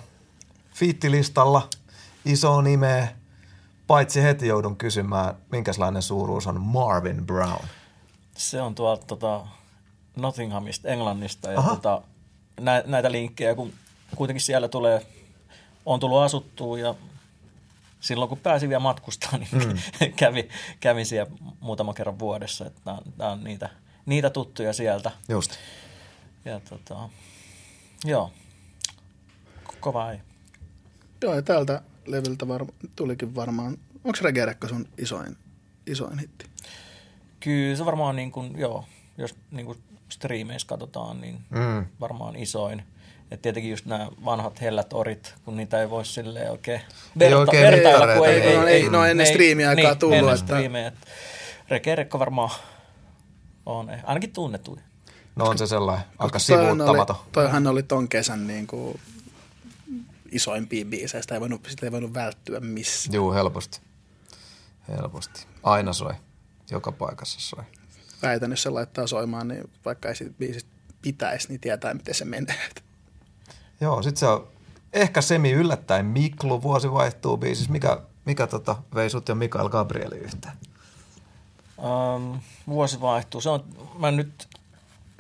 fiittilistalla 0.74 1.70
iso 2.26 2.62
nimeä, 2.62 3.08
paitsi 3.88 4.24
heti 4.24 4.48
joudun 4.48 4.76
kysymään, 4.76 5.36
minkälainen 5.52 6.02
suuruus 6.02 6.48
on 6.48 6.62
Marvin 6.62 7.26
Brown. 7.26 7.66
Se 8.38 8.62
on 8.62 8.76
tuolta 8.76 9.06
tota, 9.06 9.48
Nottinghamista, 10.16 10.88
Englannista. 10.88 11.52
Ja 11.52 11.62
tota, 11.62 12.02
nä, 12.60 12.84
näitä 12.86 13.12
linkkejä, 13.12 13.56
kun 13.56 13.74
kuitenkin 14.16 14.42
siellä 14.42 14.68
tulee, 14.68 15.06
on 15.86 16.00
tullut 16.00 16.22
asuttua 16.22 16.80
ja 16.80 16.96
silloin 18.00 18.30
kun 18.30 18.38
pääsi 18.38 18.70
vielä 18.70 18.80
matkustaa, 18.80 19.38
niin 19.38 19.50
mm. 19.52 19.78
kävi, 20.16 20.50
kävi 20.80 21.06
siellä 21.06 21.32
muutama 21.60 21.94
kerran 21.94 22.20
vuodessa. 22.20 22.66
Että 22.66 22.82
nämä, 22.86 22.98
nämä 23.18 23.32
on 23.32 23.44
niitä, 23.44 23.70
niitä 24.06 24.30
tuttuja 24.30 24.74
sieltä. 24.74 25.12
Just 25.30 25.52
ja 26.46 26.60
tota, 26.60 27.10
joo, 28.06 28.32
kova 29.80 30.12
ei. 30.12 30.18
Joo, 31.22 31.36
ja 31.36 31.42
tältä 31.42 31.82
levyltä 32.06 32.48
var, 32.48 32.66
tulikin 32.96 33.36
varmaan, 33.36 33.78
onko 34.04 34.18
Regerekka 34.22 34.68
sun 34.68 34.88
isoin, 34.98 35.38
isoin 35.88 36.20
hitti? 36.20 36.46
Kyllä 37.40 37.76
se 37.76 37.86
varmaan 37.86 38.16
niin 38.16 38.32
kuin, 38.32 38.60
joo, 38.60 38.86
jos 39.18 39.36
niin 39.52 39.66
kuin 39.66 39.78
striimeissä 40.10 40.68
katsotaan, 40.68 41.22
niin 41.22 41.40
mm. 41.50 41.86
varmaan 42.00 42.36
isoin. 42.36 42.84
Et 43.32 43.42
tietenkin 43.42 43.72
just 43.72 43.86
nämä 43.86 44.10
vanhat 44.26 44.62
hellät 44.62 44.94
orit, 44.94 45.36
kun 45.46 45.58
niitä 45.58 45.82
ei 45.82 45.90
voi 45.90 46.06
silleen 46.06 46.52
oikein 46.52 46.82
verta, 47.20 47.38
oikein 47.38 47.64
vertailla, 47.64 48.16
kun 48.16 48.28
ei, 48.28 48.42
ei, 48.42 48.58
no, 48.58 48.68
ei, 48.68 48.90
no 48.90 49.06
ennen 49.06 49.28
striimiaikaa 49.28 49.92
niin, 49.92 49.98
tullut. 50.00 50.18
Ennen 50.18 50.38
striimejä. 50.38 50.92
Regerekka 51.70 52.20
varmaan 52.20 52.50
on 53.66 53.92
ainakin 54.04 54.34
tunnettu. 54.34 54.80
No 55.36 55.46
on 55.46 55.58
se 55.58 55.68
sellainen 55.68 56.06
aika 56.20 56.40
sivuuttamaton. 56.40 57.16
Oli, 57.16 57.26
toihan 57.32 57.68
oli 57.68 57.84
ton 57.84 58.08
kesän 58.08 58.48
niin 58.48 58.68
kuin 58.68 59.00
isoimpia 60.32 60.86
biisejä, 60.86 61.22
sitä 61.22 61.34
ei 61.34 61.42
voinut, 61.42 61.66
sitä 61.68 61.86
ei 61.86 61.92
voinut 61.92 62.14
välttyä 62.14 62.60
missään. 62.60 63.14
Joo, 63.14 63.34
helposti. 63.34 63.82
Helposti. 64.88 65.46
Aina 65.64 65.94
soi. 65.94 66.14
Joka 66.72 66.92
paikassa 66.92 67.40
soi. 67.42 67.64
Väitän, 68.22 68.52
jos 68.52 68.64
se 68.64 68.70
laittaa 68.70 69.08
soimaan, 69.08 69.48
niin 69.48 69.70
vaikka 69.86 70.10
ei 70.10 70.16
siitä 70.16 70.34
biisistä 70.40 70.70
pitäisi, 71.02 71.48
niin 71.48 71.60
tietää, 71.60 71.94
miten 71.94 72.16
se 72.16 72.26
menee. 72.26 72.70
Joo, 73.82 74.02
sit 74.04 74.18
se 74.18 74.28
on 74.28 74.48
ehkä 74.94 75.22
semi 75.22 75.52
yllättäen 75.52 76.06
Miklu 76.06 76.62
vuosi 76.62 76.92
vaihtuu 76.92 77.38
biisissä. 77.38 77.72
Mikä, 77.72 78.02
mikä 78.26 78.48
tota, 78.48 78.76
vei 78.96 79.10
sut 79.10 79.30
ja 79.30 79.36
Mikael 79.36 79.70
Gabrieli 79.70 80.16
yhteen? 80.16 80.54
Um, 81.78 82.40
vuosi 82.68 83.02
vaihtuu. 83.02 83.42
Se 83.42 83.50
on, 83.50 83.64
mä 84.00 84.12
nyt 84.12 84.48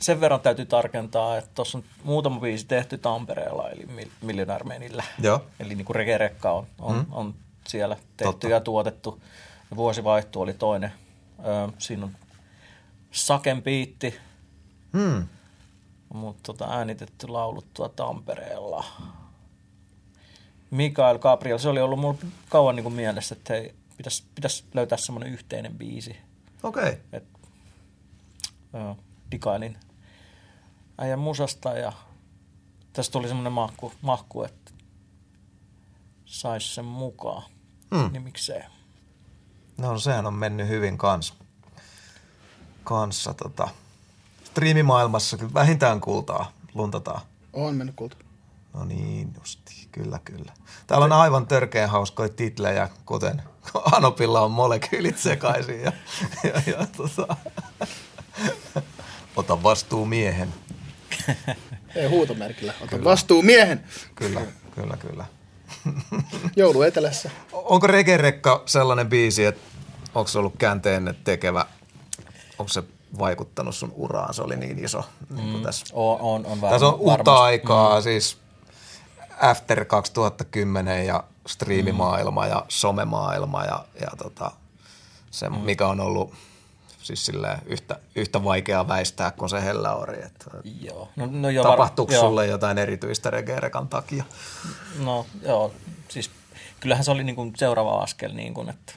sen 0.03 0.21
verran 0.21 0.41
täytyy 0.41 0.65
tarkentaa, 0.65 1.37
että 1.37 1.51
tuossa 1.55 1.77
on 1.77 1.83
muutama 2.03 2.39
biisi 2.39 2.65
tehty 2.65 2.97
Tampereella, 2.97 3.69
eli 3.69 3.87
Millionärmeenillä. 4.21 5.03
Joo. 5.19 5.45
Eli 5.59 5.75
niin 5.75 5.85
kuin 5.85 5.95
Regerekka 5.95 6.51
on, 6.51 6.67
on, 6.79 6.95
mm. 6.95 7.05
on 7.11 7.35
siellä 7.67 7.95
tehty 7.95 8.23
Totta. 8.23 8.47
ja 8.47 8.59
tuotettu. 8.59 9.21
Ja 9.71 9.77
vuosivaihto 9.77 10.41
oli 10.41 10.53
toinen. 10.53 10.93
Ö, 11.39 11.71
siinä 11.77 12.05
on 12.05 12.11
Saken 13.11 13.63
biitti, 13.63 14.15
mm. 14.91 15.27
mutta 16.13 16.43
tota, 16.43 16.65
äänitetty 16.77 17.27
lauluttua 17.27 17.89
Tampereella. 17.89 18.85
Mikael 20.71 21.19
Gabriel, 21.19 21.57
se 21.57 21.69
oli 21.69 21.81
ollut 21.81 21.99
mulla 21.99 22.17
kauan 22.49 22.75
niin 22.75 22.83
kuin 22.83 22.95
mielessä, 22.95 23.35
että 23.35 23.53
hei, 23.53 23.73
pitäisi, 23.97 24.23
pitäisi 24.35 24.63
löytää 24.73 24.97
semmoinen 24.97 25.33
yhteinen 25.33 25.77
biisi. 25.77 26.17
Okei. 26.63 26.97
Okay. 28.73 28.95
Dikailin 29.31 29.77
äijän 31.03 31.19
musasta 31.19 31.69
ja 31.69 31.93
tästä 32.93 33.11
tuli 33.11 33.27
semmoinen 33.27 33.53
mahku, 33.53 33.93
mahku 34.01 34.43
että 34.43 34.71
saisi 36.25 36.73
sen 36.73 36.85
mukaan. 36.85 37.43
Mm. 37.91 38.09
Niin 38.11 38.21
miksei. 38.21 38.61
No 39.77 39.99
sehän 39.99 40.25
on 40.25 40.33
mennyt 40.33 40.67
hyvin 40.67 40.97
kans, 40.97 41.33
kanssa. 42.83 43.33
Tota, 43.33 43.69
striimimaailmassa 44.43 45.37
kyllä 45.37 45.53
vähintään 45.53 46.01
kultaa 46.01 46.51
luntataan. 46.73 47.21
On 47.53 47.75
mennyt 47.75 47.95
kulta. 47.95 48.17
No 48.73 48.85
niin, 48.85 49.33
justi. 49.39 49.87
Kyllä, 49.91 50.19
kyllä. 50.25 50.53
Täällä 50.87 51.05
on 51.05 51.11
aivan 51.11 51.47
törkeän 51.47 51.89
hauskoja 51.89 52.29
titlejä, 52.29 52.89
kuten 53.05 53.43
Anopilla 53.95 54.41
on 54.41 54.51
molekyylit 54.51 55.17
sekaisin. 55.17 55.81
Ja, 55.81 55.91
ja, 56.43 56.61
ja 56.67 56.87
tota, 56.97 57.35
ota 59.35 59.63
vastuu 59.63 60.05
miehen. 60.05 60.53
Ei 61.95 62.07
huutomerkillä. 62.07 62.73
Ota 62.81 62.89
kyllä. 62.89 63.03
vastuu 63.03 63.41
miehen. 63.41 63.83
Kyllä, 64.15 64.41
kyllä, 64.75 64.97
kyllä. 64.97 65.25
Joulu 66.55 66.81
etelässä. 66.81 67.29
Onko 67.51 67.87
Regerekka 67.87 68.63
sellainen 68.65 69.09
biisi, 69.09 69.45
että 69.45 69.61
onko 70.15 70.27
se 70.27 70.39
ollut 70.39 70.53
käänteen 70.57 71.15
tekevä, 71.23 71.65
onko 72.59 72.69
se 72.69 72.83
vaikuttanut 73.19 73.75
sun 73.75 73.93
uraan, 73.95 74.33
se 74.33 74.41
oli 74.41 74.55
niin 74.55 74.85
iso. 74.85 75.03
Niin 75.29 75.57
mm. 75.57 75.63
tässä, 75.63 75.85
on, 75.93 76.19
on, 76.21 76.45
on 76.45 76.59
tässä 76.59 76.87
on 76.87 76.95
uutta 76.95 77.43
aikaa, 77.43 77.99
mm. 77.99 78.03
siis 78.03 78.37
After 79.41 79.85
2010 79.85 81.05
ja 81.05 81.23
striimimaailma 81.47 82.43
mm. 82.43 82.49
ja 82.49 82.65
somemaailma 82.67 83.63
ja, 83.63 83.85
ja 84.01 84.07
tota, 84.17 84.51
se, 85.31 85.49
mm. 85.49 85.55
mikä 85.55 85.87
on 85.87 85.99
ollut 85.99 86.33
siis 87.03 87.31
yhtä, 87.65 87.99
yhtä 88.15 88.43
vaikeaa 88.43 88.87
väistää 88.87 89.31
kuin 89.31 89.49
se 89.49 89.63
hellaori. 89.63 90.23
Että 90.25 90.45
joo. 90.81 91.09
No, 91.15 91.27
no 91.31 91.49
joo, 91.49 91.63
tapahtuuko 91.63 92.13
var- 92.13 92.19
sulle 92.19 92.45
joo. 92.45 92.51
jotain 92.51 92.77
erityistä 92.77 93.29
regerekan 93.29 93.87
takia? 93.87 94.23
No 94.99 95.25
joo, 95.41 95.73
siis 96.09 96.31
kyllähän 96.79 97.03
se 97.03 97.11
oli 97.11 97.23
niin 97.23 97.35
kuin 97.35 97.53
seuraava 97.57 97.99
askel, 97.99 98.33
niin 98.33 98.53
kuin, 98.53 98.69
että 98.69 98.93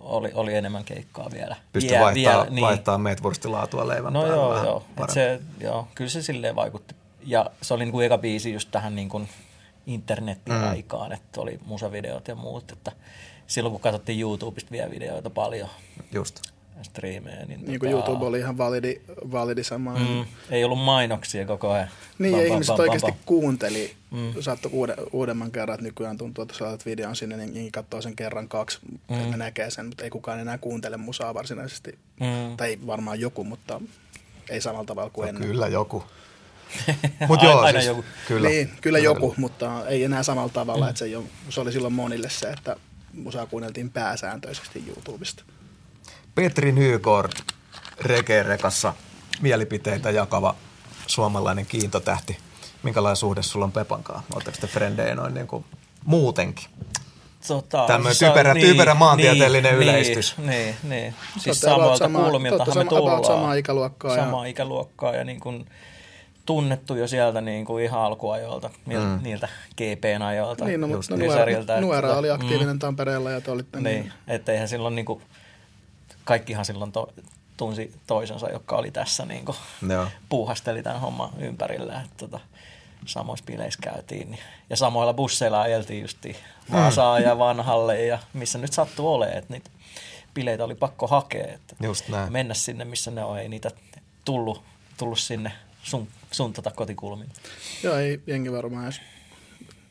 oli, 0.00 0.30
oli 0.34 0.54
enemmän 0.54 0.84
keikkaa 0.84 1.30
vielä. 1.32 1.56
Pysty 1.72 1.90
Vie, 1.90 2.00
vaihtaa, 2.00 2.32
vielä, 2.32 2.46
niin. 2.50 2.66
vaihtaa 2.66 2.98
meetvurstilaatua 2.98 3.88
leivän 3.88 4.12
No 4.12 4.26
joo, 4.26 4.64
joo. 4.64 4.84
Et 5.04 5.10
se, 5.10 5.40
joo. 5.60 5.88
Kyllä 5.94 6.10
se 6.10 6.22
silleen 6.22 6.56
vaikutti. 6.56 6.94
Ja 7.24 7.50
se 7.62 7.74
oli 7.74 7.84
niin 7.84 7.92
kuin 7.92 8.06
eka 8.06 8.18
biisi 8.18 8.52
just 8.52 8.68
tähän 8.70 8.94
niin 8.96 9.08
kuin 9.08 9.28
internetin 9.86 10.54
mm. 10.54 10.68
aikaan, 10.68 11.12
että 11.12 11.40
oli 11.40 11.58
musavideot 11.66 12.28
ja 12.28 12.34
muut, 12.34 12.72
että 12.72 12.92
silloin 13.46 13.72
kun 13.72 13.80
katsottiin 13.80 14.20
YouTubesta 14.20 14.70
vielä 14.70 14.90
videoita 14.90 15.30
paljon. 15.30 15.68
Just 16.12 16.40
striimejä. 16.82 17.46
Niin, 17.46 17.64
niin 17.66 17.80
kuin 17.80 17.92
tota... 17.92 18.06
YouTube 18.06 18.26
oli 18.26 18.38
ihan 18.38 18.58
validi, 18.58 19.00
validi 19.32 19.64
sama. 19.64 19.98
Mm, 19.98 20.24
ei 20.50 20.64
ollut 20.64 20.78
mainoksia 20.78 21.46
koko 21.46 21.70
ajan. 21.70 21.88
Niin, 22.18 22.32
bam, 22.32 22.40
ja 22.40 22.46
bam, 22.46 22.52
ihmiset 22.54 22.76
bam, 22.76 22.80
oikeasti 22.80 23.12
bam, 23.12 23.20
kuunteli. 23.26 23.94
Mm. 24.10 24.34
Saattoi 24.40 24.72
uude, 24.72 24.94
uudemman 25.12 25.50
kerran, 25.50 25.74
että 25.74 25.84
nykyään 25.84 26.18
tuntuu, 26.18 26.42
että 26.42 26.54
sä 26.54 26.78
videon 26.86 27.16
sinne, 27.16 27.36
niin, 27.36 27.54
niin 27.54 27.72
katsoo 27.72 28.02
sen 28.02 28.16
kerran 28.16 28.48
kaksi, 28.48 28.78
mm. 29.10 29.20
että 29.20 29.36
näkee 29.36 29.70
sen, 29.70 29.86
mutta 29.86 30.04
ei 30.04 30.10
kukaan 30.10 30.40
enää 30.40 30.58
kuuntele 30.58 30.96
musaa 30.96 31.34
varsinaisesti. 31.34 31.98
Mm. 32.20 32.56
Tai 32.56 32.78
varmaan 32.86 33.20
joku, 33.20 33.44
mutta 33.44 33.80
ei 34.50 34.60
samalla 34.60 34.86
tavalla 34.86 35.10
kuin 35.10 35.24
no, 35.24 35.28
ennen. 35.28 35.48
Kyllä 35.48 35.68
joku. 35.68 36.04
Mut 37.28 37.42
joo, 37.42 37.60
Aina 37.60 37.78
siis, 37.80 37.88
joku. 37.88 38.04
Kyllä, 38.28 38.48
niin, 38.48 38.70
kyllä 38.80 38.98
joku, 38.98 39.34
mutta 39.36 39.86
ei 39.86 40.04
enää 40.04 40.22
samalla 40.22 40.52
tavalla. 40.52 40.84
Mm. 40.84 40.88
Että 40.88 40.98
se, 40.98 41.06
jo, 41.06 41.24
se 41.48 41.60
oli 41.60 41.72
silloin 41.72 41.94
monille 41.94 42.30
se, 42.30 42.50
että 42.50 42.76
musaa 43.12 43.46
kuunneltiin 43.46 43.90
pääsääntöisesti 43.90 44.84
YouTubesta. 44.86 45.44
Petri 46.38 46.72
Nygård, 46.72 47.32
Reke-rekassa 48.00 48.94
mielipiteitä 49.40 50.10
jakava 50.10 50.54
suomalainen 51.06 51.66
kiintotähti. 51.66 52.38
Minkälainen 52.82 53.16
suhde 53.16 53.42
sulla 53.42 53.64
on 53.64 53.72
Pepankaan? 53.72 54.22
Oletteko 54.34 54.56
te 54.60 54.66
frendejä 54.66 55.14
noin 55.14 55.34
niin 55.34 55.46
kuin 55.46 55.64
muutenkin? 56.04 56.66
Tota, 57.48 57.86
Tämmöinen 57.86 58.14
siis 58.14 58.30
typerä, 58.30 58.54
niin, 58.54 58.66
typerä 58.66 58.94
maantieteellinen 58.94 59.78
niin, 59.78 59.82
yleistys. 59.82 60.38
Niin, 60.38 60.48
niin. 60.48 60.76
niin. 60.82 61.14
Siis 61.38 61.60
samoilta 61.60 61.96
sama, 61.96 62.30
kulmiltahan 62.30 62.78
me 62.78 62.84
tullaan. 62.84 63.24
Samaa 63.24 63.54
ikäluokkaa. 63.54 64.16
Samaa 64.16 64.46
ja... 64.46 64.50
ikäluokkaa 64.50 65.16
ja 65.16 65.24
niin 65.24 65.40
kuin 65.40 65.66
tunnettu 66.46 66.94
jo 66.94 67.08
sieltä 67.08 67.40
niin 67.40 67.64
kuin 67.64 67.84
ihan 67.84 68.00
alkuajoilta, 68.00 68.70
mm. 68.86 69.22
niiltä 69.22 69.48
GPn 69.76 70.22
ajoilta. 70.22 70.64
Niin, 70.64 70.80
no, 70.80 70.86
mutta 70.86 71.16
Nuera, 71.16 71.80
Nuera 71.80 72.16
oli 72.16 72.30
aktiivinen 72.30 72.76
mm. 72.76 72.78
Tampereella 72.78 73.30
ja 73.30 73.40
te 73.40 73.50
olitte 73.50 73.80
niin. 73.80 74.02
niin. 74.02 74.12
Että 74.28 74.52
eihän 74.52 74.68
silloin 74.68 74.94
niin 74.94 75.06
kuin, 75.06 75.22
kaikkihan 76.28 76.64
silloin 76.64 76.92
to, 76.92 77.12
tunsi 77.56 77.94
toisensa, 78.06 78.50
joka 78.50 78.76
oli 78.76 78.90
tässä 78.90 79.26
niin 79.26 79.44
kuin, 79.44 79.58
puuhasteli 80.28 80.82
tämän 80.82 81.00
homman 81.00 81.30
ympärillä. 81.38 82.00
Että, 82.00 82.16
tota, 82.16 82.40
samoissa 83.06 83.44
bileissä 83.44 83.80
käytiin. 83.82 84.30
Niin. 84.30 84.42
Ja 84.70 84.76
samoilla 84.76 85.14
busseilla 85.14 85.60
ajeltiin 85.60 86.02
justiin 86.02 86.36
Vaasaan 86.72 87.22
mm. 87.22 87.28
ja 87.28 87.38
Vanhalle 87.38 88.04
ja 88.04 88.18
missä 88.32 88.58
nyt 88.58 88.72
sattuu 88.72 89.14
olemaan. 89.14 89.38
Että 89.38 89.52
niitä 89.52 89.70
bileitä 90.34 90.64
oli 90.64 90.74
pakko 90.74 91.06
hakea. 91.06 91.54
Että 91.54 91.76
Just 91.80 92.08
näin. 92.08 92.32
Mennä 92.32 92.54
sinne, 92.54 92.84
missä 92.84 93.10
ne 93.10 93.24
on. 93.24 93.38
Ei 93.38 93.48
niitä 93.48 93.70
tullut, 94.24 94.62
tullut 94.96 95.18
sinne 95.18 95.52
sun, 95.82 96.08
sun 96.30 96.52
tota 96.52 96.70
kotikulmiin. 96.70 97.32
Joo, 97.82 97.96
ei 97.96 98.20
jengi 98.26 98.52
varmaan 98.52 98.84
edes 98.84 99.00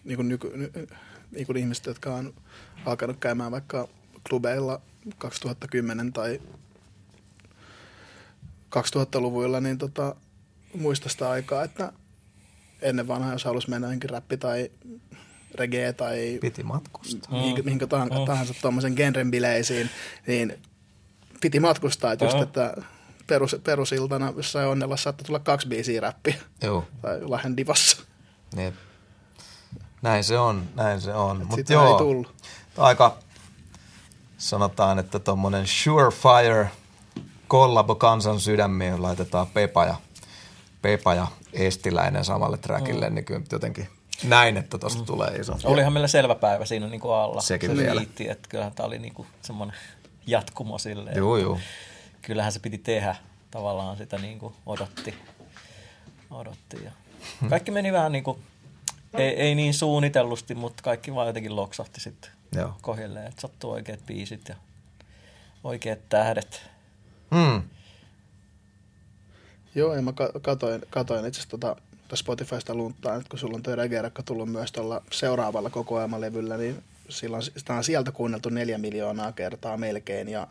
niin 0.03 0.15
kuin, 0.15 0.29
nyky, 0.29 0.71
niin 1.31 1.45
kuin 1.45 1.57
ihmiset, 1.57 1.85
jotka 1.85 2.13
on 2.13 2.33
alkanut 2.85 3.17
käymään 3.19 3.51
vaikka 3.51 3.87
klubeilla 4.29 4.81
2010 5.17 6.13
tai 6.13 6.41
2000-luvuilla, 8.75 9.59
niin 9.59 9.77
tota, 9.77 10.15
muista 10.73 11.09
sitä 11.09 11.29
aikaa, 11.29 11.63
että 11.63 11.93
ennen 12.81 13.07
vanhaa, 13.07 13.31
jos 13.31 13.45
halusi 13.45 13.69
mennä 13.69 13.87
johonkin 13.87 14.09
räppi 14.09 14.37
tai 14.37 14.71
reggae 15.55 15.93
tai 15.93 16.37
piti 16.41 16.63
matkustaa. 16.63 17.31
Mihinkä, 17.31 17.61
mihinkä 17.61 17.87
tahansa, 17.87 18.19
mm. 18.19 18.25
tahansa 18.25 18.53
tuommoisen 18.61 18.93
genren 18.93 19.31
bileisiin, 19.31 19.89
niin 20.27 20.61
piti 21.41 21.59
matkustaa. 21.59 22.11
Että, 22.11 22.25
just, 22.25 22.37
että 22.37 22.73
perus, 23.27 23.55
perusiltana 23.63 24.33
jossain 24.37 24.67
onnella 24.67 24.97
saattoi 24.97 25.25
tulla 25.25 25.39
kaksi 25.39 25.67
biisiä 25.67 26.01
räppiä. 26.01 26.35
Joo. 26.61 26.87
Tai 27.01 27.21
Lahden 27.21 27.57
divassa. 27.57 27.97
Niin. 28.55 28.73
Näin 30.01 30.23
se 30.23 30.39
on, 30.39 30.63
näin 30.75 31.01
se 31.01 31.13
on. 31.13 31.47
Mutta 31.47 31.73
joo, 31.73 31.91
ei 31.91 31.97
tullut. 31.97 32.35
aika 32.77 33.17
sanotaan, 34.37 34.99
että 34.99 35.19
tuommoinen 35.19 35.67
surefire 35.67 36.69
kollabo 37.47 37.95
kansan 37.95 38.39
sydämiin 38.39 39.01
laitetaan 39.01 39.47
Pepa 39.47 39.85
ja, 39.85 39.95
Pepa 40.81 41.13
ja 41.13 41.27
Estiläinen 41.53 42.25
samalle 42.25 42.57
trackille, 42.57 43.09
mm. 43.09 43.15
niin 43.15 43.25
kyllä 43.25 43.41
jotenkin 43.51 43.89
näin, 44.23 44.57
että 44.57 44.77
tuosta 44.77 44.99
mm. 44.99 45.05
tulee 45.05 45.35
iso. 45.35 45.53
Olihan 45.63 45.93
meillä 45.93 46.07
selvä 46.07 46.35
päivä 46.35 46.65
siinä 46.65 46.87
niin 46.87 47.01
kuin 47.01 47.13
alla. 47.13 47.41
Sekin 47.41 47.69
se 47.69 47.77
vielä. 47.77 47.95
Liitti, 47.95 48.29
että 48.29 48.49
kyllähän 48.49 48.73
tämä 48.73 48.87
oli 48.87 48.99
niin 48.99 49.13
kuin 49.13 49.27
semmoinen 49.41 49.77
jatkumo 50.27 50.77
sille. 50.77 51.11
Joo, 51.11 51.37
joo. 51.37 51.59
Kyllähän 52.21 52.51
se 52.51 52.59
piti 52.59 52.77
tehdä. 52.77 53.15
Tavallaan 53.51 53.97
sitä 53.97 54.17
niin 54.17 54.39
kuin 54.39 54.53
odotti. 54.65 55.13
odotti 56.31 56.83
ja 56.83 56.91
kaikki 57.49 57.71
meni 57.71 57.91
vähän 57.91 58.11
niin 58.11 58.23
kuin, 58.23 58.43
ei, 59.13 59.29
ei 59.29 59.55
niin 59.55 59.73
suunnitellusti, 59.73 60.55
mutta 60.55 60.83
kaikki 60.83 61.15
vaan 61.15 61.27
jotenkin 61.27 61.55
loksahti 61.55 61.99
sitten 61.99 62.31
Joo. 62.55 62.73
kohilleen, 62.81 63.27
että 63.27 63.41
sattuu 63.41 63.71
oikeat 63.71 64.05
biisit 64.05 64.49
ja 64.49 64.55
oikeat 65.63 65.99
tähdet. 66.09 66.61
Hmm. 67.35 67.61
Joo, 69.75 69.95
ja 69.95 70.01
mä 70.01 70.13
katoin, 70.41 70.81
katoin 70.89 71.25
itse 71.25 71.39
asiassa 71.39 71.57
tota, 71.57 71.75
Spotifysta 72.15 72.75
lunttaa, 72.75 73.15
että 73.15 73.29
kun 73.29 73.39
sulla 73.39 73.55
on 73.55 73.63
toi 73.63 73.75
reggae 73.75 74.11
tullut 74.25 74.51
myös 74.51 74.71
tuolla 74.71 75.01
seuraavalla 75.11 75.69
kokoelmalevyllä, 75.69 76.57
niin 76.57 76.83
silloin, 77.09 77.43
sitä 77.43 77.73
on 77.73 77.83
sieltä 77.83 78.11
kuunneltu 78.11 78.49
neljä 78.49 78.77
miljoonaa 78.77 79.31
kertaa 79.31 79.77
melkein, 79.77 80.29
ja 80.29 80.47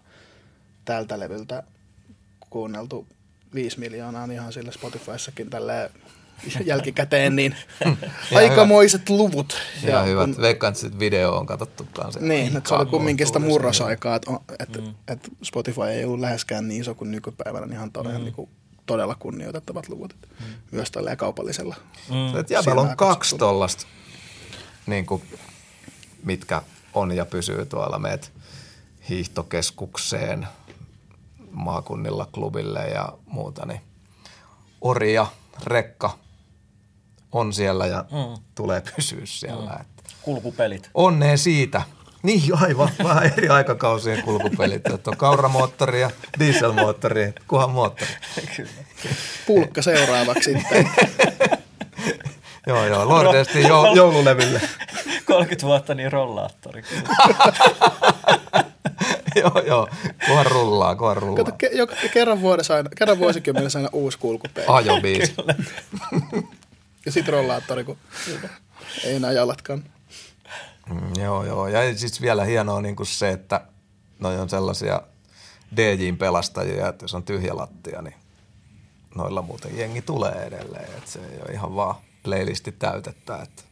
tältä 0.84 1.18
levyltä 1.18 1.62
kuunneltu 2.50 3.06
viisi 3.54 3.78
miljoonaa, 3.78 4.26
niin 4.26 4.40
ihan 4.40 4.52
sillä 4.52 4.72
Spotifyssakin 4.72 5.50
tälleen 5.50 5.90
jälkikäteen, 6.64 7.36
niin 7.36 7.56
aikamoiset 8.34 9.08
hyvä. 9.08 9.18
luvut. 9.18 9.56
Ja, 9.82 9.90
ja 9.90 10.02
hyvät. 10.02 10.34
Kun, 10.34 10.42
Veikkaan, 10.42 10.74
että 10.84 10.98
video 10.98 11.36
on 11.36 11.46
katsottu 11.46 11.86
kanssa. 11.92 12.20
Niin, 12.20 12.56
että 12.56 12.68
se 12.68 12.74
oli 12.74 12.86
kumminkin 12.86 13.26
sitä 13.26 13.38
murrosaikaa, 13.38 14.16
että, 14.16 14.30
että, 14.58 14.80
mm. 14.80 14.94
että 15.08 15.28
Spotify 15.42 15.82
ei 15.82 16.04
ollut 16.04 16.20
läheskään 16.20 16.68
niin 16.68 16.80
iso 16.80 16.94
kuin 16.94 17.10
nykypäivänä, 17.10 17.66
niin 17.66 17.74
ihan 17.74 17.92
todella, 17.92 18.18
mm. 18.18 18.24
niin 18.24 18.34
kuin, 18.34 18.50
todella 18.86 19.14
kunnioitettavat 19.14 19.88
luvut. 19.88 20.16
Mm. 20.40 20.46
Myös 20.70 20.90
tällä 20.90 21.16
kaupallisella. 21.16 21.76
Mm. 22.10 22.40
Että 22.40 22.54
jäbällä 22.54 22.80
on 22.80 22.96
kaksi 22.96 23.36
tollasta, 23.38 23.86
niin 24.86 25.06
kuin, 25.06 25.22
mitkä 26.24 26.62
on 26.94 27.12
ja 27.12 27.24
pysyy 27.24 27.66
tuolla 27.66 27.98
meet 27.98 28.32
hiihtokeskukseen, 29.08 30.46
maakunnilla, 31.50 32.28
klubille 32.32 32.80
ja 32.80 33.08
muuta, 33.26 33.66
niin 33.66 33.80
Ori 34.80 35.14
ja 35.14 35.26
Rekka 35.64 36.18
on 37.32 37.52
siellä 37.52 37.86
ja 37.86 38.04
mm. 38.10 38.42
tulee 38.54 38.82
pysyä 38.96 39.22
siellä. 39.24 39.70
Mm. 39.70 39.80
Että 39.80 39.96
Kulkupelit. 40.22 40.90
Onneen 40.94 41.38
siitä. 41.38 41.82
Niin 42.22 42.42
aivan, 42.60 42.90
vähän 43.04 43.32
eri 43.36 43.48
aikakausien 43.48 44.22
kulkupelit. 44.22 44.86
Että 44.86 45.10
on 45.10 45.16
kauramoottori 45.16 46.00
ja 46.00 46.10
dieselmoottori, 46.38 47.32
kuhan 47.48 47.70
moottori. 47.70 48.10
Kyllä. 48.56 48.70
Pulkka 49.46 49.82
seuraavaksi 49.82 50.54
sitten. 50.54 50.90
joo, 52.66 52.86
joo, 52.86 53.08
Lordeesti 53.08 53.62
joululeville. 53.94 54.60
30 55.24 55.66
vuotta 55.66 55.94
niin 55.94 56.12
rollaattori. 56.12 56.82
joo, 59.42 59.62
joo. 59.66 59.88
Kuhan 60.26 60.46
rullaa, 60.46 60.96
kuhan 60.96 61.16
rullaa. 61.16 61.44
Kato, 61.44 61.56
ke, 61.58 61.70
joka, 61.72 61.94
kerran, 62.12 62.40
vuodessa 62.40 62.74
aina, 62.74 62.90
kerran 62.96 63.18
vuosikymmenessä 63.18 63.78
aina 63.78 63.88
uusi 63.92 64.18
kulkupeili. 64.18 64.72
Ajobiisi. 64.72 65.34
Ja 67.06 67.12
sit 67.12 67.28
rollaattori, 67.28 67.84
kun 67.84 67.98
ei 69.04 69.14
enää 69.14 69.32
jalatkaan. 69.32 69.84
Mm, 70.90 71.22
joo, 71.22 71.44
joo. 71.44 71.68
Ja 71.68 71.98
siis 71.98 72.20
vielä 72.20 72.44
hienoa 72.44 72.80
niin 72.80 72.96
kuin 72.96 73.06
se, 73.06 73.30
että 73.30 73.60
noi 74.18 74.38
on 74.38 74.48
sellaisia 74.48 75.02
DJin 75.76 76.18
pelastajia, 76.18 76.88
että 76.88 77.04
jos 77.04 77.14
on 77.14 77.22
tyhjä 77.22 77.56
lattia, 77.56 78.02
niin 78.02 78.14
noilla 79.14 79.42
muuten 79.42 79.78
jengi 79.78 80.02
tulee 80.02 80.32
edelleen. 80.46 80.84
Että 80.84 81.10
se 81.10 81.18
ei 81.18 81.38
ole 81.38 81.52
ihan 81.52 81.76
vaan 81.76 81.94
playlisti 82.22 82.72
täytettä, 82.72 83.42
että 83.42 83.62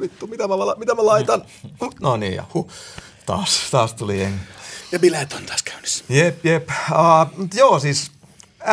vittu, 0.00 0.26
mitä 0.26 0.48
mä, 0.48 0.54
mitä 0.78 0.94
mä 0.94 1.06
laitan? 1.06 1.42
No 2.00 2.16
niin, 2.16 2.34
ja 2.34 2.44
huh. 2.54 2.70
Taas, 3.26 3.68
taas 3.70 3.94
tuli 3.94 4.20
jengi. 4.20 4.40
Ja 4.92 4.98
bileet 4.98 5.32
on 5.32 5.46
taas 5.46 5.62
käynnissä. 5.62 6.04
Jep, 6.08 6.44
jep. 6.44 6.68
Uh, 6.90 7.48
joo, 7.54 7.80
siis 7.80 8.10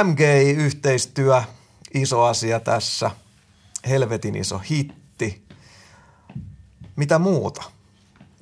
MGI-yhteistyö, 0.03 1.43
iso 1.93 2.23
asia 2.23 2.59
tässä. 2.59 3.11
Helvetin 3.87 4.35
iso 4.35 4.57
hitti. 4.57 5.45
Mitä 6.95 7.19
muuta? 7.19 7.63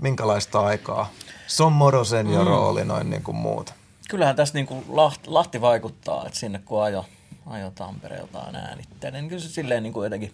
Minkälaista 0.01 0.59
aikaa? 0.59 1.09
Son 1.47 1.73
Moro 1.73 2.03
Senior 2.03 2.45
mm. 2.45 2.49
rooli 2.49 2.85
noin 2.85 3.09
niin 3.09 3.23
kuin 3.23 3.37
muuta. 3.37 3.73
Kyllähän 4.09 4.35
tässä 4.35 4.53
niin 4.53 4.67
kuin 4.67 4.85
Lahti, 4.87 5.29
Lahti 5.29 5.61
vaikuttaa, 5.61 6.25
että 6.25 6.39
sinne 6.39 6.59
kun 6.65 6.83
ajo, 6.83 7.05
ajo 7.45 7.71
Tampereeltaan 7.71 8.55
äänittelen, 8.55 9.13
niin 9.13 9.29
kyllä 9.29 9.41
se 9.41 9.49
silleen 9.49 9.83
niin 9.83 9.93
kuin 9.93 10.03
jotenkin 10.03 10.33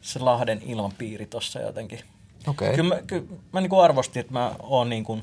se 0.00 0.18
Lahden 0.18 0.62
ilmapiiri 0.66 1.26
tuossa 1.26 1.60
jotenkin. 1.60 2.00
Okei. 2.46 2.68
Okay. 2.68 2.76
Kyllä 2.76 2.94
mä, 2.94 3.02
kyllä 3.02 3.24
mä 3.52 3.60
niin 3.60 3.70
kuin 3.70 3.82
arvostin, 3.82 4.20
että 4.20 4.32
mä 4.32 4.54
oon 4.58 4.88
niin 4.88 5.04
kuin 5.04 5.22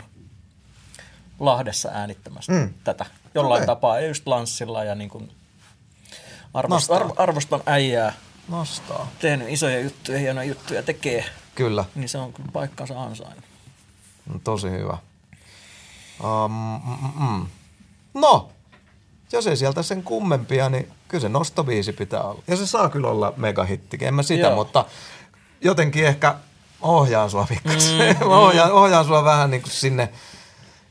Lahdessa 1.40 1.90
äänittämässä 1.94 2.52
mm. 2.52 2.74
tätä 2.84 3.06
jollain 3.36 3.64
okay. 3.64 3.76
tapaa, 3.76 4.00
just 4.00 4.28
Lanssilla 4.28 4.84
ja 4.84 4.96
niin 4.96 5.10
kuin 5.10 5.32
arvost, 6.54 6.92
ar, 6.92 7.12
arvostan 7.18 7.62
äijää. 7.66 8.14
Nostaa. 8.48 9.12
Tehnyt 9.20 9.50
isoja 9.50 9.80
juttuja, 9.80 10.20
hienoja 10.20 10.48
juttuja 10.48 10.84
tekee. 10.84 11.26
Kyllä. 11.56 11.86
Niin 11.96 12.10
se 12.10 12.18
on 12.18 12.34
kyllä 12.34 12.50
paikkansa 12.54 13.04
ansainnut. 13.04 13.46
No, 14.26 14.40
tosi 14.44 14.70
hyvä. 14.70 14.98
Um, 16.24 16.52
mm, 16.52 17.28
mm. 17.28 17.48
No, 18.14 18.50
jos 19.32 19.48
ei 19.48 19.58
sieltä 19.58 19.84
sen 19.84 20.04
kummempia, 20.04 20.70
niin 20.70 20.92
kyllä 21.08 21.22
se 21.22 21.30
nostobiisi 21.30 21.94
pitää 21.94 22.24
olla. 22.24 22.42
Ja 22.48 22.56
se 22.56 22.68
saa 22.68 22.90
kyllä 22.90 23.08
olla 23.08 23.34
megahittikin, 23.38 24.08
en 24.08 24.14
mä 24.14 24.24
sitä, 24.24 24.48
Joo. 24.48 24.56
mutta 24.56 24.86
jotenkin 25.62 26.06
ehkä 26.06 26.36
ohjaan 26.82 27.30
sua 27.30 27.48
pikkasen. 27.50 28.16
Mm, 28.16 28.22
mm. 28.26 28.32
ohjaan, 28.32 28.72
ohjaan 28.72 29.06
sua 29.06 29.24
vähän 29.24 29.52
niin 29.52 29.62
kuin 29.62 29.72
sinne. 29.72 30.10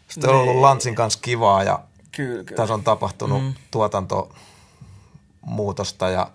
Sitten 0.09 0.31
on 0.31 0.37
ollut 0.37 0.55
niin. 0.55 0.63
Lantsin 0.63 0.95
kanssa 0.95 1.19
kivaa 1.23 1.63
ja 1.63 1.81
kyllä, 2.13 2.45
kyllä. 2.45 2.57
tässä 2.57 2.75
on 2.75 2.85
tapahtunut 2.85 3.43
mm. 3.43 3.55
tuotantomuutosta 3.71 6.09
ja 6.09 6.31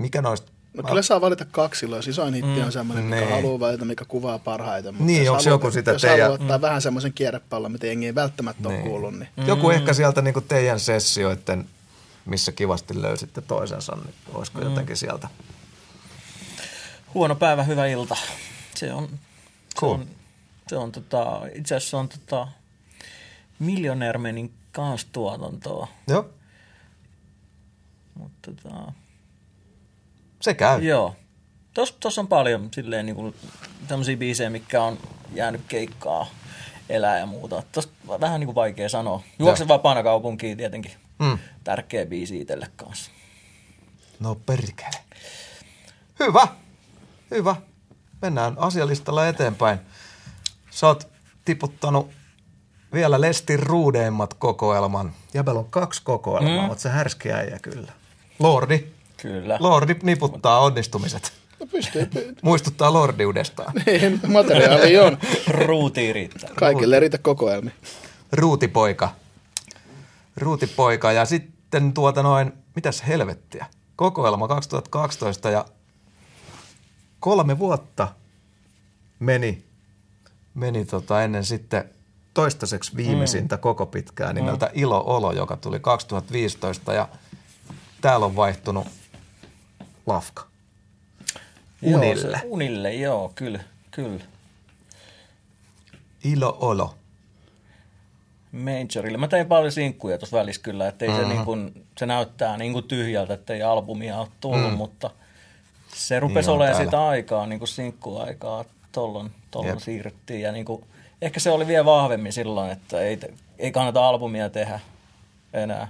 mikä 0.00 0.22
noista 0.22 0.52
No 0.74 0.82
kyllä 0.82 1.02
saa 1.02 1.20
valita 1.20 1.44
kaksi, 1.44 1.90
jos 1.90 2.08
isoin 2.08 2.34
hitti 2.34 2.60
mm. 2.60 2.64
on 2.64 2.72
semmoinen, 2.72 3.04
mikä 3.04 3.20
niin. 3.20 3.30
haluaa 3.30 3.60
valita, 3.60 3.84
mikä 3.84 4.04
kuvaa 4.04 4.38
parhaiten. 4.38 4.94
Mutta 4.94 5.06
niin, 5.06 5.30
onko 5.30 5.42
joku 5.46 5.70
sitä 5.70 5.90
jos 5.90 6.02
teidän... 6.02 6.30
Ottaa 6.30 6.60
vähän 6.60 6.82
semmoisen 6.82 7.12
kierrepallon, 7.12 7.72
mitä 7.72 7.86
jengi 7.86 8.06
ei 8.06 8.14
välttämättä 8.14 8.68
niin. 8.68 8.80
ole 8.80 8.88
kuullut. 8.88 9.18
Niin. 9.18 9.28
Mm. 9.36 9.46
Joku 9.46 9.70
ehkä 9.70 9.92
sieltä 9.92 10.22
niin 10.22 10.34
teidän 10.48 10.80
sessioiden, 10.80 11.66
missä 12.24 12.52
kivasti 12.52 13.02
löysitte 13.02 13.40
toisensa, 13.40 13.96
niin 13.96 14.14
olisiko 14.34 14.58
mm. 14.58 14.64
jotenkin 14.64 14.96
sieltä? 14.96 15.28
Huono 17.14 17.34
päivä, 17.34 17.62
hyvä 17.62 17.86
ilta. 17.86 18.16
Se 18.74 18.92
on, 18.92 19.08
cool. 19.76 19.98
se 19.98 20.00
on, 20.00 20.06
se 20.68 20.76
on 20.76 20.92
tota, 20.92 21.40
itse 21.54 21.76
asiassa 21.76 21.98
on 21.98 22.08
tota, 22.08 22.48
Millionairemanin 23.58 24.52
kanssa 24.72 25.06
tuotantoa. 25.12 25.88
Joo. 26.08 26.28
Mutta 28.14 28.50
tota, 28.62 28.92
se 30.40 30.54
käy. 30.54 30.82
Joo. 30.82 31.16
Tuossa 31.74 31.94
tos 32.00 32.18
on 32.18 32.28
paljon 32.28 32.68
silleen 32.74 33.06
niin 33.06 33.16
kuin, 33.16 33.34
tämmöisiä 33.88 34.16
biisejä, 34.16 34.50
mikä 34.50 34.82
on 34.82 34.98
jäänyt 35.34 35.60
keikkaa 35.68 36.26
elää 36.88 37.18
ja 37.18 37.26
muuta. 37.26 37.62
Tuosta 37.72 37.92
vähän 38.20 38.40
niin 38.40 38.46
kuin 38.46 38.54
vaikea 38.54 38.88
sanoa. 38.88 39.22
Juoksen 39.38 39.68
vapaana 39.68 40.02
kaupunkiin 40.02 40.56
tietenkin. 40.56 40.92
Mm. 41.18 41.38
Tärkeä 41.64 42.06
biisi 42.06 42.40
itselle 42.40 42.68
kanssa. 42.76 43.10
No 44.20 44.34
perkele. 44.34 45.00
Hyvä. 46.20 46.48
Hyvä. 47.30 47.56
Mennään 48.22 48.54
asialistalla 48.58 49.28
eteenpäin. 49.28 49.78
Sä 50.70 50.86
oot 50.86 51.08
tiputtanut 51.44 52.10
vielä 52.92 53.20
Lestin 53.20 53.58
ruudeimmat 53.58 54.34
kokoelman. 54.34 55.12
Jäbel 55.34 55.56
on 55.56 55.70
kaksi 55.70 56.02
kokoelmaa, 56.04 56.62
mm. 56.62 56.68
mutta 56.68 56.82
se 56.82 56.88
härski 56.88 57.32
äijä 57.32 57.58
kyllä. 57.62 57.92
Lordi. 58.38 58.99
Kyllä. 59.22 59.56
Lordi 59.60 59.96
niputtaa 60.02 60.60
onnistumiset. 60.60 61.32
No 61.60 61.66
pystyy. 61.66 62.10
Muistuttaa 62.42 62.92
lordiudestaan. 62.92 63.72
Niin, 63.86 64.20
materiaali 64.26 64.98
on. 64.98 65.18
Ruuti 65.48 66.12
riittää. 66.12 66.50
Kaikille 66.54 67.00
riitä 67.00 67.18
kokoelmi. 67.18 67.70
Ruutipoika. 68.32 69.14
Ruutipoika 70.36 71.12
ja 71.12 71.24
sitten 71.24 71.92
tuota 71.92 72.22
noin, 72.22 72.52
mitäs 72.74 73.04
helvettiä. 73.08 73.66
Kokoelma 73.96 74.48
2012 74.48 75.50
ja 75.50 75.64
kolme 77.20 77.58
vuotta 77.58 78.08
meni, 79.18 79.64
meni 80.54 80.84
tota 80.84 81.22
ennen 81.22 81.44
sitten 81.44 81.84
toistaiseksi 82.34 82.96
viimeisintä 82.96 83.56
mm. 83.56 83.60
koko 83.60 83.86
pitkää 83.86 84.32
nimeltä 84.32 84.66
mm. 84.66 84.72
Ilo 84.74 85.04
Olo, 85.06 85.32
joka 85.32 85.56
tuli 85.56 85.80
2015 85.80 86.92
ja 86.92 87.08
täällä 88.00 88.26
on 88.26 88.36
vaihtunut 88.36 88.86
lafka. 90.06 90.46
Unille. 91.82 92.36
Joo, 92.36 92.52
unille, 92.52 92.94
joo, 92.94 93.32
kyllä, 93.34 93.60
kyllä. 93.90 94.24
Ilo 96.24 96.58
olo. 96.60 96.94
Majorille. 98.52 99.18
Mä 99.18 99.28
tein 99.28 99.46
paljon 99.46 99.72
sinkkuja 99.72 100.18
tuossa 100.18 100.36
välissä 100.36 100.62
kyllä, 100.62 100.88
että 100.88 101.04
mm-hmm. 101.04 101.22
se, 101.22 101.28
niin 101.28 101.44
kun, 101.44 101.72
se 101.98 102.06
näyttää 102.06 102.56
niin 102.56 102.72
kuin 102.72 102.84
tyhjältä, 102.84 103.34
että 103.34 103.54
ei 103.54 103.62
albumia 103.62 104.18
ole 104.18 104.28
tullut, 104.40 104.70
mm. 104.70 104.76
mutta 104.76 105.10
se 105.94 106.20
rupesi 106.20 106.48
niin 106.48 106.56
olemaan 106.56 106.84
sitä 106.84 107.08
aikaa, 107.08 107.46
niin 107.46 107.58
kuin 107.58 107.68
sinkkuaikaa, 107.68 108.64
tollon, 108.92 109.30
tollon 109.50 109.80
siirryttiin 109.80 110.40
ja 110.40 110.52
niin 110.52 110.64
kuin, 110.64 110.84
ehkä 111.22 111.40
se 111.40 111.50
oli 111.50 111.66
vielä 111.66 111.84
vahvemmin 111.84 112.32
silloin, 112.32 112.70
että 112.70 113.00
ei, 113.00 113.20
ei 113.58 113.72
kannata 113.72 114.08
albumia 114.08 114.50
tehdä 114.50 114.80
enää. 115.52 115.88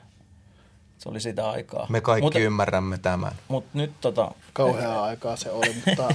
Se 1.00 1.08
oli 1.08 1.20
sitä 1.20 1.50
aikaa. 1.50 1.86
Me 1.88 2.00
kaikki 2.00 2.24
Mut, 2.24 2.34
ymmärrämme 2.34 2.98
tämän. 2.98 3.32
Mutta 3.48 3.70
nyt 3.74 4.00
tota... 4.00 4.30
Kauheaa 4.52 5.04
aikaa 5.04 5.36
se 5.36 5.50
oli, 5.50 5.76
mutta... 5.86 6.14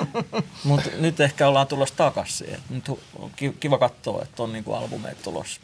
Mut 0.64 0.80
nyt 0.98 1.20
ehkä 1.20 1.48
ollaan 1.48 1.66
tulossa 1.66 1.96
takaisin. 1.96 2.56
Nyt 2.70 2.88
on 2.88 3.30
kiva 3.60 3.78
katsoa, 3.78 4.22
että 4.22 4.42
on 4.42 4.52
niinku 4.52 4.72
albumeet 4.72 5.22
tulossa. 5.22 5.60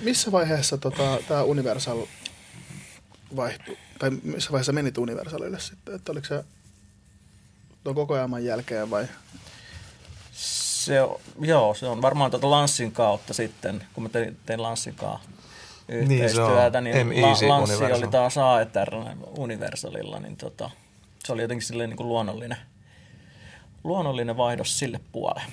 Missä 0.00 0.32
vaiheessa 0.32 0.78
tota, 0.78 1.18
tämä 1.28 1.42
Universal 1.42 2.06
vaihtui? 3.36 3.78
Tai 3.98 4.10
missä 4.10 4.50
vaiheessa 4.50 4.72
menit 4.72 4.98
Universalille 4.98 5.60
sitten? 5.60 5.94
Että 5.94 6.12
oliko 6.12 6.26
se 6.26 6.44
tuon 7.84 7.96
koko 7.96 8.14
ajan 8.14 8.44
jälkeen 8.44 8.90
vai? 8.90 9.06
Se, 10.32 10.94
joo, 11.40 11.74
se 11.74 11.86
on 11.86 12.02
varmaan 12.02 12.30
tuota 12.30 12.50
Lanssin 12.50 12.92
kautta 12.92 13.34
sitten, 13.34 13.86
kun 13.92 14.02
mä 14.02 14.08
tein, 14.08 14.36
tein 14.46 14.62
Lanssin 14.62 14.94
kautta 14.94 15.34
yhteistyötä, 15.88 16.80
niin, 16.80 17.08
niin 17.08 17.22
La- 17.22 17.28
Lanssi 17.28 17.46
Universal. 17.46 18.02
oli 18.02 18.08
taas 18.08 18.38
AETR 18.38 18.94
Universalilla, 19.38 20.20
niin 20.20 20.36
tota, 20.36 20.70
se 21.24 21.32
oli 21.32 21.42
jotenkin 21.42 21.66
silleen 21.66 21.90
niin 21.90 21.96
kuin 21.96 22.08
luonnollinen, 22.08 22.58
luonnollinen 23.84 24.36
vaihdos 24.36 24.78
sille 24.78 25.00
puolelle. 25.12 25.52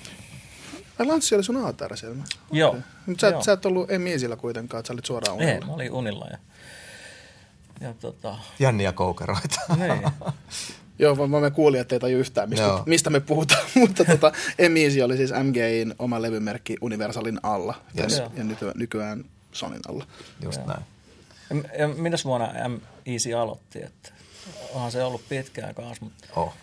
Ai 0.98 1.06
Lanssi 1.06 1.34
oli 1.34 1.44
sun 1.44 1.64
AETR 1.64 1.96
siellä? 1.96 2.24
Joo. 2.52 2.70
Okay. 2.70 2.82
Mutta 3.06 3.30
sä, 3.30 3.36
sä 3.40 3.52
et 3.52 3.66
ollut 3.66 3.90
Emiisillä 3.90 4.36
kuitenkaan, 4.36 4.78
että 4.78 4.86
sä 4.86 4.92
olit 4.92 5.04
suoraan 5.04 5.36
unilla. 5.36 5.52
Ei, 5.52 5.60
mä 5.60 5.72
olin 5.72 5.92
unilla 5.92 6.26
ja, 6.30 6.38
ja 7.80 7.94
tota... 7.94 8.38
Jänniä 8.58 8.92
koukeroita. 8.92 9.60
Niin. 9.76 10.02
Joo, 10.98 11.14
mä, 11.14 11.40
mä 11.40 11.50
kuulin, 11.50 11.80
että 11.80 11.94
ei 11.94 12.00
taju 12.00 12.18
yhtään, 12.18 12.48
mistä, 12.48 12.82
mistä 12.86 13.10
me 13.10 13.20
puhutaan, 13.20 13.60
mutta 13.80 14.04
tota, 14.04 14.32
Emiisi 14.58 15.02
oli 15.02 15.16
siis 15.16 15.32
MGin 15.42 15.94
oma 15.98 16.22
levymerkki 16.22 16.76
Universalin 16.80 17.38
alla 17.42 17.74
yes. 17.98 18.18
ja, 18.18 18.30
ja 18.36 18.44
nykyään 18.74 19.24
Sonin 19.52 19.80
alla. 19.88 20.06
Just 20.42 20.60
ja. 20.60 20.66
näin. 20.66 20.82
Ja, 21.50 21.78
ja 21.78 21.88
minäs 21.88 22.24
vuonna 22.24 22.68
M 22.68 22.80
Easy 23.06 23.32
aloitti, 23.32 23.82
että 23.82 24.12
onhan 24.74 24.92
se 24.92 25.04
ollut 25.04 25.28
pitkään 25.28 25.74
kanssa. 25.74 26.04
Mutta... 26.04 26.28
Oh. 26.36 26.54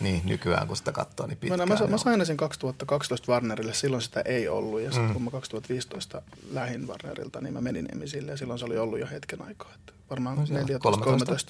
Niin, 0.00 0.22
nykyään 0.24 0.66
kun 0.66 0.76
sitä 0.76 0.92
katsoo, 0.92 1.26
niin 1.26 1.36
pitkään. 1.36 1.68
Mä, 1.68 1.74
mä, 1.74 1.86
mä 1.86 1.98
sain 1.98 2.26
sen 2.26 2.36
2012 2.36 3.32
Warnerille, 3.32 3.74
silloin 3.74 4.02
sitä 4.02 4.20
ei 4.20 4.48
ollut. 4.48 4.80
Ja 4.80 4.90
sitten 4.90 5.08
mm. 5.08 5.12
kun 5.12 5.22
mä 5.22 5.30
2015 5.30 6.22
lähin 6.50 6.88
Warnerilta, 6.88 7.40
niin 7.40 7.54
mä 7.54 7.60
menin 7.60 7.88
Emisille 7.92 8.30
ja 8.30 8.36
silloin 8.36 8.58
se 8.58 8.64
oli 8.64 8.78
ollut 8.78 8.98
jo 8.98 9.06
hetken 9.06 9.42
aikaa. 9.42 9.72
Että 9.74 9.92
varmaan 10.10 10.36
no, 10.36 10.44
14-13. 10.44 10.50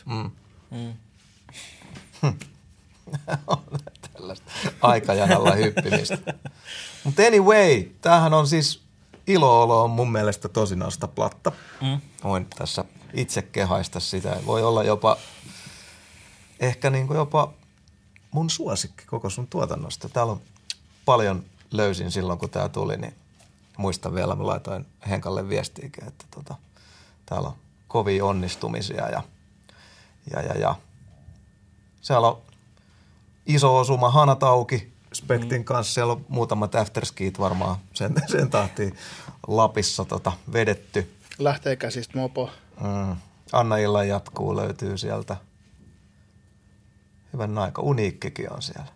Mm. 0.07 0.31
Mm. 0.71 0.95
Tällaista 4.13 4.51
aikajanalla 4.81 5.55
hyppimistä. 5.55 6.35
Mutta 7.05 7.23
anyway, 7.23 7.85
tämähän 8.01 8.35
on 8.35 8.47
siis 8.47 8.84
ilo 9.27 9.83
on 9.85 9.91
mun 9.91 10.13
mielestä 10.13 10.49
tosi 10.49 10.77
nosta 10.77 11.09
platta. 11.09 11.53
Mm. 11.81 12.01
Voin 12.25 12.47
tässä 12.59 12.85
itse 13.13 13.43
kehaista 13.43 14.01
sitä. 14.01 14.37
Voi 14.47 14.63
olla 14.63 14.85
jopa, 14.85 15.17
ehkä 16.61 16.91
niin 16.91 17.07
kuin 17.07 17.17
jopa 17.17 17.53
mun 18.31 18.51
suosikki 18.51 19.05
koko 19.07 19.31
sun 19.31 19.47
tuotannosta. 19.47 20.09
Täällä 20.09 20.33
on 20.33 20.41
paljon 21.05 21.45
löysin 21.71 22.11
silloin, 22.11 22.39
kun 22.39 22.51
tämä 22.51 22.69
tuli, 22.69 22.97
niin 22.97 23.15
muistan 23.77 24.15
vielä, 24.15 24.35
mä 24.35 24.47
laitoin 24.47 24.87
Henkalle 25.09 25.49
viestiikin, 25.49 26.09
että 26.09 26.25
tota, 26.35 26.55
täällä 27.27 27.49
on 27.49 27.55
kovia 27.89 28.25
onnistumisia 28.25 29.09
ja, 29.09 29.23
ja, 30.31 30.43
ja, 30.43 30.55
ja. 30.59 30.75
Siellä 32.01 32.29
on 32.29 32.39
iso 33.47 33.79
osuma 33.79 34.11
Hanatauki, 34.11 34.94
Spektin 35.15 35.61
mm. 35.61 35.65
kanssa. 35.65 35.95
Siellä 35.95 36.13
on 36.13 36.25
muutamat 36.29 36.75
afterskiit 36.75 37.39
varmaan 37.39 37.77
sen, 37.93 38.15
sen 38.27 38.51
tahtiin 38.51 38.97
Lapissa 39.47 40.05
tota, 40.05 40.33
vedetty. 40.53 41.15
Lähtee 41.39 41.77
käsistä 41.77 42.19
mopo. 42.19 42.51
Mm. 42.81 43.17
Anna 43.53 43.77
Illan 43.77 44.09
jatkuu 44.09 44.57
löytyy 44.57 44.99
sieltä. 44.99 45.37
Hyvän 47.33 47.59
aika. 47.59 47.83
Uniikkikin 47.83 48.53
on 48.53 48.63
siellä. 48.63 48.93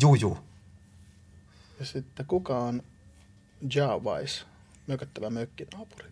Juju. 0.00 0.38
Ja 1.80 1.86
sitten 1.86 2.26
kuka 2.26 2.58
on 2.58 2.82
Jawais? 3.74 4.46
Mököttävä 4.86 5.30
mökkinaapuri. 5.30 6.08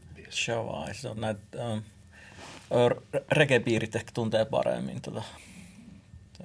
Jawais 0.48 1.05
on 1.05 1.20
näitä... 1.20 1.40
Um, 1.74 1.82
regepiirit 3.31 3.97
ehkä 3.97 4.10
tuntee 4.15 4.44
paremmin. 4.44 5.02
Tota, 5.02 5.23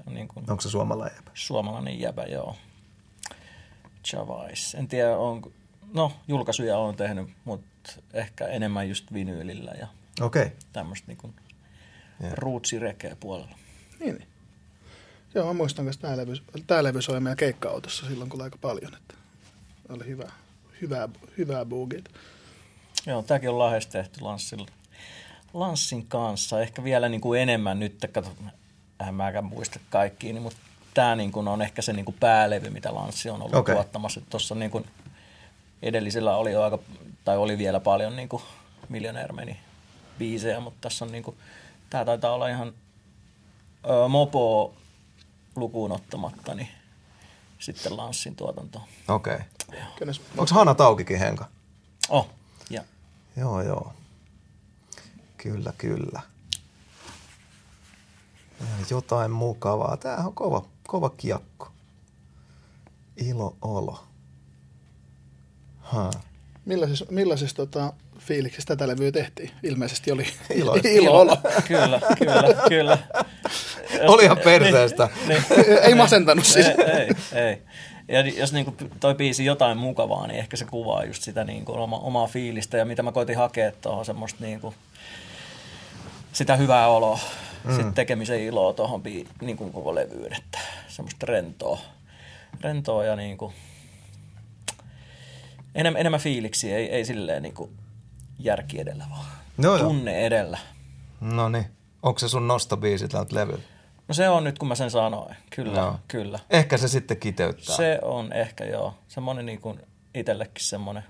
niin 0.09 0.27
kuin 0.27 0.51
Onko 0.51 0.61
se 0.61 0.69
suomalainen 0.69 1.15
jäbä? 1.15 1.31
Suomalainen 1.33 1.99
jäbä, 1.99 2.23
joo. 2.23 2.55
Chavais. 4.05 4.75
En 4.75 4.87
tiedä, 4.87 5.17
onko... 5.17 5.51
No, 5.93 6.11
julkaisuja 6.27 6.77
on 6.77 6.95
tehnyt, 6.95 7.29
mutta 7.45 7.91
ehkä 8.13 8.47
enemmän 8.47 8.89
just 8.89 9.13
vinyylillä 9.13 9.71
ja 9.79 9.87
okay. 10.21 10.49
tämmöistä 10.73 11.07
niin 11.07 11.33
yeah. 12.21 12.33
ruutsirekeä 12.33 13.15
puolella. 13.19 13.55
Niin, 13.99 14.15
niin. 14.15 14.27
Joo, 15.35 15.47
mä 15.47 15.53
muistan, 15.53 15.87
että 15.87 16.01
tämä 16.01 16.17
levy, 16.17 16.33
tämä 16.67 16.83
levy 16.83 17.01
soi 17.01 17.19
meidän 17.19 17.37
keikka-autossa 17.37 18.05
silloin, 18.05 18.29
kun 18.29 18.39
oli 18.39 18.43
aika 18.43 18.57
paljon. 18.61 18.93
Että 18.95 19.13
oli 19.89 20.05
hyvä, 20.05 20.31
hyvää, 20.81 21.09
hyvää 21.37 21.65
boogit. 21.65 22.09
Joo, 23.05 23.23
tämäkin 23.23 23.49
on 23.49 23.59
lahes 23.59 23.87
tehty 23.87 24.21
Lanssilla. 24.21 24.67
Lanssin 25.53 26.05
kanssa. 26.07 26.61
Ehkä 26.61 26.83
vielä 26.83 27.09
niin 27.09 27.21
kuin 27.21 27.41
enemmän 27.41 27.79
nyt, 27.79 28.09
kato, 28.11 28.35
en 29.07 29.15
mäkään 29.15 29.45
muista 29.45 29.79
kaikkiin, 29.89 30.35
niin, 30.35 30.43
mutta 30.43 30.59
tämä 30.93 31.15
niin 31.15 31.31
kuin 31.31 31.47
on 31.47 31.61
ehkä 31.61 31.81
se 31.81 31.93
niin 31.93 32.05
kuin 32.05 32.17
päälevy, 32.19 32.69
mitä 32.69 32.95
Lanssi 32.95 33.29
on 33.29 33.41
ollut 33.41 33.55
okay. 33.55 33.75
tuottamassa. 33.75 34.21
Tuossa 34.29 34.55
niin 34.55 34.71
kuin 34.71 34.85
edellisellä 35.81 36.35
oli 36.35 36.55
aika, 36.55 36.79
tai 37.25 37.37
oli 37.37 37.57
vielä 37.57 37.79
paljon 37.79 38.15
niin 38.15 38.29
kuin 38.29 38.43
Millionaire 38.89 39.57
biisejä, 40.19 40.59
mutta 40.59 40.77
tässä 40.81 41.05
on 41.05 41.11
niin 41.11 41.23
kuin, 41.23 41.37
tämä 41.89 42.05
taitaa 42.05 42.33
olla 42.33 42.47
ihan 42.47 42.73
ö, 43.89 44.07
mopo 44.07 44.73
lukuun 45.55 45.91
ottamatta, 45.91 46.55
niin 46.55 46.67
sitten 47.59 47.97
Lanssin 47.97 48.35
tuotanto. 48.35 48.81
Okei. 49.07 49.37
Okay. 49.67 50.13
Onko 50.37 50.53
Hanna 50.53 50.75
Taukikin 50.75 51.19
Henka? 51.19 51.45
Oh, 52.09 52.29
ja. 52.69 52.83
Joo, 53.37 53.61
joo. 53.61 53.93
Kyllä, 55.37 55.73
kyllä. 55.77 56.21
Jotain 58.89 59.31
mukavaa. 59.31 59.97
Tämähän 59.97 60.25
on 60.25 60.33
kova, 60.33 60.65
kova 60.87 61.09
kiekko. 61.09 61.67
Ilo 63.17 63.57
olo. 63.61 64.03
Ha. 65.79 66.11
Millaisissa, 66.65 67.05
millaisissa 67.09 67.55
tota, 67.55 67.93
fiiliksissä 68.19 68.67
tätä 68.67 68.87
levyä 68.87 69.11
tehtiin? 69.11 69.51
Ilmeisesti 69.63 70.11
oli 70.11 70.25
ilo, 70.49 70.75
ilo 70.83 71.19
olo. 71.19 71.37
kyllä, 71.67 72.01
kyllä, 72.19 72.43
kyllä. 72.69 72.97
Olihan 74.07 74.37
perseestä. 74.43 75.09
niin, 75.27 75.43
niin. 75.49 75.77
ei 75.81 75.95
masentanut 75.95 76.45
siis. 76.45 76.65
Ei, 76.65 76.75
ei, 76.75 77.09
ei. 77.31 77.61
Ja 78.07 78.21
jos 78.21 78.53
niin 78.53 78.65
kuin 78.65 78.91
toi 78.99 79.15
biisi 79.15 79.45
jotain 79.45 79.77
mukavaa, 79.77 80.27
niin 80.27 80.39
ehkä 80.39 80.57
se 80.57 80.65
kuvaa 80.65 81.03
just 81.03 81.23
sitä 81.23 81.43
niin 81.43 81.65
kuin 81.65 81.79
oma, 81.79 81.97
omaa 81.97 82.27
fiilistä 82.27 82.77
ja 82.77 82.85
mitä 82.85 83.03
mä 83.03 83.11
koitin 83.11 83.37
hakea 83.37 83.71
tuohon 83.71 84.05
semmoista 84.05 84.43
niin 84.43 84.59
kuin, 84.59 84.75
sitä 86.33 86.55
hyvää 86.55 86.87
oloa 86.87 87.19
mm. 87.63 87.71
sitten 87.71 87.93
tekemisen 87.93 88.41
iloa 88.41 88.73
tuohon 88.73 89.03
niin 89.41 89.57
kuin 89.57 89.71
koko 89.71 89.95
levyyn, 89.95 90.33
että 90.33 90.59
semmoista 90.87 91.25
rentoa, 91.25 91.79
rentoa 92.61 93.05
ja 93.05 93.15
niin 93.15 93.37
kuin, 93.37 93.53
enemmän, 95.75 95.99
enemmän 95.99 96.19
fiiliksiä, 96.19 96.77
ei, 96.77 96.89
ei 96.89 97.05
silleen 97.05 97.43
niin 97.43 97.53
kuin 97.53 97.71
järki 98.39 98.79
edellä 98.79 99.05
vaan, 99.09 99.25
no 99.57 99.77
tunne 99.77 100.11
joo. 100.11 100.25
edellä. 100.25 100.57
No 101.21 101.49
niin, 101.49 101.65
onko 102.03 102.19
se 102.19 102.29
sun 102.29 102.47
nostobiisi 102.47 103.07
tältä 103.07 103.35
levyllä? 103.35 103.63
No 104.07 104.13
se 104.13 104.29
on 104.29 104.43
nyt, 104.43 104.59
kun 104.59 104.67
mä 104.67 104.75
sen 104.75 104.91
sanoin. 104.91 105.35
Kyllä, 105.55 105.81
no. 105.81 105.99
kyllä. 106.07 106.39
Ehkä 106.49 106.77
se 106.77 106.87
sitten 106.87 107.17
kiteyttää. 107.17 107.75
Se 107.75 107.99
on 108.01 108.33
ehkä, 108.33 108.65
joo. 108.65 108.93
Semmoinen 109.07 109.45
niin 109.45 109.61
kuin 109.61 109.79
itsellekin 110.13 110.65
semmoinen, 110.65 111.03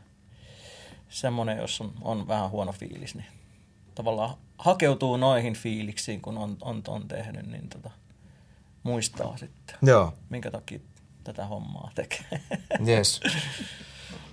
semmoinen 1.10 1.58
jos 1.58 1.82
on, 1.82 1.94
on 2.02 2.28
vähän 2.28 2.50
huono 2.50 2.72
fiilis, 2.72 3.16
niin 3.16 3.26
tavallaan 3.96 4.36
hakeutuu 4.58 5.18
noihin 5.18 5.54
fiiliksiin, 5.54 6.22
kun 6.22 6.38
on, 6.38 6.58
on 6.62 6.84
ton 6.84 7.08
tehnyt, 7.08 7.48
niin 7.48 7.70
tota, 7.70 7.92
muistaa 8.84 9.38
sitten, 9.38 9.78
Joo. 9.82 10.14
minkä 10.30 10.52
takia 10.52 10.80
tätä 11.24 11.46
hommaa 11.46 11.92
tekee. 11.96 12.42
Yes. 12.88 13.22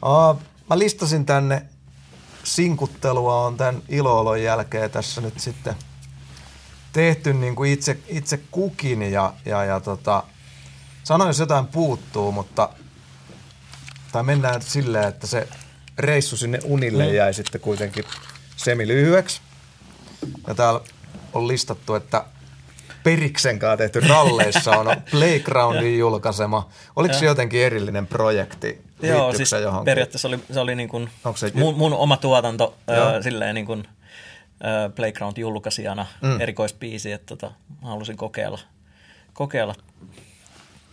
Uh, 0.03 0.41
mä 0.71 0.79
listasin 0.79 1.27
tänne 1.27 1.63
sinkuttelua 2.45 3.47
on 3.47 3.57
tämän 3.57 3.83
iloolon 3.89 4.43
jälkeen 4.43 4.91
tässä 4.91 5.21
nyt 5.21 5.41
sitten 5.41 5.75
tehty 6.93 7.33
niin 7.33 7.57
kuin 7.57 7.73
itse, 7.73 7.99
itse 8.09 8.41
kukin 8.51 9.03
ja, 9.03 9.33
ja, 9.45 9.65
ja 9.65 9.81
tota, 9.81 10.23
sanoin, 11.05 11.29
jos 11.29 11.39
jotain 11.39 11.67
puuttuu, 11.67 12.33
mutta 12.33 12.69
tai 14.13 14.23
mennään 14.23 14.63
silleen, 14.63 15.09
että 15.09 15.27
se 15.27 15.49
reissu 15.99 16.37
sinne 16.37 16.59
unille 16.65 17.07
mm. 17.07 17.15
jäi 17.15 17.35
sitten 17.35 17.61
kuitenkin 17.61 18.05
semi 18.57 18.89
lyhyeksi. 18.89 19.41
Ja 20.47 20.55
täällä 20.55 20.81
on 21.33 21.49
listattu, 21.49 21.95
että 21.95 22.25
Periksen 23.03 23.59
kanssa 23.59 23.77
tehty 23.77 24.01
ralleissa 24.01 24.71
on 24.71 24.87
Playgroundin 25.11 25.99
julkaisema. 25.99 26.69
Oliko 26.97 27.15
se 27.15 27.27
jotenkin 27.27 27.61
erillinen 27.61 28.07
projekti? 28.07 28.83
Joo, 29.03 29.33
siis 29.33 29.53
johonkin? 29.53 29.85
periaatteessa 29.85 30.29
oli, 30.29 30.39
se 30.53 30.61
oli 30.61 30.75
niin 30.75 30.89
kuin 30.89 31.11
se 31.35 31.53
mun, 31.55 31.75
mun 31.79 31.93
oma 31.93 32.17
tuotanto 32.17 32.75
äh, 32.91 33.23
silleen 33.23 33.55
niin 33.55 33.67
kuin, 33.67 33.89
äh, 34.65 34.93
Playground-julkaisijana 34.95 36.07
mm. 36.23 36.41
erikoispiisi, 36.41 37.13
että 37.13 37.27
tota, 37.27 37.53
halusin 37.83 38.17
kokeilla, 38.17 38.59
kokeilla 39.33 39.75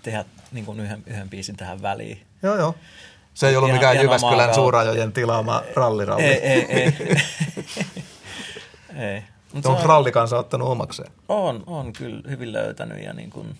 tehdä 0.03 0.25
niin 0.51 0.65
kuin 0.65 0.79
yhden, 0.79 1.03
yhden 1.05 1.29
biisin 1.29 1.55
tähän 1.55 1.81
väliin. 1.81 2.21
Joo, 2.43 2.55
joo. 2.55 2.75
Se 3.33 3.47
ei 3.47 3.55
ollut 3.55 3.71
mikään 3.71 4.01
Jyväskylän 4.01 4.55
suurajojen 4.55 5.11
tilaama 5.11 5.63
ralliralli. 5.75 6.23
Ei, 6.23 6.39
ei, 6.39 6.65
ei. 6.69 6.93
ei. 8.97 9.23
Mutta 9.53 9.69
on 9.69 9.85
rallikansa 9.85 10.37
ottanut 10.37 10.69
omakseen? 10.69 11.11
On, 11.29 11.63
on 11.67 11.93
kyllä 11.93 12.21
hyvin 12.29 12.53
löytänyt 12.53 13.03
ja 13.03 13.13
niin 13.13 13.29
kuin, 13.29 13.57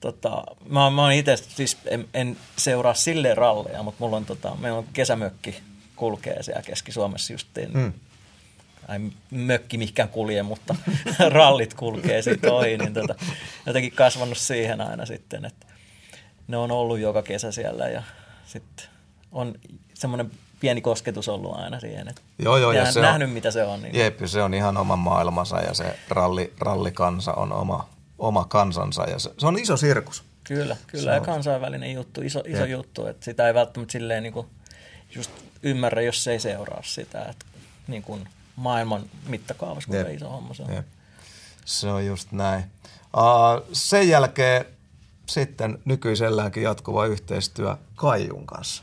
tota, 0.00 0.44
mä, 0.68 0.90
mä 0.90 1.02
oon 1.02 1.12
itse, 1.12 1.36
siis 1.36 1.78
en, 1.86 2.08
en, 2.14 2.36
seuraa 2.56 2.94
silleen 2.94 3.36
ralleja, 3.36 3.82
mutta 3.82 4.04
mulla 4.04 4.16
on, 4.16 4.24
tota, 4.24 4.56
meillä 4.60 4.78
on 4.78 4.86
kesämökki 4.92 5.56
kulkee 5.96 6.42
siellä 6.42 6.62
Keski-Suomessa 6.62 7.32
justiin. 7.32 7.70
Mm. 7.74 7.92
Ai 8.88 8.98
mökki 9.30 9.78
mihinkään 9.78 10.08
kulje, 10.08 10.42
mutta 10.42 10.74
rallit 11.28 11.74
kulkee 11.74 12.22
siitä 12.22 12.52
ohi, 12.52 12.78
niin 12.78 12.94
tota, 12.94 13.14
jotenkin 13.66 13.92
kasvanut 13.92 14.38
siihen 14.38 14.80
aina 14.80 15.06
sitten, 15.06 15.44
että 15.44 15.66
ne 16.48 16.56
on 16.56 16.70
ollut 16.70 16.98
joka 16.98 17.22
kesä 17.22 17.52
siellä 17.52 17.88
ja 17.88 18.02
sitten 18.46 18.86
on 19.32 19.54
semmoinen 19.94 20.30
pieni 20.62 20.80
kosketus 20.80 21.28
ollut 21.28 21.56
aina 21.56 21.80
siihen. 21.80 22.08
Että 22.08 22.22
joo, 22.38 22.56
joo, 22.56 22.72
ja 22.72 22.92
se 22.92 23.00
nähnyt, 23.00 23.28
on, 23.28 23.34
mitä 23.34 23.50
se 23.50 23.64
on. 23.64 23.82
Niin... 23.82 23.94
Jep, 23.94 24.20
se 24.24 24.42
on 24.42 24.54
ihan 24.54 24.76
oma 24.76 24.96
maailmansa 24.96 25.60
ja 25.60 25.74
se 25.74 25.98
ralli, 26.08 26.52
rallikansa 26.58 27.32
on 27.32 27.52
oma, 27.52 27.88
oma 28.18 28.44
kansansa 28.44 29.04
ja 29.04 29.18
se, 29.18 29.30
se 29.38 29.46
on 29.46 29.58
iso 29.58 29.76
sirkus. 29.76 30.24
Kyllä, 30.44 30.76
kyllä 30.86 31.04
se 31.04 31.10
ja 31.10 31.16
on. 31.16 31.22
kansainvälinen 31.22 31.92
juttu, 31.92 32.22
iso, 32.22 32.42
iso 32.46 32.64
juttu, 32.64 33.06
että 33.06 33.24
sitä 33.24 33.46
ei 33.46 33.54
välttämättä 33.54 33.92
silleen 33.92 34.22
niin 34.22 34.32
kuin 34.32 34.46
just 35.14 35.30
ymmärrä, 35.62 36.02
jos 36.02 36.28
ei 36.28 36.40
seuraa 36.40 36.82
sitä, 36.82 37.24
että 37.24 37.46
niin 37.88 38.02
kuin 38.02 38.28
maailman 38.56 39.02
mittakaavassa, 39.26 39.88
kuinka 39.88 40.10
iso 40.10 40.28
homma 40.28 40.54
se 40.54 40.62
on. 40.62 40.74
Jep. 40.74 40.86
Se 41.64 41.88
on 41.88 42.06
just 42.06 42.32
näin. 42.32 42.64
Uh, 43.16 43.68
sen 43.72 44.08
jälkeen 44.08 44.64
sitten 45.26 45.78
nykyiselläänkin 45.84 46.62
jatkuva 46.62 47.06
yhteistyö 47.06 47.76
Kaijun 47.94 48.46
kanssa. 48.46 48.82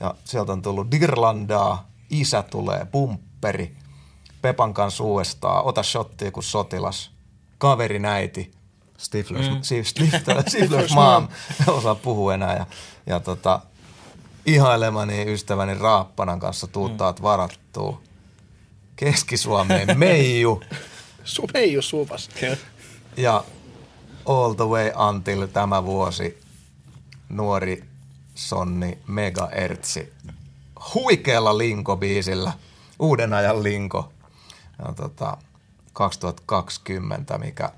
Ja 0.00 0.14
sieltä 0.24 0.52
on 0.52 0.62
tullut 0.62 0.90
Dirlandaa, 0.90 1.88
Isä 2.10 2.42
tulee, 2.42 2.86
Pumpperi, 2.92 3.76
Pepan 4.42 4.74
kanssa 4.74 5.04
uudestaan, 5.04 5.64
Ota 5.64 5.82
shottia 5.82 6.30
kuin 6.30 6.44
sotilas, 6.44 7.10
Kaverin 7.58 8.04
äiti, 8.04 8.52
Stiflers, 8.98 9.50
mm. 9.50 9.62
Stiflers, 9.62 10.46
Stiflers 10.52 10.92
mom, 10.94 11.28
osaa 11.66 11.94
puhua 11.94 12.34
enää. 12.34 12.56
Ja, 12.56 12.66
ja 13.06 13.20
tota, 13.20 13.60
ihailemani 14.46 15.32
ystäväni 15.32 15.74
Raappanan 15.74 16.40
kanssa 16.40 16.66
tuuttaat 16.66 17.18
mm. 17.18 17.22
varattuu. 17.22 18.02
Keski-Suomeen 18.96 19.98
Meiju. 19.98 20.62
Su, 21.24 21.46
Meiju 21.54 21.82
Supas. 21.82 22.30
Ja 23.16 23.44
All 24.26 24.52
the 24.52 24.64
way 24.64 24.90
until 25.08 25.46
tämä 25.46 25.84
vuosi 25.84 26.40
nuori 27.28 27.84
Sonni 28.38 28.98
Megaertsi 29.06 30.12
huikealla 30.94 31.58
Linko-biisillä, 31.58 32.52
uuden 32.98 33.32
ajan 33.32 33.62
Linko, 33.62 34.12
ja 34.78 34.92
tota, 34.96 35.36
2020, 35.92 37.38
mikä 37.38 37.72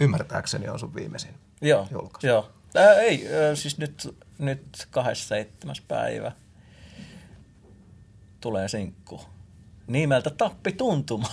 ymmärtääkseni 0.00 0.68
on 0.68 0.78
sun 0.78 0.94
viimeisin 0.94 1.34
joo, 1.60 1.86
julkaisu. 1.90 2.26
Joo, 2.26 2.50
Ää, 2.74 2.94
ei, 2.94 3.26
siis 3.54 3.78
nyt, 3.78 4.16
nyt 4.38 4.88
27. 4.90 5.76
päivä 5.88 6.32
tulee 8.40 8.68
sinkku. 8.68 9.20
Nimeltä 9.86 10.30
Tappi 10.30 10.72
Tuntuma. 10.72 11.28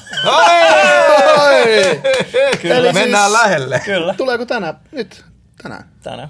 Kyllä. 2.61 2.75
Eli 2.75 2.93
Mennään 2.93 3.31
siis, 3.31 3.41
lähelle. 3.41 3.81
Kyllä. 3.85 4.13
Tuleeko 4.13 4.45
tänään? 4.45 4.79
Nyt, 4.91 5.25
tänään. 5.63 5.89
Tänään. 6.03 6.29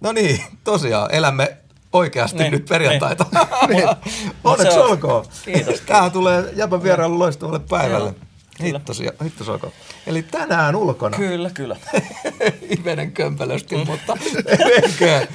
No 0.00 0.12
niin, 0.12 0.44
tosiaan, 0.64 1.14
elämme 1.14 1.63
oikeasti 1.94 2.38
niin, 2.38 2.52
nyt 2.52 2.64
perjantaita. 2.64 3.26
Niin. 3.68 3.88
Onneksi 4.44 4.78
olkoon. 4.78 5.24
Kiitos. 5.44 5.80
Tämähän 5.80 6.12
tulee 6.12 6.52
Japan 6.56 6.82
vierailu 6.82 7.18
loistavalle 7.18 7.58
päivälle. 7.58 8.14
Hittosia, 8.62 9.12
hittosoiko. 9.24 9.72
Eli 10.06 10.22
tänään 10.22 10.76
ulkona. 10.76 11.16
Kyllä, 11.16 11.50
kyllä. 11.50 11.76
Ivenen 12.78 13.12
kömpelösti, 13.12 13.76
mutta 13.76 14.16
eikä. 14.82 15.26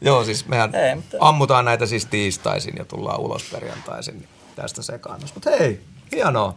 Joo, 0.00 0.24
siis 0.24 0.46
mehän 0.46 0.74
Ei, 0.74 0.94
mutta... 0.94 1.16
ammutaan 1.20 1.64
näitä 1.64 1.86
siis 1.86 2.06
tiistaisin 2.06 2.74
ja 2.78 2.84
tullaan 2.84 3.20
ulos 3.20 3.44
perjantaisin 3.52 4.18
niin 4.18 4.28
tästä 4.56 4.82
sekaannusta. 4.82 5.34
Mutta 5.36 5.50
hei, 5.50 5.80
hienoa. 6.12 6.54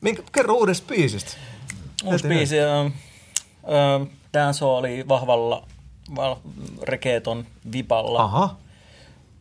Minkä, 0.00 0.22
kerro 0.32 0.54
uudesta 0.54 0.88
biisistä. 0.88 1.32
Uusi 2.04 2.28
biisi. 2.28 2.56
Äh, 2.60 2.86
äh, 4.36 4.62
oli 4.62 5.04
vahvalla 5.08 5.66
val, 6.16 6.36
rekeeton 6.82 7.46
vipalla. 7.72 8.22
Aha. 8.22 8.56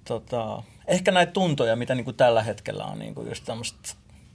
Tota, 0.06 0.64
ehkä 0.88 1.12
näitä 1.12 1.32
tuntoja, 1.32 1.76
mitä 1.76 1.96
niinku 1.96 2.14
tällä 2.14 2.44
hetkellä 2.44 2.86
on 2.86 3.00
niinku 3.00 3.26
just 3.30 3.46
tämmöistä 3.46 3.90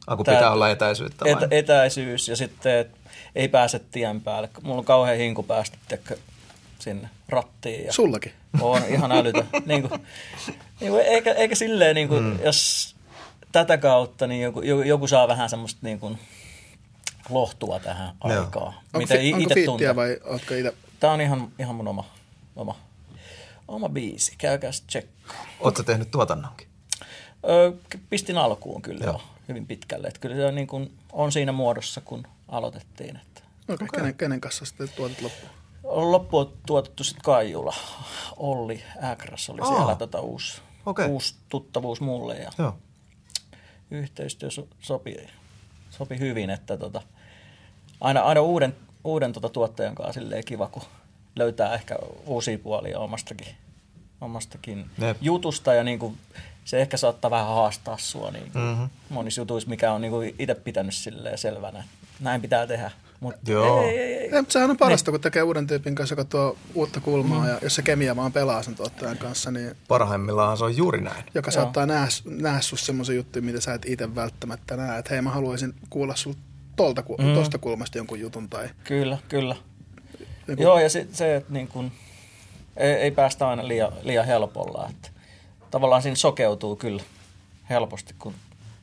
Aku 0.06 0.24
pitää 0.24 0.40
Tää, 0.40 0.52
olla 0.52 0.70
etäisyyttä 0.70 1.24
vai? 1.24 1.32
Et, 1.32 1.52
etäisyys 1.52 2.28
ja 2.28 2.36
sitten 2.36 2.86
ei 3.34 3.48
pääse 3.48 3.78
tien 3.78 4.20
päälle. 4.20 4.48
Mulla 4.62 4.78
on 4.78 4.84
kauhean 4.84 5.18
hinku 5.18 5.42
päästä 5.42 5.78
tiedätkö, 5.88 6.16
sinne 6.78 7.08
rattiin. 7.28 7.84
Ja 7.84 7.92
Sullakin? 7.92 8.32
On 8.60 8.82
ihan 8.88 9.12
älytä. 9.12 9.44
niin 9.66 9.88
kuin, 9.88 10.00
niin 10.80 10.92
kuin, 10.92 11.02
eikä, 11.02 11.32
eikä 11.32 11.54
silleen, 11.54 11.94
niin 11.94 12.08
kuin, 12.08 12.24
mm. 12.24 12.38
jos 12.44 12.94
tätä 13.52 13.78
kautta 13.78 14.26
niin 14.26 14.42
joku, 14.42 14.62
joku 14.62 15.06
saa 15.06 15.28
vähän 15.28 15.50
semmoista 15.50 15.80
niin 15.82 16.00
kuin, 16.00 16.18
lohtua 17.30 17.80
tähän 17.80 18.14
Joo. 18.24 18.40
aikaan. 18.40 18.66
Onko, 18.66 18.98
mitä 18.98 19.14
fi, 19.14 19.32
onko 19.32 19.54
fiittiä 19.54 19.96
vai 19.96 20.18
oletko 20.24 20.54
itse? 20.54 20.74
Tämä 21.00 21.12
on 21.12 21.20
ihan, 21.20 21.48
ihan 21.58 21.74
mun 21.74 21.88
oma, 21.88 22.04
oma, 22.56 22.76
oma 23.68 23.88
biisi. 23.88 24.34
Käykää 24.38 24.70
tsekkaa. 24.86 25.46
Oletko 25.60 25.82
tehnyt 25.82 26.10
tuotannonkin? 26.10 26.68
Öö, 27.48 27.72
pistin 28.10 28.38
alkuun 28.38 28.82
kyllä 28.82 29.04
Joo 29.04 29.20
hyvin 29.48 29.66
pitkälle. 29.66 30.08
Että 30.08 30.20
kyllä 30.20 30.36
se 30.36 30.46
on, 30.46 30.54
niin 30.54 30.66
kuin, 30.66 30.98
on 31.12 31.32
siinä 31.32 31.52
muodossa, 31.52 32.00
kun 32.00 32.26
aloitettiin. 32.48 33.16
Että. 33.16 33.42
Okay, 33.62 33.74
okay. 33.74 33.88
Kenen, 34.00 34.14
kenen 34.14 34.40
kanssa 34.40 34.64
sitten 34.64 34.88
tuotit 34.96 35.20
loppuun? 35.20 35.52
Loppu 35.84 36.38
on 36.38 36.52
tuotettu 36.66 37.04
sitten 37.04 37.22
Kaijula. 37.22 37.74
Olli 38.36 38.82
Äkras 39.02 39.50
oli 39.50 39.60
Aa. 39.60 39.68
siellä 39.68 39.94
tota 39.94 40.20
uusi, 40.20 40.60
okay. 40.86 41.08
uusi 41.08 41.34
tuttavuus 41.48 42.00
mulle 42.00 42.36
ja 42.36 42.50
Joo. 42.58 42.78
yhteistyö 43.90 44.50
so, 44.50 44.68
sopi, 44.80 45.16
sopi 45.90 46.18
hyvin, 46.18 46.50
että 46.50 46.76
tota, 46.76 47.02
aina, 48.00 48.20
aina 48.20 48.40
uuden, 48.40 48.76
uuden 49.04 49.32
tota 49.32 49.48
tuottajan 49.48 49.94
kanssa 49.94 50.20
kiva, 50.46 50.68
kun 50.68 50.82
löytää 51.38 51.74
ehkä 51.74 51.96
uusia 52.26 52.58
puolia 52.58 52.98
omastakin, 52.98 53.54
omastakin 54.20 54.90
jutusta 55.20 55.74
ja 55.74 55.84
niin 55.84 55.98
kuin 55.98 56.18
se 56.64 56.80
ehkä 56.80 56.96
saattaa 56.96 57.30
vähän 57.30 57.46
haastaa 57.46 57.98
sua 57.98 58.30
niin 58.30 58.50
mm-hmm. 58.54 58.88
monissa 59.08 59.40
jutuissa, 59.40 59.70
mikä 59.70 59.92
on 59.92 60.00
niin 60.00 60.34
itse 60.38 60.54
pitänyt 60.54 60.94
selvänä. 61.36 61.84
Näin 62.20 62.40
pitää 62.40 62.66
tehdä. 62.66 62.90
Mut 63.20 63.34
Joo. 63.46 63.82
Ei, 63.82 63.98
ei, 63.98 64.14
ei. 64.14 64.34
ei 64.34 64.40
mutta 64.40 64.52
sehän 64.52 64.70
on 64.70 64.76
parasta, 64.76 65.10
niin. 65.10 65.12
kun 65.12 65.20
tekee 65.20 65.42
uuden 65.42 65.66
tyypin 65.66 65.94
kanssa, 65.94 66.12
joka 66.12 66.24
tuo 66.24 66.56
uutta 66.74 67.00
kulmaa, 67.00 67.42
mm. 67.42 67.48
ja 67.48 67.58
jos 67.62 67.74
se 67.74 67.82
kemia 67.82 68.16
vaan 68.16 68.32
pelaa 68.32 68.62
sen 68.62 68.74
tuottajan 68.74 69.18
kanssa, 69.18 69.50
niin... 69.50 69.76
Parhaimmillaan 69.88 70.56
se 70.56 70.64
on 70.64 70.76
juuri 70.76 71.00
näin. 71.00 71.24
Joka 71.34 71.50
Joo. 71.50 71.54
saattaa 71.54 71.86
nähdä, 71.86 72.08
nähdä 72.24 72.60
sinussa 72.60 72.86
semmoisen 72.86 73.16
juttuja, 73.16 73.42
mitä 73.42 73.60
sä 73.60 73.74
et 73.74 73.86
itse 73.86 74.14
välttämättä 74.14 74.76
näe. 74.76 74.98
Että 74.98 75.14
hei, 75.14 75.22
mä 75.22 75.30
haluaisin 75.30 75.74
kuulla 75.90 76.16
sulta 76.16 76.40
tuolta, 76.78 77.02
mm. 77.18 77.34
tuosta 77.34 77.58
kulmasta 77.58 77.98
jonkun 77.98 78.20
jutun. 78.20 78.48
Tai... 78.48 78.68
Kyllä, 78.84 79.18
kyllä. 79.28 79.56
Niin. 80.48 80.62
Joo, 80.62 80.78
ja 80.78 80.88
se, 80.88 81.06
se 81.12 81.36
että 81.36 81.52
niin 81.52 81.68
kun, 81.68 81.92
ei, 82.76 82.92
ei 82.92 83.10
päästä 83.10 83.48
aina 83.48 83.68
liian, 83.68 83.92
liian 84.02 84.26
helpolla. 84.26 84.88
Että 84.90 85.08
tavallaan 85.70 86.02
siinä 86.02 86.16
sokeutuu 86.16 86.76
kyllä 86.76 87.02
helposti, 87.70 88.14
kun 88.18 88.34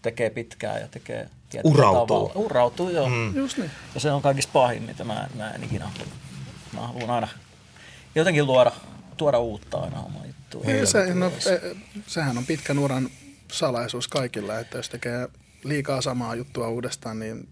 tekee 0.01 0.29
pitkään 0.29 0.81
ja 0.81 0.87
tekee 0.87 1.29
Urautuu. 1.63 2.05
Tavalla. 2.07 2.31
Urautuu, 2.35 2.89
joo. 2.89 3.09
Mm. 3.09 3.35
Just 3.35 3.57
niin. 3.57 3.71
Ja 3.93 3.99
se 3.99 4.11
on 4.11 4.21
kaikista 4.21 4.51
pahin, 4.53 4.83
mitä 4.83 5.03
mä, 5.03 5.27
mä 5.35 5.51
en 5.51 5.63
ikinä 5.63 5.89
Mä 6.73 6.87
haluan 6.87 7.09
aina 7.09 7.27
jotenkin 8.15 8.45
luoda, 8.45 8.71
tuoda 9.17 9.39
uutta 9.39 9.77
aina 9.77 9.99
oma 9.99 10.19
juttua. 10.25 10.61
Ei, 10.71 10.85
se, 10.85 11.13
no, 11.13 11.27
e, 11.27 11.75
sehän 12.07 12.37
on 12.37 12.45
pitkän 12.45 12.79
uran 12.79 13.09
salaisuus 13.51 14.07
kaikilla, 14.07 14.59
että 14.59 14.77
jos 14.77 14.89
tekee 14.89 15.27
liikaa 15.63 16.01
samaa 16.01 16.35
juttua 16.35 16.67
uudestaan, 16.67 17.19
niin 17.19 17.47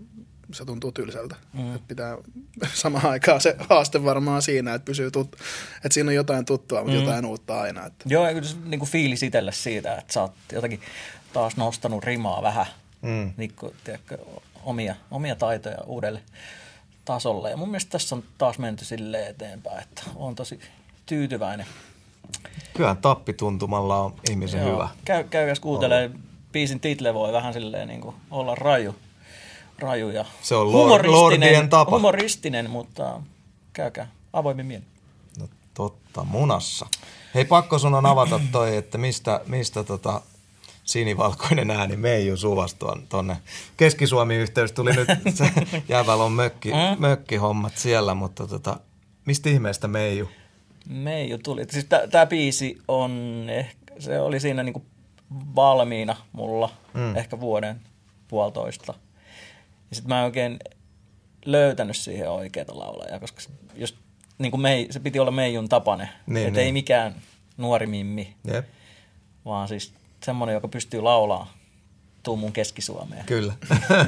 se 0.53 0.65
tuntuu 0.65 0.91
tylsältä. 0.91 1.35
Mm. 1.53 1.75
Että 1.75 1.87
pitää 1.87 2.17
samaan 2.73 3.05
aikaan 3.05 3.41
se 3.41 3.55
haaste 3.69 4.03
varmaan 4.03 4.41
siinä, 4.41 4.73
että 4.73 4.85
pysyy 4.85 5.11
tut, 5.11 5.35
että 5.75 5.93
siinä 5.93 6.09
on 6.09 6.15
jotain 6.15 6.45
tuttua, 6.45 6.83
mutta 6.83 6.97
mm. 6.97 7.05
jotain 7.05 7.25
uutta 7.25 7.61
aina. 7.61 7.85
Että. 7.85 8.05
Joo, 8.05 8.27
ja 8.27 8.33
kyllä 8.33 8.47
se 8.47 8.55
niin 8.65 8.79
kuin 8.79 8.89
fiilis 8.89 9.23
itselle 9.23 9.51
siitä, 9.51 9.95
että 9.95 10.13
sä 10.13 10.21
oot 10.21 10.33
jotenkin 10.51 10.81
taas 11.33 11.57
nostanut 11.57 12.03
rimaa 12.03 12.41
vähän, 12.41 12.65
mm. 13.01 13.33
niin 13.37 13.53
kuin, 13.55 13.73
tiedätkö, 13.83 14.17
omia, 14.63 14.95
omia 15.11 15.35
taitoja 15.35 15.77
uudelle 15.85 16.21
tasolle. 17.05 17.49
Ja 17.49 17.57
mun 17.57 17.69
mielestä 17.69 17.91
tässä 17.91 18.15
on 18.15 18.23
taas 18.37 18.59
menty 18.59 18.85
silleen 18.85 19.27
eteenpäin, 19.27 19.83
että 19.83 20.03
on 20.15 20.35
tosi 20.35 20.59
tyytyväinen. 21.05 21.65
Kyllä 22.73 22.95
tappituntumalla 22.95 23.97
on 23.97 24.15
ihmisen 24.29 24.61
Joo. 24.61 24.73
hyvä. 24.73 24.89
Käy, 25.05 25.23
käy 25.23 25.53
kuuntelee, 25.61 26.11
biisin 26.51 26.79
title 26.79 27.13
voi 27.13 27.33
vähän 27.33 27.53
silleen 27.53 27.87
niin 27.87 28.01
kuin 28.01 28.15
olla 28.31 28.55
raju 28.55 28.95
rajuja. 29.83 30.25
Se 30.41 30.55
on 30.55 30.71
humoristinen, 30.71 31.69
tapa. 31.69 31.91
humoristinen, 31.91 32.69
mutta 32.69 33.21
käykää 33.73 34.07
avoimin 34.33 34.65
mieli. 34.65 34.83
No 35.39 35.47
totta, 35.73 36.23
munassa. 36.23 36.85
Hei, 37.35 37.45
pakko 37.45 37.79
sun 37.79 37.93
on 37.93 38.05
avata 38.05 38.39
toi, 38.51 38.77
että 38.77 38.97
mistä, 38.97 39.41
mistä 39.47 39.83
tota 39.83 40.21
sinivalkoinen 40.83 41.71
ääni 41.71 41.95
Meiju 41.95 42.37
suvasi 42.37 42.75
tuonne 43.09 43.37
Keski-Suomi-yhteys. 43.77 44.71
Tuli 44.71 44.91
nyt 44.93 45.07
se 45.37 45.49
Jäävalon 45.89 46.31
mökki, 46.31 46.69
mm. 46.69 47.01
mökkihommat 47.01 47.77
siellä, 47.77 48.13
mutta 48.13 48.47
tota, 48.47 48.79
mistä 49.25 49.49
ihmeestä 49.49 49.87
Meiju? 49.87 50.29
Meiju 50.89 51.37
tuli. 51.37 51.65
Siis 51.69 51.85
tämä 52.11 52.25
biisi 52.25 52.81
on, 52.87 53.45
ehkä, 53.49 53.93
se 53.99 54.19
oli 54.19 54.39
siinä 54.39 54.63
niinku 54.63 54.85
valmiina 55.55 56.15
mulla 56.31 56.69
mm. 56.93 57.15
ehkä 57.15 57.39
vuoden 57.39 57.81
puolitoista 58.27 58.93
ja 59.93 59.95
sitten 59.95 60.09
mä 60.09 60.19
en 60.19 60.25
oikein 60.25 60.59
löytänyt 61.45 61.97
siihen 61.97 62.31
oikeita 62.31 62.79
laulajaa, 62.79 63.19
koska 63.19 63.41
just 63.75 63.95
niin 64.37 64.51
kuin 64.51 64.61
mei, 64.61 64.87
se 64.89 64.99
piti 64.99 65.19
olla 65.19 65.31
Meijun 65.31 65.69
tapane. 65.69 66.09
Niin, 66.27 66.47
että 66.47 66.59
niin. 66.59 66.65
ei 66.65 66.71
mikään 66.71 67.15
nuori 67.57 67.85
mimmi, 67.85 68.35
Jep. 68.53 68.65
vaan 69.45 69.67
siis 69.67 69.93
semmoinen, 70.23 70.53
joka 70.53 70.67
pystyy 70.67 71.01
laulaa 71.01 71.53
tuu 72.23 72.37
mun 72.37 72.53
Keski-Suomeen. 72.53 73.25
Kyllä. 73.25 73.53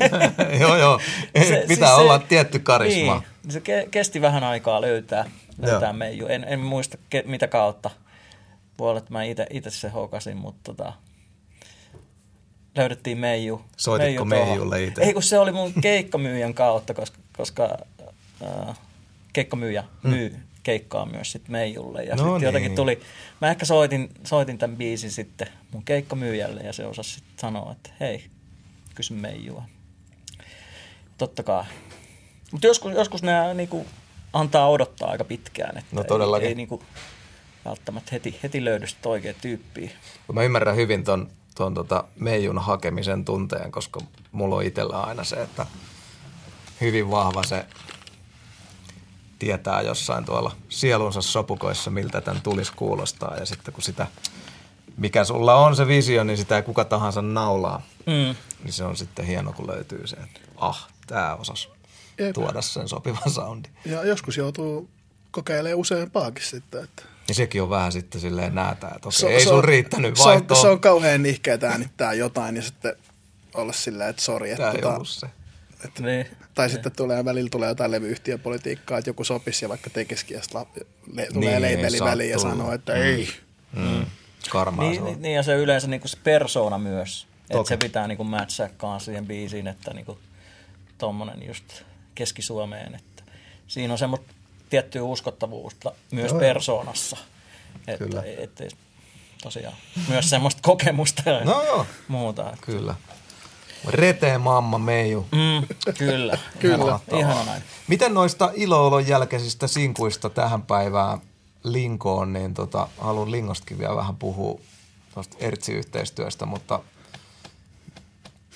joo, 0.61 0.77
joo. 0.77 0.99
Se, 1.47 1.65
Pitää 1.67 1.89
siis 1.89 1.99
olla 1.99 2.19
se, 2.19 2.25
tietty 2.25 2.59
karisma. 2.59 3.23
Niin, 3.43 3.51
se 3.51 3.61
ke, 3.61 3.87
kesti 3.91 4.21
vähän 4.21 4.43
aikaa 4.43 4.81
löytää, 4.81 5.31
löytää 5.57 5.93
Meiju. 5.93 6.27
En, 6.27 6.43
en 6.43 6.59
muista 6.59 6.97
ke, 7.09 7.23
mitä 7.25 7.47
kautta. 7.47 7.89
Voi 8.79 8.89
olla, 8.89 8.97
että 8.97 9.13
mä 9.13 9.23
itse 9.23 9.69
se 9.69 9.89
hokasin, 9.89 10.37
mutta 10.37 10.59
tota, 10.63 10.93
löydettiin 12.75 13.17
Meiju. 13.17 13.61
Soititko 13.77 14.25
Meiju 14.25 14.45
Meijulle 14.45 14.83
itse? 14.83 15.01
Ei, 15.01 15.13
kun 15.13 15.23
se 15.23 15.39
oli 15.39 15.51
mun 15.51 15.73
keikkamyyjän 15.81 16.53
kautta, 16.53 16.93
koska, 16.93 17.17
koska 17.37 17.77
äh, 18.43 18.79
keikkamyyjä 19.33 19.83
hmm. 20.03 20.11
myy 20.11 20.35
keikkaa 20.65 21.05
myös 21.05 21.31
sitten 21.31 21.51
Meijulle. 21.51 22.03
Ja 22.03 22.15
no 22.15 22.17
sitten 22.17 22.33
niin. 22.33 22.43
jotenkin 22.43 22.75
tuli, 22.75 23.01
mä 23.41 23.49
ehkä 23.49 23.65
soitin, 23.65 24.09
soitin 24.23 24.57
tämän 24.57 24.77
biisin 24.77 25.11
sitten 25.11 25.47
mun 25.71 25.83
keikkamyyjälle 25.83 26.61
ja 26.61 26.73
se 26.73 26.85
osasi 26.85 27.09
sitten 27.09 27.33
sanoa, 27.37 27.71
että 27.71 27.89
hei, 27.99 28.25
kysy 28.95 29.13
Meijua. 29.13 29.63
Totta 31.17 31.43
kai. 31.43 31.63
Mutta 32.51 32.67
joskus, 32.67 32.93
joskus 32.93 33.23
nämä 33.23 33.53
niinku, 33.53 33.85
antaa 34.33 34.69
odottaa 34.69 35.09
aika 35.09 35.23
pitkään, 35.23 35.77
että 35.77 35.95
no 35.95 36.03
todellakin. 36.03 36.45
ei, 36.45 36.49
ei 36.49 36.55
niinku, 36.55 36.83
välttämättä 37.65 38.09
heti, 38.11 38.39
heti 38.43 38.65
löydy 38.65 38.87
sitä 38.87 39.09
oikea 39.09 39.33
tyyppiä. 39.41 39.89
Mä 40.33 40.43
ymmärrän 40.43 40.75
hyvin 40.75 41.03
ton 41.03 41.29
tuon 41.55 41.73
tota 41.73 42.03
meijun 42.19 42.59
hakemisen 42.59 43.25
tunteen, 43.25 43.71
koska 43.71 43.99
mulla 44.31 44.55
on 44.55 44.63
itsellä 44.63 44.99
aina 44.99 45.23
se, 45.23 45.35
että 45.35 45.65
hyvin 46.81 47.11
vahva 47.11 47.43
se 47.43 47.65
tietää 49.39 49.81
jossain 49.81 50.25
tuolla 50.25 50.51
sielunsa 50.69 51.21
sopukoissa, 51.21 51.91
miltä 51.91 52.21
tämän 52.21 52.41
tulisi 52.41 52.73
kuulostaa. 52.75 53.37
Ja 53.37 53.45
sitten 53.45 53.73
kun 53.73 53.83
sitä, 53.83 54.07
mikä 54.97 55.23
sulla 55.23 55.55
on 55.55 55.75
se 55.75 55.87
visio, 55.87 56.23
niin 56.23 56.37
sitä 56.37 56.55
ei 56.55 56.63
kuka 56.63 56.85
tahansa 56.85 57.21
naulaa. 57.21 57.81
Mm. 58.05 58.35
Niin 58.63 58.73
se 58.73 58.83
on 58.83 58.97
sitten 58.97 59.25
hieno, 59.25 59.53
kun 59.53 59.67
löytyy 59.67 60.07
se, 60.07 60.15
että 60.15 60.39
ah, 60.57 60.87
tämä 61.07 61.35
osas 61.35 61.69
tuoda 62.33 62.61
sen 62.61 62.87
sopivan 62.87 63.31
soundin. 63.31 63.71
Ja 63.85 64.03
joskus 64.03 64.37
joutuu 64.37 64.89
kokeilemaan 65.31 65.79
useampaakin 65.79 66.43
sitten, 66.43 66.83
että 66.83 67.03
Ja 67.27 67.33
sekin 67.33 67.61
on 67.61 67.69
vähän 67.69 67.91
sitten 67.91 68.21
silleen 68.21 68.55
näätä, 68.55 68.87
että 68.95 69.07
okei, 69.07 69.35
ei 69.35 69.43
sun 69.43 69.63
riittänyt 69.63 70.19
vaihtoa. 70.19 70.55
Se 70.55 70.59
on, 70.59 70.61
se 70.61 70.71
on 70.71 70.79
kauhean 70.79 71.23
nihkeä 71.23 71.57
äänittää 71.69 72.13
jotain 72.13 72.55
ja 72.55 72.61
sitten 72.61 72.95
olla 73.53 73.73
silleen, 73.73 74.09
että 74.09 74.21
sori. 74.21 74.51
Että 74.51 74.71
Tämä 74.71 74.81
tota, 74.81 75.03
se. 75.03 75.27
Että, 75.85 76.03
niin. 76.03 76.27
Tai 76.53 76.69
sitten 76.69 76.91
tulee, 76.91 77.25
välillä 77.25 77.49
tulee 77.49 77.69
jotain 77.69 77.91
levyyhtiöpolitiikkaa, 77.91 78.97
että 78.97 79.09
joku 79.09 79.23
sopisi 79.23 79.65
ja 79.65 79.69
vaikka 79.69 79.89
tekisikin 79.89 80.35
ja 80.35 80.41
sitten 80.43 80.65
le, 81.13 81.27
tulee 81.33 81.49
niin, 81.49 81.61
leipeli 81.61 81.99
väliin 81.99 82.29
ja 82.29 82.39
sanoo, 82.39 82.73
että 82.73 82.93
mm. 82.93 83.01
ei. 83.01 83.29
Mm. 83.73 84.05
Karmaa 84.49 84.89
niin, 84.89 85.03
niin, 85.03 85.21
niin, 85.21 85.35
ja 85.35 85.43
se 85.43 85.55
yleensä 85.55 85.87
niin 85.87 86.01
kuin 86.01 86.09
se 86.09 86.17
persona 86.23 86.77
myös. 86.77 87.27
Että 87.49 87.69
se 87.69 87.77
pitää 87.77 88.07
niin 88.07 88.25
matchaa 88.25 88.99
siihen 88.99 89.27
biisiin, 89.27 89.67
että 89.67 89.93
niin 89.93 90.05
kuin 90.05 90.17
tommonen 90.97 91.47
just 91.47 91.65
Keski-Suomeen. 92.15 92.95
Että 92.95 93.23
siinä 93.67 93.93
on 93.93 93.97
semmoista 93.97 94.34
tiettyä 94.69 95.03
uskottavuutta 95.03 95.91
myös 96.11 96.31
Joo, 96.31 96.39
persoonassa. 96.39 97.17
Että, 97.87 98.05
Kyllä. 98.05 98.23
Et, 98.23 98.61
et, 98.61 98.77
tosiaan 99.43 99.75
myös 100.07 100.29
semmoista 100.29 100.61
kokemusta 100.63 101.29
ja 101.29 101.43
no 101.43 101.63
joo. 101.63 101.85
muuta. 102.07 102.49
Että. 102.49 102.65
Kyllä. 102.65 102.95
Reteen 103.87 104.41
mamma 104.41 104.77
Meiju. 104.77 105.27
Mm, 105.31 105.67
kyllä. 105.97 106.37
kyllä. 106.59 106.99
Ihan 107.17 107.45
näin. 107.45 107.63
Miten 107.87 108.13
noista 108.13 108.51
iloolon 108.55 109.07
jälkeisistä 109.07 109.67
sinkuista 109.67 110.29
tähän 110.29 110.61
päivään 110.61 111.21
Linkoon, 111.63 112.33
niin 112.33 112.53
tota, 112.53 112.87
haluan 112.97 113.31
Lingostakin 113.31 113.79
vielä 113.79 113.95
vähän 113.95 114.15
puhua 114.15 114.59
tuosta 115.13 115.37
Ertsi-yhteistyöstä, 115.39 116.45
mutta 116.45 116.79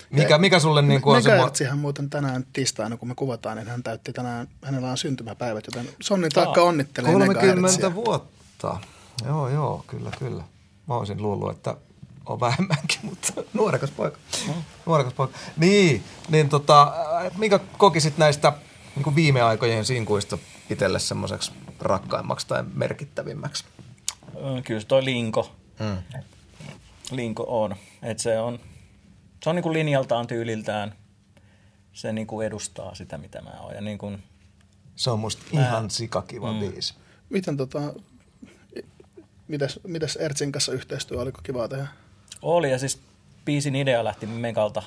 mikä, 0.10 0.38
mikä 0.38 0.60
sulle 0.60 0.82
niin 0.82 1.02
kuin 1.02 1.16
on 1.16 1.24
se... 1.24 1.36
Ertsihän 1.36 1.78
muuten 1.78 2.10
tänään 2.10 2.46
tiistaina, 2.54 2.98
kun 2.98 3.08
me 3.08 3.16
kuvataan, 3.16 3.58
niin 3.58 3.68
hän 3.68 3.84
täytti 3.84 4.14
tänään, 4.14 4.48
hänellä 4.64 4.92
on 4.92 4.98
syntymäpäivät, 4.98 5.66
joten 5.66 5.90
Sonni 6.02 6.30
taakka 6.30 6.62
onnittelee 6.62 7.12
30 7.12 7.96
vuotta. 7.96 8.80
Joo, 9.26 9.50
joo, 9.50 9.84
kyllä, 9.88 10.12
kyllä. 10.20 10.44
Mä 10.88 10.96
olisin 10.96 11.22
luullut, 11.22 11.52
että 11.52 11.76
on 12.26 12.40
vähemmänkin, 12.40 13.00
mutta 13.10 13.34
nuorekas 13.54 13.92
poika. 13.92 14.18
Mm. 14.48 14.54
Nuorekas 14.86 15.14
poika. 15.14 15.38
Niin, 15.58 16.04
niin 16.30 16.50
tota, 16.50 16.94
minkä 17.38 17.60
kokisit 17.78 18.18
näistä 18.18 18.54
niin 18.96 19.04
kuin 19.04 19.16
viime 19.16 19.42
aikojen 19.42 19.86
sinkuista 19.86 20.38
itselle 20.70 21.00
semmoiseksi 21.00 21.52
rakkaimmaksi 21.80 22.48
tai 22.48 22.64
merkittävimmäksi? 22.74 23.66
Kyllä 24.64 24.80
se 24.80 24.88
toi 24.88 25.06
Linko. 25.06 25.52
Mm. 25.80 25.98
Linko 27.12 27.64
on. 27.64 27.76
Että 28.04 28.24
se 28.24 28.40
on, 28.40 28.60
se 29.44 29.50
on 29.50 29.56
niin 29.56 29.64
kuin 29.64 29.74
linjaltaan, 29.74 30.28
tyyliltään, 30.28 30.96
se 31.94 32.14
niin 32.14 32.28
kuin 32.28 32.48
edustaa 32.48 32.96
sitä, 32.96 33.18
mitä 33.18 33.42
mä 33.42 33.54
oon. 33.60 33.76
Ja 33.76 33.82
niin 33.82 33.98
kuin, 33.98 34.24
se 34.96 35.12
on 35.12 35.20
musta 35.20 35.44
mä, 35.54 35.62
ihan 35.62 35.90
sikakiva 35.90 36.54
mm. 36.54 36.60
biisi. 36.60 36.94
Miten 37.30 37.58
tota, 37.58 37.94
mitäs, 39.48 39.80
mitäs 39.88 40.16
Ertsin 40.16 40.52
kanssa 40.52 40.72
yhteistyö, 40.72 41.22
oliko 41.22 41.40
kiva 41.44 41.68
tehdä? 41.68 41.88
Oli, 42.42 42.72
ja 42.72 42.80
siis 42.80 43.02
biisin 43.46 43.76
idea 43.76 44.04
lähti 44.04 44.26
Megalta. 44.26 44.84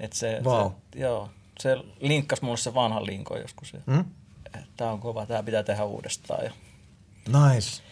Et 0.00 0.12
se, 0.12 0.40
wow. 0.44 0.72
se, 0.92 0.98
joo, 0.98 1.30
se 1.58 1.76
linkkasi 2.00 2.44
mulle 2.44 2.56
se 2.56 2.74
vanha 2.74 3.06
linko 3.06 3.36
joskus. 3.36 3.72
Mm? 3.86 4.04
Tämä 4.76 4.90
on 4.90 5.00
kova, 5.00 5.26
tämä 5.26 5.42
pitää 5.42 5.62
tehdä 5.62 5.84
uudestaan. 5.84 6.44
Ja 6.44 6.52
nice. 7.26 7.82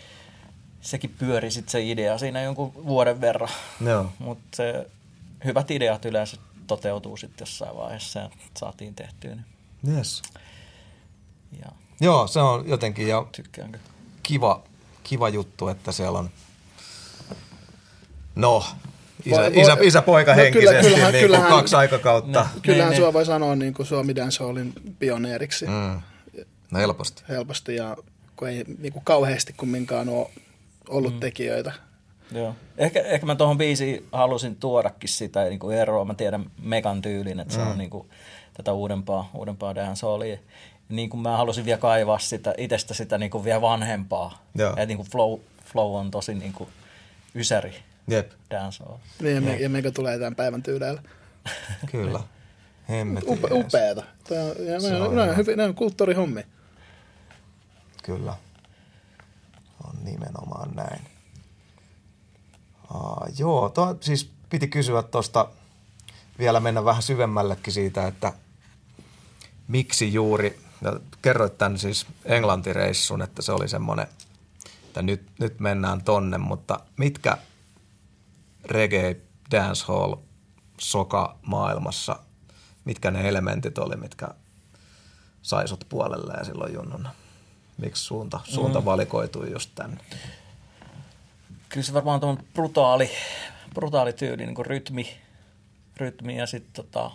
Sekin 0.81 1.15
pyöri 1.19 1.51
sitten 1.51 1.73
se 1.73 1.91
idea 1.91 2.19
siinä 2.19 2.43
jonkun 2.43 2.75
vuoden 2.75 3.21
verran. 3.21 3.49
Joo. 3.87 4.13
Mutta 4.19 4.57
se 4.57 4.87
hyvät 5.45 5.71
ideat 5.71 6.05
yleensä 6.05 6.37
toteutuu 6.67 7.17
sitten 7.17 7.43
jossain 7.43 7.77
vaiheessa 7.77 8.21
ja 8.21 8.31
saatiin 8.57 8.95
tehtyä. 8.95 9.35
Niin. 9.35 9.97
Yes. 9.97 10.23
Ja. 11.61 11.73
Joo, 12.01 12.27
se 12.27 12.41
on 12.41 12.69
jotenkin 12.69 13.09
ja 13.09 13.27
Tykkäänkö? 13.33 13.79
kiva, 14.23 14.63
kiva 15.03 15.29
juttu, 15.29 15.69
että 15.69 15.93
siellä 15.93 16.19
on 16.19 16.31
No, 18.35 18.65
isä, 19.27 19.37
voi, 19.37 19.61
isä, 19.61 19.77
isä 19.81 20.03
poika 20.03 20.31
no, 20.31 20.37
henkisesti, 20.37 20.67
kyllä, 20.67 20.83
kyllähän, 20.83 21.13
niin 21.13 21.25
kyllähän, 21.25 21.49
kaksi 21.49 21.77
aikakautta. 21.77 22.41
Ne, 22.41 22.61
kyllähän 22.63 22.91
ne, 22.91 22.97
sua 22.97 23.13
voi 23.13 23.27
sanoa 23.27 23.57
niin 23.57 23.75
kuin 23.75 23.87
Suomi 23.87 24.17
Dancehallin 24.17 24.73
pioneeriksi. 24.99 25.67
Mm. 25.67 26.01
No 26.71 26.79
helposti. 26.79 27.23
Helposti 27.29 27.77
ja 27.77 27.97
kun 28.37 28.49
ei 28.49 28.65
niin 28.79 28.93
kuin 28.93 29.05
kauheasti 29.05 29.53
kumminkaan 29.53 30.09
ole 30.09 30.31
ollut 30.89 31.15
mm. 31.15 31.21
tekijöitä. 31.21 31.73
Joo. 32.33 32.55
Ehkä, 32.79 33.01
ehkä 33.01 33.27
mä 33.27 33.35
tuohon 33.35 33.59
biisiin 33.59 34.07
halusin 34.13 34.57
tuodakin 34.57 35.09
sitä 35.09 35.45
niin 35.45 35.59
kuin 35.59 35.77
eroa. 35.77 36.05
Mä 36.05 36.15
tiedän 36.15 36.51
Megan 36.63 37.03
tyylin, 37.03 37.41
että 37.41 37.55
mm. 37.55 37.63
se 37.63 37.69
on 37.69 37.73
mm. 37.73 37.79
niin 37.79 37.91
kuin, 37.91 38.09
tätä 38.55 38.73
uudempaa, 38.73 39.31
uudempaa 39.35 39.75
dancehallia. 39.75 40.39
Niin 40.89 41.11
kuin 41.11 41.21
mä 41.21 41.37
halusin 41.37 41.65
vielä 41.65 41.79
kaivaa 41.79 42.19
sitä, 42.19 42.55
itsestä 42.59 42.95
sitä 42.95 43.19
niin 43.19 43.31
kuin 43.31 43.45
vielä 43.45 43.61
vanhempaa. 43.61 44.43
Joo. 44.55 44.75
Ja 44.77 44.87
niin 44.87 44.97
kuin 44.97 45.09
flow, 45.09 45.39
flow 45.65 45.97
on 45.97 46.11
tosi 46.11 46.35
niin 46.35 46.53
kuin 46.53 46.71
ysäri 47.35 47.75
Jep. 48.09 48.33
Dancehall. 48.51 48.97
Niin, 49.23 49.35
ja, 49.35 49.41
me, 49.41 49.57
ja 49.57 49.69
meikä 49.69 49.91
tulee 49.91 50.19
tämän 50.19 50.35
päivän 50.35 50.63
tyyleillä. 50.63 51.03
Kyllä. 51.93 52.21
Hemmetin 52.89 53.31
Upe, 53.31 53.49
upeeta. 53.53 54.03
Tämä 54.29 54.43
on, 54.43 54.67
ja 54.67 54.79
nämä, 54.79 55.23
on, 55.23 55.37
hyvin, 55.37 55.57
nämä 55.57 55.69
on 55.69 55.75
kulttuurihommi. 55.75 56.47
Kyllä. 58.03 58.35
On 59.85 60.05
nimenomaan 60.05 60.71
näin. 60.75 61.01
Aa, 62.91 63.27
joo, 63.39 63.69
to, 63.69 63.97
siis 64.01 64.31
piti 64.51 64.69
kysyä 64.69 65.03
tuosta 65.03 65.49
vielä 66.39 66.61
mennä 66.61 66.85
vähän 66.85 67.03
syvemmällekin 67.03 67.73
siitä, 67.73 68.07
että 68.07 68.33
miksi 69.69 70.13
juuri, 70.13 70.61
ja 70.83 71.01
kerroit 71.23 71.59
tämän 71.59 71.79
siis 71.79 72.07
Englantireissun, 72.25 73.23
että 73.23 73.43
se 73.43 73.53
oli 73.53 73.69
semmoinen, 73.69 74.07
että 74.85 75.03
nyt, 75.03 75.27
nyt 75.39 75.61
mennään 75.61 76.05
tonne, 76.05 76.39
mutta 76.39 76.81
mitkä 76.97 77.39
reggae, 78.65 79.17
dancehall, 79.51 80.15
soka 80.79 81.39
maailmassa, 81.43 82.17
mitkä 82.85 83.11
ne 83.11 83.29
elementit 83.29 83.79
oli, 83.79 83.97
mitkä 83.97 84.29
sai 85.43 85.69
sut 85.69 85.87
puolelle 85.89 86.45
silloin 86.45 86.75
junnuna? 86.75 87.15
Miksi 87.79 88.03
suunta, 88.03 88.41
suunta 88.45 88.81
mm. 88.81 88.85
valikoitui 88.85 89.53
just 89.53 89.71
tänne? 89.75 90.01
Kyllä 91.71 91.85
se 91.85 91.95
varmaan 91.95 92.21
tuon 92.21 92.39
brutaali, 92.55 93.11
brutaali 93.75 94.13
tyyli, 94.13 94.47
niin 94.47 94.55
kuin 94.55 94.67
rytmi, 94.67 95.21
rytmi 95.97 96.37
ja 96.37 96.47
sitten 96.47 96.85
tota, 96.85 97.11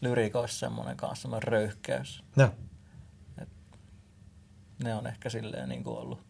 lyriikoissa 0.00 0.58
semmoinen 0.58 0.96
kanssa 0.96 1.22
semmoinen 1.22 1.48
röyhkeys. 1.48 2.22
Ja. 2.36 2.52
Et 3.42 3.48
ne 4.84 4.94
on 4.94 5.06
ehkä 5.06 5.30
silleen 5.30 5.68
niin 5.68 5.84
kuin 5.84 5.98
ollut. 5.98 6.20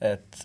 Että 0.00 0.38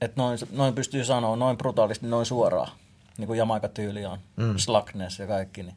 että 0.00 0.22
noin, 0.22 0.38
noin 0.52 0.74
pystyy 0.74 1.04
sanoa 1.04 1.36
noin 1.36 1.56
brutaalisti, 1.56 2.06
noin 2.06 2.26
suoraan, 2.26 2.72
niin 3.18 3.26
kuin 3.26 3.38
Jamaika-tyyli 3.38 4.06
on, 4.06 4.18
mm. 4.36 4.56
slackness 4.56 5.18
ja 5.18 5.26
kaikki, 5.26 5.62
niin 5.62 5.76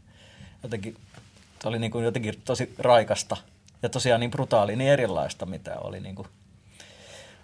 jotenkin 0.63 0.97
se 1.61 1.67
oli 1.67 1.79
niin 1.79 1.91
kuin 1.91 2.05
jotenkin 2.05 2.41
tosi 2.45 2.75
raikasta 2.77 3.37
ja 3.83 3.89
tosiaan 3.89 4.19
niin 4.19 4.31
brutaali, 4.31 4.75
niin 4.75 4.91
erilaista, 4.91 5.45
mitä 5.45 5.79
oli 5.79 5.99
niin 5.99 6.15
kuin 6.15 6.27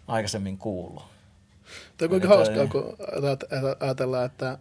aikaisemmin 0.07 0.57
kuullut. 0.57 1.14
Tämä 1.97 2.05
on 2.05 2.09
kuinka 2.09 2.27
hauskaa, 2.27 2.67
kun 2.67 2.97
ajatellaan, 3.79 4.25
että 4.25 4.57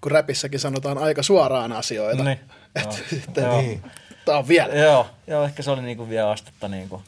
kun 0.00 0.12
räpissäkin 0.12 0.60
sanotaan 0.60 0.98
aika 0.98 1.22
suoraan 1.22 1.72
asioita. 1.72 2.24
Niin. 2.24 2.40
Että, 2.76 3.40
joo. 3.40 3.60
Niin. 3.60 3.82
Tämä 4.24 4.38
on 4.38 4.48
vielä. 4.48 4.74
Joo, 4.74 5.06
joo 5.26 5.44
ehkä 5.44 5.62
se 5.62 5.70
oli 5.70 5.82
niin 5.82 5.96
kuin 5.96 6.08
vielä 6.08 6.30
astetta 6.30 6.68
niin 6.68 6.88
kuin, 6.88 7.02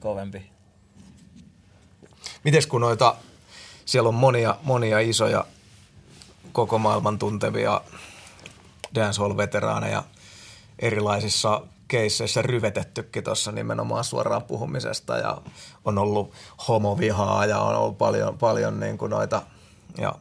kovempi 0.00 0.50
Mites 2.44 2.66
kun 2.66 2.80
noita, 2.80 3.16
siellä 3.84 4.08
on 4.08 4.14
monia, 4.14 4.56
monia 4.62 4.98
isoja 4.98 5.44
koko 6.52 6.78
maailman 6.78 7.18
tuntevia 7.18 7.80
dancehall-veteraaneja 8.94 10.02
erilaisissa 10.78 11.62
keisseissä 11.90 12.42
ryvetettykin 12.42 13.24
tuossa 13.24 13.52
nimenomaan 13.52 14.04
suoraan 14.04 14.42
puhumisesta 14.42 15.16
ja 15.16 15.38
on 15.84 15.98
ollut 15.98 16.32
homovihaa 16.68 17.46
ja 17.46 17.58
on 17.58 17.76
ollut 17.76 17.98
paljon, 17.98 18.38
paljon 18.38 18.80
niin 18.80 18.98
kuin 18.98 19.10
noita 19.10 19.42
ja 19.98 20.14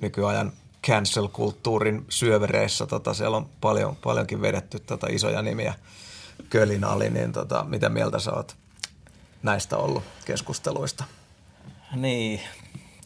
nykyajan 0.00 0.52
cancel-kulttuurin 0.86 2.04
syövereissä 2.08 2.86
tota, 2.86 3.14
siellä 3.14 3.36
on 3.36 3.48
paljon, 3.60 3.96
paljonkin 3.96 4.42
vedetty 4.42 4.78
tota, 4.78 5.06
isoja 5.10 5.42
nimiä. 5.42 5.74
Kölin 6.50 6.84
ali, 6.84 7.10
niin 7.10 7.32
tota, 7.32 7.64
mitä 7.64 7.88
mieltä 7.88 8.18
sä 8.18 8.32
oot 8.32 8.56
näistä 9.42 9.76
ollut 9.76 10.02
keskusteluista? 10.24 11.04
Niin, 11.96 12.40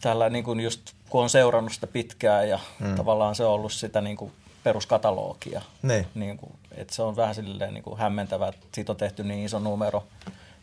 tällä 0.01 0.29
niin 0.29 0.43
kuin 0.43 0.59
just 0.59 0.93
kun 1.09 1.23
on 1.23 1.29
seurannut 1.29 1.73
sitä 1.73 1.87
pitkään 1.87 2.49
ja 2.49 2.59
mm. 2.79 2.95
tavallaan 2.95 3.35
se 3.35 3.45
on 3.45 3.51
ollut 3.51 3.73
sitä 3.73 4.01
niin 4.01 4.17
kuin 4.17 4.31
peruskatalogia. 4.65 5.61
Niin. 5.81 6.07
Niin 6.15 6.37
kuin, 6.37 6.51
että 6.71 6.95
se 6.95 7.01
on 7.01 7.15
vähän 7.15 7.35
silleen 7.35 7.73
niin 7.73 7.83
kuin 7.83 7.99
hämmentävää, 7.99 8.49
että 8.49 8.65
siitä 8.73 8.91
on 8.91 8.95
tehty 8.95 9.23
niin 9.23 9.45
iso 9.45 9.59
numero 9.59 10.03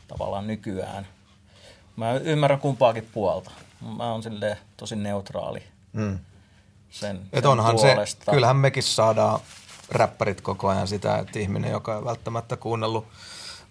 tavallaan 0.09 0.47
nykyään. 0.47 1.07
Mä 1.97 2.13
ymmärrän 2.13 2.61
kumpaakin 2.61 3.09
puolta. 3.13 3.51
Mä 3.97 4.13
oon 4.13 4.23
silleen 4.23 4.57
tosi 4.77 4.97
neutraali 4.97 5.63
mm. 5.93 6.19
sen, 6.91 7.21
Et 7.33 7.43
sen 7.43 7.51
onhan 7.51 7.77
puolesta. 7.77 8.25
Se, 8.25 8.31
kyllähän 8.31 8.57
mekin 8.57 8.83
saadaan 8.83 9.41
räppärit 9.91 10.41
koko 10.41 10.69
ajan 10.69 10.89
sitä, 10.89 11.19
että 11.19 11.39
ihminen, 11.39 11.71
joka 11.71 11.97
ei 11.97 12.05
välttämättä 12.05 12.57
kuunnellut 12.57 13.07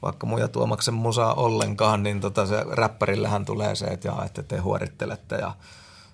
vaikka 0.02 0.28
muja 0.28 0.48
Tuomaksen 0.48 0.94
musaa 0.94 1.34
ollenkaan, 1.34 2.04
niin 2.04 2.22
tota 2.22 2.46
se 2.46 2.66
räppärillähän 2.70 3.46
tulee 3.46 3.76
se, 3.76 3.86
että, 3.86 4.08
jaa, 4.08 4.26
että 4.26 4.44
te 4.44 4.58
huorittelette 4.58 5.36
ja 5.36 5.54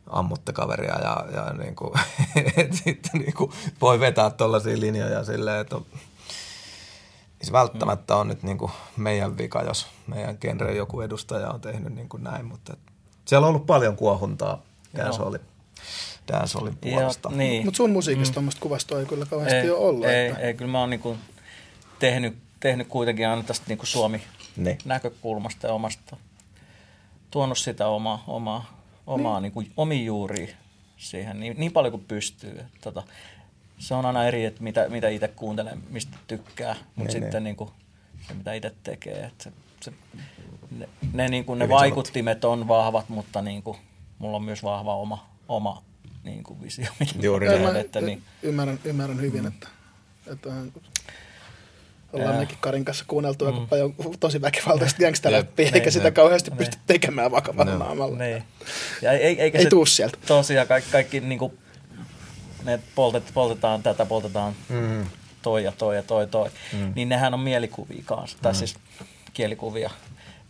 ammutte 0.10 0.54
kaveria 0.54 1.00
ja, 1.00 1.26
ja 1.34 1.54
niin 1.54 1.76
kuin, 1.76 1.94
et 2.58 2.74
sitten 2.74 3.22
niin 3.22 3.34
kuin 3.34 3.52
voi 3.82 4.00
vetää 4.00 4.30
tuollaisia 4.30 4.80
linjoja 4.80 5.24
silleen, 5.24 5.62
että 5.62 5.76
se 7.42 7.52
välttämättä 7.52 8.16
on 8.16 8.28
nyt 8.28 8.44
niin 8.44 8.58
kuin 8.58 8.72
meidän 8.98 9.38
vika, 9.38 9.62
jos 9.62 9.88
meidän 10.08 10.38
genre 10.42 10.76
joku 10.76 11.02
edustaja 11.02 11.50
on 11.50 11.62
tehnyt 11.62 11.96
niin 11.96 12.10
kuin 12.10 12.24
näin, 12.24 12.46
mutta 12.46 12.78
siellä 13.26 13.46
on 13.46 13.50
ollut 13.50 13.66
paljon 13.66 13.96
kuohuntaa 13.96 14.62
dancehallin, 14.98 15.42
dancehallin 16.28 16.78
puolesta. 16.78 17.30
Niin. 17.30 17.66
Mutta 17.66 17.78
sun 17.78 17.92
musiikista 17.92 18.32
mm. 18.32 18.34
tuommoista 18.34 18.62
kuvastoa 18.62 19.00
ei 19.00 19.06
kyllä 19.06 19.26
kauheasti 19.26 19.56
ei, 19.56 19.70
ole 19.70 19.80
ollut. 19.80 20.06
Ei, 20.06 20.28
että... 20.28 20.42
ei, 20.42 20.54
kyllä 20.54 20.72
mä 20.72 20.80
oon 20.80 20.90
niin 20.90 21.00
kuin 21.00 21.20
tehnyt, 22.00 22.38
tehnyt 22.60 22.88
kuitenkin 22.88 23.28
aina 23.28 23.44
tästä 23.44 23.66
niin 23.68 23.78
kuin 23.78 23.88
Suomi-näkökulmasta 23.88 25.68
ja 25.68 25.74
omasta, 25.74 26.18
tuonut 27.32 27.58
sitä 27.58 27.88
omaa, 27.88 28.24
omaa, 28.28 28.77
omaa 29.08 29.40
niin. 29.40 29.44
Niin 29.44 29.54
kuin, 29.54 29.72
omiin 29.78 30.06
juuriin 30.06 30.50
siihen 30.98 31.40
niin, 31.40 31.56
niin 31.58 31.72
paljon 31.72 31.92
kuin 31.92 32.06
pystyy. 32.08 32.66
Tota, 32.82 33.04
se 33.80 33.94
on 33.94 34.06
aina 34.06 34.26
eri, 34.26 34.46
että 34.46 34.64
mitä, 34.64 34.90
mitä 34.90 35.10
itse 35.10 35.28
kuuntelen, 35.28 35.84
mistä 35.90 36.18
tykkää, 36.28 36.76
mutta 36.96 36.98
niin, 36.98 37.12
sitten 37.12 37.32
niin. 37.32 37.44
Niin 37.44 37.56
kuin, 37.56 37.70
se, 38.28 38.34
mitä 38.34 38.54
itse 38.54 38.74
tekee. 38.84 39.26
Että 39.26 39.44
se, 39.44 39.52
se, 39.82 39.94
ne, 40.72 40.90
ne, 41.14 41.28
niin 41.28 41.46
kuin, 41.46 41.60
ne 41.60 41.70
vaikuttimet 41.70 42.46
on 42.46 42.68
vahvat, 42.68 43.10
mutta 43.10 43.42
niin 43.42 43.64
kuin, 43.64 43.78
mulla 44.20 44.36
on 44.36 44.44
myös 44.44 44.64
vahva 44.64 44.96
oma, 44.96 45.30
oma 45.48 45.84
niin 46.24 46.44
kuin 46.44 46.62
visio. 46.62 46.86
Juuri 47.22 47.48
näin. 47.48 47.76
Että, 47.76 48.02
niin. 48.02 48.24
ymmärrän, 48.44 48.80
ymmärrän 48.84 49.22
hyvin, 49.22 49.42
mm. 49.42 49.48
että, 49.48 49.68
että 50.32 50.50
ollaan 52.14 52.34
ja. 52.34 52.40
mekin 52.40 52.58
Karin 52.62 52.86
kanssa 52.86 53.06
kuunneltu 53.08 53.46
mm. 53.46 53.54
aika 53.54 53.68
paljon 53.70 53.96
tosi 54.20 54.42
väkivaltaista 54.42 55.00
gangsteräppiä, 55.00 55.70
eikä 55.74 55.92
sitä 55.92 56.12
kauheasti 56.12 56.52
ne. 56.52 56.58
pysty 56.58 56.78
tekemään 56.88 57.32
vakavalla 57.32 57.72
no. 57.72 57.78
naamalla. 57.78 58.18
Niin. 58.18 58.44
Ja 59.02 59.12
ei, 59.12 59.42
eikä 59.42 59.58
ei 59.58 59.64
se 59.64 59.70
tuu 59.70 59.86
sieltä. 59.86 60.18
Tosiaan 60.28 60.68
kaikki, 60.68 60.92
kaikki 60.92 61.20
niin 61.20 61.40
kuin, 61.40 61.58
ne 62.64 62.80
poltet, 62.96 63.32
poltetaan 63.34 63.84
tätä, 63.84 64.06
poltetaan 64.06 64.56
mm. 64.70 65.06
toi 65.42 65.64
ja 65.64 65.72
toi 65.72 65.96
ja 65.96 66.04
toi 66.04 66.28
toi, 66.28 66.50
mm. 66.74 66.92
niin 66.96 67.10
nehän 67.10 67.34
on 67.34 67.40
mielikuvia 67.40 68.04
kanssa, 68.06 68.38
tai 68.42 68.52
mm. 68.52 68.58
siis 68.58 68.76
kielikuvia, 69.34 69.90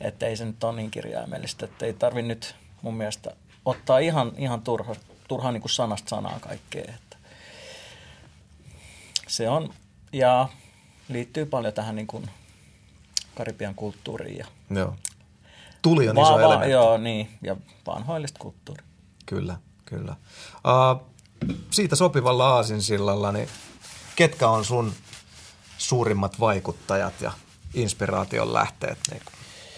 että 0.01 0.25
ei 0.25 0.37
se 0.37 0.45
nyt 0.45 0.63
ole 0.63 0.75
niin 0.75 0.91
kirjaimellistä, 0.91 1.65
että 1.65 1.85
ei 1.85 1.93
tarvi 1.93 2.21
nyt 2.21 2.55
mun 2.81 2.97
mielestä 2.97 3.31
ottaa 3.65 3.99
ihan, 3.99 4.31
ihan 4.37 4.61
turha, 4.61 4.95
turha 5.27 5.51
niin 5.51 5.63
sanasta 5.69 6.09
sanaa 6.09 6.39
kaikkea. 6.39 6.93
Että 6.95 7.17
se 9.27 9.49
on, 9.49 9.73
ja 10.13 10.49
liittyy 11.09 11.45
paljon 11.45 11.73
tähän 11.73 11.95
niin 11.95 12.07
kuin 12.07 12.29
Karibian 13.35 13.75
kulttuuriin. 13.75 14.37
Ja 14.37 14.45
joo. 14.69 14.95
Tuli 15.81 16.09
on 16.09 16.15
va- 16.15 16.21
iso 16.21 16.39
elementti. 16.39 16.71
Joo, 16.71 16.97
niin, 16.97 17.29
ja 17.41 17.55
vanhoillista 17.87 18.39
kulttuuri. 18.39 18.83
Kyllä, 19.25 19.57
kyllä. 19.85 20.15
Uh, 20.55 21.07
siitä 21.71 21.95
sopivalla 21.95 22.49
aasinsillalla, 22.49 23.31
niin 23.31 23.49
ketkä 24.15 24.49
on 24.49 24.65
sun 24.65 24.93
suurimmat 25.77 26.39
vaikuttajat 26.39 27.21
ja 27.21 27.31
inspiraation 27.73 28.53
lähteet 28.53 28.97
niin 29.11 29.21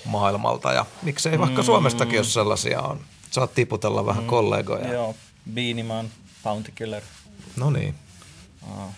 maailmalta 0.06 0.74
ja 0.74 0.86
miksei 1.02 1.40
vaikka 1.40 1.62
mm. 1.62 1.66
Suomestakin, 1.66 2.18
jos 2.18 2.34
sellaisia 2.34 2.82
on. 2.82 3.00
Saat 3.32 3.54
tiputella 3.54 4.06
vähän 4.06 4.24
mm. 4.24 4.28
kollegoja. 4.30 4.94
Joo, 4.94 5.16
Beaniman, 5.54 6.10
Bounty 6.44 6.72
Killer. 6.76 7.04
No 7.56 7.70
niin. 7.70 7.96
Oh. 8.72 8.90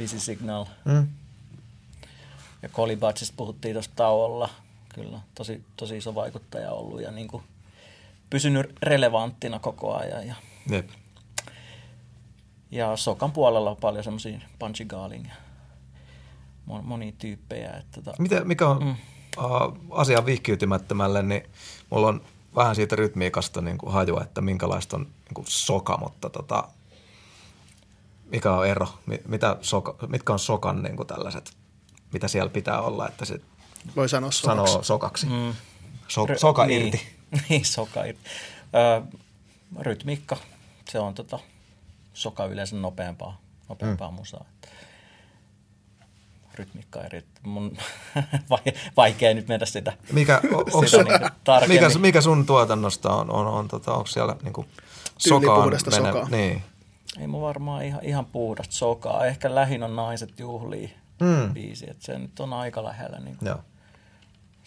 Busy 0.00 0.20
Signal. 0.20 0.64
Mm. 0.84 1.08
Ja 2.62 2.68
Colibatsista 2.68 3.34
puhuttiin 3.36 3.74
tuossa 3.74 3.90
tauolla. 3.96 4.50
Kyllä, 4.94 5.20
tosi, 5.34 5.64
tosi 5.76 5.96
iso 5.96 6.14
vaikuttaja 6.14 6.70
ollut 6.70 7.00
ja 7.02 7.10
niin 7.10 7.28
kuin 7.28 7.42
pysynyt 8.30 8.76
relevanttina 8.82 9.58
koko 9.58 9.94
ajan. 9.96 10.26
Ja 10.26 10.34
Jep. 10.70 10.88
Ja 12.70 12.96
Sokan 12.96 13.32
puolella 13.32 13.70
on 13.70 13.76
paljon 13.76 14.04
semmoisia 14.04 14.40
Punchy 14.58 14.84
Garling 14.84 15.26
monia 16.82 17.12
tyyppejä. 17.18 17.70
Että 17.70 18.02
tota, 18.02 18.22
Mitä, 18.22 18.44
mikä 18.44 18.68
on 18.68 18.84
mm. 18.84 18.90
uh, 19.44 19.76
asian 19.90 20.26
vihkiytymättömälle, 20.26 21.22
niin 21.22 21.42
mulla 21.90 22.08
on 22.08 22.20
vähän 22.56 22.76
siitä 22.76 22.96
rytmiikasta 22.96 23.60
niin 23.60 23.78
kuin 23.78 23.92
hajua, 23.92 24.22
että 24.22 24.40
minkälaista 24.40 24.96
on 24.96 25.02
niin 25.02 25.34
kuin 25.34 25.46
soka, 25.48 25.96
mutta 25.96 26.30
tota, 26.30 26.68
mikä 28.30 28.52
on 28.52 28.66
ero? 28.66 28.88
Mitä 29.28 29.56
soka, 29.60 29.94
mitkä 30.08 30.32
on 30.32 30.38
sokan 30.38 30.82
niin 30.82 30.96
kuin 30.96 31.06
tällaiset, 31.06 31.52
mitä 32.12 32.28
siellä 32.28 32.50
pitää 32.50 32.80
olla, 32.80 33.08
että 33.08 33.24
se 33.24 33.40
voi 33.96 34.08
sanoa 34.08 34.30
sokaksi. 34.30 34.72
Sanoo 34.72 34.82
sokaksi. 34.82 35.26
Mm. 35.26 35.54
So, 36.08 36.26
soka 36.36 36.66
niin, 36.66 36.86
irti. 36.86 37.08
Niin, 37.48 37.64
soka 37.64 38.04
irti. 38.04 38.20
Ö, 38.74 39.02
rytmiikka, 39.80 40.36
se 40.88 40.98
on 40.98 41.14
tota, 41.14 41.38
soka 42.14 42.44
yleensä 42.44 42.76
nopeampaa, 42.76 43.40
nopeampaa 43.68 44.10
mm. 44.10 44.14
musaa. 44.14 44.44
Rytmiikka 46.54 47.00
eri. 47.00 47.22
Mun 47.42 47.76
vaikea 48.96 49.34
nyt 49.34 49.48
mennä 49.48 49.66
sitä, 49.66 49.92
mikä, 50.12 50.40
o, 50.72 50.86
sitä 50.86 51.02
niin 51.02 51.68
mikä, 51.68 51.98
mikä 51.98 52.20
sun 52.20 52.46
tuotannosta 52.46 53.10
on? 53.10 53.30
on, 53.30 53.46
on 53.46 53.68
tota, 53.68 53.92
onko 53.92 54.06
siellä 54.06 54.36
niinku 54.42 54.66
sokaan 55.18 55.68
mene, 55.68 55.78
sokaa. 55.78 56.28
Niin. 56.28 56.62
Ei 57.18 57.26
mun 57.26 57.42
varmaan 57.42 57.84
ihan, 57.84 58.04
ihan 58.04 58.26
puhdasta 58.26 58.74
sokaa. 58.74 59.26
Ehkä 59.26 59.54
lähin 59.54 59.82
on 59.82 59.96
naiset 59.96 60.38
juhlii 60.38 60.94
mm. 61.20 61.54
biisi, 61.54 61.90
että 61.90 62.04
se 62.04 62.18
nyt 62.18 62.40
on 62.40 62.52
aika 62.52 62.84
lähellä. 62.84 63.18
Niin 63.18 63.36
Joo. 63.42 63.58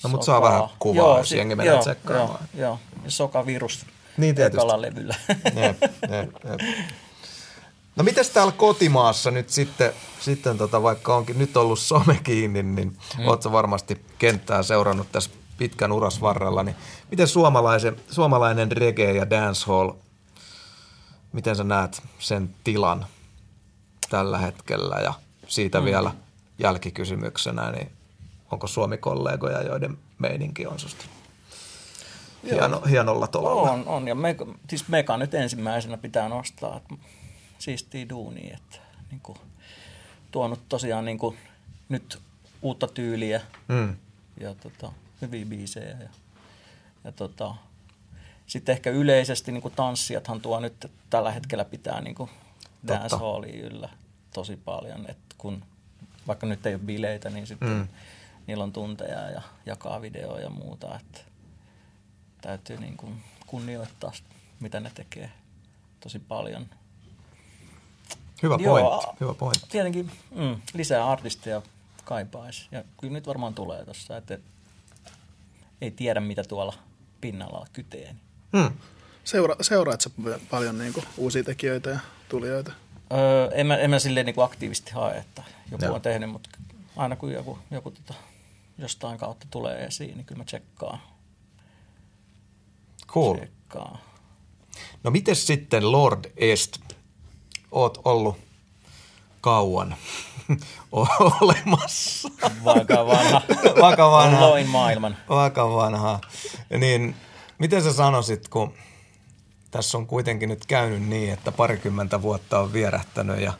No 0.03 0.09
mutta 0.09 0.25
saa 0.25 0.41
vähän 0.41 0.63
kuvaa, 0.79 1.05
joo, 1.05 1.17
jos 1.17 1.31
jengi 1.31 1.55
menee 1.55 1.79
tsekkaamaan. 1.79 2.39
Joo, 2.53 2.67
joo. 2.67 2.79
Ja 3.03 3.11
sokavirus 3.11 3.85
niin 4.17 4.35
tietysti. 4.35 4.67
levyllä. 4.77 5.15
Jep, 5.29 5.81
jep, 5.81 6.29
jep. 6.43 6.61
No 7.95 8.03
mites 8.03 8.29
täällä 8.29 8.51
kotimaassa 8.51 9.31
nyt 9.31 9.49
sitten, 9.49 9.93
sitten 10.19 10.57
tota, 10.57 10.83
vaikka 10.83 11.15
onkin 11.15 11.39
nyt 11.39 11.57
ollut 11.57 11.79
some 11.79 12.19
kiinni, 12.23 12.63
niin 12.63 12.97
hmm. 13.17 13.27
ootko 13.27 13.51
varmasti 13.51 14.05
kenttää 14.19 14.63
seurannut 14.63 15.11
tässä 15.11 15.29
pitkän 15.57 15.91
uras 15.91 16.21
varrella, 16.21 16.63
niin 16.63 16.75
miten 17.11 17.27
suomalaisen, 17.27 17.95
suomalainen 18.11 18.71
reggae 18.71 19.11
ja 19.11 19.29
dancehall, 19.29 19.91
miten 21.33 21.55
sä 21.55 21.63
näet 21.63 22.01
sen 22.19 22.49
tilan 22.63 23.05
tällä 24.09 24.37
hetkellä 24.37 24.95
ja 24.95 25.13
siitä 25.47 25.77
hmm. 25.77 25.85
vielä 25.85 26.11
jälkikysymyksenä, 26.59 27.71
niin 27.71 27.91
onko 28.51 28.67
Suomi-kollegoja, 28.67 29.61
joiden 29.61 29.97
meininki 30.19 30.67
on 30.67 30.79
susta 30.79 31.05
hieno, 32.51 32.81
hienolla 32.89 33.27
tolalla. 33.27 33.71
On, 33.71 33.87
on. 33.87 34.07
Ja 34.07 34.15
me, 34.15 34.35
siis 34.69 34.87
Meka 34.87 35.17
nyt 35.17 35.33
ensimmäisenä 35.33 35.97
pitää 35.97 36.29
nostaa, 36.29 36.77
että 36.77 36.95
siistiä 37.59 38.09
duunia, 38.09 38.57
että 38.57 38.77
niin 39.11 39.21
kuin, 39.23 39.37
tuonut 40.31 40.59
tosiaan 40.69 41.05
niin 41.05 41.17
kuin, 41.17 41.37
nyt 41.89 42.21
uutta 42.61 42.87
tyyliä 42.87 43.41
mm. 43.67 43.95
ja 44.39 44.55
tota, 44.55 44.93
hyviä 45.21 45.45
biisejä. 45.45 45.97
Ja, 45.99 46.09
ja 47.03 47.11
tota, 47.11 47.55
sitten 48.47 48.73
ehkä 48.73 48.89
yleisesti 48.89 49.51
niin 49.51 49.61
kuin 49.61 49.73
tanssijathan 49.73 50.41
tuo 50.41 50.59
nyt 50.59 50.91
tällä 51.09 51.31
hetkellä 51.31 51.65
pitää 51.65 52.01
niin 52.01 52.15
kuin 52.15 52.29
dancehallia 52.87 53.65
yllä 53.65 53.89
tosi 54.33 54.55
paljon, 54.55 55.05
että 55.09 55.35
kun 55.37 55.65
vaikka 56.27 56.47
nyt 56.47 56.65
ei 56.65 56.73
ole 56.73 56.81
bileitä, 56.85 57.29
niin 57.29 57.47
sitten 57.47 57.69
mm. 57.69 57.87
niillä 58.47 58.63
on 58.63 58.73
tunteja 58.73 59.29
ja 59.29 59.41
jakaa 59.65 60.01
videoja 60.01 60.43
ja 60.43 60.49
muuta, 60.49 60.99
että 60.99 61.19
täytyy 62.41 62.77
niin 62.77 62.97
kuin 62.97 63.23
kunnioittaa, 63.47 64.11
mitä 64.59 64.79
ne 64.79 64.91
tekee 64.95 65.31
tosi 65.99 66.19
paljon. 66.19 66.65
Hyvä 68.43 68.57
pointti. 68.57 69.07
Hyvä 69.19 69.33
pointti. 69.33 69.67
Tietenkin 69.69 70.11
mm, 70.35 70.61
lisää 70.73 71.07
artisteja 71.11 71.61
kaipaisi. 72.03 72.67
Ja 72.71 72.83
kyllä 72.97 73.13
nyt 73.13 73.27
varmaan 73.27 73.53
tulee 73.53 73.85
tuossa, 73.85 74.17
että 74.17 74.37
ei 75.81 75.91
tiedä 75.91 76.19
mitä 76.19 76.43
tuolla 76.43 76.73
pinnalla 77.21 77.67
kyteen. 77.73 78.19
Mm. 78.53 78.71
Seura, 79.23 79.55
seuraatko 79.61 80.09
paljon 80.49 80.77
niin 80.77 80.93
kuin, 80.93 81.05
uusia 81.17 81.43
tekijöitä 81.43 81.89
ja 81.89 81.99
tulijoita? 82.29 82.71
Öö, 83.11 83.49
en, 83.53 83.67
mä, 83.67 83.77
en 83.77 83.89
mä 83.89 83.99
silleen 83.99 84.25
niin 84.25 84.35
kuin 84.35 84.45
aktiivisesti 84.45 84.91
hae, 84.91 85.17
että 85.17 85.43
joku 85.71 85.85
Joo. 85.85 85.95
on 85.95 86.01
tehnyt, 86.01 86.29
mutta 86.29 86.49
aina 86.95 87.15
kun 87.15 87.31
joku, 87.31 87.59
joku 87.71 87.91
tota, 87.91 88.13
jostain 88.77 89.17
kautta 89.17 89.47
tulee 89.49 89.85
esiin, 89.85 90.17
niin 90.17 90.25
kyllä 90.25 90.39
mä 90.39 90.45
tsekkaan 90.45 90.99
Cool. 93.07 93.35
Tsekkaa. 93.37 93.97
No 95.03 95.11
miten 95.11 95.35
sitten 95.35 95.91
Lord 95.91 96.25
Est? 96.37 96.79
Oot 97.71 98.01
ollut 98.05 98.37
kauan 99.41 99.95
olemassa. 101.41 102.29
Vaka 102.65 103.05
vanha. 103.05 103.41
Vaka 103.81 104.11
vanha. 104.11 104.41
Loin 104.41 104.67
maailman. 104.67 105.17
Vaka 105.29 105.73
vanha. 105.73 106.19
Niin 106.79 107.15
miten 107.59 107.83
sä 107.83 107.93
sanoisit, 107.93 108.47
kun 108.47 108.73
tässä 109.71 109.97
on 109.97 110.07
kuitenkin 110.07 110.49
nyt 110.49 110.65
käynyt 110.65 111.07
niin, 111.07 111.33
että 111.33 111.51
parikymmentä 111.51 112.21
vuotta 112.21 112.59
on 112.59 112.73
vierähtänyt 112.73 113.39
ja 113.39 113.53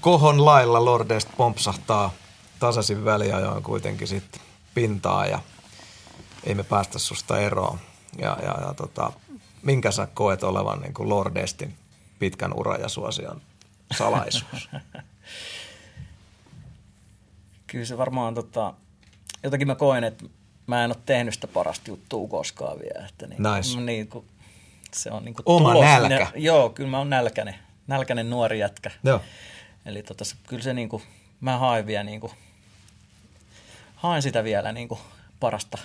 kohon 0.00 0.44
lailla 0.44 0.84
Lordest 0.84 1.28
pompsahtaa 1.36 2.12
tasaisin 2.58 3.04
väliajoin 3.04 3.62
kuitenkin 3.62 4.08
sitten 4.08 4.40
pintaa 4.74 5.26
ja 5.26 5.40
ei 6.44 6.54
me 6.54 6.62
päästä 6.62 6.98
susta 6.98 7.38
eroon. 7.38 7.78
Ja, 8.18 8.38
ja, 8.42 8.66
ja 8.66 8.74
tota, 8.74 9.12
minkä 9.62 9.90
sä 9.90 10.08
koet 10.14 10.42
olevan 10.42 10.80
niin 10.80 10.94
kuin 10.94 11.08
Lordestin 11.08 11.74
pitkän 12.18 12.54
uran 12.54 12.80
ja 12.80 12.88
suosion 12.88 13.42
salaisuus? 13.98 14.68
Kyllä 17.66 17.84
se 17.84 17.98
varmaan 17.98 18.34
tota, 18.34 18.74
jotenkin 19.42 19.68
mä 19.68 19.74
koen, 19.74 20.04
että 20.04 20.24
mä 20.70 20.84
en 20.84 20.90
ole 20.90 21.02
tehnyt 21.06 21.34
sitä 21.34 21.46
parasta 21.46 21.90
juttua 21.90 22.28
koskaan 22.28 22.78
vielä. 22.78 23.06
Että 23.06 23.26
niin, 23.26 23.42
nice. 23.42 23.80
niin 23.80 24.08
kuin, 24.08 24.24
se 24.94 25.10
on 25.10 25.24
niin 25.24 25.34
kuin 25.34 25.42
Oma 25.46 25.72
tulos. 25.72 25.84
nälkä. 25.84 26.18
Ne, 26.18 26.30
joo, 26.34 26.70
kyllä 26.70 26.90
mä 26.90 26.98
oon 26.98 27.10
nälkäinen, 27.10 27.54
nälkäinen 27.86 28.30
nuori 28.30 28.58
jätkä. 28.58 28.90
Joo. 29.04 29.20
Eli 29.86 30.02
tota, 30.02 30.24
kyllä 30.46 30.62
se 30.62 30.74
niin 30.74 30.88
kuin, 30.88 31.02
mä 31.40 31.58
haen 31.58 31.86
vielä 31.86 32.04
niin 32.04 32.20
kuin, 32.20 32.32
haen 33.94 34.22
sitä 34.22 34.44
vielä 34.44 34.72
niin 34.72 34.88
kuin 34.88 35.00
parasta, 35.40 35.78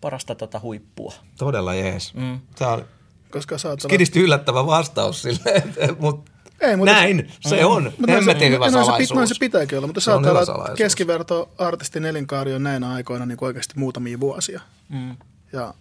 parasta 0.00 0.34
tota 0.34 0.60
huippua. 0.60 1.12
Todella 1.38 1.74
jees. 1.74 2.14
Mm. 2.14 2.40
Tämä 2.58 2.72
on 2.72 2.84
koska 3.30 3.58
saatana... 3.58 3.88
Skidisti 3.88 4.20
yllättävä 4.20 4.66
vastaus 4.66 5.22
sille, 5.22 5.62
mutta 6.00 6.31
ei, 6.62 6.76
mutta 6.76 6.92
Näin, 6.92 7.32
se 7.40 7.60
mm. 7.60 7.66
on. 7.66 7.84
Mutta 7.84 8.12
Hemmetin 8.12 8.52
hyvä 8.52 8.70
salaisuus. 8.70 9.14
Noin 9.14 9.28
se 9.28 9.34
pitääkin 9.40 9.78
olla, 9.78 9.86
mutta 9.86 10.00
se 10.00 10.04
saattaa 10.04 10.32
olla, 10.32 10.74
keskiverto 10.76 11.50
artistin 11.58 12.04
elinkaari 12.04 12.54
on 12.54 12.62
näinä 12.62 12.92
aikoina 12.92 13.26
niin 13.26 13.38
oikeasti 13.40 13.74
muutamia 13.76 14.20
vuosia. 14.20 14.60
Mm. 14.88 15.16
Ja 15.52 15.74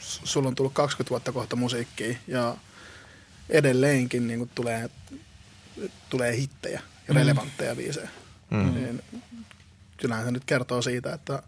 sulla 0.00 0.48
on 0.48 0.54
tullut 0.54 0.74
20 0.74 1.10
vuotta 1.10 1.32
kohta 1.32 1.56
musiikkia 1.56 2.16
ja 2.26 2.56
edelleenkin 3.50 4.26
niin 4.26 4.50
tulee, 4.54 4.90
tulee 6.10 6.36
hittejä 6.36 6.80
ja 7.08 7.14
mm. 7.14 7.20
relevantteja 7.20 7.76
biisejä. 7.76 8.08
Mm. 8.50 8.74
Niin, 8.74 9.02
kyllähän 9.96 10.24
se 10.24 10.30
nyt 10.30 10.44
kertoo 10.44 10.82
siitä, 10.82 11.14
että 11.14 11.42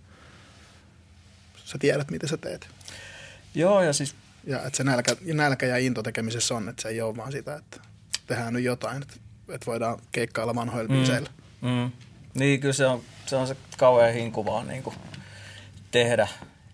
sä 1.65 1.78
tiedät, 1.78 2.11
mitä 2.11 2.27
sä 2.27 2.36
teet. 2.36 2.69
Joo, 3.55 3.82
ja 3.82 3.93
siis... 3.93 4.15
Ja 4.44 4.62
että 4.62 4.77
se 4.77 4.85
nälkä, 4.85 5.16
nälkä 5.35 5.66
ja 5.66 5.77
into 5.77 6.03
tekemisessä 6.03 6.55
on, 6.55 6.69
että 6.69 6.82
se 6.82 6.89
ei 6.89 7.01
ole 7.01 7.16
vaan 7.16 7.32
sitä, 7.32 7.57
että 7.57 7.81
tehdään 8.27 8.55
nyt 8.55 8.65
jotain, 8.65 9.03
että, 9.03 9.15
että 9.48 9.66
voidaan 9.66 9.98
keikkailla 10.12 10.55
vanhoilla 10.55 10.89
mm. 10.89 10.94
biiseillä. 10.94 11.31
Mm. 11.61 11.93
Niin, 12.35 12.61
kyllä 12.61 12.74
se 12.74 12.86
on 12.86 13.03
se, 13.27 13.36
on 13.36 13.47
se 13.47 13.57
kauhean 13.78 14.15
hinku 14.15 14.44
vaan 14.44 14.69
niin 14.69 14.82
kuin 14.82 14.97
tehdä 15.90 16.28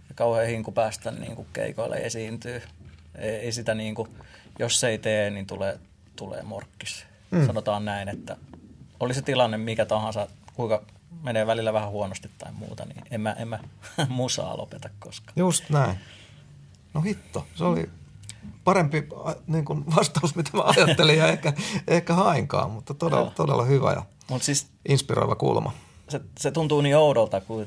ja 0.08 0.14
kauhean 0.14 0.48
hinku 0.48 0.72
päästä 0.72 1.10
niin 1.10 1.36
kuin 1.36 1.48
keikoille 1.52 1.96
esiintyy. 1.96 2.62
Ei, 3.14 3.30
ei 3.30 3.52
sitä 3.52 3.74
niin 3.74 3.94
kuin, 3.94 4.08
jos 4.58 4.80
se 4.80 4.88
ei 4.88 4.98
tee, 4.98 5.30
niin 5.30 5.46
tulee, 5.46 5.78
tulee 6.16 6.42
morkkis. 6.42 7.06
Mm. 7.30 7.46
Sanotaan 7.46 7.84
näin, 7.84 8.08
että 8.08 8.36
oli 9.00 9.14
se 9.14 9.22
tilanne 9.22 9.56
mikä 9.56 9.86
tahansa, 9.86 10.28
kuinka 10.54 10.82
menee 11.22 11.46
välillä 11.46 11.72
vähän 11.72 11.90
huonosti 11.90 12.30
tai 12.38 12.52
muuta, 12.52 12.84
niin 12.84 13.02
en 13.10 13.20
mä, 13.20 13.32
en 13.32 13.48
mä 13.48 13.58
musaa 14.08 14.56
lopeta 14.56 14.90
koskaan. 14.98 15.32
Just 15.36 15.70
näin. 15.70 15.98
No 16.94 17.00
hitto, 17.00 17.46
se 17.54 17.64
oli 17.64 17.90
parempi 18.64 19.08
niin 19.46 19.64
kuin 19.64 19.84
vastaus, 19.96 20.34
mitä 20.34 20.50
mä 20.54 20.62
ajattelin 20.62 21.18
ja 21.18 21.26
ehkä, 21.26 21.52
ehkä 21.88 22.14
hainkaan, 22.14 22.70
mutta 22.70 22.94
todella, 22.94 23.30
todella 23.30 23.64
hyvä 23.64 23.92
ja 23.92 24.02
Mut 24.30 24.42
siis, 24.42 24.66
inspiroiva 24.88 25.34
kulma. 25.34 25.72
Se, 26.08 26.20
se 26.38 26.50
tuntuu 26.50 26.80
niin 26.80 26.96
oudolta, 26.96 27.40
kun 27.40 27.66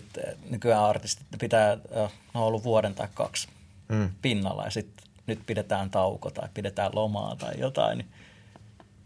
nykyään 0.49 0.83
artistit 0.83 1.27
pitää, 1.39 1.75
ne 1.75 2.01
on 2.33 2.43
ollut 2.43 2.63
vuoden 2.63 2.95
tai 2.95 3.07
kaksi 3.13 3.47
mm. 3.89 4.09
pinnalla 4.21 4.63
ja 4.63 4.71
sitten 4.71 5.07
nyt 5.27 5.39
pidetään 5.45 5.89
tauko 5.89 6.31
tai 6.31 6.49
pidetään 6.53 6.91
lomaa 6.93 7.35
tai 7.35 7.53
jotain. 7.57 7.97
Niin 7.97 8.07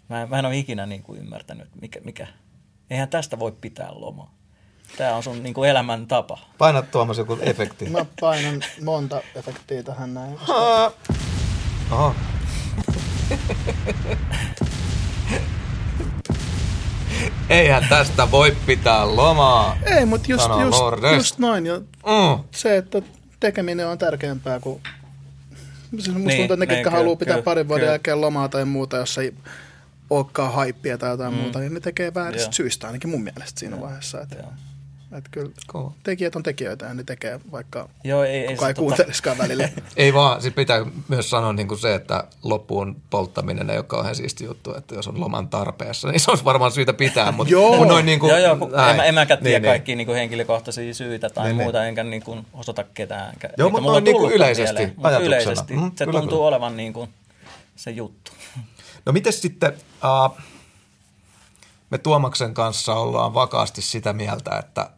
mä, 0.09 0.21
en, 0.21 0.29
mä 0.29 0.39
en 0.39 0.45
ole 0.45 0.57
ikinä 0.57 0.85
niin 0.85 1.03
kuin 1.03 1.19
ymmärtänyt, 1.19 1.69
mikä, 1.81 1.99
mikä. 2.03 2.27
Eihän 2.89 3.09
tästä 3.09 3.39
voi 3.39 3.51
pitää 3.51 3.89
lomaa. 3.91 4.33
Tämä 4.97 5.15
on 5.15 5.23
sun 5.23 5.43
niin 5.43 5.53
kuin 5.53 5.69
elämäntapa. 5.69 6.39
Painat 6.57 6.91
Tuomas 6.91 7.17
joku 7.17 7.37
efekti. 7.41 7.89
Mä 7.89 8.05
painan 8.19 8.63
monta 8.83 9.21
efektiä 9.35 9.83
tähän 9.83 10.13
näin. 10.13 10.39
Oho. 11.91 12.15
Eihän 17.49 17.85
tästä 17.89 18.31
voi 18.31 18.57
pitää 18.65 19.15
lomaa. 19.15 19.77
Ei, 19.85 20.05
mutta 20.05 20.31
just, 20.31 20.49
just, 20.61 20.79
just 21.15 21.39
noin. 21.39 21.65
Ja 21.65 21.79
mm. 21.79 22.43
Se, 22.51 22.77
että 22.77 23.01
tekeminen 23.39 23.87
on 23.87 23.97
tärkeämpää 23.97 24.59
kuin... 24.59 24.81
Musta 25.91 26.11
niin, 26.11 26.27
tuntuu, 26.27 26.43
että 26.43 26.55
ne, 26.55 26.67
ketkä 26.67 26.89
haluaa 26.89 27.15
pitää 27.15 27.33
kyllä, 27.33 27.43
parin 27.43 27.67
vuoden 27.67 27.81
kyllä. 27.81 27.91
jälkeen 27.91 28.21
lomaa 28.21 28.49
tai 28.49 28.65
muuta, 28.65 28.97
jos 28.97 29.17
ei 29.17 29.33
olekaan 30.09 30.53
haippia 30.53 30.97
tai 30.97 31.09
jotain 31.09 31.33
mm. 31.33 31.39
muuta, 31.39 31.59
niin 31.59 31.73
ne 31.73 31.79
tekee 31.79 32.13
vääristä 32.13 32.51
syistä 32.51 32.87
ainakin 32.87 33.09
mun 33.09 33.23
mielestä 33.23 33.59
siinä 33.59 33.75
Joo. 33.75 33.85
vaiheessa. 33.85 34.21
Että... 34.21 34.35
Joo. 34.35 34.53
Että 35.17 35.29
kyllä 35.31 35.51
cool. 35.71 35.89
tekijät 36.03 36.35
on 36.35 36.43
tekijöitä 36.43 36.85
ja 36.85 36.93
ne 36.93 37.03
tekee, 37.03 37.39
vaikka 37.51 37.89
Joo, 38.03 38.23
ei, 38.23 38.31
ei, 38.31 38.47
kukaan 38.47 38.69
ei 38.69 38.73
tota- 38.73 38.79
kuuntelisikaan 38.79 39.37
tota... 39.37 39.47
välillä. 39.47 39.69
ei 39.97 40.13
vaan, 40.13 40.41
sitten 40.41 40.61
pitää 40.61 40.85
myös 41.07 41.29
sanoa 41.29 41.53
niin 41.53 41.67
kuin 41.67 41.79
se, 41.79 41.95
että 41.95 42.23
loppuun 42.43 43.01
polttaminen 43.09 43.69
ei 43.69 43.77
ole 43.77 43.85
kauhean 43.85 44.15
siisti 44.15 44.43
juttu, 44.43 44.75
että 44.75 44.95
jos 44.95 45.07
on 45.07 45.19
loman 45.19 45.47
tarpeessa, 45.47 46.07
niin 46.11 46.19
se 46.19 46.31
olisi 46.31 46.45
varmaan 46.45 46.71
syytä 46.71 46.93
pitää. 46.93 47.31
Mutta 47.31 47.51
joo. 47.51 47.77
Mut 47.77 47.87
noin 47.87 48.05
niin 48.05 48.19
kuin, 48.19 48.29
joo, 48.29 48.39
joo, 48.39 48.53
en, 48.89 48.95
mä, 48.95 49.03
en 49.03 49.15
mäkään 49.15 49.43
tiedä 49.43 49.59
niin, 49.59 49.61
niin, 49.61 49.71
kaikkia 49.71 49.95
niin 49.95 50.07
kuin 50.07 50.17
henkilökohtaisia 50.17 50.93
syitä 50.93 51.29
tai 51.29 51.43
niin, 51.43 51.57
niin. 51.57 51.65
muuta, 51.65 51.85
enkä 51.85 52.03
niin 52.03 52.23
kuin 52.23 52.45
osoita 52.53 52.83
ketään. 52.83 53.35
Joo, 53.57 53.69
mutta 53.69 53.87
noin 53.89 54.03
niin 54.03 54.17
kuin 54.17 54.33
yleisesti 54.33 54.75
mieleen, 54.75 54.95
ajatuksena. 55.03 55.25
Yleisesti, 55.25 55.73
mm, 55.73 55.91
se 55.95 56.05
kyllä, 56.05 56.19
tuntuu 56.19 56.37
kyllä. 56.37 56.47
olevan 56.47 56.77
niin 56.77 56.93
kuin 56.93 57.09
se 57.75 57.91
juttu. 57.91 58.31
No 59.05 59.11
miten 59.11 59.33
sitten... 59.33 59.73
Uh, 60.03 60.37
me 61.89 61.97
Tuomaksen 61.97 62.53
kanssa 62.53 62.93
ollaan 62.93 63.33
vakaasti 63.33 63.81
sitä 63.81 64.13
mieltä, 64.13 64.57
että 64.57 64.89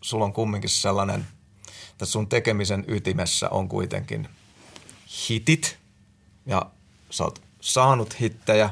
sulla 0.00 0.24
on 0.24 0.32
kumminkin 0.32 0.70
sellainen, 0.70 1.26
että 1.90 2.06
sun 2.06 2.28
tekemisen 2.28 2.84
ytimessä 2.88 3.48
on 3.48 3.68
kuitenkin 3.68 4.28
hitit 5.28 5.78
ja 6.46 6.66
sä 7.10 7.24
oot 7.24 7.42
saanut 7.60 8.20
hittejä 8.20 8.70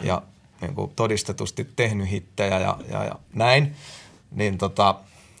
ja 0.00 0.22
niin 0.60 0.74
kuin 0.74 0.92
todistetusti 0.96 1.68
tehnyt 1.76 2.10
hittejä 2.10 2.58
ja, 2.58 2.78
ja, 2.90 3.04
ja 3.04 3.18
näin, 3.34 3.76
niin 4.30 4.58
tota, 4.58 4.94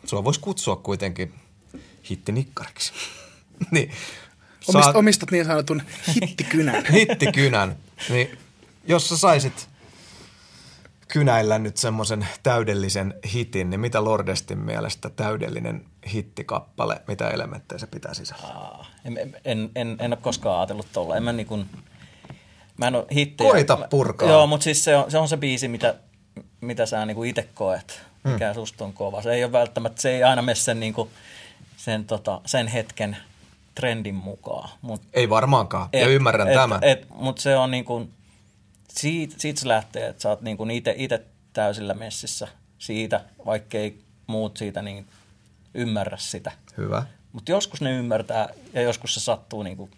sua 0.04 0.24
voisi 0.24 0.40
kutsua 0.40 0.76
kuitenkin 0.76 1.34
hittinikkariksi. 2.10 2.92
niin, 3.70 3.90
saat... 4.60 4.96
Omistat 4.96 5.30
niin 5.30 5.44
sanotun 5.44 5.82
hittikynän. 6.22 6.84
hittikynän. 6.92 7.76
Niin, 8.08 8.38
jos 8.86 9.08
sä 9.08 9.16
saisit 9.16 9.68
kynäillä 11.08 11.58
nyt 11.58 11.76
semmoisen 11.76 12.26
täydellisen 12.42 13.14
hitin, 13.34 13.70
niin 13.70 13.80
mitä 13.80 14.04
Lordestin 14.04 14.58
mielestä 14.58 15.10
täydellinen 15.10 15.84
hittikappale, 16.12 17.02
mitä 17.08 17.28
elementtejä 17.28 17.78
se 17.78 17.86
pitää 17.86 18.14
sisällä? 18.14 18.84
En, 19.04 19.36
en, 19.44 19.70
en, 19.74 19.96
en 20.00 20.12
ole 20.12 20.18
koskaan 20.22 20.58
ajatellut 20.58 20.86
tuolla. 20.92 21.16
En 21.16 21.22
mä 21.22 21.32
niin 21.32 21.46
kuin, 21.46 21.66
mä 22.76 22.86
en 22.86 22.94
ole 22.94 23.06
hittejä. 23.14 23.50
Koita 23.50 23.78
purkaa. 23.90 24.28
Joo, 24.28 24.46
mutta 24.46 24.64
siis 24.64 24.84
se 24.84 24.96
on 24.96 25.10
se, 25.10 25.18
on 25.18 25.28
se 25.28 25.36
biisi, 25.36 25.68
mitä, 25.68 25.94
mitä 26.60 26.86
sä 26.86 27.06
niin 27.06 27.14
kuin 27.14 27.30
itse 27.30 27.48
koet, 27.54 28.02
mikä 28.24 28.46
hmm. 28.46 28.54
susta 28.54 28.84
on 28.84 28.92
kova. 28.92 29.22
Se 29.22 29.32
ei 29.32 29.44
ole 29.44 29.52
välttämättä, 29.52 30.02
se 30.02 30.10
ei 30.10 30.22
aina 30.22 30.42
mene 30.42 30.54
sen, 30.54 30.80
niin 30.80 30.94
kuin, 30.94 31.10
sen, 31.76 32.04
tota, 32.04 32.40
sen 32.46 32.66
hetken 32.66 33.16
trendin 33.74 34.14
mukaan. 34.14 34.68
Mut, 34.82 35.02
ei 35.12 35.30
varmaankaan, 35.30 35.88
et, 35.92 36.00
ja 36.00 36.08
ymmärrän 36.08 36.48
et, 36.48 36.54
tämän. 36.54 36.80
Mutta 37.14 37.42
se 37.42 37.56
on 37.56 37.70
niin 37.70 37.84
kuin, 37.84 38.12
siitä, 38.96 39.34
siitä 39.38 39.60
se 39.60 39.68
lähtee, 39.68 40.08
että 40.08 40.22
sä 40.22 40.28
oot 40.28 40.40
niin 40.40 40.58
itse 40.96 41.22
täysillä 41.52 41.94
messissä 41.94 42.48
siitä, 42.78 43.24
vaikkei 43.46 43.98
muut 44.26 44.56
siitä 44.56 44.82
niin 44.82 45.06
ymmärrä 45.74 46.16
sitä. 46.16 46.52
Hyvä. 46.76 47.06
Mutta 47.32 47.50
joskus 47.50 47.80
ne 47.80 47.92
ymmärtää 47.92 48.48
ja 48.72 48.82
joskus 48.82 49.14
se 49.14 49.20
sattuu 49.20 49.62
niin 49.62 49.76
kuin 49.76 49.90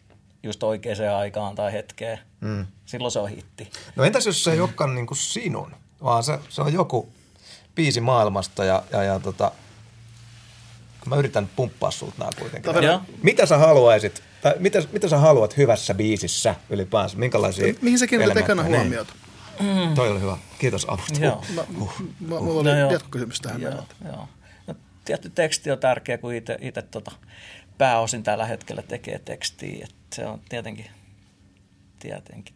just 0.43 0.63
oikeaan 0.63 1.15
aikaan 1.17 1.55
tai 1.55 1.73
hetkeen. 1.73 2.19
Mm. 2.41 2.67
Silloin 2.87 3.13
se 3.13 3.19
on 3.19 3.29
hitti. 3.29 3.71
No 3.97 4.05
entäs 4.05 4.27
jos 4.27 4.45
se 4.45 4.53
ei 4.53 4.61
olekaan 4.61 4.95
niin 4.95 5.07
kuin 5.07 5.19
sinun, 5.19 5.75
vaan 6.03 6.25
se, 6.25 6.39
se 6.49 6.63
on 6.63 6.73
joku 6.73 7.09
biisi 7.75 8.01
maailmasta 8.01 8.65
ja, 8.65 8.83
ja, 8.93 9.03
ja 9.03 9.21
tota, 9.21 9.53
mä 11.09 11.17
yritän 11.17 11.51
pumppaa 11.57 11.91
sulta 11.91 12.15
nämä 12.19 12.31
kuitenkin. 12.39 12.73
Mitä 13.23 13.47
sä 13.47 13.59
haluaisit 13.59 14.23
tai 14.43 14.55
mitä, 14.59 14.83
mitä 14.93 15.09
sä 15.09 15.19
haluat 15.19 15.57
hyvässä 15.57 15.95
biisissä 15.95 16.55
ylipäänsä? 16.71 17.19
Minkälaisia 17.19 17.75
Mihin 17.81 17.99
sä 17.99 18.07
kiinnität 18.07 18.37
ekana 18.37 18.63
niin. 18.63 18.77
huomiota? 18.77 19.13
Mm. 19.61 19.95
Toi 19.95 20.11
oli 20.11 20.21
hyvä. 20.21 20.37
Kiitos 20.59 20.87
avusta. 20.89 21.25
Joo. 21.25 21.45
Mä, 21.55 21.65
uh. 21.81 21.93
mä, 22.21 22.41
mulla 22.41 22.61
oli 22.61 22.81
no, 22.81 22.93
jatkokysymys 22.93 23.41
tähän. 23.41 23.61
Joo, 23.61 23.73
joo. 24.05 24.29
No, 24.67 24.75
tietty 25.05 25.31
teksti 25.31 25.71
on 25.71 25.79
tärkeä, 25.79 26.19
kun 26.19 26.35
itse 26.35 26.83
tota, 26.91 27.11
pääosin 27.79 28.23
tällä 28.23 28.47
hetkellä 28.47 28.83
tekee 28.83 29.19
tekstiä. 29.19 29.85
Et 29.85 29.95
se 30.15 30.27
on 30.27 30.41
tietenkin, 30.49 30.87
tietenkin. 31.99 32.55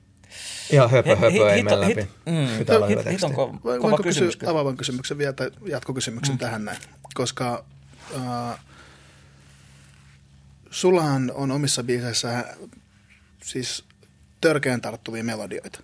Ihan 0.70 0.90
höpö, 0.90 1.16
höpö, 1.16 1.30
hit, 1.30 1.42
ei 1.42 1.56
hit, 1.56 1.64
mene 1.64 1.80
läpi. 1.80 1.94
Hit, 1.94 2.10
mm, 2.26 2.58
Pitää 2.58 2.76
olla 2.76 2.86
hyvä 2.86 3.02
teksti. 3.02 3.26
Hit 3.26 3.38
on 3.38 3.54
ko- 3.54 3.80
kova 3.80 3.98
kysymys. 3.98 4.36
Kysyä 4.36 4.50
avaavan 4.50 4.76
kysymyksen 4.76 5.18
vielä 5.18 5.32
tai 5.32 5.50
jatkokysymyksen 5.66 6.34
mm. 6.34 6.38
tähän 6.38 6.64
näin? 6.64 6.78
Koska 7.14 7.64
uh, 8.10 8.58
sullahan 10.70 11.32
on 11.34 11.50
omissa 11.50 11.82
biiseissä 11.82 12.56
siis 13.42 13.84
törkeän 14.40 14.80
tarttuvia 14.80 15.24
melodioita. 15.24 15.82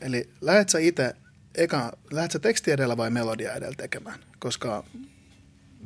Eli 0.00 0.30
lähet 0.40 0.68
sä 0.68 0.78
itse 0.78 1.16
eka, 1.54 1.92
lähdet 2.10 2.30
sä 2.30 2.38
teksti 2.38 2.70
edellä 2.70 2.96
vai 2.96 3.10
melodia 3.10 3.52
edellä 3.52 3.74
tekemään? 3.76 4.18
Koska 4.38 4.84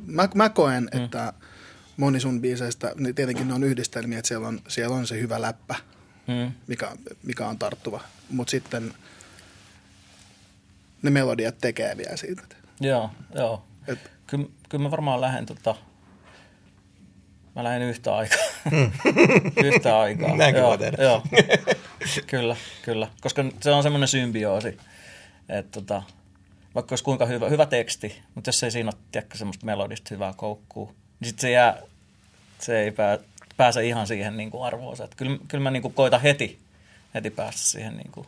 mä, 0.05 0.29
mä 0.35 0.49
koen, 0.49 0.89
mm. 0.93 1.03
että 1.03 1.33
moni 1.97 2.19
sun 2.19 2.41
biiseistä, 2.41 2.91
niin 2.95 3.15
tietenkin 3.15 3.47
ne 3.47 3.53
on 3.53 3.63
yhdistelmiä, 3.63 4.19
että 4.19 4.27
siellä 4.27 4.47
on, 4.47 4.61
siellä 4.67 4.95
on 4.95 5.07
se 5.07 5.19
hyvä 5.19 5.41
läppä, 5.41 5.75
mm. 6.27 6.51
mikä, 6.67 6.91
mikä 7.23 7.47
on 7.47 7.59
tarttuva. 7.59 8.01
Mutta 8.29 8.51
sitten 8.51 8.93
ne 11.01 11.09
melodiat 11.09 11.57
tekee 11.57 11.97
vielä 11.97 12.17
siitä. 12.17 12.41
Joo, 12.79 13.11
joo. 13.35 13.65
Et, 13.87 14.11
kyllä, 14.27 14.47
kyllä 14.69 14.83
mä 14.83 14.91
varmaan 14.91 15.21
lähden 15.21 15.45
tota, 15.45 15.75
mä 17.55 17.63
lähden 17.63 17.81
yhtä 17.81 18.15
aikaa. 18.15 18.37
Mm. 18.71 18.91
yhtä 19.73 19.99
aikaa. 19.99 20.35
Näinkö 20.35 20.59
joo, 20.59 20.77
tehdä? 20.77 21.03
Joo, 21.03 21.23
kyllä, 22.27 22.55
kyllä. 22.81 23.07
Koska 23.21 23.45
se 23.61 23.71
on 23.71 23.83
semmoinen 23.83 24.07
symbioosi, 24.07 24.77
että 25.49 25.81
tota, 25.81 26.03
vaikka 26.75 26.93
olisi 26.93 27.03
kuinka 27.03 27.25
hyvä, 27.25 27.49
hyvä 27.49 27.65
teksti, 27.65 28.21
mutta 28.35 28.47
jos 28.47 28.63
ei 28.63 28.71
siinä 28.71 28.89
ole 28.93 29.01
tiedäkö, 29.11 29.37
semmoista 29.37 29.65
melodista 29.65 30.07
hyvää 30.11 30.33
koukkuu, 30.37 30.95
niin 31.19 31.27
sitten 31.27 31.41
se 31.41 31.51
jää, 31.51 31.77
se 32.59 32.79
ei 32.79 32.91
pää, 32.91 33.17
pääse 33.57 33.85
ihan 33.85 34.07
siihen 34.07 34.37
niin 34.37 34.51
kuin 34.51 34.65
arvoonsa. 34.65 35.03
Että 35.03 35.15
kyllä, 35.15 35.37
kyllä 35.47 35.63
mä 35.63 35.71
niin 35.71 35.81
kuin 35.81 35.93
koitan 35.93 36.21
heti, 36.21 36.59
heti 37.13 37.29
päästä 37.29 37.61
siihen, 37.61 37.97
niin 37.97 38.11
kuin, 38.11 38.27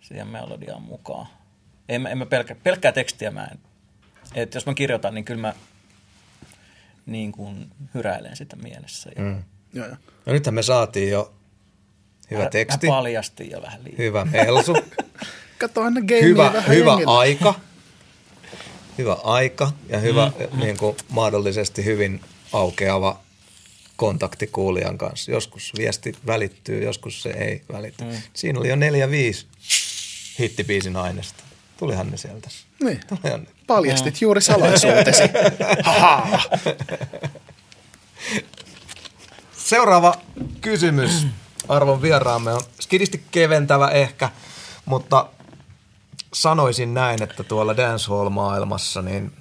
siihen 0.00 0.28
melodiaan 0.28 0.82
mukaan. 0.82 1.26
En, 1.88 2.06
en 2.06 2.18
mä 2.18 2.26
pelkkä, 2.26 2.54
pelkkää 2.54 2.92
tekstiä 2.92 3.30
mä 3.30 3.44
en. 3.44 3.58
Et 4.34 4.54
jos 4.54 4.66
mä 4.66 4.74
kirjoitan, 4.74 5.14
niin 5.14 5.24
kyllä 5.24 5.40
mä 5.40 5.54
niin 7.06 7.32
kuin 7.32 7.70
hyräilen 7.94 8.36
sitä 8.36 8.56
mielessä. 8.56 9.10
Ja... 9.16 9.22
Mm. 9.22 9.42
Joo, 9.72 9.86
joo. 9.86 9.96
No 10.26 10.32
nythän 10.32 10.54
me 10.54 10.62
saatiin 10.62 11.10
jo 11.10 11.34
hyvä 12.30 12.42
mä, 12.42 12.50
teksti. 12.50 12.86
Mä 12.86 12.92
paljastin 12.92 13.50
jo 13.50 13.62
vähän 13.62 13.84
liikaa. 13.84 14.04
Hyvä 14.04 14.26
Elsu. 14.32 14.76
Kato 15.58 15.82
aina 15.82 16.00
hyvä, 16.22 16.52
vähän 16.52 16.68
hyvä 16.68 16.98
aika. 17.06 17.54
Hyvä 18.98 19.16
aika 19.24 19.72
ja 19.88 19.98
hyvä 19.98 20.32
mm. 20.52 20.60
niin 20.60 20.76
kuin, 20.76 20.96
mahdollisesti 21.08 21.84
hyvin 21.84 22.20
aukeava 22.52 23.20
kontakti 23.96 24.46
kuulijan 24.46 24.98
kanssa. 24.98 25.30
Joskus 25.30 25.72
viesti 25.78 26.16
välittyy, 26.26 26.84
joskus 26.84 27.22
se 27.22 27.30
ei 27.30 27.62
välity. 27.72 28.04
Mm. 28.04 28.10
Siinä 28.34 28.58
oli 28.58 28.68
jo 28.68 28.76
neljä, 28.76 29.10
viisi 29.10 29.46
hittibiisin 30.40 30.96
aineesta. 30.96 31.44
Tulihan 31.76 32.10
ne 32.10 32.16
sieltä. 32.16 32.48
Niin. 32.84 33.00
Paljastit 33.66 34.14
mm. 34.14 34.18
juuri 34.20 34.40
salaisuutesi. 34.40 35.22
Seuraava 39.56 40.14
kysymys 40.60 41.26
arvon 41.68 42.02
vieraamme 42.02 42.52
on 42.52 42.60
skidisti 42.80 43.24
keventävä 43.30 43.88
ehkä, 43.88 44.30
mutta 44.84 45.28
sanoisin 46.32 46.94
näin, 46.94 47.22
että 47.22 47.44
tuolla 47.44 47.76
dancehall-maailmassa 47.76 49.02
niin 49.02 49.32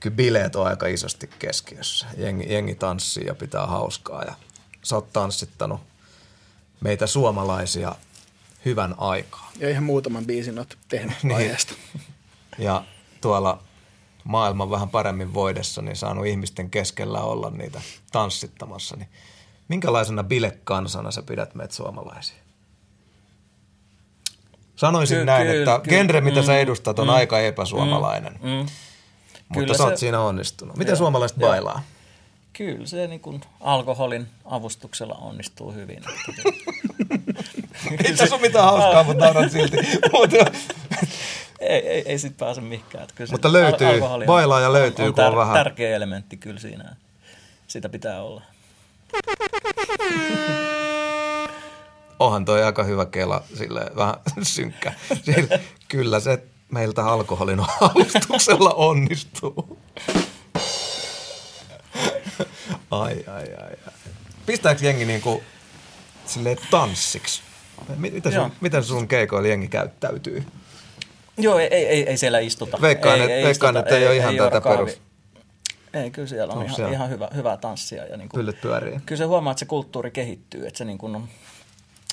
kyllä 0.00 0.16
bileet 0.16 0.56
on 0.56 0.66
aika 0.66 0.86
isosti 0.86 1.30
keskiössä. 1.38 2.06
Jengi, 2.16 2.52
jengi 2.52 2.74
tanssii 2.74 3.26
ja 3.26 3.34
pitää 3.34 3.66
hauskaa 3.66 4.22
ja 4.22 4.34
sä 4.82 4.94
oot 4.94 5.12
tanssittanut 5.12 5.80
meitä 6.80 7.06
suomalaisia 7.06 7.94
hyvän 8.64 8.94
aikaa. 8.98 9.50
Ja 9.58 9.70
ihan 9.70 9.84
muutaman 9.84 10.26
biisin 10.26 10.58
oot 10.58 10.78
tehnyt 10.88 11.16
niin. 11.22 11.36
aiheesta. 11.36 11.74
Ja 12.58 12.84
tuolla 13.20 13.62
maailman 14.24 14.70
vähän 14.70 14.88
paremmin 14.88 15.34
voidessa, 15.34 15.82
niin 15.82 15.96
saanut 15.96 16.26
ihmisten 16.26 16.70
keskellä 16.70 17.20
olla 17.20 17.50
niitä 17.50 17.80
tanssittamassa. 18.12 18.96
Niin 18.96 19.08
minkälaisena 19.68 20.24
bilekansana 20.24 21.10
sä 21.10 21.22
pidät 21.22 21.54
meitä 21.54 21.74
suomalaisia? 21.74 22.36
Sanoisin 24.76 25.18
ky- 25.18 25.24
näin, 25.24 25.46
ky- 25.46 25.58
että 25.58 25.80
ky- 25.82 25.90
genre, 25.90 26.20
mitä 26.20 26.40
mm, 26.40 26.46
sä 26.46 26.58
edustat, 26.58 26.98
on 26.98 27.06
mm, 27.06 27.14
aika 27.14 27.40
epäsuomalainen. 27.40 28.32
Mm, 28.32 28.48
mm. 28.48 28.66
Mutta 29.48 29.60
Kyllä 29.60 29.74
sä 29.74 29.84
oot 29.84 29.96
se, 29.96 30.00
siinä 30.00 30.20
onnistunut. 30.20 30.76
Miten 30.76 30.92
joo, 30.92 30.96
suomalaiset 30.98 31.38
joo. 31.38 31.50
bailaa? 31.50 31.82
Kyllä 32.60 32.86
se 32.86 33.06
niin 33.06 33.20
kuin 33.20 33.40
alkoholin 33.60 34.26
avustuksella 34.44 35.14
onnistuu 35.14 35.72
hyvin. 35.72 36.02
ei 38.04 38.14
tässä 38.16 38.34
ole 38.34 38.42
mitään 38.42 38.64
hauskaa, 38.64 39.02
mutta 39.02 39.24
nauran 39.24 39.50
silti. 39.50 39.76
ei, 41.60 41.88
ei, 41.88 42.02
ei 42.06 42.18
sit 42.18 42.36
pääse 42.36 42.60
mihinkään. 42.60 43.06
Kyllä 43.14 43.30
mutta 43.32 43.52
löytyy, 43.52 44.00
bailaa 44.26 44.60
ja 44.60 44.72
löytyy, 44.72 45.04
on, 45.04 45.08
on, 45.08 45.14
tär- 45.18 45.30
on 45.30 45.36
vähän. 45.36 45.54
tärkeä 45.54 45.96
elementti 45.96 46.36
kyllä 46.36 46.60
siinä. 46.60 46.96
Sitä 47.66 47.88
pitää 47.88 48.22
olla. 48.22 48.42
Onhan 52.18 52.44
toi 52.44 52.62
aika 52.64 52.82
hyvä 52.84 53.06
kela, 53.06 53.42
sille 53.58 53.90
vähän 53.96 54.14
synkkä. 54.42 54.92
Sille, 55.22 55.60
kyllä 55.88 56.20
se 56.20 56.42
meiltä 56.72 57.04
alkoholin 57.06 57.60
avustuksella 57.80 58.70
onnistuu. 58.70 59.78
Ai, 62.90 63.24
ai, 63.26 63.54
ai, 63.54 63.76
ai. 63.86 63.92
Pistääkö 64.46 64.84
jengi 64.84 65.04
niinku 65.04 65.42
silleen 66.26 66.56
tanssiksi? 66.70 67.42
Miten 67.96 68.32
sun, 68.32 68.52
miten 68.60 68.84
sun 68.84 69.08
keikoilla 69.08 69.48
jengi 69.48 69.68
käyttäytyy? 69.68 70.44
Joo, 71.36 71.58
ei, 71.58 71.68
ei, 71.68 72.08
ei 72.08 72.16
siellä 72.16 72.38
istuta. 72.38 72.80
Veikkaan, 72.80 73.20
ei, 73.20 73.32
ei, 73.32 73.44
veikkaan 73.44 73.76
että 73.76 73.96
ei, 73.96 74.02
ei 74.02 74.08
ole 74.08 74.16
ihan 74.16 74.34
ei 74.34 74.38
tätä 74.38 74.60
perus. 74.60 75.00
Ei, 75.94 76.10
kyllä 76.10 76.28
siellä 76.28 76.52
on, 76.52 76.58
on 76.58 76.64
ihan, 76.64 76.76
siellä. 76.76 76.92
ihan 76.92 77.10
hyvä, 77.10 77.28
hyvää 77.34 77.56
tanssia. 77.56 78.06
Ja 78.06 78.16
niin 78.16 78.28
kuin, 78.28 78.38
Pyllyt 78.38 78.60
pyörii. 78.60 79.00
Kyllä 79.06 79.18
se 79.18 79.24
huomaa, 79.24 79.50
että 79.50 79.58
se 79.58 79.64
kulttuuri 79.64 80.10
kehittyy, 80.10 80.66
että 80.66 80.78
se 80.78 80.84
niin 80.84 80.98
kuin 80.98 81.16
on, 81.16 81.28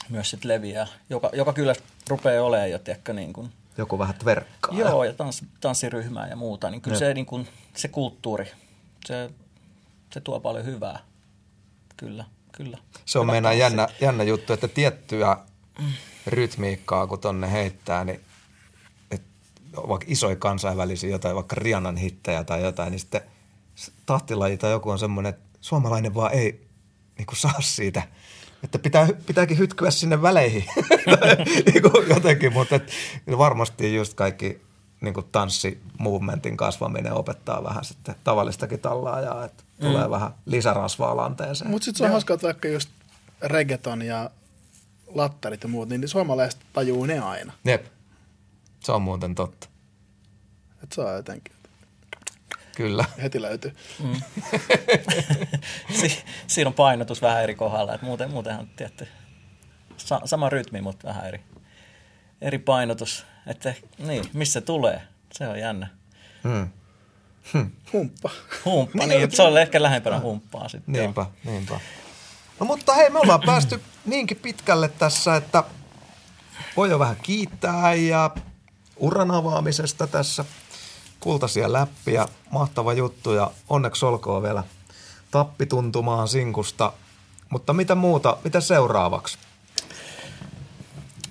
myös 0.10 0.30
sit 0.30 0.46
leviää. 0.46 0.88
Joka, 1.10 1.30
joka 1.34 1.54
kyllä 1.54 1.76
rupeaa 2.08 2.44
olemaan 2.44 2.72
jo, 2.72 2.80
tiedätkö, 2.80 3.14
niin 3.14 3.34
kuin, 3.34 3.52
Joku 3.78 4.00
vähän 4.00 4.16
verkkaa. 4.26 4.78
Joo, 4.78 5.04
ja 5.04 5.14
tans, 5.14 5.44
tanssiryhmää 5.62 6.28
ja 6.28 6.36
muuta. 6.36 6.70
Niin 6.70 6.82
kyllä 6.82 6.96
ne. 6.96 7.00
se, 7.00 7.14
niin 7.14 7.26
kuin, 7.26 7.48
se 7.76 7.88
kulttuuri, 7.88 8.52
se, 9.06 9.30
se 10.14 10.22
tuo 10.22 10.40
paljon 10.40 10.66
hyvää. 10.66 11.00
Kyllä, 11.98 12.26
kyllä. 12.52 12.78
Se 13.06 13.20
on 13.20 13.28
meidän 13.28 13.58
jännä, 13.58 13.88
jännä 14.02 14.24
juttu, 14.24 14.54
että 14.54 14.68
tiettyä 14.68 15.38
rytmiikkaa, 16.28 17.08
kun 17.08 17.20
tonne 17.20 17.52
heittää, 17.52 18.04
niin 18.04 18.22
vaikka 19.76 20.06
isoja 20.10 20.36
kansainvälisiä 20.36 21.10
jotain, 21.10 21.36
vaikka 21.36 21.56
Rianan 21.56 21.98
hittejä 21.98 22.44
tai 22.44 22.64
jotain, 22.64 22.92
niin 22.92 23.00
sitten 23.00 23.22
tahtilaji 24.06 24.58
tai 24.58 24.72
joku 24.72 24.90
on 24.90 25.00
semmoinen, 25.00 25.30
että 25.30 25.46
suomalainen 25.62 26.16
vaan 26.16 26.34
ei 26.34 26.68
niin 27.18 27.26
kuin 27.26 27.38
saa 27.38 27.62
siitä, 27.62 28.04
että 28.64 28.80
pitää, 28.80 29.08
pitääkin 29.26 29.58
hytkyä 29.58 29.92
sinne 29.92 30.22
väleihin 30.22 30.66
niin 31.66 31.82
kuin 31.82 32.10
jotenkin, 32.10 32.54
mutta 32.54 32.76
et, 32.76 32.92
varmasti 33.38 33.96
just 33.96 34.14
kaikki 34.14 34.62
niin 35.02 35.14
kuin 35.14 35.26
tanssimovementin 35.32 36.58
kasvaminen 36.58 37.14
opettaa 37.14 37.64
vähän 37.64 37.86
sitten 37.86 38.16
tavallistakin 38.24 38.80
tallaajaa, 38.80 39.46
että 39.46 39.64
mm. 39.82 39.88
tulee 39.88 40.10
vähän 40.10 40.32
lisärasvaa 40.46 41.18
lanteeseen. 41.18 41.72
Mutta 41.72 41.86
sitten 41.86 41.98
se 41.98 42.04
on 42.04 42.12
hauskaa, 42.12 42.34
että 42.34 42.46
vaikka 42.48 42.68
just 42.68 42.90
reggaeton 43.42 44.02
ja 44.02 44.30
lattarit 45.08 45.64
ja 45.64 45.70
muut, 45.70 45.90
niin 45.90 46.08
suomalaiset 46.08 46.60
tajuu 46.74 47.06
ne 47.06 47.20
aina. 47.20 47.54
Jep. 47.66 47.86
Se 48.84 48.92
on 48.92 49.02
muuten 49.02 49.36
totta. 49.36 49.68
Et 50.84 50.92
saa 50.92 51.12
jotenkin. 51.14 51.54
Kyllä. 52.76 53.06
Heti 53.22 53.42
löytyy. 53.42 53.76
Mm. 54.04 54.22
si- 56.02 56.24
siinä 56.48 56.68
on 56.68 56.74
painotus 56.74 57.22
vähän 57.22 57.44
eri 57.44 57.56
kohdalla. 57.56 57.94
Et 57.94 58.02
muuten, 58.02 58.32
muutenhan 58.32 58.68
tietty 58.76 59.08
sa- 59.98 60.22
sama 60.26 60.50
rytmi, 60.50 60.82
mutta 60.82 61.08
vähän 61.08 61.28
eri, 61.28 61.42
eri 62.42 62.58
painotus. 62.60 63.26
Että 63.48 63.74
niin, 63.98 64.26
missä 64.34 64.62
tulee? 64.62 65.02
Se 65.34 65.48
on 65.48 65.60
jännä. 65.60 65.88
Hmm. 66.44 66.68
Hmm. 67.54 67.72
Humppa. 67.94 68.30
Humppa, 68.66 69.00
niin, 69.00 69.10
niin 69.10 69.32
se 69.32 69.44
on 69.44 69.58
ehkä 69.58 69.82
lähempänä 69.82 70.20
humppaa 70.20 70.70
sitten. 70.70 70.94
Niinpä, 70.94 71.22
joo. 71.22 71.54
niinpä. 71.54 71.80
No 72.60 72.66
mutta 72.66 72.94
hei, 72.94 73.10
me 73.10 73.20
ollaan 73.20 73.42
päästy 73.46 73.82
niinkin 74.06 74.38
pitkälle 74.38 74.90
tässä, 74.90 75.36
että 75.36 75.64
voi 76.78 76.90
jo 76.90 77.00
vähän 77.00 77.18
kiittää 77.24 77.94
ja 77.94 78.32
uran 78.98 79.32
avaamisesta 79.32 80.08
tässä. 80.08 80.46
Kultaisia 81.20 81.74
läppiä, 81.74 82.28
mahtava 82.52 82.94
juttu 82.94 83.34
ja 83.34 83.52
onneksi 83.70 84.06
olkoon 84.06 84.44
vielä 84.44 84.64
tappituntumaan 85.32 86.28
sinkusta. 86.28 86.94
Mutta 87.50 87.74
mitä 87.74 87.96
muuta, 87.96 88.38
mitä 88.44 88.62
seuraavaksi? 88.62 89.38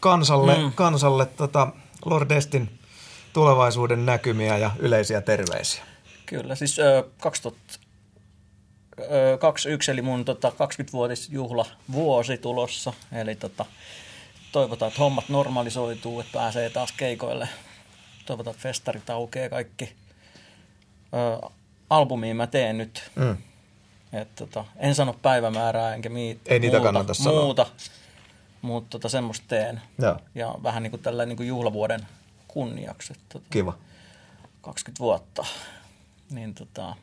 Kansalle, 0.01 0.59
mm. 0.59 0.73
kansalle 0.73 1.27
tota 1.27 1.69
Lord 2.05 2.29
Destin 2.29 2.79
tulevaisuuden 3.33 4.07
näkymiä 4.07 4.59
ja 4.59 4.71
yleisiä 4.79 5.21
terveisiä. 5.21 5.86
Kyllä, 6.27 6.55
siis 6.55 6.79
ö, 6.79 7.05
2021 7.21 9.91
eli 9.91 10.03
mun 10.03 10.25
tota, 10.25 10.49
20-vuotisjuhla 10.49 11.67
vuosi 11.93 12.39
tulossa. 12.39 12.93
Eli 13.13 13.35
tota, 13.35 13.65
toivotaan, 14.53 14.89
että 14.89 15.01
hommat 15.03 15.29
normalisoituu, 15.29 16.21
että 16.21 16.33
pääsee 16.33 16.71
taas 16.71 16.93
keikoille. 16.93 17.49
Toivotaan, 18.27 18.53
että 18.55 18.63
festarit 18.63 19.11
aukeaa 19.11 19.49
kaikki. 19.49 19.93
Ö, 21.45 21.49
albumiin 21.91 22.37
mä 22.37 22.47
teen 22.47 22.79
nyt. 22.79 23.11
Mm. 23.15 23.37
Et, 24.13 24.35
tota, 24.35 24.65
en 24.77 24.95
sano 24.95 25.13
päivämäärää 25.23 25.95
enkä 25.95 26.09
mi- 26.09 26.41
Ei 26.47 26.59
niitä 26.59 26.93
muuta, 26.93 27.13
muuta 27.25 27.67
mutta 28.63 28.91
tota, 28.91 29.09
semmoista 29.09 29.47
teen. 29.49 29.81
Ja, 30.03 30.21
ja 30.35 30.55
vähän 30.63 30.83
niin 30.83 30.91
kuin 30.91 31.03
tällä 31.03 31.27
niin 31.27 31.37
kuin 31.37 31.49
juhlavuoden 31.49 32.01
kunniaksi. 32.49 33.13
Että, 33.13 33.25
tota, 33.33 33.47
Kiva. 33.51 33.79
20 34.63 35.01
vuotta. 35.01 35.45
Niin 36.31 36.55
tota, 36.55 36.97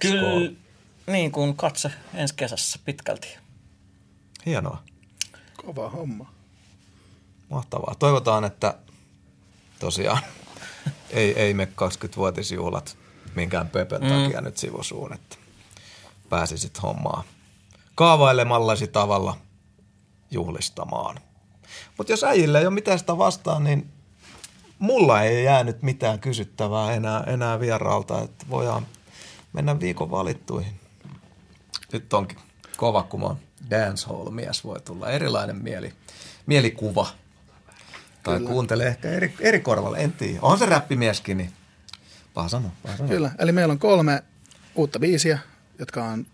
kyllä 0.00 0.50
niin 1.06 1.32
kuin 1.32 1.56
katse 1.56 1.90
ensi 2.14 2.34
kesässä 2.34 2.78
pitkälti. 2.84 3.38
Hienoa. 4.46 4.82
Kova 5.66 5.90
homma. 5.90 6.32
Mahtavaa. 7.48 7.94
Toivotaan, 7.98 8.44
että 8.44 8.74
tosiaan 9.78 10.22
ei, 11.10 11.40
ei 11.40 11.54
me 11.54 11.64
20-vuotisjuhlat 11.64 12.96
minkään 13.34 13.68
pöpön 13.68 14.02
mm. 14.02 14.08
takia 14.08 14.40
nyt 14.40 14.56
sivusuun, 14.56 15.12
että 15.12 15.36
pääsisit 16.28 16.82
hommaa 16.82 17.24
kaavailemallasi 17.94 18.88
tavalla 18.88 19.36
juhlistamaan. 20.30 21.20
Mutta 21.98 22.12
jos 22.12 22.24
äijille 22.24 22.58
ei 22.58 22.66
ole 22.66 22.74
mitään 22.74 22.98
sitä 22.98 23.18
vastaan, 23.18 23.64
niin 23.64 23.90
mulla 24.82 25.22
ei 25.22 25.44
jäänyt 25.44 25.82
mitään 25.82 26.20
kysyttävää 26.20 26.92
enää, 26.92 27.24
enää 27.26 27.60
vieraalta, 27.60 28.22
että 28.22 28.46
voidaan 28.50 28.86
mennä 29.52 29.80
viikon 29.80 30.10
valittuihin. 30.10 30.80
Nyt 31.92 32.12
onkin 32.12 32.38
kova, 32.76 33.02
kun 33.02 33.20
mä 33.20 33.36
dancehall-mies, 33.70 34.64
voi 34.64 34.80
tulla 34.80 35.10
erilainen 35.10 35.56
mieli, 35.56 35.92
mielikuva. 36.46 37.06
Tai 38.22 38.36
Kyllä. 38.36 38.50
kuuntelee 38.50 38.86
ehkä 38.86 39.08
eri, 39.08 39.34
eri 39.40 39.60
korvalle, 39.60 39.98
en 39.98 40.12
tiedä. 40.12 40.38
On 40.42 40.58
se 40.58 40.66
räppimieskin, 40.66 41.36
niin 41.36 41.52
paha 42.34 42.48
sanoa, 42.48 42.70
paha 42.82 42.96
sanoa. 42.96 43.10
Kyllä, 43.10 43.30
eli 43.38 43.52
meillä 43.52 43.72
on 43.72 43.78
kolme 43.78 44.22
uutta 44.74 44.98
biisiä, 44.98 45.38
jotka 45.78 46.04
on 46.04 46.26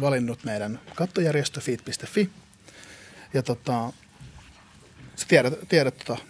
valinnut 0.00 0.44
meidän 0.44 0.80
kattojärjestö 0.94 1.60
feed.fi. 1.60 2.30
Ja 3.34 3.42
tota, 3.42 3.92
sä 5.16 5.26
tiedät, 5.28 5.54
tiedät, 5.68 5.98
tota, 5.98 6.22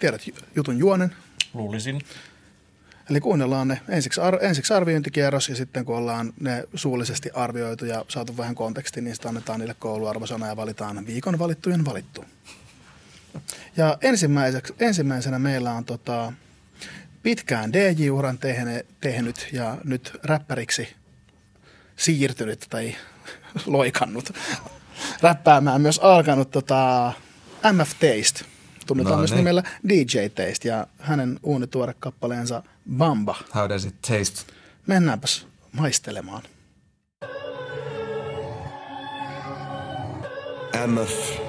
tiedät 0.00 0.22
jutun 0.56 0.78
juonen. 0.78 1.14
Luulisin. 1.54 2.00
Eli 3.10 3.20
kuunnellaan 3.20 3.68
ne 3.68 3.80
ensiksi, 3.88 4.20
ar- 4.20 4.44
ensiksi 4.44 4.74
arviointikierros 4.74 5.48
ja 5.48 5.56
sitten 5.56 5.84
kun 5.84 5.96
ollaan 5.96 6.32
ne 6.40 6.64
suullisesti 6.74 7.30
arvioitu 7.34 7.84
ja 7.84 8.04
saatu 8.08 8.36
vähän 8.36 8.54
konteksti, 8.54 9.00
niin 9.00 9.14
sitten 9.14 9.28
annetaan 9.28 9.60
niille 9.60 9.74
kouluarvosana 9.78 10.46
ja 10.46 10.56
valitaan 10.56 11.06
viikon 11.06 11.38
valittujen 11.38 11.84
valittu. 11.84 12.24
Ja 13.76 13.98
ensimmäisenä 14.80 15.38
meillä 15.38 15.72
on 15.72 15.84
tota, 15.84 16.32
pitkään 17.22 17.72
DJ-uran 17.72 18.38
tehne, 18.38 18.86
tehnyt 19.00 19.48
ja 19.52 19.78
nyt 19.84 20.12
räppäriksi 20.22 20.88
siirtynyt 21.96 22.66
tai 22.70 22.96
loikannut 23.66 24.32
räppäämään 25.22 25.80
myös 25.80 25.98
alkanut 25.98 26.50
tota, 26.50 27.12
MF 27.72 27.90
Taste. 27.90 28.59
Tunnetaan 28.86 29.12
no, 29.12 29.18
myös 29.18 29.30
niin. 29.30 29.36
nimellä 29.36 29.62
DJ 29.88 30.18
Taste 30.34 30.68
ja 30.68 30.86
hänen 30.98 31.40
uunituore 31.42 31.94
kappaleensa 32.00 32.62
Bamba. 32.96 33.36
How 33.54 33.68
does 33.68 33.84
it 33.84 33.94
taste? 34.02 34.52
Mennäänpäs 34.86 35.46
maistelemaan. 35.72 36.42
MF, 40.86 41.40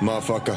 motherfucker. 0.00 0.56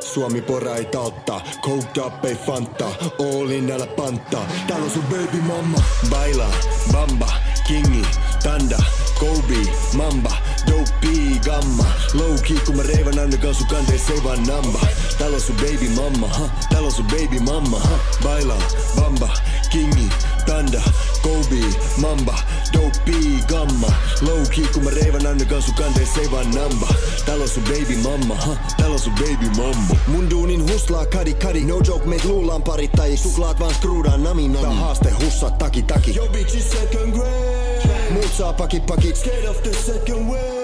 Suomi 0.00 0.42
pora 0.42 0.76
ei 0.76 0.84
taltta, 0.84 1.40
coked 1.62 1.96
up 1.96 2.24
ei 2.24 2.34
fanta, 2.34 2.86
all 3.18 3.50
in 3.50 3.70
älä 3.72 3.86
panta. 3.86 4.38
Täällä 4.66 4.84
on 4.84 4.90
sun 4.90 5.02
baby 5.02 5.40
mama, 5.42 5.78
baila, 6.10 6.50
bamba, 6.92 7.32
kingi, 7.66 8.02
tanda, 8.42 8.78
Kobe, 9.20 9.72
mamba, 9.96 10.32
dopey, 10.68 11.38
gamma. 11.44 11.84
Low 12.14 12.34
key 12.46 12.58
kun 12.66 12.76
mä 12.76 12.82
reivan 12.82 13.18
annakaan 13.18 13.54
sun 13.54 13.66
kanteen 13.66 13.98
se 13.98 14.24
vaan 14.24 14.42
namba 14.42 14.80
Täällä 15.18 15.34
on 15.34 15.40
sun 15.40 15.56
baby 15.56 15.88
mama, 15.94 16.28
ha, 16.28 16.48
täällä 16.70 16.86
on 16.86 16.92
sun 16.92 17.06
baby 17.06 17.38
mama, 17.40 17.78
ha. 17.78 17.98
Baila, 18.22 18.58
bamba, 18.96 19.28
kingi, 19.70 20.08
tanda, 20.46 20.82
Kobe, 21.22 21.76
mamba, 21.96 22.38
dopey, 22.72 23.38
gamma. 23.48 23.92
Low 24.20 24.42
key 24.54 24.66
kun 24.72 24.84
mä 24.84 24.90
reivan 24.90 25.26
annakaan 25.26 25.62
sun 25.62 25.74
kanteen 25.74 26.06
se 26.14 26.30
vaan 26.30 26.50
namba 26.50 26.88
Täällä 27.26 27.42
on 27.42 27.48
sun 27.48 27.62
baby 27.62 27.96
mama, 28.02 28.34
ha, 28.34 28.56
täällä 28.76 28.94
on 28.94 29.00
sun 29.00 29.12
baby 29.12 29.48
mama. 29.56 29.94
Mun 30.06 30.30
duunin 30.30 30.72
huslaa 30.72 31.06
kadi 31.06 31.34
kadi, 31.34 31.64
no 31.64 31.80
joke 31.86 32.06
meet 32.06 32.24
luullaan 32.24 32.62
parittai 32.62 33.16
Suklaat 33.16 33.60
vaan 33.60 33.74
skruudaan 33.74 34.22
nami 34.22 34.48
nami. 34.48 34.66
Tää 34.66 34.74
haaste 34.74 35.10
hussa 35.10 35.50
taki 35.50 35.82
taki. 35.82 36.14
Yo 36.16 36.28
bitches 36.28 36.70
second 36.70 37.12
grade. 37.14 38.10
Muut 38.10 38.32
saa 38.38 38.52
pakit 38.52 38.86
pakit. 38.86 39.16
Scared 39.16 39.44
of 39.44 39.62
the 39.62 39.72
second 39.72 40.30
way 40.30 40.57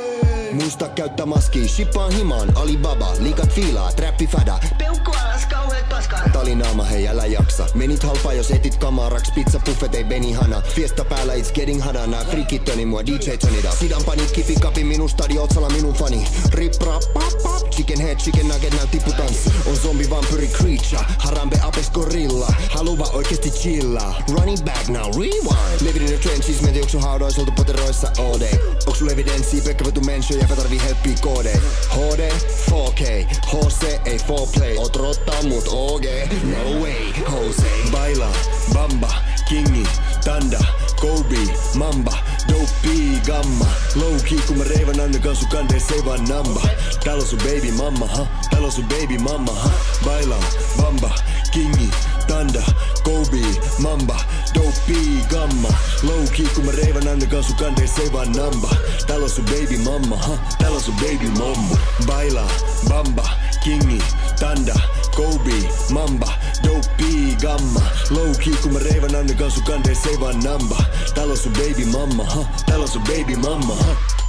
Muista 0.55 0.89
käyttää 0.89 1.27
maski, 1.27 1.69
shippaan 1.69 2.13
himaan. 2.13 2.53
Alibaba, 2.55 3.13
liikat 3.19 3.51
fiilaa, 3.51 3.93
trappi 3.93 4.27
fada. 4.27 4.59
Peukku 4.79 5.11
alas, 5.11 5.47
paskaa 5.91 6.21
Talinaama, 6.33 6.85
hei 6.85 7.09
älä 7.09 7.27
jaksa. 7.27 7.67
Menit 7.75 8.03
halpaa 8.03 8.33
jos 8.33 8.51
etit 8.51 8.77
kamaraks 8.77 9.31
Pizza 9.35 9.59
buffet 9.59 9.95
ei 9.95 10.05
benihana 10.05 10.63
Fiesta 10.75 11.05
päällä 11.05 11.35
it's 11.35 11.53
getting 11.55 11.83
hadana 11.83 12.25
Frikit 12.31 12.65
töni 12.65 12.87
mua 12.87 13.07
DJ 13.07 13.31
Tonida 13.41 13.71
Sidan 13.73 14.05
panik 14.05 14.33
kifi 14.33 14.55
kapi 14.55 14.85
minun 14.85 15.09
stadi 15.09 15.39
Otsala 15.39 15.69
minun 15.71 15.95
fani. 15.95 16.25
Rip 16.53 16.73
rap 16.87 17.03
pop 17.13 17.43
pop 17.43 17.71
Chicken 17.71 18.01
head 18.01 18.17
chicken 18.17 18.49
nugget 18.49 18.75
näyt 18.75 18.91
tipputanssi 18.91 19.51
On 19.67 19.77
zombi 19.77 20.11
vampyri 20.11 20.49
creature. 20.49 21.05
Harambe 21.19 21.61
apes 21.63 21.91
gorilla. 21.91 22.55
Haluva 22.71 23.05
oikeesti 23.13 23.51
chilla. 23.51 24.15
Running 24.39 24.65
back 24.65 24.89
now 24.89 25.11
rewind. 25.13 25.81
Living 25.81 26.03
in 26.03 26.11
the 26.13 26.19
trenches 26.19 26.63
Mietin 26.63 26.81
onks 26.83 26.93
sun 26.93 27.01
haudoiseltu 27.03 27.53
poteroissa? 27.53 28.11
All 28.19 28.39
day 28.41 28.59
Onks 28.87 28.99
sulla 28.99 29.13
evidenssi 29.13 29.61
Pekka 29.61 29.85
vetu 29.85 30.01
mention 30.01 30.41
Jäpä 30.41 30.57
tarvii 30.57 30.81
helppii 30.85 31.15
koodei 31.21 31.57
HD 31.91 32.31
4K 32.71 33.03
HC 33.47 33.83
ei 34.05 34.17
4play 34.17 34.79
Oot 34.79 34.97
rottaa 34.97 35.43
mut 35.43 35.69
No 35.75 36.81
way 36.83 37.11
Jose 37.27 37.91
Baila 37.91 38.31
Bamba 38.73 39.11
Kingi 39.49 39.85
Tanda 40.25 40.59
Kobe 41.01 41.43
Mamba 41.75 42.13
Dopey 42.47 43.19
Gamma. 43.27 43.67
Low 43.97 44.15
key 44.29 44.39
kun 44.47 44.59
mä 44.59 44.65
reivan 44.65 45.01
annakaan 45.01 45.37
sun 45.37 45.49
kanteen 45.49 45.81
se 45.81 46.05
vaan 46.05 46.25
namba. 46.29 46.61
Täällä 47.05 47.23
on 47.23 47.29
sun 47.29 47.39
baby 47.39 47.73
mama 47.73 48.07
ha 48.07 48.27
Täällä 48.51 48.67
on 48.67 48.73
sun 48.73 48.85
baby 48.85 49.19
mama 49.19 49.53
ha 49.53 49.71
Baila 50.05 50.37
Bamba 50.83 51.11
Kingi 51.51 51.91
Tanda 52.29 52.63
Kobe 53.05 53.47
Mamba 53.79 54.17
Dopey 54.55 55.25
Gamma. 55.31 55.69
Low 56.03 56.25
key 56.37 56.47
kun 56.55 56.65
mä 56.65 56.73
reivan 56.73 57.09
annakaan 57.09 57.45
sun 57.45 57.57
kanteen 57.57 57.89
se 57.89 58.13
vaan 58.13 58.33
namba 58.33 58.71
Täällä 59.07 59.25
on 59.25 59.31
sun 59.31 59.45
baby 59.45 59.79
mama 59.85 60.17
huh? 60.27 60.39
Täällä 60.59 60.77
on 60.77 60.83
sun 60.83 60.95
baby 60.95 61.29
mama 61.39 61.77
Baila 62.07 62.49
Bamba 62.89 63.29
Kingi 63.65 64.03
Tanda 64.41 64.75
Kobe 65.17 65.69
Mamba 65.91 66.33
Dopey 66.65 67.37
Gamma. 67.43 67.81
Low 68.11 68.31
key 68.45 68.55
kun 68.63 68.73
mä 68.73 68.79
reivan 68.79 69.15
annakaan 69.15 69.51
sun 69.51 69.65
kanteen 69.65 69.97
se 69.97 70.21
vaan 70.21 70.41
namba 70.41 70.85
Täällä 71.15 71.33
on 71.33 71.39
sun 71.39 71.53
baby 71.53 71.85
mama 71.85 72.25
huh? 72.35 72.47
Täällä 72.67 72.83
on 72.83 72.89
sun 72.89 73.03
baby 73.03 73.37
mama 73.37 73.75
ha 73.75 74.24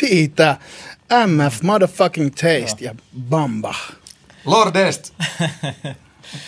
Siitä 0.00 0.56
MF 1.26 1.62
Motherfucking 1.62 2.30
Taste 2.34 2.84
ja 2.84 2.94
Bamba. 3.28 3.74
Lordest! 4.44 5.14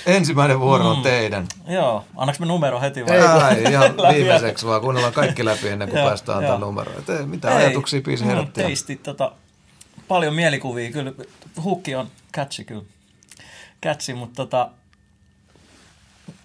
Ensimmäinen 0.07 0.61
vuoro 0.61 0.91
on 0.91 0.97
mm. 0.97 1.03
teidän. 1.03 1.49
Joo, 1.69 2.05
annaks 2.17 2.41
me 2.41 2.47
numero 2.47 2.81
heti 2.81 3.07
vai? 3.07 3.17
Ei, 3.57 3.65
ihan 3.73 3.97
viimeiseksi 4.15 4.67
vaan, 4.67 4.81
kuunnellaan 4.81 5.15
kaikki 5.15 5.45
läpi 5.45 5.69
ennen 5.69 5.89
kuin 5.89 6.03
päästään 6.03 6.39
antaa 6.39 6.59
numero. 6.59 6.93
Et 6.93 7.27
mitä 7.27 7.51
Ei, 7.51 7.57
ajatuksia 7.57 8.01
biisi 8.01 8.27
herätti? 8.27 8.63
Teisti 8.63 8.97
tota, 8.97 9.33
paljon 10.09 10.35
mielikuvia, 10.35 10.93
kyllä 10.93 11.13
hukki 11.63 11.95
on 11.95 12.09
catchy 12.35 12.65
kyllä. 12.65 12.83
Catchy, 13.85 14.15
mutta 14.15 14.35
tota, 14.37 14.71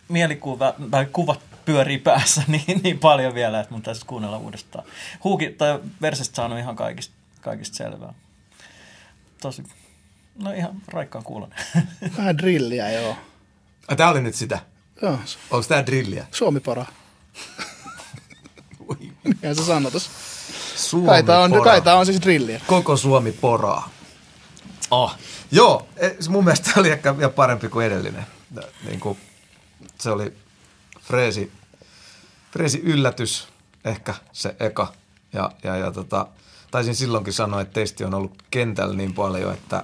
mielikuva, 0.07 0.73
tai 0.91 1.05
kuvat 1.05 1.39
pyörii 1.68 1.98
päässä 1.98 2.44
niin, 2.48 2.81
niin 2.84 2.99
paljon 2.99 3.34
vielä, 3.34 3.60
että 3.60 3.73
mun 3.73 3.81
täytyisi 3.81 4.06
kuunnella 4.06 4.38
uudestaan. 4.38 4.85
Huuki, 5.23 5.49
tai 5.49 5.80
versestä 6.02 6.35
saanut 6.35 6.60
ihan 6.60 6.76
kaikista, 6.76 7.15
kaikista 7.41 7.77
selvää. 7.77 8.14
Tosi, 9.41 9.64
no 10.44 10.52
ihan 10.52 10.81
raikkaan 10.88 11.23
kuulon. 11.23 11.49
Vähän 12.18 12.38
drilliä, 12.38 12.91
joo. 12.91 13.18
Ah, 13.88 13.98
tää 13.98 14.10
oli 14.10 14.22
nyt 14.22 14.35
sitä? 14.35 14.60
Joo. 15.02 15.19
Onko 15.52 15.68
tää 15.68 15.85
drilliä? 15.85 16.27
Suomi 16.31 16.60
para. 16.60 16.85
Mikä 19.23 19.53
se 19.53 19.64
sanotus? 19.64 20.10
Suomi 20.76 21.07
Kai 21.07 21.23
tää 21.23 21.39
on, 21.39 21.52
pora. 21.52 21.64
kai 21.64 21.81
tää 21.81 21.95
on 21.98 22.06
siis 22.06 22.22
drilliä. 22.22 22.61
Koko 22.68 22.98
Suomi 22.98 23.31
poraa. 23.31 23.89
Oh. 24.91 25.15
Joo, 25.52 25.88
e, 25.98 26.10
se 26.19 26.30
mun 26.30 26.44
mielestä 26.44 26.72
oli 26.77 26.89
ehkä 26.89 27.18
vielä 27.18 27.31
parempi 27.31 27.69
kuin 27.69 27.85
edellinen. 27.85 28.26
Niin 28.84 28.99
kuin, 28.99 29.18
se 29.99 30.10
oli 30.10 30.34
freesi, 31.02 31.52
freesi 32.57 32.81
yllätys, 32.84 33.47
ehkä 33.85 34.13
se 34.31 34.55
eka. 34.59 34.93
Ja, 35.34 35.51
ja, 35.63 35.77
ja 35.77 35.91
tota, 35.91 36.27
taisin 36.71 36.95
silloinkin 36.95 37.34
sanoa, 37.34 37.61
että 37.61 37.73
testi 37.73 38.03
on 38.03 38.13
ollut 38.13 38.43
kentällä 38.51 38.95
niin 38.95 39.13
paljon, 39.13 39.53
että, 39.53 39.84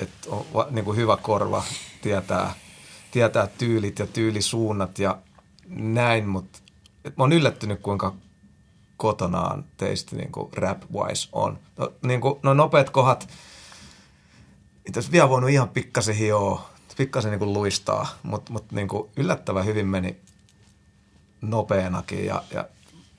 että 0.00 0.28
on 0.30 0.66
niin 0.70 0.84
kuin 0.84 0.96
hyvä 0.96 1.16
korva 1.16 1.64
tietää, 2.02 2.54
tietää 3.10 3.46
tyylit 3.46 3.98
ja 3.98 4.06
tyylisuunnat 4.06 4.98
ja 4.98 5.18
näin, 5.68 6.28
mutta 6.28 6.58
mä 7.04 7.12
oon 7.16 7.32
yllättynyt, 7.32 7.80
kuinka 7.80 8.14
kotonaan 8.96 9.64
teistä 9.76 10.16
niin 10.16 10.32
kuin 10.32 10.52
rap-wise 10.52 11.28
on. 11.32 11.58
No, 11.76 11.92
niin 12.02 12.20
kuin, 12.20 12.40
no 12.42 12.54
nopeat 12.54 12.90
kohdat, 12.90 13.28
itse 14.88 15.12
vielä 15.12 15.28
voinut 15.28 15.50
ihan 15.50 15.68
pikkasen 15.68 16.16
hioa, 16.16 16.70
pikkasen 16.96 17.30
niin 17.30 17.38
kuin 17.38 17.52
luistaa, 17.52 18.06
mutta 18.22 18.52
mut 18.52 18.72
niin 18.72 18.88
kuin 18.88 19.10
yllättävän 19.16 19.64
hyvin 19.64 19.86
meni 19.86 20.25
nopeanakin 21.40 22.26
ja, 22.26 22.42
ja 22.54 22.68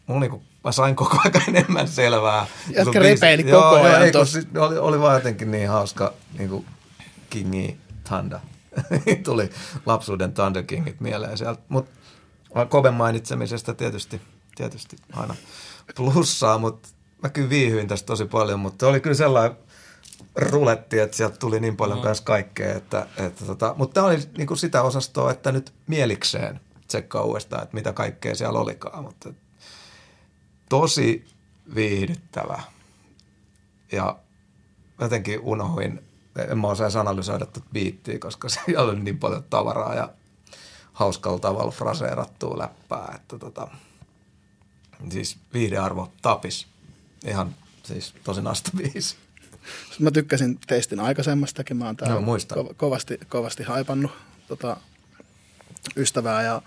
mulla 0.07 0.21
niin 0.21 0.31
kuin, 0.31 0.43
mä 0.63 0.71
sain 0.71 0.95
koko 0.95 1.17
ajan 1.25 1.43
enemmän 1.47 1.87
selvää. 1.87 2.47
Jätkä 2.75 2.99
repeili 2.99 3.43
koko 3.43 3.55
joo, 3.55 3.83
ajan. 3.83 4.01
Ei, 4.01 4.11
tos... 4.11 4.37
oli, 4.57 4.77
oli 4.77 4.99
vaan 4.99 5.15
jotenkin 5.15 5.51
niin 5.51 5.69
hauska 5.69 6.13
niin 6.37 6.49
kuin 6.49 6.65
Kingi 7.29 7.77
Tanda. 8.09 8.39
Tuli 9.23 9.49
lapsuuden 9.85 10.33
Thunder 10.33 10.63
Kingit 10.63 10.99
mieleen 10.99 11.37
sieltä. 11.37 11.61
Mutta 11.69 11.91
Koben 12.69 12.93
mainitsemisesta 12.93 13.73
tietysti, 13.73 14.21
tietysti 14.55 14.95
aina 15.13 15.35
plussaa, 15.95 16.57
mutta 16.57 16.89
mä 17.23 17.29
kyllä 17.29 17.49
viihyin 17.49 17.87
tästä 17.87 18.05
tosi 18.05 18.25
paljon, 18.25 18.59
mutta 18.59 18.87
oli 18.87 18.99
kyllä 18.99 19.15
sellainen 19.15 19.57
ruletti, 20.35 20.99
että 20.99 21.17
sieltä 21.17 21.37
tuli 21.37 21.59
niin 21.59 21.77
paljon 21.77 21.99
mm. 21.99 22.03
kanssa 22.03 22.23
kaikkea, 22.23 22.75
että, 22.75 23.07
että 23.17 23.45
tota, 23.45 23.75
mutta 23.77 23.93
tämä 23.93 24.07
oli 24.07 24.19
niin 24.37 24.47
kuin 24.47 24.57
sitä 24.57 24.81
osastoa, 24.81 25.31
että 25.31 25.51
nyt 25.51 25.73
mielikseen 25.87 26.59
tsekkaa 26.87 27.23
uudestaan, 27.23 27.63
että 27.63 27.75
mitä 27.75 27.93
kaikkea 27.93 28.35
siellä 28.35 28.59
olikaan, 28.59 29.03
mutta 29.03 29.33
tosi 30.69 31.25
viihdyttävä 31.75 32.61
ja 33.91 34.19
jotenkin 35.01 35.39
unohuin, 35.39 36.01
en 36.49 36.59
mä 36.59 36.67
osaa 36.67 36.89
analysoida 36.99 37.45
tuota 37.45 37.69
biittiä, 37.73 38.19
koska 38.19 38.49
siellä 38.65 38.81
oli 38.83 38.99
niin 38.99 39.19
paljon 39.19 39.43
tavaraa 39.49 39.95
ja 39.95 40.09
hauskalla 40.93 41.39
tavalla 41.39 41.71
fraseerattua 41.71 42.57
läppää, 42.57 43.13
että 43.15 43.39
tota, 43.39 43.67
siis 45.09 45.37
viihdearvo 45.53 46.11
tapis. 46.21 46.67
Ihan 47.25 47.55
siis 47.83 48.13
tosi 48.23 48.41
nasta 48.41 48.71
biisi. 48.77 49.15
Mä 49.99 50.11
tykkäsin 50.11 50.59
teistin 50.67 50.99
aikaisemmastakin. 50.99 51.77
Mä 51.77 51.85
oon 51.85 51.97
täällä 51.97 52.21
no, 52.21 52.37
ko- 52.37 52.73
kovasti, 52.77 53.19
kovasti 53.29 53.63
haipannut 53.63 54.11
tota, 54.47 54.77
ystävää 55.97 56.43
ja 56.43 56.61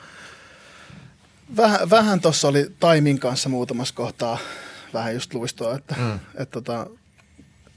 vähän, 1.56 1.90
vähän 1.90 2.20
tuossa 2.20 2.48
oli 2.48 2.66
Taimin 2.80 3.20
kanssa 3.20 3.48
muutamassa 3.48 3.94
kohtaa 3.94 4.38
vähän 4.94 5.14
just 5.14 5.34
luistoa, 5.34 5.76
että 5.76 5.94
mm. 5.98 6.14
et, 6.14 6.20
et, 6.34 6.50
tota, 6.50 6.86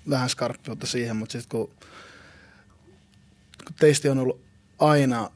vähän 0.09 0.29
skarppiutta 0.29 0.87
siihen, 0.87 1.15
mutta 1.15 1.31
sitten 1.31 1.49
kun, 1.49 1.67
kun 3.65 3.75
teisti 3.79 4.09
on 4.09 4.19
ollut 4.19 4.41
aina 4.79 5.29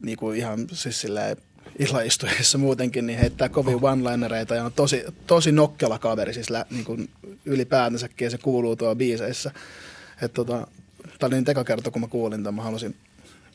niin 0.00 0.16
kuin 0.16 0.36
ihan 0.36 0.66
siis 0.72 1.00
silleen 1.00 1.36
illaistuessa 1.78 2.58
muutenkin, 2.58 3.06
niin 3.06 3.18
heittää 3.18 3.48
kovin 3.48 3.74
one-linereita 3.74 4.54
ja 4.54 4.64
on 4.64 4.72
tosi, 4.72 5.04
tosi 5.26 5.52
nokkela 5.52 5.98
kaveri 5.98 6.34
siis 6.34 6.50
lä, 6.50 6.66
niin 6.70 6.84
kuin 6.84 7.10
ylipäätänsäkin 7.44 8.26
ja 8.26 8.30
se 8.30 8.38
kuuluu 8.38 8.76
tuo 8.76 8.94
biiseissä. 8.94 9.52
tota, 10.34 10.66
tämä 11.18 11.26
oli 11.26 11.34
niin 11.34 11.44
teka 11.44 11.64
kerta, 11.64 11.90
kun 11.90 12.00
mä 12.00 12.08
kuulin 12.08 12.42
tämän, 12.42 12.54
mä 12.54 12.62
halusin 12.62 12.96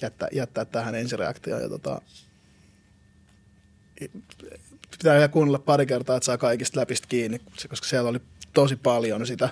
jättää, 0.02 0.28
jättää 0.32 0.66
tähän 0.66 0.96
ensireaktioon 0.96 1.62
ja 1.62 1.70
tota, 1.70 2.02
pitää 4.92 5.14
vielä 5.14 5.28
kuunnella 5.28 5.60
pari 5.60 5.86
kertaa, 5.86 6.18
että 6.18 6.26
saa 6.26 6.38
kaikista 6.38 6.80
läpistä 6.80 7.08
kiinni, 7.08 7.42
koska 7.70 7.88
siellä 7.88 8.10
oli 8.10 8.20
tosi 8.54 8.76
paljon 8.76 9.28
sitä, 9.28 9.50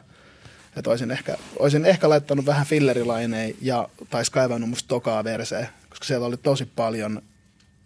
että 0.78 0.90
olisin 0.90 1.12
ehkä, 1.12 1.38
olisin 1.60 1.86
ehkä 1.86 2.10
laittanut 2.10 2.46
vähän 2.46 2.66
fillerilaineen 2.66 3.56
ja 3.62 3.90
taisi 4.10 4.32
kaivannut 4.32 4.70
musta 4.70 4.88
tokaa 4.88 5.24
verseen, 5.24 5.68
koska 5.90 6.06
siellä 6.06 6.28
oli 6.28 6.38
tosi 6.38 6.66
paljon 6.66 7.22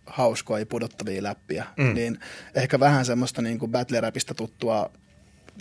hauskoja 0.06 0.66
pudottavia 0.66 1.24
läppiä, 1.24 1.66
mm. 1.78 1.94
niin 1.94 2.20
ehkä 2.56 2.80
vähän 2.80 3.06
semmoista 3.06 3.42
niin 3.42 3.60
kuin 3.60 3.72
battle-rapista 3.72 4.34
tuttua 4.36 4.92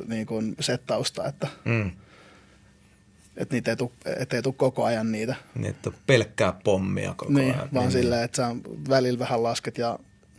niin 0.06 0.26
kuin 0.26 0.56
settausta, 0.60 1.28
että, 1.28 1.48
mm. 1.64 1.90
Että 3.36 3.54
niitä 3.54 3.70
ei 3.70 3.76
tule, 3.76 3.90
ettei 4.18 4.42
tule 4.42 4.54
koko 4.56 4.84
ajan 4.84 5.12
niitä. 5.12 5.34
Niin, 5.54 5.70
että 5.70 5.90
pelkkää 6.06 6.52
pommia 6.64 7.14
koko 7.16 7.32
niin, 7.32 7.54
ajan. 7.54 7.68
Vaan 7.74 7.84
niin. 7.84 7.92
silleen, 7.92 8.24
että 8.24 8.36
sä 8.36 8.56
välillä 8.88 9.18
vähän 9.18 9.42
lasket 9.42 9.78
ja 9.78 9.98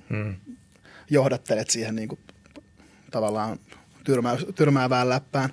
mm. 0.10 0.36
johdattelet 1.10 1.70
siihen 1.70 1.96
niin 1.96 2.08
kuin, 2.08 2.20
tavallaan 3.12 3.60
tyrmää, 4.04 4.38
tyrmäävään 4.56 5.10
läppään. 5.10 5.50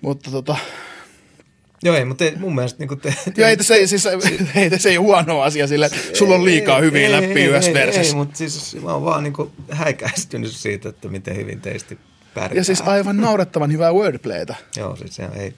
Mutta 0.00 0.30
tota, 0.30 0.56
Joo, 1.82 1.96
ei, 1.96 2.04
mutta 2.04 2.24
mun 2.36 2.54
mielestä 2.54 2.84
niin 2.84 3.00
te, 3.00 3.14
te, 3.24 3.32
Joo, 3.36 3.48
ei, 3.48 3.64
se, 3.64 3.74
ei, 3.74 3.86
siis, 3.86 4.06
ei, 4.54 4.78
se 4.78 4.88
ei 4.88 4.96
huono 4.96 5.40
asia 5.40 5.66
sillä, 5.66 5.86
että 5.86 5.98
sulla 6.12 6.34
on 6.34 6.44
liikaa 6.44 6.80
hyviä 6.80 7.12
läppiä 7.12 7.48
yhdessä 7.48 7.72
versessä. 7.74 8.12
Ei, 8.12 8.14
mutta 8.14 8.36
siis 8.36 8.76
mä 8.82 8.92
oon 8.92 9.04
vaan 9.04 9.22
niin 9.22 9.32
kuin 9.32 9.50
häikäistynyt 9.70 10.52
siitä, 10.52 10.88
että 10.88 11.08
miten 11.08 11.36
hyvin 11.36 11.60
teisti 11.60 11.98
pärjää. 12.34 12.60
Ja 12.60 12.64
siis 12.64 12.80
aivan 12.80 13.16
naurettavan 13.16 13.72
hyvää 13.72 13.92
wordplaytä. 13.92 14.54
joo, 14.76 14.96
siis 14.96 15.16
se 15.16 15.28
ei... 15.34 15.54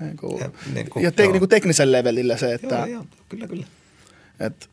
Niin 0.00 0.16
kuin, 0.16 0.40
ja, 0.40 0.50
niin 0.74 0.90
kuin, 0.90 1.02
ja 1.02 1.12
te, 1.12 1.26
niin 1.26 1.38
kuin 1.38 1.48
teknisen 1.48 1.92
levelillä 1.92 2.36
se, 2.36 2.54
että... 2.54 2.74
Joo, 2.74 2.86
joo, 2.86 3.06
kyllä, 3.28 3.48
kyllä. 3.48 3.66
Että 4.40 4.66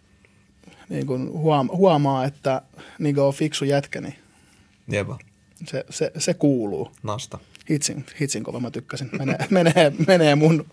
niin 0.89 1.07
kuin 1.07 1.31
huom, 1.31 1.69
huomaa, 1.73 2.25
että 2.25 2.61
niin 2.99 3.15
kuin 3.15 3.25
on 3.25 3.33
fiksu 3.33 3.65
jätkä, 3.65 4.01
niin 4.01 4.15
Jeba. 4.87 5.19
Se, 5.65 5.85
se, 5.89 6.11
se 6.17 6.33
kuuluu. 6.33 6.91
Nasta 7.03 7.39
hitsin, 7.69 8.05
hitsin 8.21 8.43
kova 8.43 8.59
mä 8.59 8.71
tykkäsin. 8.71 9.09
Menee, 9.17 9.37
menee, 9.49 9.93
menee 10.07 10.35
mun 10.35 10.65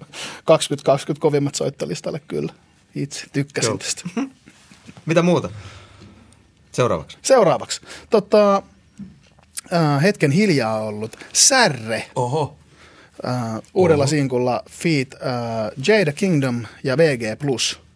2020 0.44 1.20
kovimmat 1.20 1.54
soittolistalle 1.54 2.20
kyllä. 2.28 2.52
Hitsi, 2.96 3.26
tykkäsin 3.32 3.68
Joo. 3.68 3.78
tästä. 3.78 4.02
Mitä 5.06 5.22
muuta? 5.22 5.50
Seuraavaksi. 6.72 7.18
Seuraavaksi. 7.22 7.80
Tota, 8.10 8.62
äh, 9.72 10.02
hetken 10.02 10.30
hiljaa 10.30 10.80
ollut 10.80 11.16
Särre. 11.32 12.10
Oho. 12.14 12.56
Äh, 13.26 13.62
uudella 13.74 14.02
Oho. 14.04 14.08
sinkulla 14.10 14.62
Feet 14.70 15.14
äh, 15.14 15.20
Jada 15.86 16.12
Kingdom 16.12 16.66
ja 16.84 16.96
VG+. 16.96 17.22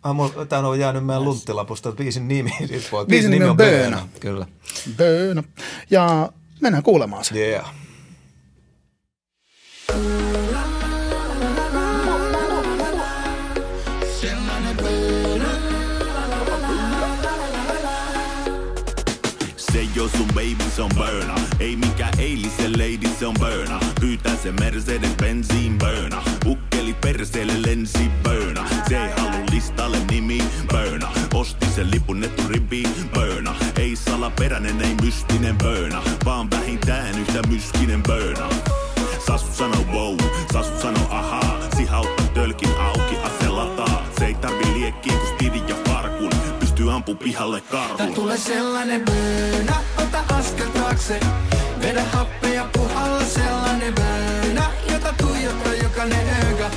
Ah, 0.03 0.17
Tämä 0.49 0.69
on 0.69 0.81
jäänyt 0.81 1.07
meidän 1.07 1.25
lunttilapusta, 1.25 1.93
biisin 1.93 2.29
nimi. 2.29 2.51
Siis 2.69 2.93
voi, 2.93 3.07
biisin 3.07 3.31
nimi 3.31 3.45
on 3.45 3.57
Böönä. 3.57 4.09
Kyllä. 4.21 4.47
Böönä. 4.97 5.43
Ja 5.91 6.33
mennään 6.61 6.83
kuulemaan 6.83 7.25
se. 7.25 7.35
Yeah. 7.35 7.75
Sun 20.19 20.27
baby 20.35 20.71
se 20.77 20.83
on 20.83 20.91
burna 20.95 21.35
Ei 21.61 21.77
mikä 21.77 22.09
eilisen 22.19 22.73
lady 22.73 23.09
se 23.19 23.27
on 23.27 23.35
burna 23.39 23.81
Pyytää 24.01 24.37
se 24.37 24.53
Mercedes 24.53 25.17
bensiin 25.17 25.79
burna 25.79 26.23
Ukkeli 26.47 26.95
perseelle 26.95 27.63
lensi 27.67 28.11
burna 28.23 28.69
Se 28.89 28.97
ei 28.97 29.11
halu 29.17 29.45
listalle 29.51 29.99
nimi 30.11 30.43
burna 30.71 31.09
Osti 31.35 31.67
sen 31.75 31.91
lipun 31.91 32.25
ribi 32.49 32.83
burna 33.15 33.55
Ei 33.77 33.97
salaperäinen, 33.97 34.81
ei 34.81 34.95
mystinen 35.03 35.57
burna 35.59 36.03
Vaan 36.25 36.51
vähintään 36.51 37.19
yhtä 37.19 37.49
myskinen 37.49 38.03
burna 38.03 38.49
Sasu 39.27 39.47
sano 39.53 39.85
wow, 39.93 40.17
Sasu 40.53 40.81
sano 40.83 41.01
ahaa. 41.11 41.59
Sihautta 41.77 42.23
tölkin 42.35 42.71
auki, 42.81 43.17
ase 43.23 43.49
lataa. 43.49 44.07
Se 44.19 44.27
ei 44.27 44.35
tarvi 44.35 44.81
liekkiä, 44.81 45.13
kun 45.13 45.29
Stevie 45.35 45.63
ja 45.69 45.88
ampu 46.99 47.15
pihalle 47.15 47.61
karhun 47.61 47.97
Tää 47.97 48.07
tulee 48.07 48.39
sellainen 48.39 49.05
böönä, 49.05 49.77
ota 49.99 50.35
askel 50.35 50.69
taakse. 50.69 51.21
Vedä 51.83 52.05
happea 52.13 52.69
puhalla 52.73 53.25
sellainen 53.25 53.95
böönä 53.95 54.65
Jota 54.93 55.15
tuijottaa 55.19 55.75
jokainen 55.75 56.27
öga 56.53 56.71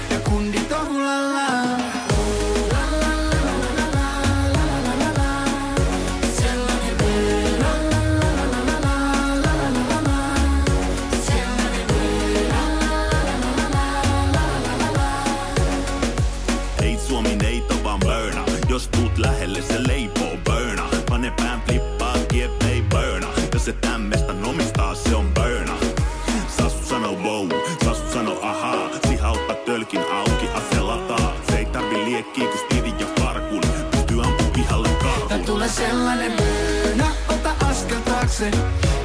sellainen 35.71 36.31
burna, 36.31 37.07
ota 37.29 37.65
askel 37.69 37.99
taakse 37.99 38.51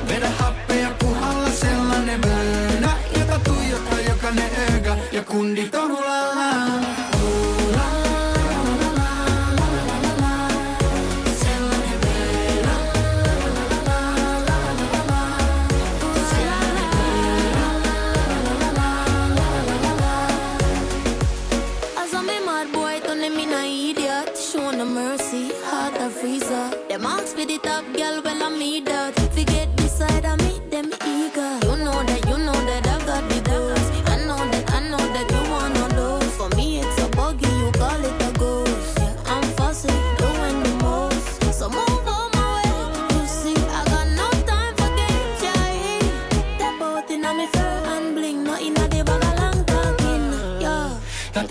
Vedä 0.08 0.30
happea 0.38 0.90
puhalla 0.98 1.50
sellainen 1.50 2.20
burna 2.20 2.92
Jota 3.18 3.40
tuijottaa 3.44 4.00
jokainen 4.00 4.50
öga 4.76 4.96
ja 5.12 5.22
kundit 5.22 5.74
on 5.74 5.95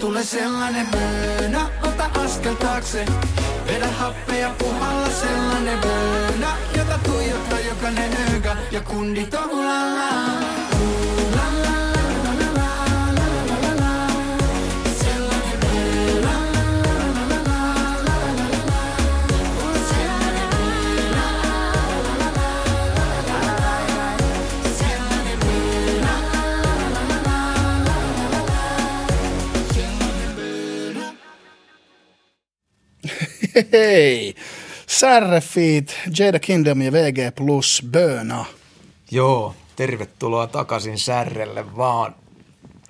Tää 0.06 0.11
tulee 0.11 0.23
sellainen 0.23 0.88
vöönä, 0.91 1.69
ota 1.84 2.10
askel 2.23 2.53
taakse. 2.53 3.06
Vedä 3.68 3.88
happea 3.88 4.49
puhalla 4.57 5.10
sellainen 5.10 5.82
vöönä, 5.82 6.57
jota 6.77 6.99
tuijottaa 7.03 7.60
jokainen 7.60 8.11
öökä 8.34 8.56
ja 8.72 8.82
kundit 8.82 9.34
on. 9.34 10.65
Hei! 33.56 34.36
Särrefeet, 34.88 35.95
Jada 36.19 36.40
Kingdom 36.40 36.82
ja 36.82 36.91
VG 36.91 37.36
Plus 37.36 37.84
Böna. 37.91 38.45
Joo, 39.11 39.56
tervetuloa 39.76 40.48
takaisin 40.48 40.99
Särrelle 40.99 41.77
vaan, 41.77 42.15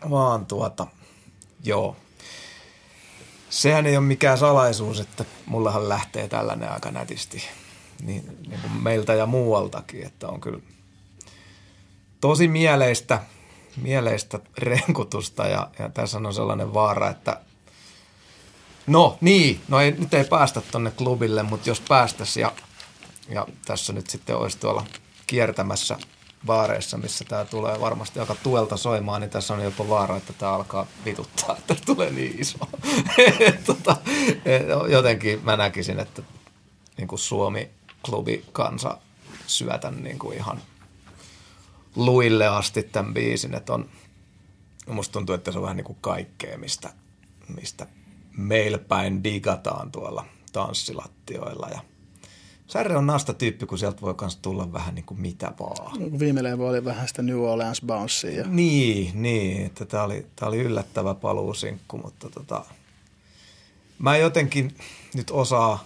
vaan 0.10 0.46
tuota, 0.46 0.88
joo. 1.64 1.96
Sehän 3.50 3.86
ei 3.86 3.98
ole 3.98 4.06
mikään 4.06 4.38
salaisuus, 4.38 5.00
että 5.00 5.26
mullahan 5.46 5.90
lähtee 5.90 6.28
tällainen 6.28 6.72
aika 6.72 6.92
nätisti 6.92 7.44
niin, 8.02 8.38
niin 8.48 8.62
kuin 8.62 8.84
meiltä 8.84 9.14
ja 9.14 9.26
muualtakin, 9.26 10.06
että 10.06 10.28
on 10.28 10.42
kyllä 10.42 10.60
tosi 12.22 12.48
mieleistä, 12.48 13.20
mieleistä 13.82 14.40
renkutusta 14.58 15.48
ja, 15.48 15.70
ja 15.80 15.90
tässä 15.90 16.18
on 16.18 16.34
sellainen 16.34 16.74
vaara, 16.74 17.10
että 17.10 17.42
No 18.88 19.18
niin, 19.22 19.62
no 19.68 19.80
ei, 19.80 19.92
nyt 19.92 20.14
ei 20.14 20.24
päästä 20.24 20.62
tonne 20.62 20.92
klubille, 20.92 21.44
mutta 21.44 21.70
jos 21.70 21.82
päästäisiin 21.82 22.42
ja, 22.42 22.52
ja 23.30 23.48
tässä 23.66 23.94
nyt 23.94 24.10
sitten 24.10 24.38
olisi 24.38 24.58
tuolla 24.58 24.86
kiertämässä 25.28 25.98
baareissa, 26.46 26.98
missä 26.98 27.26
tämä 27.26 27.46
tulee 27.46 27.80
varmasti 27.80 28.20
aika 28.20 28.36
tuelta 28.44 28.78
soimaan, 28.78 29.22
niin 29.22 29.30
tässä 29.30 29.54
on 29.54 29.64
jopa 29.64 29.90
vaara, 29.90 30.18
että 30.18 30.34
tämä 30.34 30.54
alkaa 30.54 30.88
vituttaa, 31.06 31.58
että 31.58 31.76
tulee 31.86 32.12
niin 32.12 32.42
iso. 32.42 32.58
tota, 33.66 33.98
jotenkin 34.90 35.40
mä 35.44 35.58
näkisin, 35.58 36.00
että 36.00 36.22
niin 36.98 37.08
kuin 37.08 37.20
Suomi-klubi 37.20 38.46
kansa 38.52 38.98
syötän 39.48 40.04
niin 40.04 40.20
kuin 40.20 40.38
ihan 40.38 40.62
luille 41.96 42.48
asti 42.48 42.84
tämän 42.84 43.14
biisin, 43.14 43.54
että 43.54 43.74
on, 43.74 43.90
musta 44.88 45.14
tuntuu, 45.14 45.36
että 45.36 45.52
se 45.52 45.58
on 45.58 45.64
vähän 45.64 45.78
niin 45.78 45.86
kuin 45.86 45.98
kaikkea, 46.02 46.58
mistä, 46.58 46.94
mistä 47.56 47.88
meillä 48.38 48.78
päin 48.78 49.24
digataan 49.24 49.92
tuolla 49.92 50.26
tanssilattioilla 50.52 51.70
ja 51.70 51.80
Särre 52.68 52.98
on 52.98 53.08
nasta 53.08 53.34
tyyppi, 53.34 53.66
kun 53.66 53.78
sieltä 53.78 54.02
voi 54.02 54.16
myös 54.22 54.36
tulla 54.36 54.74
vähän 54.74 54.96
niin 54.96 55.06
kuin 55.06 55.22
mitä 55.22 55.52
vaan. 55.60 56.20
Viime 56.20 56.44
levy 56.44 56.68
oli 56.68 56.86
vähän 56.86 57.08
sitä 57.08 57.22
New 57.22 57.40
Orleans 57.40 57.82
Bouncea. 57.82 58.32
Ja... 58.32 58.48
Niin, 58.48 59.22
niin, 59.22 59.66
että 59.66 59.86
tämä 59.86 60.04
oli, 60.04 60.26
tämä 60.36 60.50
oli 60.50 60.60
yllättävä 60.60 61.14
paluusinkku, 61.14 61.98
mutta 61.98 62.30
tota, 62.30 62.66
mä 64.00 64.18
jotenkin 64.18 64.76
nyt 65.14 65.32
osaa 65.32 65.84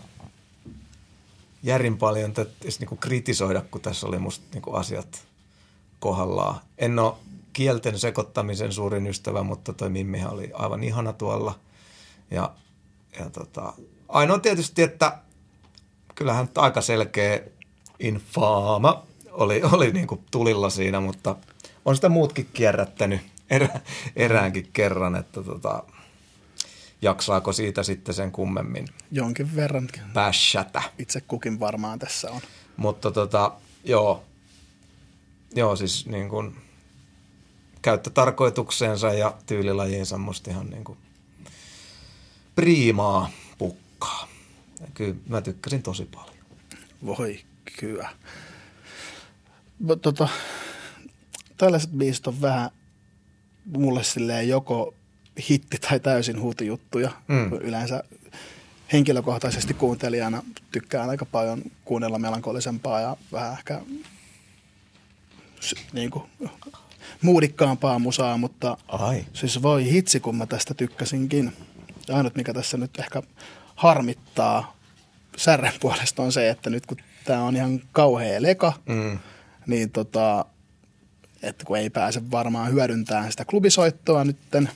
järin 1.63 1.97
paljon 1.97 2.33
tätä 2.33 2.51
niin 2.79 2.89
kuin 2.89 2.99
kritisoida, 2.99 3.61
kun 3.71 3.81
tässä 3.81 4.07
oli 4.07 4.19
musta 4.19 4.45
niin 4.53 4.61
kuin 4.61 4.75
asiat 4.75 5.27
kohdallaan. 5.99 6.59
En 6.77 6.99
ole 6.99 7.13
kielten 7.53 7.99
sekoittamisen 7.99 8.71
suurin 8.71 9.07
ystävä, 9.07 9.43
mutta 9.43 9.73
toi 9.73 9.89
Mimmihan 9.89 10.33
oli 10.33 10.51
aivan 10.53 10.83
ihana 10.83 11.13
tuolla– 11.13 11.59
ja, 12.31 12.51
ja 13.19 13.29
tota, 13.29 13.73
ainoa 14.09 14.39
tietysti, 14.39 14.81
että 14.81 15.17
kyllähän 16.15 16.49
aika 16.55 16.81
selkeä 16.81 17.39
infaama 17.99 19.03
oli, 19.31 19.61
oli 19.71 19.91
niin 19.91 20.07
kuin 20.07 20.25
tulilla 20.31 20.69
siinä, 20.69 20.99
mutta 20.99 21.35
on 21.85 21.95
sitä 21.95 22.09
muutkin 22.09 22.49
kierrättänyt 22.53 23.21
erä, 23.49 23.79
eräänkin 24.15 24.69
kerran, 24.73 25.15
että 25.15 25.43
tota, 25.43 25.83
jaksaako 27.01 27.53
siitä 27.53 27.83
sitten 27.83 28.15
sen 28.15 28.31
kummemmin 28.31 28.87
Jonkin 29.11 29.55
verran. 29.55 29.87
Bashata. 30.13 30.81
Itse 30.97 31.21
kukin 31.21 31.59
varmaan 31.59 31.99
tässä 31.99 32.31
on. 32.31 32.41
Mutta 32.77 33.11
tota, 33.11 33.51
joo, 33.83 34.23
joo 35.55 35.75
siis 35.75 36.05
niin 36.05 36.29
kuin 36.29 36.55
käyttötarkoitukseensa 37.81 39.13
ja 39.13 39.33
tyylilajiinsa 39.45 40.17
musta 40.17 40.51
ihan 40.51 40.69
niin 40.69 40.83
kuin 40.83 40.97
priimaa 42.59 43.29
pukkaa. 43.57 44.27
Ja 44.81 44.87
kyllä 44.93 45.15
mä 45.29 45.41
tykkäsin 45.41 45.83
tosi 45.83 46.05
paljon. 46.05 46.35
Voi 47.05 47.39
kyllä. 47.79 48.09
Tota, 50.01 50.27
tällaiset 51.57 51.89
biisit 51.91 52.27
on 52.27 52.41
vähän 52.41 52.69
mulle 53.65 54.03
silleen 54.03 54.47
joko 54.47 54.93
hitti 55.49 55.77
tai 55.77 55.99
täysin 55.99 56.41
huutijuttuja. 56.41 57.11
Mm. 57.27 57.53
Yleensä 57.53 58.03
henkilökohtaisesti 58.93 59.73
kuuntelijana 59.73 60.43
tykkään 60.71 61.09
aika 61.09 61.25
paljon 61.25 61.61
kuunnella 61.85 62.19
melankolisempaa 62.19 63.01
ja 63.01 63.17
vähän 63.31 63.53
ehkä 63.53 63.81
niin 65.93 66.11
kuin, 66.11 66.23
muudikkaampaa 67.21 67.99
musaa, 67.99 68.37
mutta 68.37 68.77
Ai. 68.87 69.25
siis 69.33 69.61
voi 69.61 69.91
hitsi, 69.91 70.19
kun 70.19 70.35
mä 70.35 70.45
tästä 70.45 70.73
tykkäsinkin. 70.73 71.53
Ja 72.09 72.15
ainut, 72.17 72.35
mikä 72.35 72.53
tässä 72.53 72.77
nyt 72.77 72.99
ehkä 72.99 73.21
harmittaa 73.75 74.75
särren 75.37 75.73
puolesta 75.79 76.23
on 76.23 76.31
se, 76.31 76.49
että 76.49 76.69
nyt 76.69 76.85
kun 76.85 76.97
tämä 77.25 77.43
on 77.43 77.55
ihan 77.55 77.81
kauhea 77.91 78.41
leka, 78.41 78.73
mm. 78.85 79.19
niin 79.67 79.89
tota, 79.89 80.45
että 81.41 81.65
kun 81.65 81.77
ei 81.77 81.89
pääse 81.89 82.31
varmaan 82.31 82.71
hyödyntämään 82.73 83.31
sitä 83.31 83.45
klubisoittoa 83.45 84.23
nytten. 84.23 84.69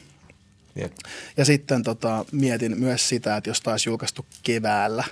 Jep. 0.76 0.93
Ja 1.38 1.45
sitten 1.45 1.84
tota, 1.84 2.26
mietin 2.31 2.80
myös 2.80 3.10
sitä, 3.10 3.38
että 3.38 3.49
jos 3.49 3.61
taisi 3.61 3.89
julkaistu 3.89 4.26
keväällä, 4.43 5.03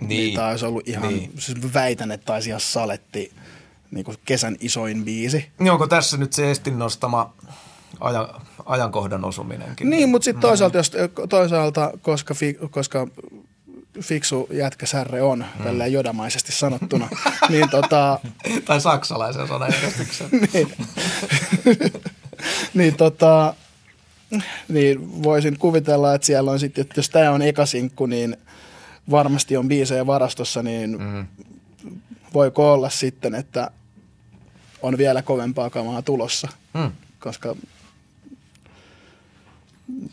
niin, 0.00 0.08
niin 0.08 0.34
tämä 0.34 0.48
olisi 0.48 0.64
ollut 0.66 0.88
ihan, 0.88 1.08
niin. 1.08 1.32
siis 1.38 1.74
väitän, 1.74 2.10
että 2.10 2.24
taisi 2.24 2.48
ihan 2.48 2.60
saletti 2.60 3.32
niin 3.90 4.04
kuin 4.04 4.16
kesän 4.24 4.56
isoin 4.60 5.04
biisi. 5.04 5.50
Niin 5.58 5.72
onko 5.72 5.86
tässä 5.86 6.16
nyt 6.16 6.32
se 6.32 6.50
Estin 6.50 6.78
nostama 6.78 7.34
ajan, 8.00 8.28
ajankohdan 8.66 9.24
osuminenkin. 9.24 9.90
Niin, 9.90 10.08
mutta 10.08 10.24
sitten 10.24 10.40
toisaalta, 10.40 10.76
jos, 10.76 10.92
toisaalta 11.28 11.92
koska, 12.02 12.34
fi, 12.34 12.58
koska 12.70 13.06
fiksu 14.00 14.48
jätkä 14.50 14.86
särre 14.86 15.22
on, 15.22 15.38
mm. 15.58 15.64
tälleen 15.64 15.92
jodamaisesti 15.92 16.52
sanottuna, 16.52 17.08
niin 17.50 17.70
tota... 17.70 18.20
tai 18.66 18.80
saksalaisen 18.80 19.48
sanajärjestyksen. 19.48 20.28
niin, 20.52 20.72
niin 22.74 22.96
tota, 22.96 23.54
niin 24.68 25.22
voisin 25.22 25.58
kuvitella, 25.58 26.14
että 26.14 26.26
siellä 26.26 26.50
on 26.50 26.60
sitten, 26.60 26.82
että 26.82 26.98
jos 26.98 27.10
tämä 27.10 27.30
on 27.30 27.42
ekasinkku, 27.42 28.06
niin 28.06 28.36
varmasti 29.10 29.56
on 29.56 29.68
biisejä 29.68 30.06
varastossa, 30.06 30.62
niin 30.62 30.98
mm. 31.00 31.26
voiko 32.34 32.72
olla 32.72 32.90
sitten, 32.90 33.34
että 33.34 33.70
on 34.82 34.98
vielä 34.98 35.22
kovempaa 35.22 35.70
kamaa 35.70 36.02
tulossa, 36.02 36.48
mm. 36.74 36.92
koska 37.18 37.56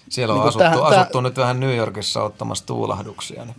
siellä 0.10 0.34
on 0.34 0.40
niin 0.40 0.48
asuttu, 0.48 0.64
tähän, 0.64 0.84
asuttu 0.84 1.18
täh... 1.18 1.24
nyt 1.24 1.38
vähän 1.38 1.60
New 1.60 1.76
Yorkissa 1.76 2.24
ottamassa 2.24 2.66
tuulahduksia. 2.66 3.46
Niin. 3.46 3.56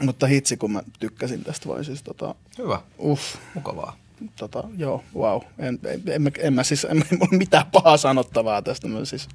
Mutta 0.00 0.26
hitsi, 0.26 0.56
kun 0.56 0.72
mä 0.72 0.82
tykkäsin 1.00 1.44
tästä, 1.44 1.68
voi 1.68 1.84
siis 1.84 2.02
tota... 2.02 2.34
Hyvä. 2.58 2.80
Uff. 2.98 3.36
Mukavaa. 3.54 3.96
Tota, 4.36 4.64
joo, 4.76 5.04
wow. 5.14 5.42
En, 5.58 5.78
en, 5.84 6.02
en, 6.06 6.32
en, 6.38 6.52
mä 6.52 6.62
siis, 6.62 6.84
en, 6.84 7.04
en 7.12 7.18
mulla 7.18 7.38
mitään 7.38 7.66
pahaa 7.72 7.96
sanottavaa 7.96 8.62
tästä. 8.62 8.88
Mä 8.88 9.04
siis 9.04 9.28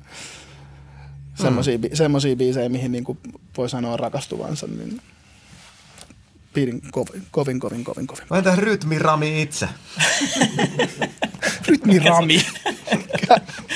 semmosia, 1.36 1.78
mm. 1.78 1.84
semmosia 1.94 2.36
biisejä, 2.36 2.70
mihin 2.70 2.92
niinku 2.92 3.18
voi 3.58 3.70
sanoa 3.70 3.98
rakastuvansa, 3.98 4.68
niin 4.68 5.02
pidin 6.54 6.82
kovin, 6.92 7.24
kovin, 7.32 7.60
kovin, 7.60 7.84
kovin, 7.84 8.08
kovin. 8.08 8.26
Mä 8.30 8.38
entä 8.38 8.56
rytmirami 8.56 9.42
itse? 9.42 9.70
rytmirami. 11.68 12.46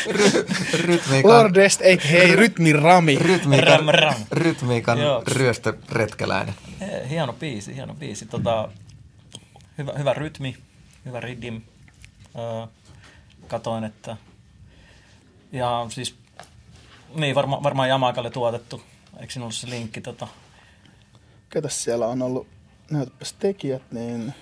Ry, 0.08 0.46
rytmiikan... 0.74 1.32
Lordest, 1.32 1.82
ei 1.82 2.00
hei, 2.12 2.36
rytmirami. 2.36 3.16
Rytmiikan, 3.16 3.68
ram, 3.68 3.88
ram. 3.88 4.16
rytmiikan 4.32 4.98
ryöstöretkeläinen. 5.32 6.54
Hieno 7.10 7.34
biisi, 7.34 7.76
hieno 7.76 7.94
biisi. 7.94 8.26
Tota, 8.26 8.70
hyvä, 9.78 9.94
hyvä 9.98 10.14
rytmi, 10.14 10.58
hyvä 11.06 11.20
riddim. 11.20 11.62
Öö, 12.36 12.68
katoin, 13.48 13.84
että 13.84 14.18
ja 15.52 15.86
siis 15.90 16.16
niin, 17.16 17.36
varma, 17.36 17.64
varmaan 17.64 17.90
Jamakalle 17.90 18.30
tuotettu. 18.30 18.82
Eikö 19.20 19.34
siinä 19.34 19.44
ollut 19.44 19.56
se 19.56 19.70
linkki? 19.70 20.02
Tota? 20.02 20.28
Ketäs 21.50 21.84
siellä 21.84 22.08
on 22.08 22.22
ollut, 22.22 22.48
näytäpäs 22.92 23.34
tekijät, 23.34 23.82
niin 23.92 24.34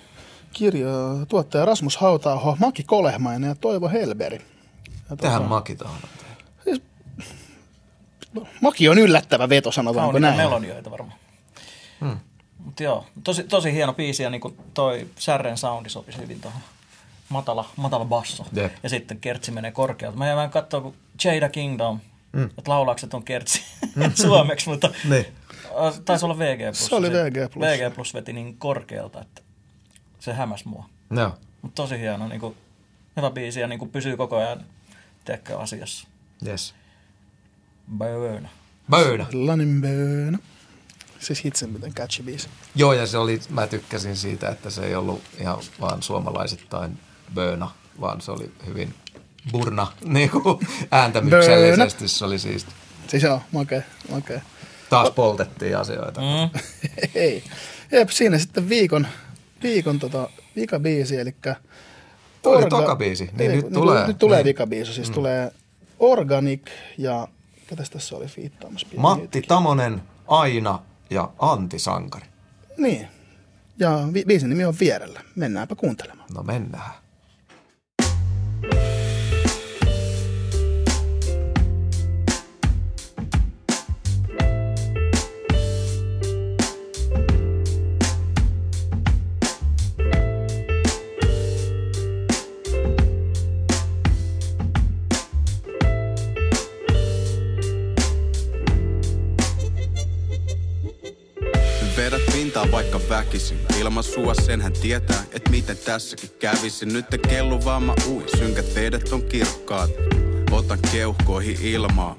kirja, 0.52 0.88
tuottaja 1.28 1.64
Rasmus 1.64 1.96
Hautaaho, 1.96 2.56
Maki 2.60 2.82
Kolehmainen 2.82 3.48
ja 3.48 3.54
Toivo 3.54 3.88
Helberi. 3.88 4.40
Tähän 5.16 5.38
tota, 5.38 5.48
Maki 5.48 5.76
tahansa. 5.76 6.06
Siis, 6.64 6.82
Maki 8.60 8.88
on 8.88 8.98
yllättävä 8.98 9.48
veto, 9.48 9.72
sanotaanko 9.72 10.18
näin. 10.18 10.36
melodioita 10.36 10.90
varmaan. 10.90 11.18
Hmm. 12.00 12.18
Mutta 12.58 12.82
joo, 12.82 13.06
tosi, 13.24 13.44
tosi 13.44 13.72
hieno 13.72 13.92
biisi 13.92 14.22
ja 14.22 14.30
niin 14.30 14.56
toi 14.74 15.08
Särren 15.18 15.58
soundi 15.58 15.88
sopisi 15.88 16.18
hyvin 16.18 16.40
tuohon. 16.40 16.60
Matala, 17.28 17.68
matala 17.76 18.04
basso. 18.04 18.46
Yep. 18.56 18.72
Ja 18.82 18.88
sitten 18.88 19.20
kertsi 19.20 19.50
menee 19.50 19.70
korkealta. 19.72 20.18
Mä 20.18 20.26
jäin 20.26 20.36
vähän 20.36 20.50
katsoa, 20.50 20.80
kun 20.80 20.94
Jada 21.24 21.48
Kingdom, 21.48 22.00
mm. 22.32 22.44
että 22.44 22.70
laulaukset 22.70 23.14
on 23.14 23.22
kertsi 23.22 23.62
mm. 23.94 24.12
suomeksi, 24.26 24.68
mutta 24.68 24.90
niin. 25.08 25.26
taisi 26.04 26.24
olla 26.24 26.38
VG+. 26.38 26.74
Se 26.74 26.94
oli 26.94 27.10
VG+. 27.10 27.36
VG 27.60 27.94
Plus 27.94 28.14
veti 28.14 28.32
niin 28.32 28.56
korkealta, 28.58 29.20
että 29.20 29.42
se 30.18 30.32
hämäs 30.32 30.64
mua. 30.64 30.84
No. 31.10 31.34
Mutta 31.62 31.82
tosi 31.82 31.98
hieno, 31.98 32.28
niin 32.28 32.40
kuin, 32.40 32.56
hyvä 33.16 33.30
biisi 33.30 33.60
ja 33.60 33.66
niin 33.66 33.78
kuin 33.78 33.90
pysyy 33.90 34.16
koko 34.16 34.36
ajan 34.36 34.64
tekkö 35.28 35.58
asiassa. 35.58 36.08
Yes. 36.46 36.74
Böönä. 37.98 38.48
Böönä. 38.90 39.26
Lanin 39.32 39.80
böönä. 39.80 40.38
Siis 41.20 41.44
hitsen 41.44 41.70
miten 41.70 41.94
catchy 41.94 42.22
biisi. 42.22 42.48
Joo, 42.74 42.92
ja 42.92 43.06
se 43.06 43.18
oli, 43.18 43.40
mä 43.50 43.66
tykkäsin 43.66 44.16
siitä, 44.16 44.48
että 44.48 44.70
se 44.70 44.86
ei 44.86 44.94
ollut 44.94 45.22
ihan 45.40 45.58
vaan 45.80 46.02
suomalaisittain 46.02 46.98
böönä, 47.34 47.68
vaan 48.00 48.20
se 48.20 48.30
oli 48.30 48.52
hyvin 48.66 48.94
burna 49.52 49.92
niin 50.04 50.30
kuin 50.30 50.68
ääntämyksellisesti. 50.90 52.08
Se 52.08 52.24
oli 52.24 52.38
siisti. 52.38 52.72
Siis 53.08 53.22
joo, 53.22 53.42
makea, 53.52 53.82
makea. 54.10 54.40
Taas 54.90 55.10
poltettiin 55.10 55.76
asioita. 55.76 56.20
Mm. 56.20 56.60
Ei. 57.14 57.44
Jep, 57.92 58.08
siinä 58.08 58.38
sitten 58.38 58.68
viikon, 58.68 59.06
viikon 59.62 59.98
tota, 59.98 60.30
vikabiisi, 60.56 61.16
eli 61.16 61.34
orga... 62.44 62.58
oli 62.58 62.82
tokabiisi, 62.82 63.24
niin 63.24 63.50
ei, 63.50 63.56
nyt, 63.56 63.64
nyt 63.64 63.72
tulee. 63.74 64.06
Nyt 64.06 64.18
tulee 64.18 64.38
niin. 64.38 64.44
vikabiisi, 64.44 64.92
siis 64.92 65.08
mm. 65.08 65.14
tulee 65.14 65.52
Organic 65.98 66.60
ja 66.98 67.28
ketäs 67.66 67.90
tässä 67.90 68.16
oli 68.16 68.26
fiittaamassa? 68.26 68.86
Matti 68.96 69.22
hetki. 69.22 69.42
Tamonen, 69.42 70.02
Aina 70.28 70.82
ja 71.10 71.30
Antti 71.38 71.78
Sankari. 71.78 72.26
Niin. 72.76 73.08
Ja 73.78 74.08
vi- 74.12 74.24
biisin 74.26 74.48
nimi 74.48 74.64
on 74.64 74.74
Vierellä. 74.80 75.20
Mennäänpä 75.34 75.74
kuuntelemaan. 75.74 76.28
No 76.34 76.42
mennään. 76.42 76.90
Väkisin. 103.28 103.58
Ilman 103.80 104.04
sua 104.04 104.34
senhän 104.34 104.72
tietää, 104.72 105.24
että 105.32 105.50
miten 105.50 105.76
tässäkin 105.76 106.30
kävisi. 106.38 106.86
Nyt 106.86 107.10
te 107.10 107.18
kellu 107.18 107.64
vaan 107.64 107.82
mä 107.82 107.94
ui, 108.08 108.24
synkät 108.38 108.74
vedet 108.74 109.12
on 109.12 109.22
kirkkaat. 109.22 109.90
Otan 110.50 110.78
keuhkoihin 110.92 111.58
ilmaa, 111.62 112.16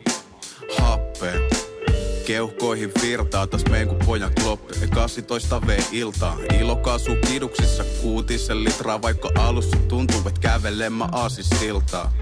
happea. 0.78 1.40
Keuhkoihin 2.28 2.92
virtaa, 3.02 3.48
taas 3.48 3.64
meen 3.70 3.88
kun 3.88 4.00
pojan 4.06 4.32
kloppi. 4.42 4.74
18 4.94 5.62
V 5.68 5.80
iltaa, 5.92 6.38
ilokaasu 6.60 7.12
kiduksissa 7.28 7.84
kuutisen 8.02 8.64
litraa. 8.64 9.02
Vaikka 9.02 9.30
alussa 9.36 9.78
tuntuu, 9.88 10.20
että 10.20 10.42
kävelen 10.42 10.94
mä 10.94 11.10
siltaa. 11.60 12.14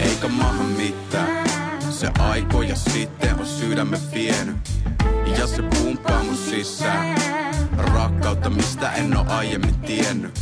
Eikä 0.00 0.28
maha 0.28 0.62
mitään, 0.62 1.65
se 1.96 2.10
aikoja 2.18 2.76
sitten 2.76 3.40
on 3.40 3.46
sydämen 3.46 4.00
vienyt. 4.14 4.56
Ja 5.38 5.46
se 5.46 5.62
pumppaa 5.62 6.22
mun 6.22 6.36
sisään. 6.36 7.18
Rakkautta 7.76 8.50
mistä 8.50 8.92
en 8.92 9.16
oo 9.16 9.24
aiemmin 9.28 9.74
tiennyt. 9.74 10.40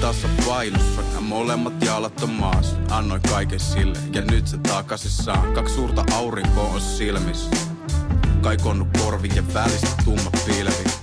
Tasapailussa 0.00 1.02
ja 1.14 1.20
molemmat 1.20 1.82
jalat 1.82 2.22
on 2.22 2.30
maas. 2.30 2.76
Annoin 2.90 3.22
kaiken 3.22 3.60
sille 3.60 3.98
ja 4.12 4.20
nyt 4.20 4.46
se 4.46 4.58
takaisin 4.58 5.34
Kaksi 5.54 5.74
suurta 5.74 6.04
aurinkoa 6.14 6.68
on 6.68 6.80
silmissä. 6.80 7.50
Kaikonnut 8.40 8.88
korvien 9.04 9.54
välistä 9.54 9.90
tumma 10.04 10.30
pilvi 10.46 10.99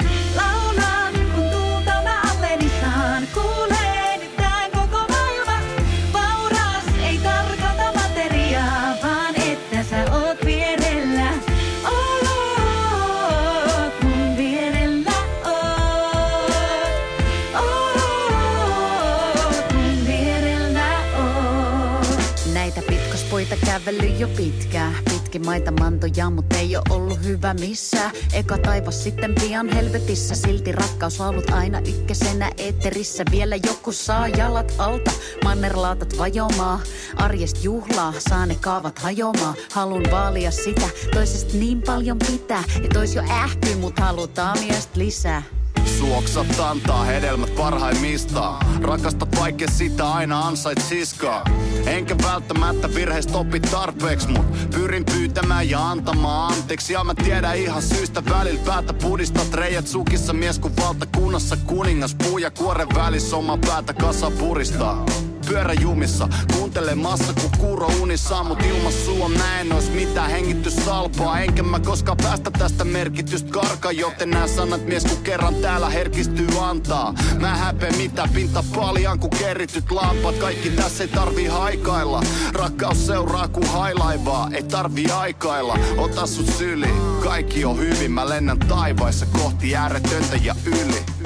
kävellyt 23.88 24.20
jo 24.20 24.28
pitkään. 24.28 24.96
Pitkin 25.06 25.46
maita 25.46 25.72
mantoja, 25.72 26.30
mut 26.30 26.54
ei 26.54 26.76
oo 26.76 26.84
ollut 26.90 27.24
hyvä 27.24 27.54
missään. 27.54 28.12
Eka 28.34 28.58
taivas 28.58 29.04
sitten 29.04 29.36
pian 29.36 29.70
helvetissä, 29.70 30.36
silti 30.36 30.72
rakkaus 30.72 31.22
ollut 31.22 31.50
aina 31.50 31.80
ykkösenä 31.80 32.52
eetterissä. 32.58 33.24
Vielä 33.32 33.56
joku 33.56 33.92
saa 33.92 34.28
jalat 34.28 34.74
alta, 34.78 35.12
mannerlaatat 35.44 36.18
vajomaa. 36.18 36.80
Arjest 37.16 37.64
juhlaa, 37.64 38.14
saa 38.30 38.46
ne 38.46 38.56
kaavat 38.56 39.00
hajomaa. 39.00 39.54
Halun 39.74 40.04
vaalia 40.12 40.52
sitä, 40.52 40.90
toisesta 41.14 41.58
niin 41.58 41.82
paljon 41.82 42.20
pitää. 42.20 42.64
Ja 42.84 42.90
tois 42.94 43.16
jo 43.16 43.24
ähkyy, 43.30 43.76
mut 43.76 44.00
halutaan 44.00 44.60
miestä 44.60 45.00
lisää. 45.00 45.44
Suoksat 45.88 46.60
antaa 46.60 47.04
hedelmät 47.04 47.56
parhaimmista. 47.56 48.54
Rakastat 48.82 49.40
vaikka 49.40 49.66
sitä 49.72 50.12
aina 50.12 50.48
ansait 50.48 50.82
siskaa. 50.82 51.44
Enkä 51.86 52.16
välttämättä 52.24 52.96
virheistä 52.96 53.38
opi 53.38 53.60
tarpeeksi, 53.60 54.28
mut 54.28 54.70
pyrin 54.72 55.06
pyytämään 55.06 55.70
ja 55.70 55.90
antamaan 55.90 56.54
anteeksi. 56.54 56.94
Ja 56.94 57.04
mä 57.04 57.14
tiedän 57.16 57.58
ihan 57.58 57.82
syystä 57.82 58.26
välillä 58.26 58.62
päätä 58.66 58.94
pudistat 58.94 59.54
reijät 59.54 59.88
sukissa 59.88 60.34
mies 60.34 60.60
kun 60.60 60.72
valtakunnassa 60.82 61.58
kuningas. 61.66 62.16
Puu 62.16 62.38
ja 62.38 62.52
kuoren 62.52 62.88
välissä 62.96 63.36
oma 63.36 63.58
päätä 63.58 63.94
kasa 63.94 64.32
puristaa 64.32 65.06
pyöräjumissa 65.48 66.30
Kuuntelemassa 66.54 67.34
kun 67.34 67.52
kuuro 67.58 67.88
unissa 68.02 68.44
Mut 68.44 68.64
ilman 68.64 68.94
sua 68.94 69.30
mä 69.30 69.60
en 69.60 69.74
ois 69.74 69.92
mitään 69.92 70.32
hengityssalpaa 70.32 71.40
Enkä 71.40 71.64
mä 71.64 71.80
koskaan 71.80 72.18
päästä 72.18 72.52
tästä 72.52 72.84
merkitystä 72.84 73.52
karka 73.52 73.92
Joten 73.92 74.30
nää 74.30 74.48
sanat 74.48 74.86
mies 74.86 75.06
kun 75.06 75.18
kerran 75.24 75.56
täällä 75.56 75.90
herkistyy 75.90 76.48
antaa. 76.62 77.14
Mä 77.40 77.56
häpeä 77.56 77.92
mitä 77.92 78.30
pinta 78.34 78.64
paljon 78.76 79.20
kun 79.20 79.30
kerrityt 79.30 79.92
lampat 79.92 80.36
Kaikki 80.36 80.70
tässä 80.70 81.04
ei 81.04 81.08
tarvi 81.08 81.46
haikailla. 81.46 82.22
Rakkaus 82.54 83.08
seuraa 83.08 83.48
kun 83.48 83.68
hailaivaa. 83.68 84.50
Ei 84.54 84.64
tarvi 84.64 85.06
aikailla. 85.06 85.80
Ota 85.98 86.28
sut 86.28 86.54
syli 86.58 86.90
Kaikki 87.24 87.66
on 87.66 87.80
hyvin. 87.80 88.12
Mä 88.12 88.30
lennän 88.30 88.60
taivaissa 88.60 89.26
kohti 89.26 89.76
ääretöntä 89.76 90.36
ja 90.44 90.56
yli 90.66 91.17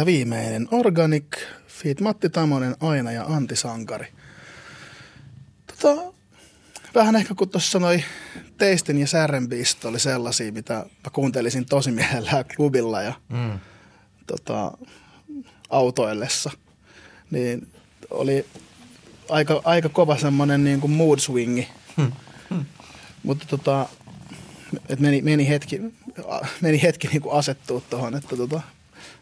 siitä 0.00 0.06
viimeinen. 0.06 0.68
Organic, 0.70 1.24
Feet 1.68 2.00
Matti 2.00 2.30
Tamonen, 2.30 2.76
Aina 2.80 3.12
ja 3.12 3.24
Antti 3.24 3.56
Sankari. 3.56 4.06
Tota, 5.66 6.12
vähän 6.94 7.16
ehkä 7.16 7.34
kun 7.34 7.48
tuossa 7.48 7.70
sanoi 7.70 8.04
Teistin 8.58 8.98
ja 8.98 9.06
Särrenbeast 9.06 9.84
oli 9.84 10.00
sellaisia, 10.00 10.52
mitä 10.52 10.74
mä 10.74 11.10
kuuntelisin 11.12 11.66
tosi 11.66 11.90
mielellään 11.90 12.44
klubilla 12.56 13.02
ja 13.02 13.12
mm. 13.28 13.58
tota, 14.26 14.72
autoillessa. 15.70 16.50
Niin 17.30 17.68
oli 18.10 18.46
aika, 19.28 19.60
aika 19.64 19.88
kova 19.88 20.16
semmoinen 20.16 20.64
niin 20.64 20.80
kuin 20.80 20.90
mood 20.90 21.18
swingi. 21.18 21.68
Hmm. 21.96 22.12
Hmm. 22.50 22.64
Mutta 23.22 23.46
tota, 23.48 23.88
et 24.88 25.00
meni, 25.00 25.22
meni 25.22 25.48
hetki, 25.48 25.80
meni 26.60 26.82
hetki 26.82 27.08
niin 27.08 27.22
kuin 27.22 27.34
asettua 27.34 27.80
tuohon, 27.90 28.14
että 28.14 28.36
tota, 28.36 28.60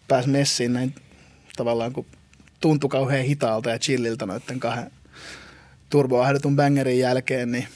pääsi 0.09 0.29
messiin 0.29 0.73
näin 0.73 0.95
tavallaan, 1.57 1.93
kun 1.93 2.07
tuntui 2.61 2.91
kauhean 2.91 3.25
hitaalta 3.25 3.71
ja 3.71 3.79
chilliltä 3.79 4.27
noiden 4.27 4.61
kahden 4.61 4.91
turboahdetun 5.91 6.57
bangerin 6.57 6.99
jälkeen, 6.99 7.53
niin 7.53 7.69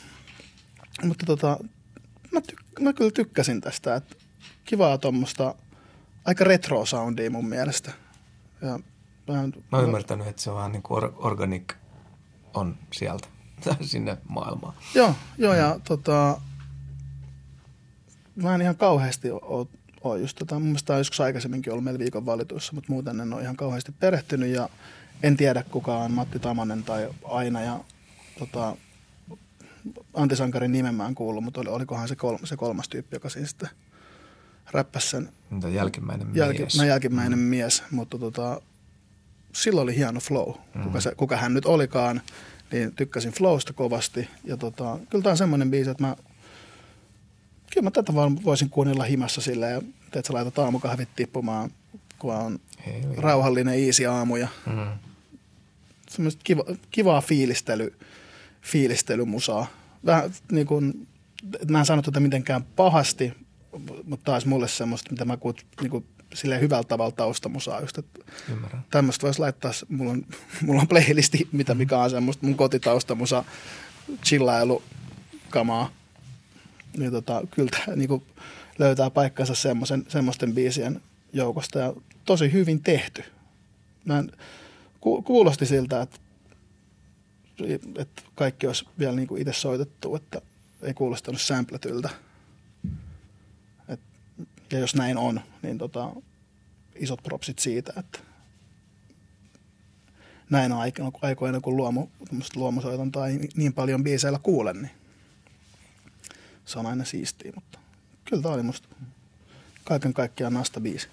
mutta 1.05 1.27
tota, 1.27 1.59
mä, 2.33 2.41
tyk- 2.41 2.83
mä 2.83 2.93
kyllä 2.93 3.11
tykkäsin 3.11 3.61
tästä, 3.61 3.95
että 3.95 4.17
kivaa 4.65 4.99
tuommoista 4.99 5.55
aika 6.25 6.45
retro 6.45 6.87
soundia 6.87 7.31
mun 7.31 7.49
mielestä. 7.49 7.93
Ja 8.63 8.79
vähän, 9.29 9.53
mä 9.73 9.79
oon 9.79 9.87
ymmärtänyt, 9.87 10.27
että 10.27 10.43
se 10.43 10.51
on 10.51 10.57
vähän 10.57 10.73
niin 10.73 10.83
kuin 10.83 10.99
or- 10.99 11.13
organic 11.17 11.73
on 12.55 12.79
sieltä 12.93 13.29
sinne 13.81 14.19
maailmaan. 14.29 14.75
Joo, 14.95 15.15
joo 15.39 15.55
ja 15.55 15.75
mm. 15.75 15.83
tota, 15.83 16.41
mä 18.37 18.55
en 18.55 18.63
ihan 18.63 18.77
kauheasti 18.77 19.31
ole, 19.31 19.67
ole 20.05 20.21
just 20.21 20.39
tota, 20.39 20.55
mun 20.55 20.63
mielestä 20.63 20.93
on 20.93 21.01
joskus 21.01 21.21
aikaisemminkin 21.21 21.73
ollut 21.73 21.85
meillä 21.85 21.99
viikon 21.99 22.27
valituissa, 22.27 22.73
mutta 22.73 22.93
muuten 22.93 23.21
en 23.21 23.33
ole 23.33 23.43
ihan 23.43 23.57
kauheasti 23.57 23.93
perehtynyt 24.01 24.49
ja 24.49 24.69
en 25.23 25.37
tiedä 25.37 25.65
kuka 25.71 25.97
on 25.97 26.13
Matti 26.13 26.39
Tamanen 26.39 26.85
tai 26.85 27.09
Aina 27.25 27.61
ja 27.61 27.81
tota, 28.39 28.77
Antti 30.15 30.37
Sankarin 30.37 30.73
nimen 30.73 30.95
mä 30.95 31.07
en 31.07 31.15
kuullut, 31.15 31.45
mutta 31.45 31.61
olikohan 31.69 32.09
se, 32.09 32.17
kol, 32.17 32.37
se 32.45 32.57
kolmas 32.57 32.89
tyyppi, 32.89 33.17
joka 33.17 33.29
siis 33.29 33.51
sitten 33.51 33.69
räppäsi 34.71 35.11
sen. 35.11 35.29
Mitä 35.51 35.69
jälkimmäinen 35.69 36.29
jälki, 36.35 36.59
mies. 36.59 36.77
No, 36.77 36.85
jälkimmäinen 36.85 37.39
mm. 37.39 37.45
mies, 37.45 37.83
mutta 37.91 38.19
tota, 38.19 38.61
silloin 39.53 39.83
oli 39.83 39.97
hieno 39.97 40.21
flow. 40.21 40.55
Mm. 40.75 40.83
Kuka, 40.83 41.01
se, 41.01 41.15
kuka 41.15 41.37
hän 41.37 41.55
nyt 41.55 41.67
olikaan, 41.67 42.21
niin 42.73 42.95
tykkäsin 42.95 43.33
flowsta 43.33 43.73
kovasti. 43.73 44.29
Ja 44.45 44.57
tota, 44.57 44.99
kyllä 45.11 45.23
tämä 45.23 45.31
on 45.31 45.37
semmoinen 45.37 45.71
biisi, 45.71 45.91
että 45.91 46.05
mä, 46.05 46.17
kyllä 47.75 47.85
mä 47.85 47.91
tätä 47.91 48.15
vaan 48.15 48.45
voisin 48.45 48.71
kuunnella 48.71 49.05
himassa 49.05 49.41
sillä 49.41 49.67
ja 49.67 49.83
että 50.07 50.27
sä 50.27 50.33
laitat 50.33 50.59
aamukahvit 50.59 51.09
tippumaan, 51.17 51.71
kun 52.19 52.35
on 52.35 52.59
Hei, 52.87 53.03
rauhallinen 53.17 53.79
iisi 53.79 54.07
aamu 54.07 54.37
ja 54.37 54.49
mm. 54.67 54.87
semmoista 56.11 56.41
kiva, 56.45 56.65
kivaa 56.91 57.21
fiilistely, 57.21 57.99
fiilistelymusaa. 58.63 59.67
Vähän 60.07 60.31
niin 60.53 60.67
kuin, 60.67 61.09
mä 61.69 61.79
en 61.79 61.87
sano 61.87 62.03
tätä 62.03 62.21
mitenkään 62.21 62.65
pahasti, 62.77 63.33
mutta 64.05 64.25
taas 64.25 64.47
mulle 64.47 64.69
semmoista, 64.69 65.11
mitä 65.11 65.25
mä 65.25 65.37
kuut, 65.37 65.67
niin 65.81 65.91
kuin, 65.91 66.07
silleen 66.35 66.61
hyvällä 66.61 66.85
tavalla 66.85 67.13
taustamusaa 67.13 67.81
just, 67.81 67.99
että 67.99 68.21
tämmöistä 68.91 69.27
voisi 69.27 69.41
laittaa, 69.41 69.73
mulla 69.89 70.11
on, 70.11 70.27
mulla 70.67 70.81
on 70.81 70.89
playlisti, 70.89 71.49
mitä 71.53 71.75
mikä 71.75 71.99
on 71.99 72.11
semmoista 72.11 72.47
mun 72.47 72.57
kotitaustamusa, 72.57 73.45
chillailu, 74.25 74.83
kamaa. 75.51 75.91
Niin 76.97 77.13
tota, 77.13 77.43
kyllä 77.51 77.71
tämä 77.71 77.97
niin 77.97 78.23
löytää 78.79 79.11
paikkansa 79.11 79.55
semmoisen, 79.55 80.05
semmoisten 80.09 80.55
biisien 80.55 81.01
joukosta 81.33 81.79
ja 81.79 81.93
tosi 82.25 82.53
hyvin 82.53 82.83
tehty. 82.83 83.25
Mä 84.05 84.19
en, 84.19 84.33
ku, 85.01 85.23
kuulosti 85.23 85.67
siltä, 85.67 86.03
että, 86.03 86.19
että 87.99 88.23
kaikki 88.35 88.67
olisi 88.67 88.85
vielä 88.99 89.17
niin 89.17 89.39
itse 89.39 89.53
soitettu, 89.53 90.17
että 90.17 90.41
ei 90.83 90.95
kuulostanut 90.95 91.41
sampletyltä. 91.41 92.11
Ja 94.73 94.79
jos 94.79 94.95
näin 94.95 95.19
on, 95.19 95.41
niin 95.63 95.79
tota, 95.79 96.11
isot 96.95 97.23
propsit 97.23 97.59
siitä, 97.59 97.93
että 97.97 98.19
näin 100.51 100.73
on 100.73 100.79
aikoina, 101.23 101.61
kun 101.61 101.77
luomu, 101.77 102.07
luomusoitantaa 102.57 103.27
niin 103.57 103.73
paljon 103.73 104.05
biiseillä 104.05 104.39
kuulen, 104.39 104.83
niin 104.83 105.02
se 106.67 106.79
on 106.79 106.87
aina 106.87 107.05
siistiä, 107.05 107.53
mutta 107.55 107.79
kyllä 108.25 108.43
tämä 108.43 108.55
oli 108.55 108.63
musta 108.63 108.89
kaiken 109.85 110.15
kaikkiaan 110.15 110.55
nasta 110.55 110.81
biisi. 110.81 111.09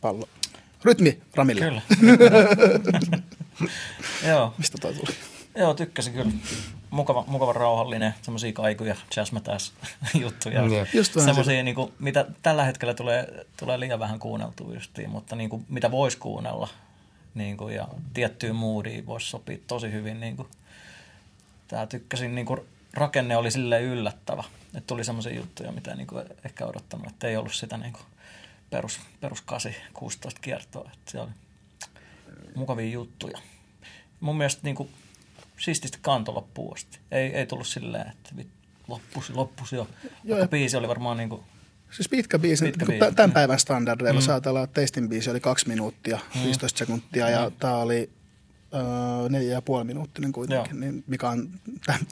Pallo. 0.00 0.28
Rytmi 0.84 1.22
Ramille. 1.34 1.64
Kyllä. 1.64 1.82
Joo. 4.28 4.54
Mistä 4.58 4.78
toi 4.80 4.94
tuli? 4.94 5.14
Joo, 5.56 5.74
tykkäsin 5.74 6.12
kyllä 6.12 6.30
mukava, 6.90 7.24
mukava 7.26 7.52
rauhallinen, 7.52 8.14
semmoisia 8.22 8.52
kaikuja, 8.52 8.96
jazzmetäs 9.16 9.72
juttuja. 10.22 10.62
semmoisia, 11.24 11.62
niin 11.62 11.74
kuin, 11.74 11.92
mitä 11.98 12.26
tällä 12.42 12.64
hetkellä 12.64 12.94
tulee, 12.94 13.46
tulee 13.56 13.80
liian 13.80 13.98
vähän 13.98 14.18
kuunneltua 14.18 14.74
justiin, 14.74 15.10
mutta 15.10 15.36
niin 15.36 15.50
kuin, 15.50 15.66
mitä 15.68 15.90
voisi 15.90 16.18
kuunnella. 16.18 16.68
Niin 17.34 17.56
kuin, 17.56 17.74
ja 17.74 17.88
tiettyyn 18.14 18.56
moodiin 18.56 19.06
voisi 19.06 19.26
sopia 19.26 19.58
tosi 19.66 19.92
hyvin. 19.92 20.20
Niin 20.20 20.36
kuin, 20.36 20.48
tää 21.68 21.86
tykkäsin, 21.86 22.34
niin 22.34 22.46
kuin, 22.46 22.60
rakenne 22.94 23.36
oli 23.36 23.50
sille 23.50 23.82
yllättävä. 23.82 24.44
Että 24.66 24.86
tuli 24.86 25.04
semmoisia 25.04 25.34
juttuja, 25.34 25.72
mitä 25.72 25.94
niin 25.94 26.06
kuin, 26.06 26.24
ehkä 26.44 26.66
odottanut, 26.66 27.06
että 27.06 27.28
ei 27.28 27.36
ollut 27.36 27.54
sitä 27.54 27.76
niin 27.76 27.92
kuin, 27.92 28.04
perus, 28.70 29.00
perus 29.20 29.40
8, 29.42 29.72
16 29.94 30.40
kiertoa. 30.40 30.90
Että 30.92 31.10
se 31.10 31.20
oli 31.20 31.30
mukavia 32.54 32.90
juttuja. 32.90 33.38
Mun 34.20 34.36
mielestä 34.36 34.60
niin 34.64 34.76
kuin, 34.76 34.88
siististi 35.58 35.98
kanto 36.02 36.34
loppuun 36.34 36.76
asti. 36.76 36.98
Ei, 37.10 37.26
ei 37.26 37.46
tullut 37.46 37.66
silleen, 37.66 38.10
että 38.10 38.30
loppusi, 38.88 39.32
loppusi 39.32 39.76
jo. 39.76 39.88
Joo, 40.24 40.38
ja 40.38 40.48
biisi 40.48 40.76
oli 40.76 40.88
varmaan 40.88 41.16
niin 41.16 41.28
kuin 41.28 41.42
Siis 41.90 42.08
pitkä 42.08 42.38
biisi, 42.38 42.64
pitkä 42.64 42.86
niin 42.86 42.98
biisi. 42.98 43.14
tämän 43.14 43.32
päivän 43.32 43.58
standardeilla. 43.58 44.20
Mm. 44.20 44.24
Saatellaan, 44.24 44.64
että 44.64 44.74
teistin 44.74 45.08
biisi 45.08 45.30
oli 45.30 45.40
kaksi 45.40 45.68
minuuttia, 45.68 46.18
mm. 46.34 46.42
15 46.44 46.78
sekuntia, 46.78 47.30
ja 47.30 47.48
mm. 47.48 47.56
tämä 47.56 47.76
oli 47.76 48.10
neljä 49.28 49.52
ja 49.52 49.62
puoli 49.62 49.84
minuuttinen 49.84 50.32
kuitenkin, 50.32 50.80
niin 50.80 51.04
mikä 51.06 51.28
on 51.28 51.48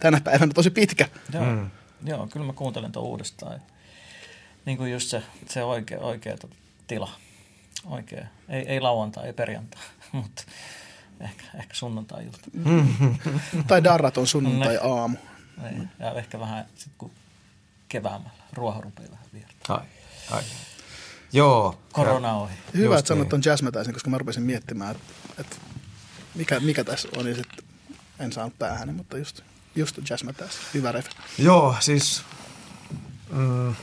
tänä 0.01 0.20
päivänä 0.20 0.52
tosi 0.55 0.70
pitkä. 0.70 1.09
Joo, 1.32 1.44
mm. 1.44 1.70
Joo 2.05 2.26
kyllä 2.26 2.47
mä 2.47 2.52
kuuntelen 2.52 2.93
tuon 2.93 3.06
uudestaan. 3.06 3.60
Niin 4.64 4.78
kuin 4.78 4.93
just 4.93 5.09
se, 5.09 5.22
se 5.48 5.64
oikea, 5.64 5.98
oikea 6.01 6.36
tila. 6.86 7.10
Oikea. 7.84 8.26
Ei, 8.48 8.62
ei 8.62 8.80
lauantai, 8.80 9.26
ei 9.26 9.32
perjantai, 9.32 9.82
mutta 10.12 10.43
ehkä, 11.20 11.44
ehkä 11.55 11.74
sunnuntai-ilta. 11.74 12.39
tai 13.68 13.84
darrat 13.84 14.18
on 14.18 14.26
sunnuntai-aamu. 14.26 15.16
Niin, 15.62 15.89
ja 15.98 16.12
ehkä 16.12 16.40
vähän 16.40 16.66
sitten 16.74 16.94
kun 16.98 17.10
keväämällä 17.89 18.30
ruoha 18.52 18.80
rupeaa 18.80 19.10
vähän 19.10 19.26
viertä. 19.32 19.55
Ai, 19.68 19.80
ai. 20.30 20.43
Joo. 21.32 21.78
Korona 21.93 22.34
ohi. 22.34 22.55
Hyvä, 22.74 22.98
että 22.98 23.09
sanot 23.09 23.28
tuon 23.28 23.43
jazzmätäisen, 23.44 23.94
koska 23.94 24.10
mä 24.10 24.18
rupesin 24.18 24.43
miettimään, 24.43 24.90
että, 24.97 25.12
että 25.39 25.56
mikä, 26.34 26.60
mikä 26.60 26.84
tässä 26.84 27.09
on, 27.16 27.26
ja 27.26 27.34
sitten 27.34 27.64
en 28.18 28.32
saanut 28.32 28.59
päähän, 28.59 28.94
mutta 28.94 29.18
just, 29.18 29.40
just 29.76 29.98
jazzmätäis. 30.10 30.59
Hyvä 30.74 30.92
ref. 30.92 31.06
Joo, 31.38 31.74
siis 31.80 32.22
mm, 33.30 33.74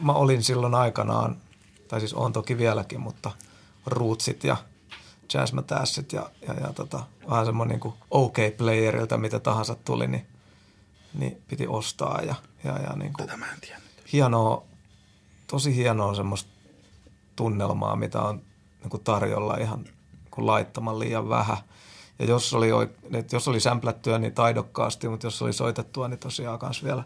mä 0.00 0.12
olin 0.12 0.42
silloin 0.42 0.74
aikanaan, 0.74 1.36
tai 1.88 2.00
siis 2.00 2.14
on 2.14 2.32
toki 2.32 2.58
vieläkin, 2.58 3.00
mutta 3.00 3.30
Rootsit 3.86 4.44
ja– 4.44 4.56
jazzmätässit 5.34 6.12
ja, 6.12 6.30
ja, 6.48 6.54
ja 6.54 6.72
tota, 6.72 7.06
vähän 7.30 7.46
semmoinen 7.46 7.80
niin 7.84 7.94
OK-playerilta, 8.10 9.18
mitä 9.18 9.40
tahansa 9.40 9.74
tuli, 9.74 10.06
niin, 10.06 10.26
niin 11.14 11.42
piti 11.48 11.66
ostaa. 11.66 12.20
Ja, 12.22 12.34
ja, 12.64 12.78
ja 12.78 12.92
niin 12.96 13.12
kuin, 13.12 13.26
Tätä 13.26 13.36
mä 13.36 13.52
en 13.52 13.60
tiedä. 13.60 13.80
Hienoa, 14.12 14.64
tosi 15.46 15.76
hienoa 15.76 16.14
semmoista 16.14 16.50
tunnelmaa, 17.36 17.96
mitä 17.96 18.22
on 18.22 18.42
niin 18.80 18.90
kuin 18.90 19.04
tarjolla 19.04 19.56
ihan 19.56 19.84
niin 20.36 20.46
laittaman 20.46 20.98
liian 20.98 21.28
vähän. 21.28 21.56
Ja 22.18 22.24
jos 22.24 22.54
oli, 22.54 22.68
että 23.12 23.36
jos 23.36 23.48
oli 23.48 23.60
sämplättyä 23.60 24.18
niin 24.18 24.34
taidokkaasti, 24.34 25.08
mutta 25.08 25.26
jos 25.26 25.42
oli 25.42 25.52
soitettua, 25.52 26.08
niin 26.08 26.18
tosiaan 26.18 26.58
myös 26.62 26.84
vielä 26.84 27.04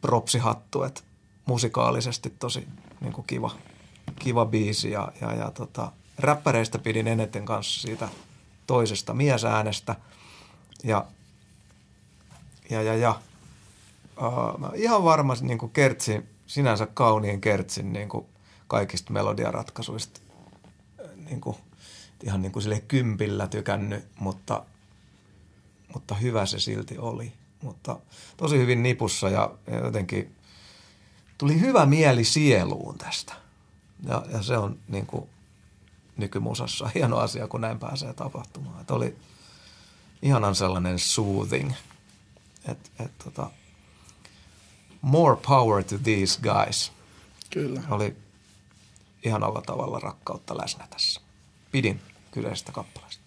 propsihattu, 0.00 0.82
että 0.82 1.00
musikaalisesti 1.46 2.30
tosi 2.30 2.68
niin 3.00 3.12
kuin 3.12 3.26
kiva, 3.26 3.50
kiva 4.18 4.46
biisi 4.46 4.90
ja, 4.90 5.12
ja, 5.20 5.34
ja 5.34 5.50
tota, 5.50 5.92
räppäreistä 6.18 6.78
pidin 6.78 7.08
eniten 7.08 7.44
kanssa 7.44 7.80
siitä 7.80 8.08
toisesta 8.66 9.14
miesäänestä. 9.14 9.96
Ja, 10.84 11.04
ja, 12.70 12.82
ja, 12.82 12.94
ja 12.94 13.20
mä 14.58 14.70
ihan 14.74 15.04
varmasti 15.04 15.46
niin 15.46 15.58
kuin 15.58 15.72
kertsin, 15.72 16.28
sinänsä 16.46 16.86
kauniin 16.86 17.40
kertsin 17.40 17.92
niin 17.92 18.08
kuin 18.08 18.26
kaikista 18.68 19.12
melodiaratkaisuista 19.12 20.20
niin 21.30 21.40
kuin, 21.40 21.56
ihan 22.24 22.42
niin 22.42 22.52
kuin 22.52 22.62
sille 22.62 22.80
kympillä 22.80 23.46
tykännyt, 23.46 24.04
mutta, 24.18 24.64
mutta 25.94 26.14
hyvä 26.14 26.46
se 26.46 26.58
silti 26.60 26.98
oli. 26.98 27.32
Mutta 27.62 27.98
tosi 28.36 28.58
hyvin 28.58 28.82
nipussa 28.82 29.28
ja 29.28 29.50
jotenkin 29.84 30.34
tuli 31.38 31.60
hyvä 31.60 31.86
mieli 31.86 32.24
sieluun 32.24 32.98
tästä. 32.98 33.34
Ja, 34.08 34.22
ja 34.32 34.42
se 34.42 34.58
on 34.58 34.78
niin 34.88 35.06
kuin 35.06 35.28
nykymusassa 36.16 36.90
hieno 36.94 37.18
asia, 37.18 37.48
kun 37.48 37.60
näin 37.60 37.78
pääsee 37.78 38.12
tapahtumaan. 38.12 38.80
Että 38.80 38.94
oli 38.94 39.16
ihanan 40.22 40.54
sellainen 40.54 40.98
soothing, 40.98 41.72
että 42.68 43.04
et, 43.04 43.18
tota, 43.24 43.50
more 45.02 45.36
power 45.46 45.84
to 45.84 45.98
these 45.98 46.40
guys. 46.42 46.92
Kyllä. 47.50 47.82
Oli 47.90 48.16
ihanalla 49.22 49.62
tavalla 49.62 49.98
rakkautta 49.98 50.56
läsnä 50.56 50.86
tässä. 50.90 51.20
Pidin 51.76 52.00
kyseisestä 52.30 52.72
kappaleesta. 52.72 53.22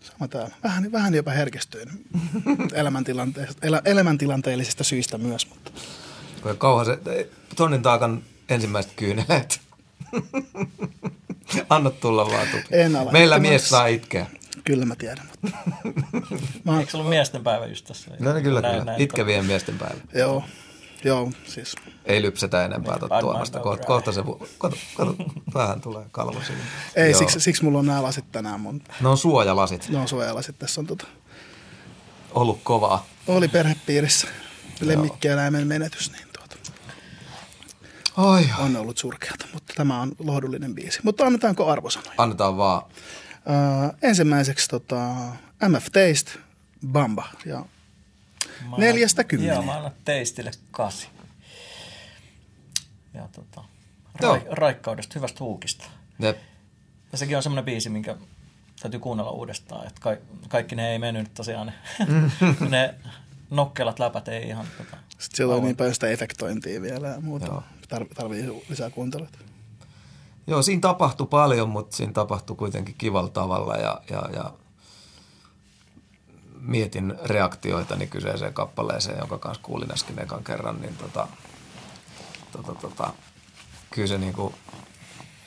Sama 0.00 0.28
täällä. 0.28 0.54
Vähän, 0.64 0.92
vähän 0.92 1.14
jopa 1.14 1.30
herkistyin 1.30 1.88
elämäntilanteellisista, 2.72 3.66
elä, 3.66 3.82
elämäntilanteellisista 3.84 4.84
syistä 4.84 5.18
myös. 5.18 5.48
Mutta. 5.48 5.70
Kauhan 6.58 6.86
se, 6.86 6.98
tonnin 7.56 7.82
taakan 7.82 8.22
ensimmäiset 8.48 8.92
kyyneleet. 8.96 9.60
Anna 11.68 11.90
tulla 11.90 12.30
vaan 12.30 12.48
tupi. 12.48 12.64
En 12.70 12.96
ala. 12.96 13.12
Meillä 13.12 13.38
mies 13.38 13.68
saa 13.68 13.86
itkeä. 13.86 14.26
Kyllä 14.64 14.84
mä 14.84 14.96
tiedän. 14.96 15.28
Mutta... 15.42 15.58
mä 16.64 16.80
Eikö 16.80 16.90
se 16.90 16.96
ollut 16.96 17.10
miesten 17.10 17.42
päivä 17.42 17.66
just 17.66 17.84
tässä? 17.84 18.10
No 18.20 18.32
niin, 18.32 18.44
kyllä, 18.44 18.60
näin, 18.60 18.74
kyllä. 18.74 18.84
Näin, 18.84 19.02
Itkevien 19.02 19.44
miesten 19.44 19.78
päivä. 19.78 20.00
Joo, 20.14 20.44
joo, 21.04 21.32
siis. 21.46 21.76
Ei 22.08 22.22
lypsetä 22.22 22.64
enempää 22.64 22.98
tuota 22.98 23.20
tuomasta. 23.20 23.60
Kohta, 23.60 23.86
kohta 23.86 24.12
se, 24.12 24.22
kato, 24.58 24.76
kato, 24.96 25.14
vähän 25.54 25.80
tulee 25.80 26.04
kalvo 26.10 26.40
sinne. 26.46 26.62
Ei, 26.96 27.14
siksi, 27.14 27.40
siksi 27.40 27.64
mulla 27.64 27.78
on 27.78 27.86
nämä 27.86 28.02
lasit 28.02 28.32
tänään. 28.32 28.60
Mun... 28.60 28.82
Ne 29.00 29.08
on 29.08 29.18
suojalasit. 29.18 29.88
Ne 29.88 29.98
on 29.98 30.08
suojalasit. 30.08 30.58
Tässä 30.58 30.80
on 30.80 30.86
tota... 30.86 31.06
Ollut 32.34 32.60
kovaa. 32.62 33.06
Oli 33.26 33.48
perhepiirissä 33.48 34.28
lemmikkieläimen 34.80 35.66
menetys, 35.66 36.12
niin 36.12 36.26
tuota. 36.32 36.56
Oi. 38.16 38.48
On 38.58 38.76
ollut 38.76 38.98
surkeata, 38.98 39.46
mutta 39.52 39.72
tämä 39.76 40.00
on 40.00 40.12
lohdullinen 40.18 40.74
biisi. 40.74 41.00
Mutta 41.02 41.26
annetaanko 41.26 41.70
arvosanoja? 41.70 42.14
Annetaan 42.18 42.56
vaan. 42.56 42.82
Uh, 42.82 43.94
ensimmäiseksi 44.02 44.68
tota, 44.68 45.14
MF 45.68 45.84
Taste, 45.84 46.30
Bamba 46.86 47.28
ja 47.46 47.64
mä 48.70 48.76
neljästä 48.78 49.24
kymmeneen. 49.24 49.54
Joo, 49.56 49.64
mä 49.64 49.76
annan 49.76 49.92
Tasteille 50.04 50.50
kasi. 50.70 51.08
Ja 53.18 53.28
tota, 53.32 53.64
ra- 54.22 54.46
raikkaudesta, 54.50 55.12
hyvästä 55.14 55.44
huukista. 55.44 55.84
Jep. 56.18 56.38
Ja 57.12 57.18
sekin 57.18 57.36
on 57.36 57.42
semmoinen 57.42 57.64
biisi, 57.64 57.88
minkä 57.90 58.16
täytyy 58.82 59.00
kuunnella 59.00 59.30
uudestaan. 59.30 59.86
Että 59.86 60.00
ka- 60.00 60.16
kaikki 60.48 60.76
ne 60.76 60.92
ei 60.92 60.98
mennyt 60.98 61.34
tosiaan. 61.34 61.66
Ne, 61.66 61.74
ne 62.70 62.94
nokkelat 63.50 63.98
läpät 63.98 64.28
ei 64.28 64.48
ihan... 64.48 64.66
Tota, 64.78 64.96
Sitten 65.08 65.36
siellä 65.36 65.54
on 65.54 65.62
niin 65.62 65.76
paljon 65.76 65.94
sitä 65.94 66.06
efektointia 66.08 66.82
vielä 66.82 67.08
ja 67.08 67.20
muuta. 67.20 67.46
Joo. 67.46 67.62
Tarv- 67.94 68.14
tarvii 68.14 68.64
lisää 68.68 68.90
kuunteluita. 68.90 69.38
Joo, 70.46 70.62
siinä 70.62 70.80
tapahtui 70.80 71.26
paljon, 71.26 71.68
mutta 71.68 71.96
siinä 71.96 72.12
tapahtui 72.12 72.56
kuitenkin 72.56 72.94
kivalla 72.98 73.30
tavalla 73.30 73.76
ja, 73.76 74.00
ja, 74.10 74.28
ja 74.32 74.52
mietin 76.60 77.14
reaktioitani 77.24 78.06
kyseiseen 78.06 78.54
kappaleeseen, 78.54 79.18
jonka 79.18 79.38
kanssa 79.38 79.62
kuulin 79.62 79.92
äsken 79.92 80.18
ekan 80.18 80.44
kerran, 80.44 80.80
niin 80.80 80.96
tota, 80.96 81.28
tota, 82.52 82.74
tota, 82.74 83.12
kyllä 83.90 84.08
se 84.08 84.18
niin 84.18 84.32
kuin 84.32 84.54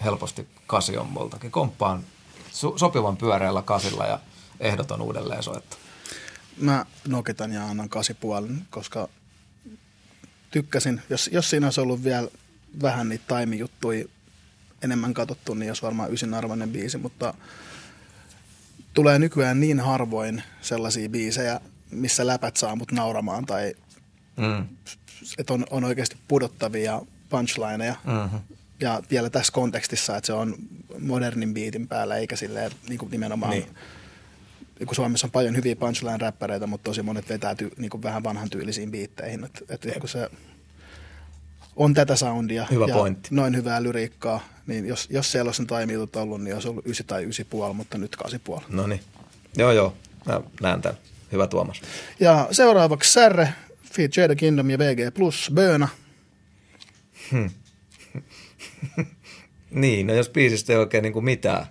helposti 0.03 0.47
kasi 0.67 0.97
on 0.97 1.07
multakin. 1.07 1.51
Komppaan 1.51 2.03
so- 2.51 2.77
sopivan 2.77 3.17
pyöreällä 3.17 3.61
kasilla 3.61 4.05
ja 4.05 4.19
ehdoton 4.59 5.01
uudelleen 5.01 5.43
soitto. 5.43 5.77
Mä 6.57 6.85
nokitan 7.07 7.51
ja 7.51 7.65
annan 7.65 7.89
kasipuolen, 7.89 8.67
koska 8.69 9.09
tykkäsin. 10.51 11.01
Jos, 11.09 11.29
jos 11.33 11.49
siinä 11.49 11.67
olisi 11.67 11.81
ollut 11.81 12.03
vielä 12.03 12.27
vähän 12.81 13.09
niitä 13.09 13.23
taimijuttuja 13.27 14.05
enemmän 14.81 15.13
katsottu, 15.13 15.53
niin 15.53 15.69
olisi 15.69 15.81
varmaan 15.81 16.13
ysin 16.13 16.33
arvoinen 16.33 16.69
biisi, 16.69 16.97
mutta 16.97 17.33
tulee 18.93 19.19
nykyään 19.19 19.59
niin 19.59 19.79
harvoin 19.79 20.43
sellaisia 20.61 21.09
biisejä, 21.09 21.59
missä 21.91 22.27
läpät 22.27 22.57
saa 22.57 22.75
mut 22.75 22.91
nauramaan 22.91 23.45
tai 23.45 23.73
mm. 24.37 24.67
Että 25.37 25.53
on, 25.53 25.65
on 25.69 25.83
oikeasti 25.83 26.15
pudottavia 26.27 27.01
punchlineja. 27.29 27.95
Mm-hmm. 28.05 28.39
Ja 28.79 29.01
vielä 29.11 29.29
tässä 29.29 29.53
kontekstissa, 29.53 30.17
että 30.17 30.27
se 30.27 30.33
on 30.33 30.55
modernin 30.99 31.53
biitin 31.53 31.87
päällä, 31.87 32.17
eikä 32.17 32.35
silleen 32.35 32.71
niin 32.89 32.99
kuin 32.99 33.11
nimenomaan 33.11 33.51
niin 33.51 34.87
kun 34.87 34.95
Suomessa 34.95 35.27
on 35.27 35.31
paljon 35.31 35.55
hyviä 35.55 35.75
punchline-räppäreitä, 35.75 36.67
mutta 36.67 36.83
tosi 36.89 37.01
monet 37.01 37.29
vetää 37.29 37.55
ty, 37.55 37.71
niin 37.77 37.89
kuin 37.89 38.03
vähän 38.03 38.23
vanhan 38.23 38.49
tyylisiin 38.49 38.91
biitteihin. 38.91 39.43
Et, 39.43 39.63
et 39.69 39.99
kun 39.99 40.09
se 40.09 40.29
on 41.75 41.93
tätä 41.93 42.15
soundia 42.15 42.67
Hyvä 42.71 42.85
ja 42.87 42.93
pointti. 42.93 43.29
noin 43.31 43.55
hyvää 43.55 43.83
lyriikkaa, 43.83 44.39
niin 44.67 44.85
jos, 44.85 45.07
jos 45.09 45.31
siellä 45.31 45.49
olisi 45.49 45.65
taimiutut 45.65 46.15
ollut, 46.15 46.41
niin 46.41 46.53
olisi 46.53 46.67
ollut 46.67 46.85
9 46.85 47.05
tai 47.05 47.25
9,5, 47.25 47.73
mutta 47.73 47.97
nyt 47.97 48.17
8,5. 48.49 48.61
No 48.69 48.87
niin. 48.87 49.01
Joo, 49.57 49.71
joo. 49.71 49.93
Mä 50.25 50.41
näen 50.61 50.81
tämän. 50.81 50.97
Hyvä 51.31 51.47
Tuomas. 51.47 51.81
Ja 52.19 52.47
seuraavaksi 52.51 53.13
Särre, 53.13 53.49
Feed 53.93 54.11
Jada 54.17 54.35
Kingdom 54.35 54.69
ja 54.69 54.79
VG 54.79 55.13
Plus, 55.13 55.51
Böna. 55.53 55.87
Hmm. 57.31 57.49
niin, 59.71 60.07
no 60.07 60.13
jos 60.13 60.29
biisistä 60.29 60.73
ei 60.73 60.79
oikein 60.79 61.01
niin 61.01 61.13
kuin 61.13 61.25
mitään 61.25 61.65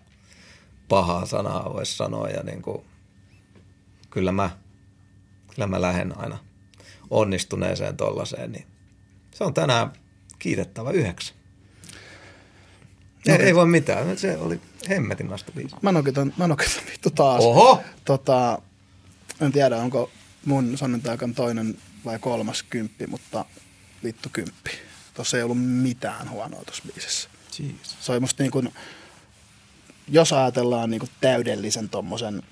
pahaa 0.88 1.26
sanaa 1.26 1.74
voisi 1.74 1.96
sanoa 1.96 2.28
ja 2.28 2.42
niin 2.42 2.62
kuin, 2.62 2.84
kyllä 4.10 4.32
mä, 4.32 4.50
kyllä 5.54 5.66
mä 5.66 5.80
lähden 5.80 6.18
aina 6.18 6.38
onnistuneeseen 7.10 7.96
tollaiseen, 7.96 8.52
niin 8.52 8.66
se 9.34 9.44
on 9.44 9.54
tänään 9.54 9.92
kiitettävä 10.38 10.90
yhdeksän. 10.90 11.36
Ei, 13.26 13.36
ei 13.36 13.54
voi 13.54 13.66
mitään, 13.66 14.18
se 14.18 14.36
oli 14.36 14.60
hemmetin 14.88 15.28
nasta 15.28 15.52
biisi. 15.52 15.76
Mä 15.82 15.92
nokitan, 15.92 16.34
mä 16.36 16.46
nokitan 16.46 16.82
vittu 16.90 17.10
taas. 17.10 17.44
Oho! 17.44 17.82
Tota, 18.04 18.62
en 19.40 19.52
tiedä, 19.52 19.76
onko 19.76 20.10
mun 20.44 20.78
sonnintaikan 20.78 21.34
toinen 21.34 21.76
vai 22.04 22.18
kolmas 22.18 22.62
kymppi, 22.62 23.06
mutta 23.06 23.44
vittu 24.04 24.28
kymppi. 24.32 24.70
Tuossa 25.14 25.36
ei 25.36 25.42
ollut 25.42 25.64
mitään 25.64 26.30
huonoa 26.30 26.62
tuossa 26.64 26.82
biisissä. 26.86 27.28
Jeez. 27.58 27.94
Se 28.00 28.12
oli 28.12 28.20
musta 28.20 28.42
niin 28.42 28.50
kuin, 28.50 28.74
jos 30.08 30.32
ajatellaan 30.32 30.90
niin 30.90 31.00
kuin 31.00 31.10
täydellisen 31.20 31.88
tommosen 31.88 32.42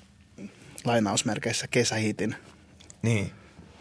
lainausmerkeissä 0.83 1.67
kesähitin 1.67 2.35
niin. 3.01 3.31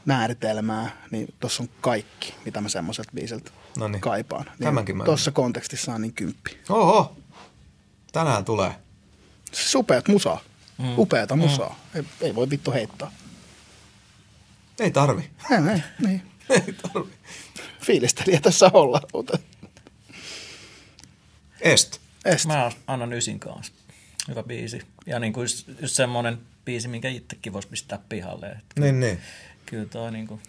määritelmää, 0.04 1.02
niin 1.10 1.34
tuossa 1.40 1.62
on 1.62 1.68
kaikki, 1.80 2.34
mitä 2.44 2.60
mä 2.60 2.68
semmoiselta 2.68 3.12
biiseltä 3.14 3.50
Noniin. 3.76 4.00
kaipaan. 4.00 4.44
Niin 4.44 4.58
Tämänkin 4.58 4.96
mä 4.96 5.04
Tuossa 5.04 5.30
kontekstissa 5.30 5.94
on 5.94 6.02
niin 6.02 6.14
kymppi. 6.14 6.58
Oho, 6.68 7.16
tänään 8.12 8.44
tulee. 8.44 8.72
Siis 9.52 9.74
upeat 9.74 10.08
musaa. 10.08 10.40
Mm. 10.78 10.98
Upeata 10.98 11.36
musaa. 11.36 11.76
Mm. 11.94 12.00
Ei, 12.00 12.06
ei 12.20 12.34
voi 12.34 12.50
vittu 12.50 12.72
heittää. 12.72 13.10
Ei 14.78 14.90
tarvi. 14.90 15.30
Ei, 15.50 15.56
ei, 15.72 15.82
niin. 16.06 16.22
ei 16.50 16.72
tarvi. 16.72 17.12
Fiilistelijä 17.80 18.40
tässä 18.40 18.70
olla. 18.72 19.00
Mutta... 19.12 19.38
Est. 21.60 22.00
Est. 22.24 22.46
Mä 22.46 22.70
annan 22.86 23.12
ysin 23.12 23.40
kanssa. 23.40 23.72
Hyvä 24.28 24.42
biisi. 24.42 24.82
Ja 25.06 25.18
niin 25.18 25.32
kuin 25.32 25.44
just, 25.44 25.68
just 25.80 25.94
semmoinen 25.94 26.38
biisi, 26.64 26.88
minkä 26.88 27.08
itsekin 27.08 27.52
voisi 27.52 27.68
pistää 27.68 27.98
pihalle. 28.08 28.46
Että 28.46 28.80
niin, 28.80 29.00
niin. 29.00 29.18
Kyllä 29.66 29.86
toi 29.86 30.12
niin 30.12 30.26
kuin... 30.26 30.40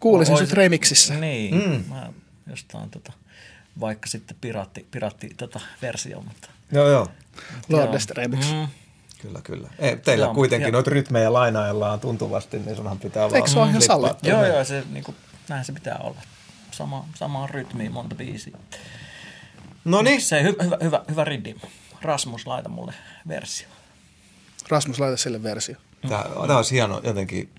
Kuulisin 0.00 0.38
sut 0.38 0.52
remiksissä. 0.52 1.14
Niin. 1.14 1.54
Mm. 1.54 1.84
Mä 1.88 2.12
jostain 2.46 2.90
tota, 2.90 3.12
vaikka 3.80 4.06
sitten 4.06 4.36
piraatti, 4.40 4.86
piraatti 4.90 5.28
tota, 5.36 5.60
versio, 5.82 6.20
mutta... 6.20 6.48
Joo, 6.72 6.88
joo. 6.88 7.08
Lordest 7.68 8.10
remix. 8.10 8.52
Mm. 8.52 8.68
Kyllä, 9.22 9.40
kyllä. 9.44 9.68
Ei, 9.78 9.96
teillä 9.96 10.24
joo, 10.24 10.34
kuitenkin 10.34 10.66
ja... 10.66 10.72
noita 10.72 10.90
rytmejä 10.90 11.32
lainaillaan 11.32 12.00
tuntuvasti, 12.00 12.58
niin 12.58 12.76
sunhan 12.76 12.98
pitää 12.98 13.28
Eikö 13.34 13.48
se 13.48 13.58
ole 13.58 13.68
ihan 13.68 13.82
sallittu? 13.82 14.28
Joo, 14.28 14.46
joo, 14.46 14.64
se, 14.64 14.82
niin 14.90 15.04
kuin, 15.04 15.16
näin 15.48 15.64
se 15.64 15.72
pitää 15.72 15.98
olla. 16.02 16.20
Sama, 16.70 17.06
samaan 17.14 17.50
rytmiin 17.50 17.92
monta 17.92 18.14
biisiä. 18.14 18.56
No 19.84 20.02
niin. 20.02 20.20
Se 20.20 20.42
hy, 20.42 20.56
hyvä, 20.62 20.78
hyvä, 20.82 21.04
hyvä 21.10 21.24
riddi. 21.24 21.54
Rasmus, 22.02 22.46
laita 22.46 22.68
mulle 22.68 22.94
versio. 23.28 23.68
Rasmus, 24.68 25.00
laita 25.00 25.16
sille 25.16 25.42
versio. 25.42 25.76
Tämä, 26.08 26.24
tämä 26.46 26.56
olisi 26.56 26.74
hieno 26.74 27.00
jotenkin 27.04 27.50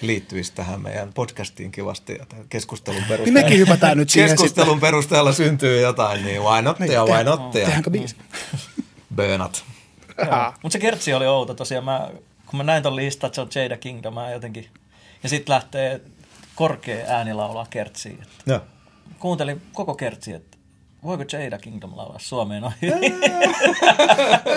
liittyisi 0.00 0.52
tähän 0.52 0.82
meidän 0.82 1.12
podcastiin 1.12 1.72
kivasti 1.72 2.12
ja 2.12 2.26
keskustelun 2.48 3.02
perusteella. 3.08 3.24
Niin 3.24 3.34
mekin 3.34 3.58
hypätään 3.58 3.96
nyt 3.96 4.10
siihen 4.10 4.30
Keskustelun 4.30 4.68
sitten. 4.68 4.80
perusteella 4.80 5.32
syntyy 5.32 5.80
jotain, 5.80 6.24
niin 6.24 6.42
why 6.42 6.62
not 6.62 6.80
ja 6.80 7.04
why 7.04 7.24
not. 7.24 7.50
Tehdäänkö 7.50 7.90
biisi? 7.90 8.16
Bönat. 9.14 9.64
Mutta 10.62 10.72
se 10.72 10.78
kertsi 10.78 11.14
oli 11.14 11.26
outo 11.26 11.54
tosiaan. 11.54 11.84
Mä, 11.84 12.10
kun 12.46 12.56
mä 12.56 12.62
näin 12.62 12.82
ton 12.82 12.96
listan, 12.96 13.28
että 13.28 13.34
se 13.34 13.40
on 13.40 13.48
Jada 13.54 13.76
Kingdom, 13.76 14.14
mä 14.14 14.30
jotenkin... 14.30 14.66
Ja 15.22 15.28
sitten 15.28 15.54
lähtee 15.54 16.00
korkea 16.54 17.06
ääni 17.08 17.34
laulaa 17.34 17.66
kertsiin. 17.70 18.22
Joo. 18.46 18.60
Kuuntelin 19.18 19.62
koko 19.72 19.94
kertsi, 19.94 20.32
että 20.32 20.58
voiko 21.04 21.24
Jada 21.32 21.58
Kingdom 21.58 21.96
laulaa 21.96 22.18
Suomeen 22.18 22.64
ohi? 22.64 22.76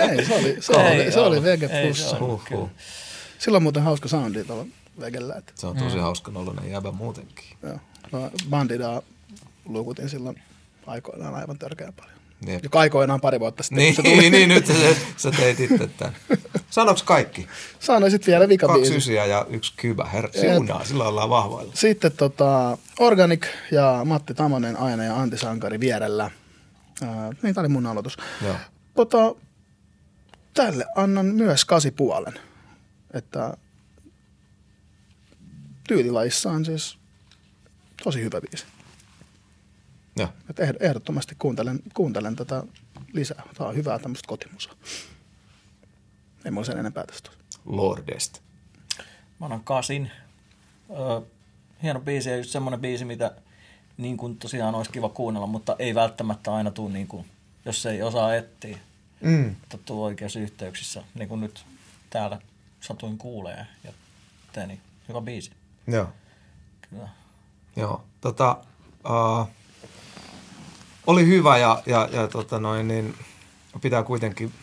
ei, 0.10 0.26
se 0.26 0.36
oli, 0.36 0.58
se 0.60 0.74
ei 0.74 1.02
oli, 1.02 1.12
se 1.12 1.20
oli 1.20 1.44
VG 1.44 1.62
Plus. 1.82 2.16
Huh, 2.20 2.70
Sillä 3.40 3.56
on 3.56 3.64
muuten 3.64 3.84
hauska 3.84 4.08
soundi 4.08 4.44
tuolla 4.44 4.66
VGllä. 5.00 5.36
Että. 5.36 5.54
Se 5.56 5.68
on 5.68 5.78
tosi 5.78 5.96
mm. 5.96 6.02
hauska 6.02 6.32
nolonen 6.32 6.72
jäbä 6.72 6.92
muutenkin. 6.92 7.46
Joo. 7.64 7.80
No, 8.12 8.32
Bandida 8.50 9.02
lukutin 9.66 10.10
silloin 10.10 10.42
aikoinaan 10.88 11.36
aivan 11.36 11.60
törkeän 11.60 11.94
paljon. 11.94 12.13
Jep. 12.48 12.64
Joka 12.64 12.80
aikoinaan 12.80 13.22
pari 13.22 13.40
vuotta 13.40 13.64
sitten. 13.64 13.78
Niin, 13.78 13.96
se 13.96 14.02
tuli. 14.02 14.30
niin, 14.30 14.50
nyt 14.50 14.66
sä, 14.66 14.74
sä 15.18 15.32
teit 15.32 15.60
itse 15.60 15.88
tämän. 15.88 16.16
Sanoks 16.70 17.04
kaikki? 17.04 17.48
Sanoisit 17.80 18.28
vielä 18.28 18.50
vika 18.50 18.68
Kaksi 18.68 18.96
ysiä 18.96 19.26
ja 19.26 19.46
yksi 19.50 19.74
kybä. 19.78 20.06
Herra, 20.06 20.30
siunaa, 20.42 20.86
sillä 20.86 21.08
ollaan 21.08 21.30
vahvoilla. 21.30 21.72
Sitten 21.76 22.12
tota, 22.12 22.78
Organic 23.00 23.46
ja 23.72 24.02
Matti 24.06 24.34
Tamonen 24.34 24.80
aina 24.80 25.04
ja 25.04 25.16
Antti 25.16 25.38
Sankari 25.38 25.80
vierellä. 25.80 26.32
Ää, 27.04 27.32
niin, 27.42 27.56
tämä 27.56 27.62
oli 27.62 27.70
mun 27.70 27.86
aloitus. 27.86 28.18
Joo. 28.42 28.56
Tota, 28.96 29.36
tälle 30.54 30.86
annan 30.96 31.26
myös 31.26 31.66
kasi 31.66 31.92
puolen. 31.92 32.34
Että 33.14 33.58
tyylilajissa 35.88 36.52
on 36.52 36.66
siis 36.66 36.98
tosi 38.04 38.24
hyvä 38.24 38.42
biisi. 38.42 38.66
Joo. 40.16 40.30
Et 40.50 40.60
ehd- 40.60 40.78
ehdottomasti 40.80 41.36
kuuntelen, 41.40 41.80
kuuntelen 41.94 42.36
tätä 42.36 42.64
lisää. 43.14 43.44
Tämä 43.58 43.70
on 43.70 43.76
hyvää 43.76 44.00
tämmöistä 44.00 44.28
kotimusaa. 44.28 44.74
Ei 46.46 46.52
mulla 46.52 46.66
sen 46.66 46.78
enempää 46.78 47.06
tästä. 47.06 47.30
ole. 47.30 47.76
Lordest. 47.76 48.40
Mä 49.40 49.46
annan 49.46 49.64
kasin. 49.64 50.12
Öö, 50.90 51.22
hieno 51.84 52.00
biisi 52.00 52.30
ja 52.30 52.38
just 52.38 52.50
semmoinen 52.50 52.80
biisi, 52.82 53.06
mitä 53.06 53.32
niin 53.98 54.18
kuin 54.18 54.38
tosiaan 54.38 54.76
olisi 54.76 54.92
kiva 54.92 55.10
kuunnella, 55.10 55.48
mutta 55.48 55.76
ei 55.80 55.96
välttämättä 55.96 56.54
aina 56.54 56.72
tule, 56.72 56.94
niin 56.94 57.08
kuin, 57.08 57.26
jos 57.66 57.86
ei 57.86 58.02
osaa 58.02 58.36
etsiä. 58.36 58.78
Mm. 59.22 59.56
Tuu 59.86 60.04
oikeassa 60.04 60.40
yhteyksissä, 60.40 61.04
niin 61.16 61.30
kuin 61.30 61.42
nyt 61.42 61.66
täällä 62.10 62.42
satuin 62.82 63.18
kuulee 63.18 63.66
ja 63.84 63.94
tein 64.54 64.68
niin 64.68 64.82
hyvä 65.10 65.22
biisi. 65.22 65.52
Joo. 65.88 66.08
Kyllä. 66.90 67.10
Joo. 67.76 68.04
Tota, 68.22 68.58
uh, 69.10 69.48
oli 71.08 71.28
hyvä 71.28 71.58
ja, 71.58 71.84
ja, 71.86 72.10
ja 72.12 72.28
tota 72.28 72.60
noin, 72.60 72.88
niin 72.88 73.16
pitää 73.82 74.04
kuitenkin 74.04 74.54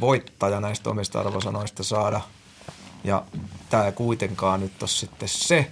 voittaja 0.00 0.60
näistä 0.60 0.90
omista 0.90 1.20
arvosanoista 1.20 1.82
saada. 1.82 2.20
Ja 3.04 3.24
tämä 3.70 3.86
ei 3.86 3.92
kuitenkaan 3.92 4.60
nyt 4.60 4.82
ole 4.82 4.88
sitten 4.88 5.28
se, 5.28 5.70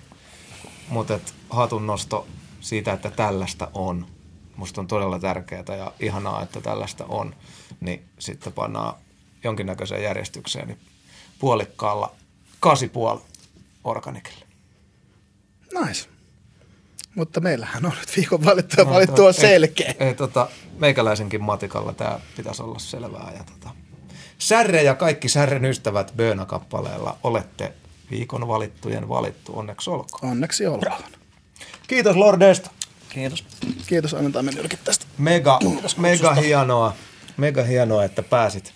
mutta 0.88 1.20
hatun 1.50 1.86
nosto 1.86 2.26
siitä, 2.60 2.92
että 2.92 3.10
tällaista 3.10 3.68
on. 3.74 4.06
Musta 4.56 4.80
on 4.80 4.86
todella 4.86 5.18
tärkeää 5.18 5.76
ja 5.78 5.92
ihanaa, 6.00 6.42
että 6.42 6.60
tällaista 6.60 7.04
on. 7.08 7.36
Niin 7.80 8.04
sitten 8.18 8.52
pannaan 8.52 8.94
jonkinnäköiseen 9.44 10.02
järjestykseen 10.02 10.68
niin 10.68 10.78
puolikkaalla 11.38 12.12
kasi 12.60 12.88
puoli 12.88 13.20
organikille. 13.84 14.46
Nice. 15.84 16.13
Mutta 17.14 17.40
meillähän 17.40 17.86
on 17.86 17.92
nyt 18.00 18.16
viikon 18.16 18.44
valittu 18.44 18.76
ja 18.78 18.86
valittu 18.86 19.26
on 19.26 19.34
selkeä. 19.34 19.94
Ei, 20.00 20.06
ei, 20.06 20.14
tota, 20.14 20.48
meikäläisenkin 20.78 21.42
matikalla 21.42 21.92
tämä 21.92 22.20
pitäisi 22.36 22.62
olla 22.62 22.78
selvää. 22.78 23.32
Ja, 23.36 23.44
tota, 23.44 23.70
Särre 24.38 24.82
ja 24.82 24.94
kaikki 24.94 25.28
Särren 25.28 25.64
ystävät 25.64 26.12
Böna-kappaleella 26.16 27.16
olette 27.22 27.72
viikon 28.10 28.48
valittujen 28.48 29.08
valittu. 29.08 29.58
Onneksi 29.58 29.90
olkoon. 29.90 30.32
Onneksi 30.32 30.66
olkoon. 30.66 31.02
Kiitos 31.86 32.16
Lordesta. 32.16 32.70
Kiitos. 33.08 33.44
Kiitos 33.86 34.14
annetaan 34.14 34.44
mennä 34.44 34.60
ylkin 34.60 34.78
tästä. 34.84 35.06
Mega, 35.18 35.58
mega 35.96 36.34
hienoa, 36.34 36.94
mega 37.36 37.62
hienoa, 37.62 38.04
että 38.04 38.22
pääsit 38.22 38.72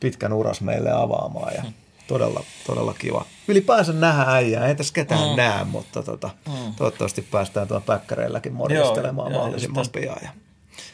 pitkän 0.00 0.32
uras 0.32 0.60
meille 0.60 0.90
avaamaan 0.92 1.54
ja 1.54 1.62
todella, 2.10 2.44
todella 2.66 2.94
kiva. 2.94 3.26
Ylipäänsä 3.48 3.92
nähdä 3.92 4.22
äijää, 4.22 4.66
ei 4.66 4.74
tässä 4.74 4.94
ketään 4.94 5.30
mm. 5.30 5.36
näe, 5.36 5.64
mutta 5.64 6.02
tota, 6.02 6.30
mm. 6.48 6.74
toivottavasti 6.74 7.22
päästään 7.22 7.68
tuon 7.68 7.82
päkkäreilläkin 7.82 8.52
morjastelemaan 8.52 9.32
Joo, 9.32 9.40
mahdollisimman 9.40 9.80
just 9.80 9.92
pian. 9.92 10.16
Ja 10.22 10.30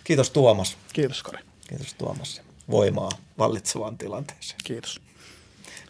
kiitos 0.04 0.30
Tuomas. 0.30 0.76
Kiitos 0.92 1.22
Kari. 1.22 1.38
Kiitos 1.68 1.94
Tuomas. 1.94 2.36
ja 2.36 2.42
Voimaa 2.70 3.10
vallitsevaan 3.38 3.98
tilanteeseen. 3.98 4.58
Kiitos. 4.64 5.00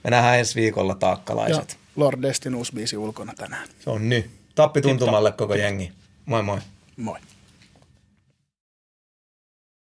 Me 0.04 0.10
nähdään 0.10 0.38
ensi 0.38 0.54
viikolla 0.54 0.92
Ja 0.92 0.96
taakkalaiset. 0.96 1.78
Lord 1.96 2.22
Destin 2.22 2.54
uusi 2.54 2.72
biisi 2.72 2.96
ulkona 2.96 3.32
tänään. 3.36 3.68
Se 3.80 3.90
on 3.90 4.08
nyt. 4.08 4.30
Tappi 4.54 4.80
tuntumalle 4.80 5.32
koko 5.32 5.54
jengi. 5.54 5.92
Moi 6.26 6.42
moi. 6.42 6.58
Moi. 6.96 7.18